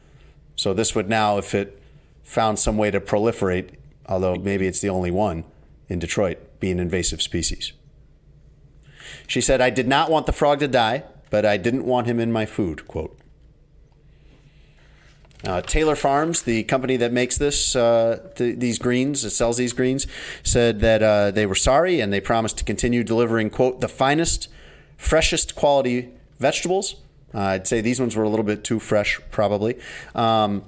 So, 0.55 0.73
this 0.73 0.95
would 0.95 1.09
now, 1.09 1.37
if 1.37 1.53
it 1.53 1.81
found 2.23 2.59
some 2.59 2.77
way 2.77 2.91
to 2.91 2.99
proliferate, 3.01 3.75
although 4.07 4.35
maybe 4.35 4.67
it's 4.67 4.81
the 4.81 4.89
only 4.89 5.11
one 5.11 5.43
in 5.89 5.99
Detroit, 5.99 6.37
be 6.59 6.71
an 6.71 6.79
invasive 6.79 7.21
species. 7.21 7.73
She 9.27 9.41
said, 9.41 9.61
I 9.61 9.69
did 9.69 9.87
not 9.87 10.09
want 10.09 10.25
the 10.25 10.33
frog 10.33 10.59
to 10.59 10.67
die, 10.67 11.03
but 11.29 11.45
I 11.45 11.57
didn't 11.57 11.85
want 11.85 12.07
him 12.07 12.19
in 12.19 12.31
my 12.31 12.45
food, 12.45 12.87
quote. 12.87 13.17
Uh, 15.43 15.61
Taylor 15.61 15.95
Farms, 15.95 16.43
the 16.43 16.63
company 16.63 16.97
that 16.97 17.11
makes 17.11 17.37
this, 17.37 17.75
uh, 17.75 18.29
th- 18.35 18.59
these 18.59 18.77
greens, 18.77 19.23
that 19.23 19.31
sells 19.31 19.57
these 19.57 19.73
greens, 19.73 20.05
said 20.43 20.81
that 20.81 21.01
uh, 21.01 21.31
they 21.31 21.45
were 21.45 21.55
sorry 21.55 21.99
and 21.99 22.13
they 22.13 22.21
promised 22.21 22.57
to 22.59 22.63
continue 22.63 23.03
delivering, 23.03 23.49
quote, 23.49 23.81
the 23.81 23.87
finest, 23.87 24.49
freshest 24.97 25.55
quality 25.55 26.09
vegetables. 26.39 26.95
Uh, 27.33 27.39
I'd 27.39 27.67
say 27.67 27.81
these 27.81 27.99
ones 27.99 28.15
were 28.15 28.23
a 28.23 28.29
little 28.29 28.45
bit 28.45 28.63
too 28.63 28.79
fresh, 28.79 29.19
probably. 29.31 29.79
Um, 30.13 30.63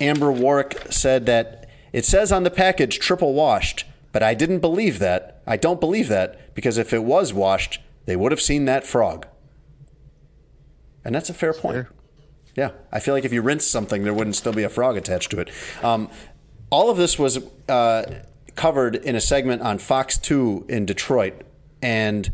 Amber 0.00 0.32
Warwick 0.32 0.86
said 0.90 1.26
that 1.26 1.68
it 1.92 2.04
says 2.04 2.32
on 2.32 2.42
the 2.42 2.50
package 2.50 2.98
triple 2.98 3.32
washed, 3.32 3.84
but 4.10 4.22
I 4.22 4.34
didn't 4.34 4.58
believe 4.58 4.98
that. 4.98 5.40
I 5.46 5.56
don't 5.56 5.80
believe 5.80 6.08
that 6.08 6.54
because 6.54 6.76
if 6.76 6.92
it 6.92 7.04
was 7.04 7.32
washed, 7.32 7.80
they 8.04 8.16
would 8.16 8.32
have 8.32 8.40
seen 8.40 8.64
that 8.66 8.84
frog. 8.84 9.26
And 11.04 11.14
that's 11.14 11.30
a 11.30 11.34
fair 11.34 11.52
point. 11.52 11.86
Yeah, 12.56 12.72
I 12.90 13.00
feel 13.00 13.14
like 13.14 13.24
if 13.24 13.32
you 13.32 13.40
rinse 13.42 13.66
something, 13.66 14.04
there 14.04 14.12
wouldn't 14.12 14.36
still 14.36 14.52
be 14.52 14.62
a 14.62 14.68
frog 14.68 14.96
attached 14.96 15.30
to 15.30 15.40
it. 15.40 15.50
Um, 15.82 16.10
all 16.70 16.90
of 16.90 16.96
this 16.96 17.18
was 17.18 17.38
uh, 17.68 18.22
covered 18.54 18.96
in 18.96 19.16
a 19.16 19.20
segment 19.20 19.62
on 19.62 19.78
Fox 19.78 20.18
2 20.18 20.66
in 20.68 20.84
Detroit, 20.84 21.42
and 21.80 22.30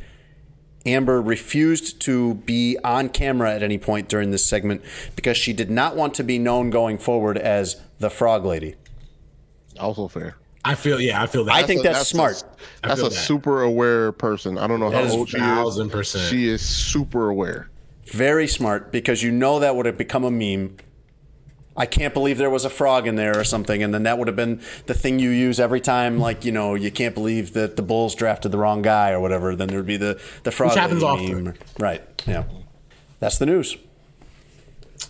Amber 0.84 1.20
refused 1.20 2.00
to 2.02 2.34
be 2.34 2.76
on 2.82 3.08
camera 3.10 3.52
at 3.52 3.62
any 3.62 3.78
point 3.78 4.08
during 4.08 4.30
this 4.30 4.44
segment 4.44 4.82
because 5.14 5.36
she 5.36 5.52
did 5.52 5.70
not 5.70 5.94
want 5.96 6.14
to 6.14 6.24
be 6.24 6.38
known 6.38 6.70
going 6.70 6.98
forward 6.98 7.36
as 7.38 7.80
the 7.98 8.10
Frog 8.10 8.44
Lady. 8.44 8.74
Also 9.78 10.08
fair. 10.08 10.36
I 10.64 10.74
feel. 10.74 11.00
Yeah, 11.00 11.22
I 11.22 11.26
feel 11.26 11.44
that. 11.44 11.54
I 11.54 11.62
think 11.62 11.80
a- 11.80 11.84
that's 11.84 12.08
smart. 12.08 12.42
A, 12.82 12.88
that's 12.88 13.00
a 13.00 13.04
that. 13.04 13.10
super 13.12 13.62
aware 13.62 14.12
person. 14.12 14.58
I 14.58 14.66
don't 14.66 14.80
know 14.80 14.90
how 14.90 15.08
old 15.08 15.28
she 15.28 15.36
is. 15.36 15.42
1000%. 15.42 16.28
She 16.28 16.48
is 16.48 16.60
super 16.62 17.28
aware. 17.28 17.70
Very 18.12 18.46
smart 18.46 18.90
because 18.92 19.22
you 19.22 19.30
know 19.30 19.58
that 19.60 19.76
would 19.76 19.86
have 19.86 19.98
become 19.98 20.24
a 20.24 20.30
meme. 20.30 20.76
I 21.76 21.86
can't 21.86 22.12
believe 22.12 22.38
there 22.38 22.50
was 22.50 22.64
a 22.64 22.70
frog 22.70 23.06
in 23.06 23.14
there 23.14 23.38
or 23.38 23.44
something, 23.44 23.84
and 23.84 23.94
then 23.94 24.02
that 24.02 24.18
would 24.18 24.26
have 24.26 24.34
been 24.36 24.60
the 24.86 24.94
thing 24.94 25.20
you 25.20 25.30
use 25.30 25.60
every 25.60 25.80
time, 25.80 26.18
like 26.18 26.44
you 26.44 26.50
know, 26.50 26.74
you 26.74 26.90
can't 26.90 27.14
believe 27.14 27.52
that 27.52 27.76
the 27.76 27.82
Bulls 27.82 28.16
drafted 28.16 28.50
the 28.50 28.58
wrong 28.58 28.82
guy 28.82 29.12
or 29.12 29.20
whatever. 29.20 29.54
Then 29.54 29.68
there'd 29.68 29.86
be 29.86 29.96
the 29.96 30.20
the 30.42 30.50
frog 30.50 30.70
Which 30.70 30.78
happens 30.80 31.02
lady 31.04 31.32
often. 31.32 31.44
meme. 31.44 31.54
right? 31.78 32.02
Yeah, 32.26 32.44
that's 33.20 33.38
the 33.38 33.46
news. 33.46 33.76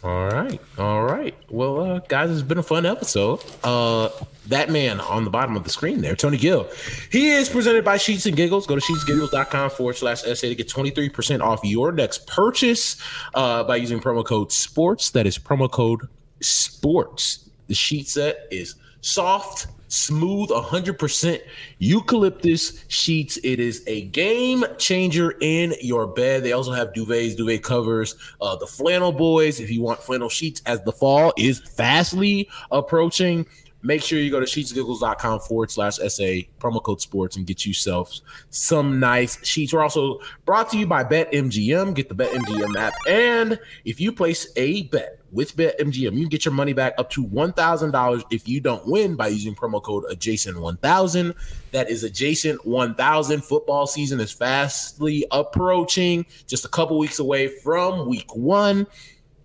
All 0.04 0.28
right, 0.28 0.60
all 0.76 1.04
right. 1.04 1.34
Well, 1.48 1.80
uh, 1.80 1.98
guys, 2.00 2.30
it's 2.30 2.42
been 2.42 2.58
a 2.58 2.62
fun 2.62 2.84
episode. 2.84 3.42
Uh, 3.64 4.10
that 4.48 4.70
man 4.70 5.00
on 5.00 5.24
the 5.24 5.30
bottom 5.30 5.56
of 5.56 5.64
the 5.64 5.70
screen 5.70 6.00
there, 6.00 6.16
Tony 6.16 6.36
Gill, 6.36 6.68
he 7.10 7.30
is 7.30 7.48
presented 7.48 7.84
by 7.84 7.96
Sheets 7.96 8.26
and 8.26 8.36
Giggles. 8.36 8.66
Go 8.66 8.74
to 8.74 8.80
sheetsgiggles.com 8.80 9.70
forward 9.70 9.96
slash 9.96 10.22
SA 10.22 10.34
to 10.34 10.54
get 10.54 10.68
23% 10.68 11.40
off 11.40 11.60
your 11.64 11.92
next 11.92 12.26
purchase 12.26 12.96
uh, 13.34 13.64
by 13.64 13.76
using 13.76 14.00
promo 14.00 14.24
code 14.24 14.52
SPORTS. 14.52 15.10
That 15.10 15.26
is 15.26 15.38
promo 15.38 15.70
code 15.70 16.08
SPORTS. 16.40 17.50
The 17.66 17.74
sheet 17.74 18.08
set 18.08 18.48
is 18.50 18.76
soft, 19.00 19.68
smooth, 19.88 20.50
100% 20.50 21.40
eucalyptus 21.78 22.84
sheets. 22.88 23.38
It 23.42 23.60
is 23.60 23.82
a 23.86 24.02
game 24.06 24.64
changer 24.78 25.34
in 25.40 25.74
your 25.80 26.06
bed. 26.06 26.42
They 26.42 26.52
also 26.52 26.72
have 26.72 26.92
duvets, 26.92 27.36
duvet 27.36 27.62
covers, 27.62 28.14
uh, 28.40 28.56
the 28.56 28.66
flannel 28.66 29.12
boys. 29.12 29.60
If 29.60 29.70
you 29.70 29.82
want 29.82 30.00
flannel 30.02 30.28
sheets 30.28 30.62
as 30.66 30.82
the 30.82 30.92
fall 30.92 31.32
is 31.36 31.60
fastly 31.60 32.48
approaching, 32.70 33.46
make 33.88 34.02
sure 34.02 34.18
you 34.18 34.30
go 34.30 34.38
to 34.38 34.44
sheetsgiggles.com 34.44 35.40
forward 35.40 35.70
slash 35.70 35.96
SA, 35.96 36.44
promo 36.60 36.82
code 36.82 37.00
sports, 37.00 37.36
and 37.36 37.46
get 37.46 37.64
yourself 37.64 38.12
some 38.50 39.00
nice 39.00 39.42
sheets. 39.44 39.72
We're 39.72 39.82
also 39.82 40.20
brought 40.44 40.70
to 40.72 40.78
you 40.78 40.86
by 40.86 41.04
BetMGM. 41.04 41.94
Get 41.94 42.10
the 42.10 42.14
BetMGM 42.14 42.76
app. 42.76 42.92
And 43.08 43.58
if 43.86 43.98
you 43.98 44.12
place 44.12 44.52
a 44.56 44.82
bet, 44.84 45.14
with 45.30 45.56
BetMGM, 45.56 46.14
you 46.14 46.20
can 46.20 46.28
get 46.28 46.46
your 46.46 46.54
money 46.54 46.72
back 46.72 46.94
up 46.96 47.10
to 47.10 47.22
$1,000 47.22 48.24
if 48.30 48.48
you 48.48 48.60
don't 48.60 48.86
win 48.86 49.14
by 49.14 49.28
using 49.28 49.54
promo 49.54 49.82
code 49.82 50.04
adjacent1000. 50.04 51.34
That 51.72 51.90
is 51.90 52.02
adjacent 52.02 52.64
1000. 52.64 53.44
Football 53.44 53.86
season 53.86 54.20
is 54.20 54.32
fastly 54.32 55.26
approaching, 55.30 56.24
just 56.46 56.64
a 56.64 56.68
couple 56.68 56.98
weeks 56.98 57.18
away 57.18 57.48
from 57.48 58.08
week 58.08 58.34
one. 58.34 58.86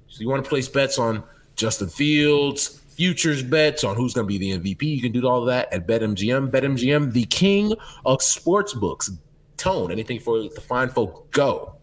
So 0.08 0.22
you 0.22 0.30
want 0.30 0.42
to 0.42 0.50
place 0.50 0.70
bets 0.70 0.98
on 0.98 1.22
Justin 1.56 1.90
Fields, 1.90 2.82
futures 2.96 3.44
bets 3.44 3.84
on 3.84 3.96
who's 3.96 4.14
going 4.14 4.28
to 4.28 4.28
be 4.28 4.38
the 4.38 4.60
MVP. 4.60 4.84
You 4.84 5.02
can 5.02 5.12
do 5.12 5.28
all 5.28 5.42
of 5.42 5.48
that 5.48 5.72
at 5.74 5.88
BetMGM. 5.88 6.50
BetMGM, 6.52 7.14
the 7.14 7.26
king 7.26 7.74
of 8.06 8.22
sports 8.22 8.74
books. 8.74 9.12
Tone, 9.58 9.92
anything 9.92 10.20
for 10.20 10.44
the 10.44 10.62
fine 10.62 10.90
folk? 10.90 11.32
Go. 11.32 11.76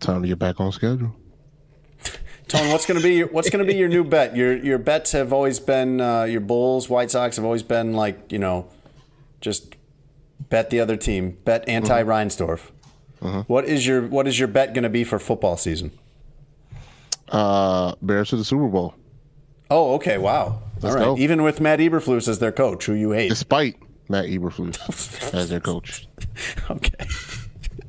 Time 0.00 0.22
to 0.22 0.28
get 0.28 0.38
back 0.38 0.60
on 0.60 0.72
schedule. 0.72 1.14
Tone, 2.48 2.70
what's 2.70 2.86
going 2.86 2.98
to 2.98 3.02
be 3.02 3.16
your, 3.16 3.28
what's 3.28 3.50
going 3.50 3.64
to 3.64 3.70
be 3.70 3.78
your 3.78 3.88
new 3.88 4.04
bet? 4.04 4.34
Your 4.34 4.56
your 4.56 4.78
bets 4.78 5.12
have 5.12 5.32
always 5.34 5.60
been 5.60 6.00
uh, 6.00 6.24
your 6.24 6.40
Bulls, 6.40 6.88
White 6.88 7.10
Sox 7.10 7.36
have 7.36 7.44
always 7.44 7.62
been 7.62 7.92
like 7.92 8.32
you 8.32 8.38
know, 8.38 8.70
just 9.40 9.74
bet 10.48 10.70
the 10.70 10.80
other 10.80 10.96
team, 10.96 11.36
bet 11.44 11.68
anti 11.68 12.02
Reinsdorf. 12.02 12.70
What 13.20 13.64
is 13.64 13.86
your 13.86 14.06
what 14.06 14.26
is 14.26 14.38
your 14.38 14.48
bet 14.48 14.72
going 14.74 14.84
to 14.84 14.88
be 14.88 15.04
for 15.04 15.18
football 15.18 15.56
season? 15.56 15.90
Uh, 17.28 17.94
Bears 18.00 18.30
to 18.30 18.36
the 18.36 18.44
Super 18.44 18.68
Bowl, 18.68 18.94
Oh, 19.70 19.94
okay, 19.94 20.18
wow. 20.18 20.62
Let's 20.80 20.84
All 20.94 21.00
right, 21.00 21.04
go. 21.04 21.18
even 21.18 21.42
with 21.42 21.60
Matt 21.60 21.80
Eberflus 21.80 22.28
as 22.28 22.38
their 22.38 22.52
coach, 22.52 22.86
who 22.86 22.94
you 22.94 23.10
hate. 23.12 23.28
despite 23.28 23.76
Matt 24.08 24.26
Eberflus 24.26 25.34
as 25.34 25.48
their 25.50 25.60
coach. 25.60 26.06
Okay. 26.70 27.04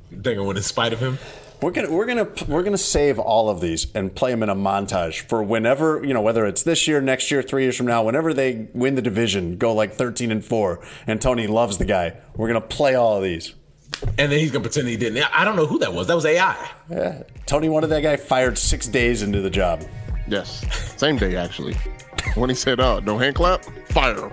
Thinking 0.10 0.46
with 0.46 0.58
in 0.58 0.64
spite 0.64 0.92
of 0.94 1.00
him. 1.00 1.20
We're 1.62 1.72
gonna 1.72 1.92
we're 1.92 2.06
gonna 2.06 2.28
we're 2.48 2.64
gonna 2.64 2.78
save 2.78 3.20
all 3.20 3.50
of 3.50 3.60
these 3.62 3.88
and 3.94 4.14
play 4.16 4.32
them 4.32 4.42
in 4.44 4.50
a 4.50 4.56
montage 4.56 5.22
for 5.28 5.44
whenever 5.44 6.04
you 6.04 6.14
know 6.14 6.22
whether 6.22 6.46
it's 6.46 6.64
this 6.64 6.88
year, 6.88 7.00
next 7.02 7.30
year, 7.30 7.42
three 7.44 7.64
years 7.64 7.76
from 7.78 7.86
now, 7.86 8.04
whenever 8.04 8.34
they 8.34 8.70
win 8.74 8.96
the 8.96 9.02
division, 9.02 9.58
go 9.58 9.74
like 9.74 9.94
thirteen 9.94 10.32
and 10.32 10.44
four, 10.44 10.80
and 11.06 11.22
Tony 11.22 11.46
loves 11.48 11.78
the 11.78 11.86
guy. 11.86 12.16
We're 12.36 12.48
gonna 12.48 12.62
play 12.62 12.96
all 12.96 13.18
of 13.18 13.24
these. 13.24 13.54
And 14.18 14.32
then 14.32 14.40
he's 14.40 14.52
going 14.52 14.64
to 14.64 14.70
pretend 14.70 14.88
he 14.88 14.96
didn't. 14.98 15.22
I 15.36 15.44
don't 15.44 15.56
know 15.58 15.66
who 15.66 15.80
that 15.80 15.94
was. 15.94 16.08
That 16.08 16.16
was 16.16 16.24
AI. 16.26 16.56
Yeah. 16.90 17.24
Tony 17.48 17.68
wanted 17.70 17.88
that 17.88 18.02
guy 18.02 18.16
fired 18.18 18.58
six 18.58 18.88
days 18.88 19.24
into 19.24 19.42
the 19.42 19.50
job. 19.50 19.84
Yes, 20.30 20.64
same 20.98 21.18
day 21.18 21.36
actually. 21.36 21.76
When 22.36 22.50
he 22.50 22.56
said, 22.56 22.80
"Uh, 22.80 23.00
no 23.00 23.18
hand 23.18 23.36
clap, 23.36 23.64
fire 23.90 24.28
him." 24.28 24.32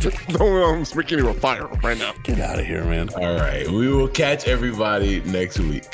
Don't 0.28 0.62
um, 0.62 0.84
speak 0.84 1.12
anywhere, 1.12 1.34
fire 1.34 1.66
right 1.82 1.98
now. 1.98 2.14
Get 2.22 2.40
out 2.40 2.58
of 2.58 2.66
here, 2.66 2.84
man. 2.84 3.10
All 3.14 3.34
right. 3.34 3.68
We 3.68 3.88
will 3.88 4.08
catch 4.08 4.46
everybody 4.46 5.20
next 5.22 5.58
week. 5.58 5.84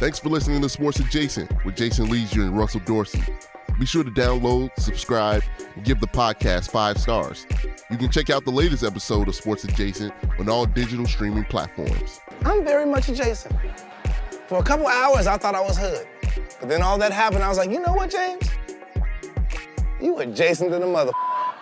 Thanks 0.00 0.18
for 0.18 0.28
listening 0.28 0.60
to 0.62 0.68
Sports 0.68 0.98
Adjacent 0.98 1.64
with 1.64 1.76
Jason 1.76 2.10
Lieser 2.10 2.42
and 2.42 2.58
Russell 2.58 2.80
Dorsey. 2.80 3.22
Be 3.78 3.86
sure 3.86 4.02
to 4.02 4.10
download, 4.10 4.70
subscribe, 4.76 5.44
and 5.76 5.84
give 5.84 6.00
the 6.00 6.08
podcast 6.08 6.70
five 6.70 6.98
stars. 6.98 7.46
You 7.90 7.96
can 7.96 8.10
check 8.10 8.28
out 8.28 8.44
the 8.44 8.50
latest 8.50 8.82
episode 8.82 9.28
of 9.28 9.36
Sports 9.36 9.64
Adjacent 9.64 10.12
on 10.40 10.48
all 10.48 10.66
digital 10.66 11.06
streaming 11.06 11.44
platforms. 11.44 12.20
I'm 12.44 12.64
very 12.64 12.86
much 12.86 13.08
adjacent. 13.08 13.54
For 14.48 14.58
a 14.58 14.62
couple 14.64 14.88
hours, 14.88 15.28
I 15.28 15.36
thought 15.36 15.54
I 15.54 15.60
was 15.60 15.78
hood. 15.78 16.06
But 16.60 16.68
then 16.68 16.82
all 16.82 16.98
that 16.98 17.12
happened, 17.12 17.42
I 17.42 17.48
was 17.48 17.58
like, 17.58 17.70
you 17.70 17.80
know 17.80 17.92
what, 17.92 18.10
James? 18.10 18.48
You 20.00 20.18
adjacent 20.18 20.70
to 20.72 20.78
the 20.78 20.86
mother. 20.86 21.12